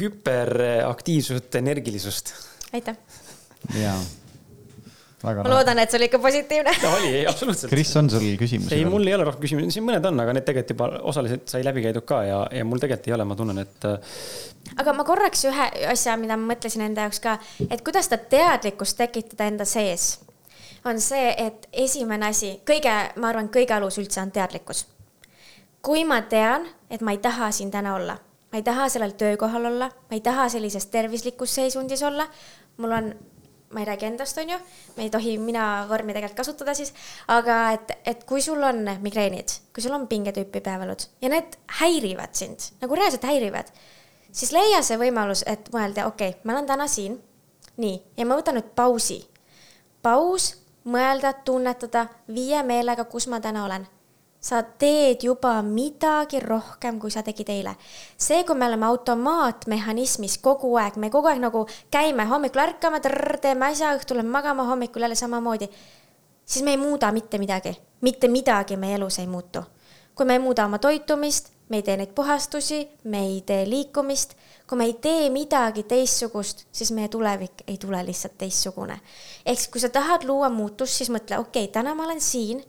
hüperaktiivsust, 0.00 1.54
energilisust. 1.54 2.34
aitäh 2.74 2.98
jaa. 3.74 3.96
ma 5.26 5.48
loodan, 5.50 5.80
et 5.82 5.90
see 5.90 5.98
oli 5.98 6.08
ikka 6.10 6.20
positiivne. 6.22 6.74
oli, 6.92 7.12
ei 7.20 7.24
absoluutselt. 7.26 7.70
Kris, 7.72 7.94
on 7.96 8.10
sul 8.10 8.26
küsimusi? 8.40 8.74
ei, 8.74 8.84
mul 8.84 9.06
ei 9.06 9.16
ole 9.16 9.26
rohkem 9.26 9.46
küsimusi, 9.46 9.78
siin 9.78 9.86
mõned 9.86 10.04
on, 10.06 10.20
aga 10.22 10.36
need 10.36 10.46
tegelikult 10.46 10.74
juba 10.76 11.08
osaliselt 11.12 11.48
sai 11.50 11.64
läbi 11.66 11.82
käidud 11.86 12.06
ka 12.08 12.22
ja, 12.26 12.42
ja 12.52 12.68
mul 12.68 12.82
tegelikult 12.82 13.10
ei 13.10 13.16
ole, 13.16 13.26
ma 13.28 13.38
tunnen, 13.38 13.62
et. 13.64 13.88
Äh, 13.88 14.20
aga 14.82 14.94
ma 14.96 15.06
korraks 15.08 15.46
ühe 15.50 15.70
asja, 15.92 16.18
mida 16.20 16.38
ma 16.38 16.52
mõtlesin 16.54 16.86
enda 16.86 17.08
jaoks 17.08 17.22
ka, 17.24 17.38
et 17.70 17.82
kuidas 17.86 18.10
seda 18.10 18.20
teadlikkust 18.36 19.00
tekitada 19.00 19.48
enda 19.50 19.66
sees, 19.68 20.16
on 20.86 21.00
see, 21.02 21.32
et 21.46 21.66
esimene 21.72 22.30
asi, 22.30 22.56
kõige, 22.68 22.92
ma 23.20 23.32
arvan, 23.32 23.50
kõige 23.52 23.74
alus 23.76 23.98
üldse 24.02 24.22
on 24.22 24.30
teadlikkus. 24.34 24.86
kui 25.86 26.02
ma 26.04 26.20
tean, 26.26 26.64
et 26.90 27.00
ma 27.00 27.12
ei 27.14 27.18
taha 27.22 27.50
siin 27.54 27.70
täna 27.70 27.94
olla, 27.94 28.16
ma 28.50 28.58
ei 28.58 28.64
taha 28.66 28.88
sellel 28.90 29.12
töökohal 29.18 29.68
olla, 29.68 29.86
ma 29.86 30.16
ei 30.16 30.20
taha 30.20 30.48
sellises 30.48 30.86
tervislikus 30.90 31.54
seisundis 31.54 32.02
olla, 32.02 32.26
mul 32.82 32.92
on 32.92 33.12
ma 33.70 33.80
ei 33.82 33.86
räägi 33.88 34.06
endast, 34.06 34.38
on 34.38 34.50
ju, 34.50 34.58
me 34.96 35.06
ei 35.06 35.10
tohi 35.10 35.36
mina 35.38 35.86
vormi 35.88 36.14
tegelikult 36.14 36.38
kasutada 36.38 36.74
siis, 36.74 36.92
aga 37.32 37.58
et, 37.74 37.94
et 38.06 38.24
kui 38.28 38.42
sul 38.42 38.62
on 38.62 38.84
migreenid, 39.02 39.56
kui 39.74 39.82
sul 39.84 39.96
on 39.96 40.06
pingetüüpi 40.10 40.62
päevalud 40.64 41.06
ja 41.22 41.30
need 41.32 41.58
häirivad 41.80 42.34
sind, 42.38 42.68
nagu 42.82 42.98
reaalselt 42.98 43.26
häirivad, 43.26 43.72
siis 44.30 44.52
leia 44.54 44.82
see 44.86 45.00
võimalus, 45.00 45.42
et 45.46 45.72
mõelda, 45.74 46.06
okei 46.06 46.36
okay,, 46.36 46.44
ma 46.44 46.54
olen 46.54 46.70
täna 46.70 46.86
siin, 46.90 47.18
nii, 47.82 47.98
ja 48.16 48.28
ma 48.28 48.38
võtan 48.38 48.60
nüüd 48.60 48.70
pausi. 48.78 49.24
paus, 50.02 50.52
mõelda, 50.86 51.32
tunnetada, 51.44 52.06
viie 52.30 52.62
meelega, 52.62 53.04
kus 53.10 53.26
ma 53.26 53.40
täna 53.42 53.64
olen 53.66 53.86
sa 54.46 54.62
teed 54.62 55.24
juba 55.26 55.58
midagi 55.62 56.38
rohkem, 56.40 57.00
kui 57.02 57.10
sa 57.10 57.24
tegid 57.26 57.48
eile. 57.50 57.74
see, 58.16 58.44
kui 58.46 58.54
me 58.54 58.66
oleme 58.68 58.86
automaatmehhanismis 58.86 60.38
kogu 60.38 60.70
aeg, 60.78 60.98
me 61.02 61.10
kogu 61.10 61.32
aeg 61.32 61.40
nagu 61.42 61.64
käime, 61.90 62.28
hommikul 62.30 62.62
ärkame, 62.62 63.00
teeme 63.42 63.66
asja, 63.66 63.96
õhtul 63.98 64.20
lähme 64.20 64.30
magama, 64.30 64.68
hommikul 64.70 65.02
jälle 65.02 65.18
samamoodi, 65.18 65.68
siis 66.44 66.64
me 66.64 66.76
ei 66.76 66.80
muuda 66.80 67.10
mitte 67.12 67.40
midagi, 67.42 67.74
mitte 68.06 68.30
midagi 68.30 68.76
meie 68.76 69.00
elus 69.00 69.18
ei 69.18 69.26
muutu. 69.26 69.64
kui 70.14 70.24
me 70.24 70.32
ei 70.32 70.40
muuda 70.40 70.64
oma 70.64 70.78
toitumist, 70.78 71.50
me 71.68 71.76
ei 71.76 71.82
tee 71.82 71.96
neid 71.96 72.14
puhastusi, 72.14 72.78
me 73.04 73.18
ei 73.26 73.42
tee 73.46 73.66
liikumist, 73.68 74.32
kui 74.68 74.78
me 74.78 74.84
ei 74.84 74.94
tee 74.94 75.26
midagi 75.30 75.82
teistsugust, 75.82 76.64
siis 76.72 76.92
meie 76.92 77.08
tulevik 77.08 77.66
ei 77.66 77.76
tule 77.76 78.00
lihtsalt 78.06 78.38
teistsugune. 78.38 79.00
ehk 79.46 79.58
siis, 79.58 79.68
kui 79.68 79.80
sa 79.80 79.88
tahad 79.88 80.24
luua 80.24 80.48
muutust, 80.48 80.92
siis 80.92 81.10
mõtle, 81.10 81.42
okei 81.42 81.66
okay,, 81.66 81.72
täna 81.72 81.94
ma 81.94 82.06
olen 82.06 82.20
siin 82.20 82.62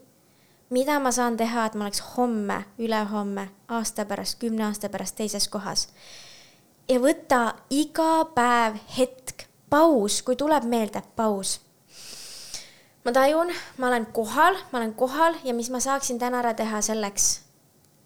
mida 0.70 0.98
ma 1.00 1.12
saan 1.12 1.36
teha, 1.36 1.66
et 1.66 1.74
ma 1.74 1.86
oleks 1.86 2.02
homme, 2.16 2.64
ülehomme, 2.78 3.48
aasta 3.68 4.04
pärast, 4.04 4.38
kümne 4.38 4.64
aasta 4.64 4.88
pärast 4.88 5.16
teises 5.16 5.48
kohas. 5.48 5.88
ja 6.88 7.00
võtta 7.00 7.54
iga 7.70 8.24
päev 8.34 8.78
hetk, 8.98 9.44
paus, 9.70 10.22
kui 10.22 10.36
tuleb 10.36 10.64
meelde, 10.64 11.02
paus. 11.16 11.60
ma 13.04 13.12
tajun, 13.12 13.52
ma 13.78 13.86
olen 13.88 14.06
kohal, 14.06 14.56
ma 14.72 14.78
olen 14.78 14.94
kohal 14.94 15.34
ja 15.44 15.54
mis 15.54 15.70
ma 15.70 15.80
saaksin 15.80 16.18
täna 16.18 16.38
ära 16.38 16.54
teha 16.54 16.80
selleks, 16.82 17.40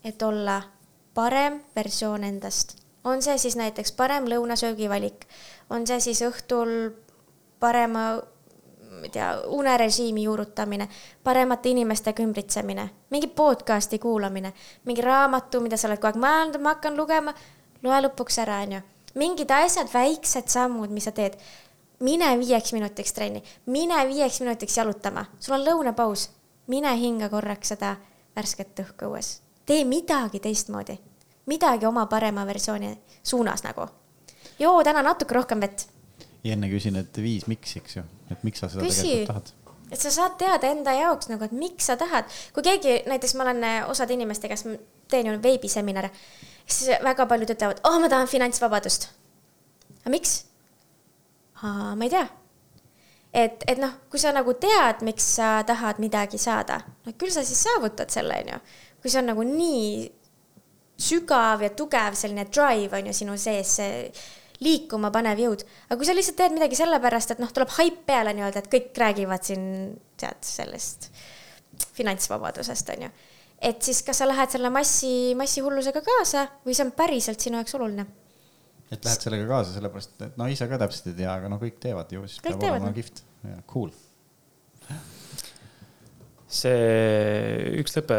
et 0.05 0.22
olla 0.22 0.62
parem 1.14 1.60
versioon 1.76 2.24
endast. 2.24 2.76
on 3.05 3.22
see 3.22 3.39
siis 3.39 3.56
näiteks 3.56 3.93
parem 3.93 4.24
lõunasöögivalik, 4.24 5.26
on 5.70 5.86
see 5.86 6.01
siis 6.01 6.22
õhtul 6.22 6.93
parema 7.60 8.22
ma 8.93 9.06
ei 9.06 9.10
tea, 9.10 9.40
unerežiimi 9.47 10.23
juurutamine, 10.23 10.89
paremate 11.24 11.69
inimestega 11.73 12.23
ümbritsemine, 12.23 12.89
mingi 13.10 13.28
podcast'i 13.28 13.98
kuulamine, 13.98 14.52
mingi 14.85 15.02
raamatu, 15.02 15.60
mida 15.60 15.77
sa 15.77 15.89
oled 15.89 16.01
kogu 16.02 16.12
aeg 16.12 16.20
mõelnud, 16.23 16.60
ma 16.62 16.74
hakkan 16.77 16.97
lugema, 16.98 17.35
loe 17.82 18.01
lõpuks 18.06 18.39
ära, 18.44 18.60
onju. 18.66 18.82
mingid 19.14 19.51
asjad, 19.51 19.90
väiksed 19.93 20.48
sammud, 20.48 20.90
mis 20.90 21.05
sa 21.05 21.12
teed. 21.12 21.36
mine 22.01 22.39
viieks 22.39 22.73
minutiks 22.73 23.12
trenni, 23.12 23.43
mine 23.66 24.06
viieks 24.09 24.40
minutiks 24.40 24.77
jalutama, 24.77 25.24
sul 25.40 25.55
on 25.55 25.64
lõunapaus, 25.64 26.28
mine 26.66 26.97
hinga 26.98 27.28
korraks 27.28 27.69
seda 27.69 27.97
värsket 28.36 28.78
õhku 28.78 29.10
õues, 29.10 29.40
tee 29.66 29.85
midagi 29.85 30.40
teistmoodi, 30.40 30.98
midagi 31.47 31.86
oma 31.86 32.06
parema 32.06 32.47
versiooni 32.47 32.98
suunas 33.23 33.62
nagu. 33.62 33.86
joo 34.59 34.82
täna 34.85 35.02
natuke 35.02 35.35
rohkem 35.35 35.60
vett 35.60 35.91
ja 36.44 36.56
enne 36.56 36.70
küsin, 36.73 36.98
et 36.98 37.19
viis, 37.23 37.47
miks, 37.51 37.77
eks 37.78 37.98
ju, 37.98 38.05
et 38.32 38.47
miks 38.47 38.62
sa 38.62 38.70
seda 38.73 38.86
Küsi. 38.86 39.02
tegelikult 39.02 39.31
tahad? 39.31 39.52
et 39.93 40.01
sa 40.01 40.10
saad 40.14 40.39
teada 40.40 40.70
enda 40.73 40.94
jaoks 40.97 41.28
nagu, 41.28 41.44
et 41.44 41.52
miks 41.52 41.90
sa 41.90 41.98
tahad, 42.01 42.28
kui 42.56 42.64
keegi, 42.64 43.02
näiteks 43.10 43.35
ma 43.36 43.47
olen 43.47 43.64
eh, 43.69 43.81
osade 43.93 44.16
inimestega, 44.16 44.56
kes 44.56 44.64
teen 45.12 45.28
ju 45.28 45.35
veebiseminare, 45.43 46.09
siis 46.64 47.02
väga 47.05 47.27
paljud 47.28 47.52
ütlevad, 47.52 47.82
oh, 47.89 47.98
ma 48.01 48.09
tahan 48.12 48.31
finantsvabadust. 48.31 49.10
aga 50.01 50.14
miks? 50.14 50.39
ma 51.62 51.94
ei 52.02 52.10
tea. 52.10 52.24
et, 53.44 53.62
et 53.69 53.78
noh, 53.78 53.93
kui 54.10 54.19
sa 54.19 54.32
nagu 54.35 54.56
tead, 54.59 55.05
miks 55.06 55.28
sa 55.36 55.55
tahad 55.69 56.01
midagi 56.02 56.40
saada, 56.40 56.81
no 57.05 57.14
küll 57.19 57.35
sa 57.35 57.44
siis 57.47 57.62
saavutad 57.69 58.10
selle, 58.10 58.40
onju. 58.43 58.59
kui 59.02 59.12
see 59.12 59.20
on 59.20 59.31
nagu 59.31 59.44
nii 59.47 60.09
sügav 61.02 61.62
ja 61.62 61.70
tugev 61.77 62.16
selline 62.19 62.47
drive 62.48 62.97
on 62.97 63.10
ju 63.10 63.14
sinu 63.16 63.36
sees, 63.40 63.77
see 63.78 64.09
liikuma 64.62 65.10
panev 65.14 65.40
jõud. 65.43 65.64
aga 65.89 65.98
kui 65.98 66.09
sa 66.09 66.14
lihtsalt 66.16 66.39
teed 66.39 66.56
midagi 66.56 66.78
sellepärast, 66.78 67.34
et 67.34 67.43
noh, 67.43 67.52
tuleb 67.55 67.72
haip 67.78 68.02
peale 68.09 68.34
nii-öelda, 68.36 68.62
et 68.62 68.72
kõik 68.72 69.02
räägivad 69.02 69.44
siin 69.47 69.64
tead 70.20 70.40
sellest 70.47 71.10
finantsvabadusest 71.97 72.94
on 72.94 73.06
ju. 73.06 73.12
et 73.70 73.82
siis 73.82 74.02
kas 74.06 74.22
sa 74.22 74.28
lähed 74.28 74.55
selle 74.55 74.70
massi, 74.74 75.32
massihullusega 75.39 76.02
kaasa 76.06 76.47
või 76.66 76.76
see 76.76 76.86
on 76.86 76.94
päriselt 76.97 77.43
sinu 77.43 77.60
jaoks 77.60 77.78
oluline? 77.78 78.06
et 78.93 79.05
lähed 79.05 79.26
sellega 79.26 79.48
kaasa, 79.48 79.74
sellepärast 79.76 80.26
et 80.28 80.40
no 80.40 80.48
ise 80.52 80.68
ka 80.70 80.80
täpselt 80.82 81.12
ei 81.12 81.20
tea, 81.22 81.34
aga 81.34 81.52
no 81.52 81.60
kõik 81.62 81.78
teevad 81.82 82.12
ju, 82.12 82.24
siis 82.28 82.40
kõik 82.40 82.56
peab 82.56 82.66
teevad, 82.66 82.82
olema 82.82 82.97
kihvt 82.97 83.24
ja 83.48 83.60
cool 83.70 83.93
see 86.52 87.80
üks 87.80 87.97
lõpe, 87.97 88.18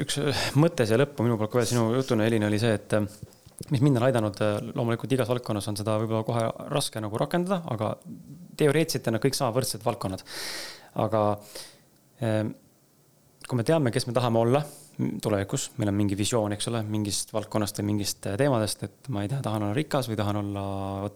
üks 0.00 0.18
mõte 0.56 0.86
siia 0.88 0.98
lõppu 1.02 1.26
minu 1.26 1.36
poolt 1.40 1.52
kohe 1.52 1.66
sinu 1.68 1.90
jutuna, 1.98 2.24
Elin, 2.24 2.46
oli 2.48 2.60
see, 2.62 2.72
et 2.78 2.96
mis 3.70 3.82
mind 3.84 4.00
on 4.00 4.06
aidanud, 4.08 4.40
äh, 4.42 4.56
loomulikult 4.74 5.12
igas 5.16 5.30
valdkonnas 5.30 5.68
on 5.70 5.78
seda 5.78 5.96
võib-olla 6.02 6.26
kohe 6.26 6.46
raske 6.72 7.02
nagu 7.02 7.20
rakendada, 7.20 7.62
aga 7.70 7.94
teoreetiliselt 8.58 9.10
on 9.10 9.18
nad 9.18 9.24
kõik 9.24 9.38
sama 9.38 9.54
võrdsed 9.56 9.84
valdkonnad. 9.86 10.24
aga 11.04 11.20
ähm, 12.22 12.54
kui 13.48 13.58
me 13.58 13.64
teame, 13.66 13.92
kes 13.94 14.06
me 14.08 14.14
tahame 14.16 14.40
olla 14.40 14.62
tulevikus, 14.94 15.68
meil 15.80 15.90
on 15.90 15.96
mingi 15.98 16.16
visioon, 16.18 16.52
eks 16.54 16.68
ole, 16.70 16.80
mingist 16.86 17.32
valdkonnast 17.34 17.80
või 17.80 17.88
mingist 17.92 18.28
äh, 18.30 18.36
teemadest, 18.38 18.84
et 18.86 19.08
ma 19.14 19.24
ei 19.24 19.30
tea, 19.30 19.40
tahan 19.42 19.66
olla 19.66 19.76
rikas 19.76 20.08
või 20.10 20.18
tahan 20.18 20.38
olla 20.38 20.66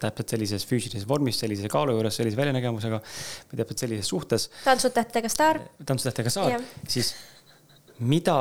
täpselt 0.03 0.35
sellises 0.35 0.67
füüsilises 0.67 1.07
vormis, 1.09 1.39
sellise 1.39 1.71
kaalu 1.71 1.95
juures, 1.95 2.19
sellise 2.19 2.39
väljanägemusega 2.39 3.01
või 3.51 3.61
täpselt 3.63 3.85
sellises 3.85 4.11
suhtes. 4.11 4.49
tantsutähtega 4.65 5.31
staar. 5.31 5.63
tantsutähtega 5.87 6.33
staar, 6.35 6.59
siis 6.91 7.15
mida, 7.99 8.39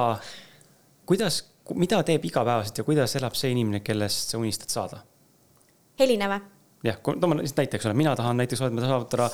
kuidas 1.06 1.44
mida 1.76 2.04
teeb 2.04 2.26
igapäevaselt 2.26 2.78
ja 2.78 2.84
kuidas 2.84 3.16
elab 3.16 3.36
see 3.36 3.52
inimene, 3.52 3.80
kellest 3.80 4.30
sa 4.34 4.38
unistad 4.38 4.70
saada? 4.70 5.02
Helina 6.00 6.30
või? 6.32 6.40
jah, 6.84 6.98
toome 7.04 7.40
lihtsalt 7.42 7.62
näite, 7.64 7.78
eks 7.78 7.88
ole, 7.90 7.94
mina 7.98 8.16
tahan 8.16 8.38
näiteks 8.38 8.62
saavutada 8.62 9.30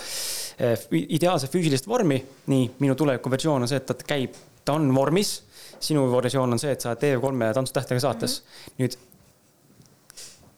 eh, 0.60 0.86
ideaalset 0.92 1.52
füüsilist 1.52 1.88
vormi. 1.88 2.24
nii, 2.48 2.70
minu 2.80 2.96
tuleviku 2.96 3.32
versioon 3.32 3.62
on 3.62 3.68
see, 3.68 3.82
et 3.82 3.86
ta 3.90 3.96
käib, 4.08 4.38
ta 4.66 4.78
on 4.80 4.96
vormis. 4.96 5.42
sinu 5.84 6.06
versioon 6.12 6.56
on 6.56 6.60
see, 6.60 6.72
et 6.72 6.82
sa 6.82 6.94
oled 6.94 7.02
TV3 7.02 7.54
tantsutähtega 7.54 8.00
saates 8.00 8.44
mm. 8.44 8.46
-hmm. 8.46 8.76
nüüd 8.80 8.98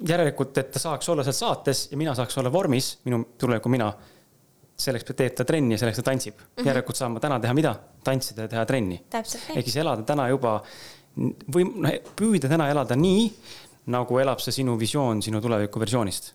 järelikult, 0.10 0.58
et 0.58 0.72
ta 0.72 0.80
saaks 0.80 1.10
olla 1.10 1.24
seal 1.24 1.34
saates 1.34 1.88
ja 1.92 1.98
mina 1.98 2.16
saaks 2.16 2.38
olla 2.38 2.52
vormis, 2.52 3.00
minu 3.06 3.24
tuleviku 3.38 3.70
mina. 3.70 3.94
selleks 4.78 5.06
teeb 5.16 5.36
ta 5.36 5.46
trenni 5.46 5.74
ja 5.74 5.78
selleks 5.80 5.98
ta 5.98 6.04
tantsib 6.04 6.36
mm. 6.36 6.46
-hmm. 6.58 6.68
järelikult 6.68 6.96
saan 6.96 7.12
ma 7.12 7.20
täna 7.20 7.40
teha 7.40 7.54
mida? 7.54 7.76
tantsida 8.04 8.42
ja 8.42 8.48
teha 8.48 8.66
trenni. 8.66 9.04
ehk 9.56 9.66
siis 9.66 9.76
elada 9.76 10.04
täna 10.04 10.28
juba 10.30 10.62
või 11.16 11.68
noh, 11.70 12.00
püüda 12.18 12.50
täna 12.52 12.70
elada 12.72 12.98
nii, 13.00 13.30
nagu 13.94 14.20
elab 14.20 14.42
see 14.44 14.62
sinu 14.62 14.76
visioon 14.80 15.22
sinu 15.26 15.42
tuleviku 15.44 15.80
versioonist. 15.80 16.34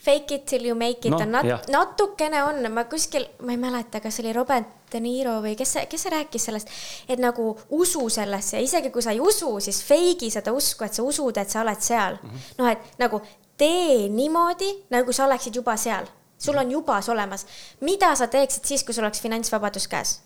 Fake 0.00 0.34
it 0.34 0.46
till 0.48 0.64
you 0.64 0.74
make 0.74 1.04
it 1.04 1.12
Noh, 1.12 1.20
on 1.20 1.32
nat- 1.34 1.44
jah., 1.44 1.64
natukene 1.68 2.38
on, 2.46 2.62
ma 2.72 2.86
kuskil, 2.88 3.26
ma 3.44 3.52
ei 3.52 3.60
mäleta, 3.60 4.00
kas 4.00 4.20
oli 4.22 4.32
Robert 4.32 4.78
De 4.92 5.00
Niro 5.00 5.34
või 5.44 5.52
kes 5.58 5.74
see, 5.76 5.82
kes 5.92 6.06
see 6.06 6.12
rääkis 6.14 6.46
sellest, 6.48 6.72
et 7.08 7.20
nagu 7.20 7.50
usu 7.76 8.06
sellesse 8.08 8.56
ja 8.56 8.64
isegi 8.64 8.90
kui 8.94 9.04
sa 9.04 9.12
ei 9.12 9.20
usu, 9.20 9.52
siis 9.60 9.82
fake'i 9.84 10.30
seda 10.32 10.54
usku, 10.56 10.86
et 10.86 10.96
sa 10.96 11.04
usud, 11.04 11.36
et 11.36 11.52
sa 11.52 11.60
oled 11.60 11.84
seal 11.84 12.16
mm 12.16 12.30
-hmm.. 12.30 12.56
noh, 12.62 12.70
et 12.72 12.98
nagu 12.98 13.20
tee 13.60 14.08
niimoodi, 14.08 14.70
nagu 14.90 15.12
sa 15.12 15.26
oleksid 15.28 15.60
juba 15.60 15.76
seal, 15.76 16.08
sul 16.38 16.56
on 16.56 16.70
juba 16.70 17.00
see 17.02 17.12
olemas. 17.12 17.46
mida 17.80 18.14
sa 18.16 18.26
teeksid 18.26 18.64
siis, 18.64 18.84
kui 18.84 18.94
sul 18.94 19.04
oleks 19.04 19.20
finantsvabadus 19.20 19.88
käes? 19.88 20.20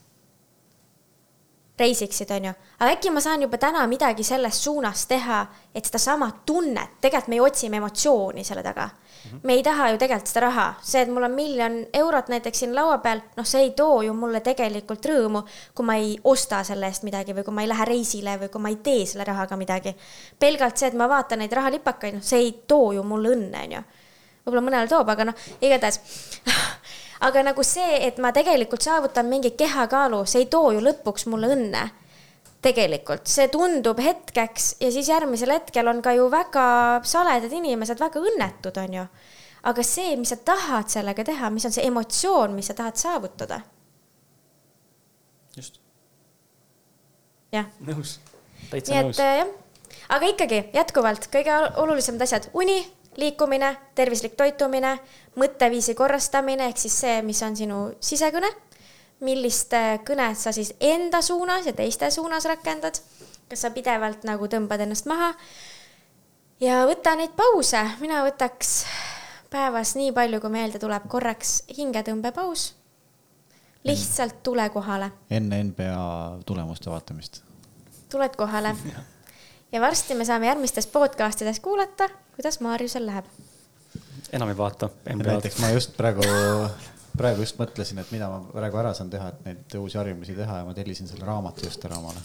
reisiksid, 1.78 2.30
onju, 2.30 2.52
aga 2.78 2.90
äkki 2.94 3.10
ma 3.10 3.20
saan 3.20 3.42
juba 3.42 3.59
täna 3.59 3.82
midagi 3.90 4.22
selles 4.24 4.60
suunas 4.62 5.06
teha, 5.10 5.40
et 5.74 5.86
sedasama 5.88 6.28
tunnet, 6.46 7.01
tegelikult 7.02 7.32
me 7.32 7.40
ju 7.40 7.46
otsime 7.48 7.80
emotsiooni 7.80 8.44
selle 8.46 8.62
taga. 8.62 8.88
me 9.42 9.55
ei 9.56 9.62
taha 9.62 9.88
ju 9.90 9.98
tegelikult 9.98 10.28
seda 10.30 10.42
raha, 10.44 10.66
see, 10.84 11.02
et 11.02 11.10
mul 11.10 11.24
on 11.26 11.32
miljon 11.34 11.78
eurot 11.96 12.28
näiteks 12.30 12.60
siin 12.62 12.74
laua 12.76 12.98
peal, 13.02 13.22
noh, 13.36 13.46
see 13.48 13.62
ei 13.64 13.70
too 13.74 14.02
ju 14.06 14.14
mulle 14.14 14.40
tegelikult 14.44 15.06
rõõmu, 15.10 15.42
kui 15.74 15.86
ma 15.88 15.96
ei 15.98 16.14
osta 16.30 16.62
selle 16.64 16.86
eest 16.92 17.06
midagi 17.09 17.34
või 17.34 17.46
kui 17.46 17.55
ma 17.56 17.64
ei 17.64 17.72
lähe 17.72 17.88
reisile 17.88 18.36
või 18.42 18.52
kui 18.52 18.62
ma 18.62 18.70
ei 18.70 18.78
tee 18.84 19.06
selle 19.06 19.24
rahaga 19.24 19.56
midagi. 19.56 19.96
pelgalt 20.38 20.78
see, 20.78 20.92
et 20.92 20.98
ma 21.01 21.09
vaatan 21.09 21.42
neid 21.42 21.52
rahalipakaid, 21.52 22.20
noh, 22.20 22.22
see 22.22 22.42
ei 22.44 22.52
too 22.68 22.92
ju 22.92 23.02
mulle 23.02 23.34
õnne, 23.34 23.64
onju. 23.64 23.82
võib-olla 24.44 24.66
mõnele 24.68 24.88
toob, 24.92 25.09
aga 25.09 25.30
noh, 25.32 25.46
igatahes 25.60 26.01
aga 27.24 27.44
nagu 27.46 27.64
see, 27.66 27.98
et 28.06 28.18
ma 28.22 28.32
tegelikult 28.36 28.84
saavutan 28.84 29.28
mingi 29.30 29.55
kehakaalu, 29.59 30.24
see 30.28 30.44
ei 30.44 30.48
too 30.52 30.72
ju 30.76 30.82
lõpuks 30.84 31.28
mulle 31.32 31.52
õnne. 31.56 31.84
tegelikult. 32.64 33.26
See 33.28 33.44
tundub 33.52 33.98
hetkeks 34.01 34.78
ja 34.80 34.88
siis 34.88 35.09
järgmisel 35.10 35.51
hetkel 35.52 35.88
on 35.90 35.98
ka 36.01 36.14
ju 36.16 36.30
väga 36.32 36.64
saledad 37.05 37.52
inimesed 37.52 38.01
väga 38.01 38.22
õnnetud, 38.24 38.78
on 38.80 38.94
ju. 39.01 39.05
aga 39.68 39.84
see, 39.84 40.16
mis 40.16 40.32
sa 40.32 40.38
tahad 40.40 40.88
sellega 40.92 41.24
teha, 41.24 41.51
mis 41.52 41.64
on 41.68 41.74
see 41.76 41.84
emotsioon, 41.84 42.56
mis 42.56 42.70
sa 42.72 42.76
tahad 42.78 42.96
saavutada, 43.01 43.60
just, 45.56 45.76
jah. 47.52 47.68
Nõus, 47.84 48.18
täitsa 48.70 48.94
nii 48.94 49.05
nõus. 49.09 49.20
et. 49.20 49.24
äh, 49.24 49.38
jah, 49.42 49.52
aga 50.16 50.32
ikkagi 50.32 50.60
jätkuvalt 50.74 51.28
kõige 51.32 51.60
olulisemad 51.84 52.24
asjad, 52.26 52.48
uni, 52.56 52.80
liikumine, 53.20 53.70
tervislik 53.95 54.36
toitumine, 54.36 54.99
mõtteviisi 55.41 55.95
korrastamine 55.95 56.69
ehk 56.70 56.81
siis 56.81 56.97
see, 57.05 57.23
mis 57.23 57.43
on 57.43 57.57
sinu 57.57 57.81
sisekõne. 58.01 58.51
millist 59.24 59.73
äh, 59.73 60.01
kõnet 60.05 60.36
sa 60.36 60.53
siis 60.53 60.74
enda 60.81 61.23
suunas 61.23 61.66
ja 61.66 61.73
teiste 61.73 62.11
suunas 62.11 62.45
rakendad. 62.45 62.99
kas 63.49 63.61
sa 63.61 63.70
pidevalt 63.70 64.24
nagu 64.24 64.47
tõmbad 64.47 64.81
ennast 64.81 65.07
maha. 65.07 65.35
ja 66.61 66.86
võta 66.86 67.16
neid 67.16 67.36
pause, 67.36 67.82
mina 68.01 68.24
võtaks 68.24 68.85
päevas 69.51 69.95
nii 69.97 70.12
palju, 70.12 70.41
kui 70.41 70.51
meelde 70.51 70.78
tuleb, 70.78 71.09
korraks 71.09 71.62
hingetõmbepaus. 71.77 72.74
lihtsalt 73.85 74.43
tule 74.43 74.69
kohale 74.70 75.12
enne 75.31 75.62
NBA 75.65 76.41
tulemuste 76.47 76.91
vaatamist. 76.91 77.43
tuled 78.09 78.36
kohale 78.36 78.77
ja 79.74 79.80
varsti 79.80 80.14
me 80.14 80.24
saame 80.24 80.46
järgmistes 80.46 80.86
podcast 80.86 81.42
ides 81.42 81.59
kuulata, 81.60 82.06
kuidas 82.36 82.60
Maarjusel 82.62 83.06
läheb. 83.06 83.24
enam 84.32 84.48
ei 84.48 84.56
vaata. 84.56 84.88
näiteks 85.14 85.59
ma 85.59 85.70
just 85.74 85.96
praegu, 85.96 86.22
praegu 87.16 87.42
just 87.42 87.59
mõtlesin, 87.59 87.98
et 87.98 88.12
mida 88.14 88.28
ma 88.30 88.38
praegu 88.52 88.78
ära 88.78 88.94
saan 88.94 89.10
teha, 89.10 89.32
et 89.32 89.42
neid 89.48 89.76
uusi 89.80 89.98
harjumusi 89.98 90.36
teha 90.38 90.60
ja 90.60 90.68
ma 90.68 90.74
tellisin 90.74 91.10
selle 91.10 91.26
raamatu 91.26 91.66
just 91.66 91.84
ära 91.84 91.98
omale. 91.98 92.22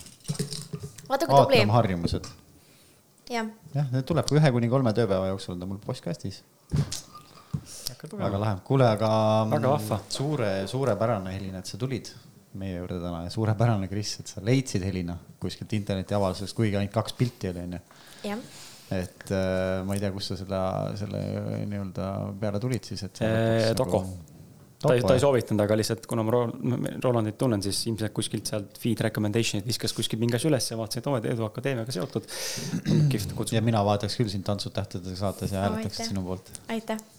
vaata 1.09 1.25
kui 1.25 1.41
tubli 1.41 1.57
aatam. 1.57 1.73
harjumused. 1.79 2.29
jah, 3.33 3.49
jah, 3.73 3.91
need 3.97 4.05
tuleb 4.13 4.37
ühe 4.37 4.53
kuni 4.59 4.69
kolme 4.69 4.93
tööpäeva 4.93 5.33
jooksul 5.33 5.57
on 5.57 5.65
ta 5.65 5.73
mul 5.73 5.81
postkastis. 5.85 6.43
väga 8.13 8.45
lahe, 8.45 8.55
kuule, 8.63 8.89
aga. 8.93 9.11
Väga 9.57 9.77
vahva. 9.77 10.01
suure, 10.09 10.51
suurepärane, 10.67 11.33
Helina, 11.33 11.65
et 11.65 11.73
sa 11.73 11.81
tulid 11.81 12.13
meie 12.57 12.79
juurde 12.79 12.97
täna 13.01 13.23
ja 13.25 13.33
suurepärane, 13.33 13.89
Kris, 13.91 14.15
et 14.23 14.31
sa 14.31 14.41
leidsid 14.45 14.83
Helina 14.85 15.17
kuskilt 15.41 15.73
internetiavaldusest, 15.77 16.55
kuigi 16.57 16.79
ainult 16.79 16.95
kaks 16.95 17.13
pilti 17.19 17.51
oli, 17.51 17.67
onju. 17.67 18.39
et 18.97 19.29
äh, 19.35 19.83
ma 19.85 19.93
ei 19.95 20.01
tea, 20.01 20.09
kust 20.15 20.33
sa 20.33 20.39
selle, 20.39 20.63
selle 20.99 21.21
nii-öelda 21.69 22.09
peale 22.41 22.61
tulid 22.63 22.89
siis, 22.89 23.05
et. 23.05 23.21
Doko. 23.77 24.01
ta 24.81 24.95
ei, 24.95 25.03
ta 25.05 25.13
ei 25.13 25.21
soovitanud, 25.21 25.61
aga 25.65 25.77
lihtsalt 25.77 26.09
kuna 26.09 26.25
ma 26.25 26.33
Ro- 26.33 26.49
Rolandit 27.03 27.37
tunnen, 27.37 27.61
siis 27.61 27.83
ilmselt 27.91 28.15
kuskilt 28.17 28.49
sealt 28.49 28.81
feed 28.81 29.05
recommendation'id 29.05 29.67
viskas 29.67 29.93
kuskil 29.93 30.21
mingi 30.21 30.39
asja 30.39 30.49
üles 30.49 30.71
ja 30.71 30.79
vaatasin, 30.79 31.03
et 31.03 31.11
oo, 31.11 31.21
et 31.21 31.29
Edu 31.35 31.45
Akadeemiaga 31.45 31.93
seotud. 31.93 32.25
kihvt 33.11 33.35
ja 33.35 33.39
kutsub. 33.43 33.61
mina 33.69 33.85
vaataks 33.85 34.17
küll 34.17 34.31
sind 34.31 34.47
Tantsud 34.47 34.73
tähtedega 34.73 35.21
saates 35.21 35.53
ja 35.53 35.67
hääletaks 35.67 36.01
sinu 36.09 36.25
poolt. 36.25 36.53
aitäh. 36.71 37.18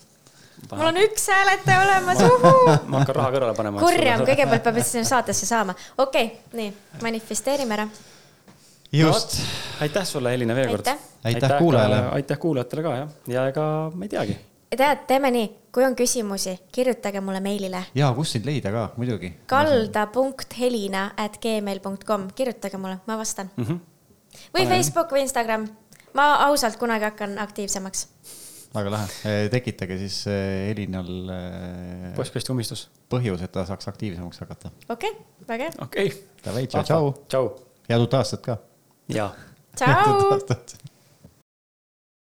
Mul 0.70 0.87
on 0.87 0.97
üks 1.01 1.27
hääletaja 1.28 1.82
olemas, 1.82 2.23
uhuu. 2.27 2.77
ma 2.91 3.03
hakkan 3.03 3.16
raha 3.16 3.32
kõrvale 3.35 3.57
panema. 3.57 3.82
kurjam, 3.82 4.24
kõigepealt 4.28 4.65
peab 4.66 4.81
sinna 4.85 5.09
saatesse 5.09 5.49
saama. 5.49 5.74
okei 5.99 6.27
okay,, 6.27 6.59
nii, 6.59 6.73
manifesteerime 7.03 7.77
ära. 7.77 7.89
just, 8.93 9.39
aitäh 9.81 10.07
sulle, 10.07 10.32
Helina, 10.35 10.55
veel 10.55 10.70
kord. 10.74 10.87
Aitäh. 10.87 11.09
Aitäh 11.24 11.59
kuulajale. 11.59 12.03
aitäh 12.19 12.39
kuulajatele 12.39 12.82
ka 12.82 12.95
jah, 12.97 13.11
ja 13.27 13.49
ega 13.53 13.66
ma 13.95 14.05
ei 14.05 14.12
teagi. 14.15 14.37
tead, 14.77 15.05
teeme 15.07 15.31
nii, 15.35 15.51
kui 15.73 15.85
on 15.85 15.97
küsimusi, 15.97 16.57
kirjutage 16.73 17.20
mulle 17.20 17.41
meilile 17.41 17.85
ja 17.95 18.12
kust 18.16 18.39
sind 18.39 18.49
leida 18.49 18.73
ka, 18.74 18.91
muidugi. 18.97 19.32
kalda.helina 19.47 21.11
at 21.16 21.39
gmail 21.43 21.81
com, 22.07 22.28
kirjutage 22.35 22.78
mulle, 22.78 23.01
ma 23.07 23.19
vastan 23.19 23.51
mm. 23.57 23.65
Mhm. 23.65 23.73
-hmm. 23.73 24.51
või 24.59 24.69
Facebook 24.69 25.12
või 25.12 25.27
Instagram. 25.27 25.69
ma 26.15 26.35
ausalt 26.47 26.77
kunagi 26.77 27.05
hakkan 27.05 27.39
aktiivsemaks. 27.39 28.09
Väga 28.75 28.93
lahe, 28.95 29.35
tekitage 29.51 29.99
siis 30.05 30.21
eh, 30.31 30.71
Helinal 30.71 31.11
eh, 31.35 32.09
postkasti 32.19 32.55
ummistus. 32.55 32.87
põhjus, 33.11 33.43
et 33.47 33.53
ta 33.55 33.67
saaks 33.69 33.91
aktiivsemaks 33.91 34.45
hakata. 34.45 34.73
okei 34.89 35.15
okay,, 35.15 35.45
väga 35.49 35.71
hea. 35.71 35.77
okei 35.87 36.11
okay.. 36.13 36.27
Davai, 36.45 36.67
tšau, 36.71 36.87
tšau. 36.87 37.15
tšau. 37.29 37.55
head 37.91 38.07
uut 38.07 38.19
aastat 38.21 38.47
ka. 38.47 38.61
jaa 39.11 39.33
tšau. 39.77 40.87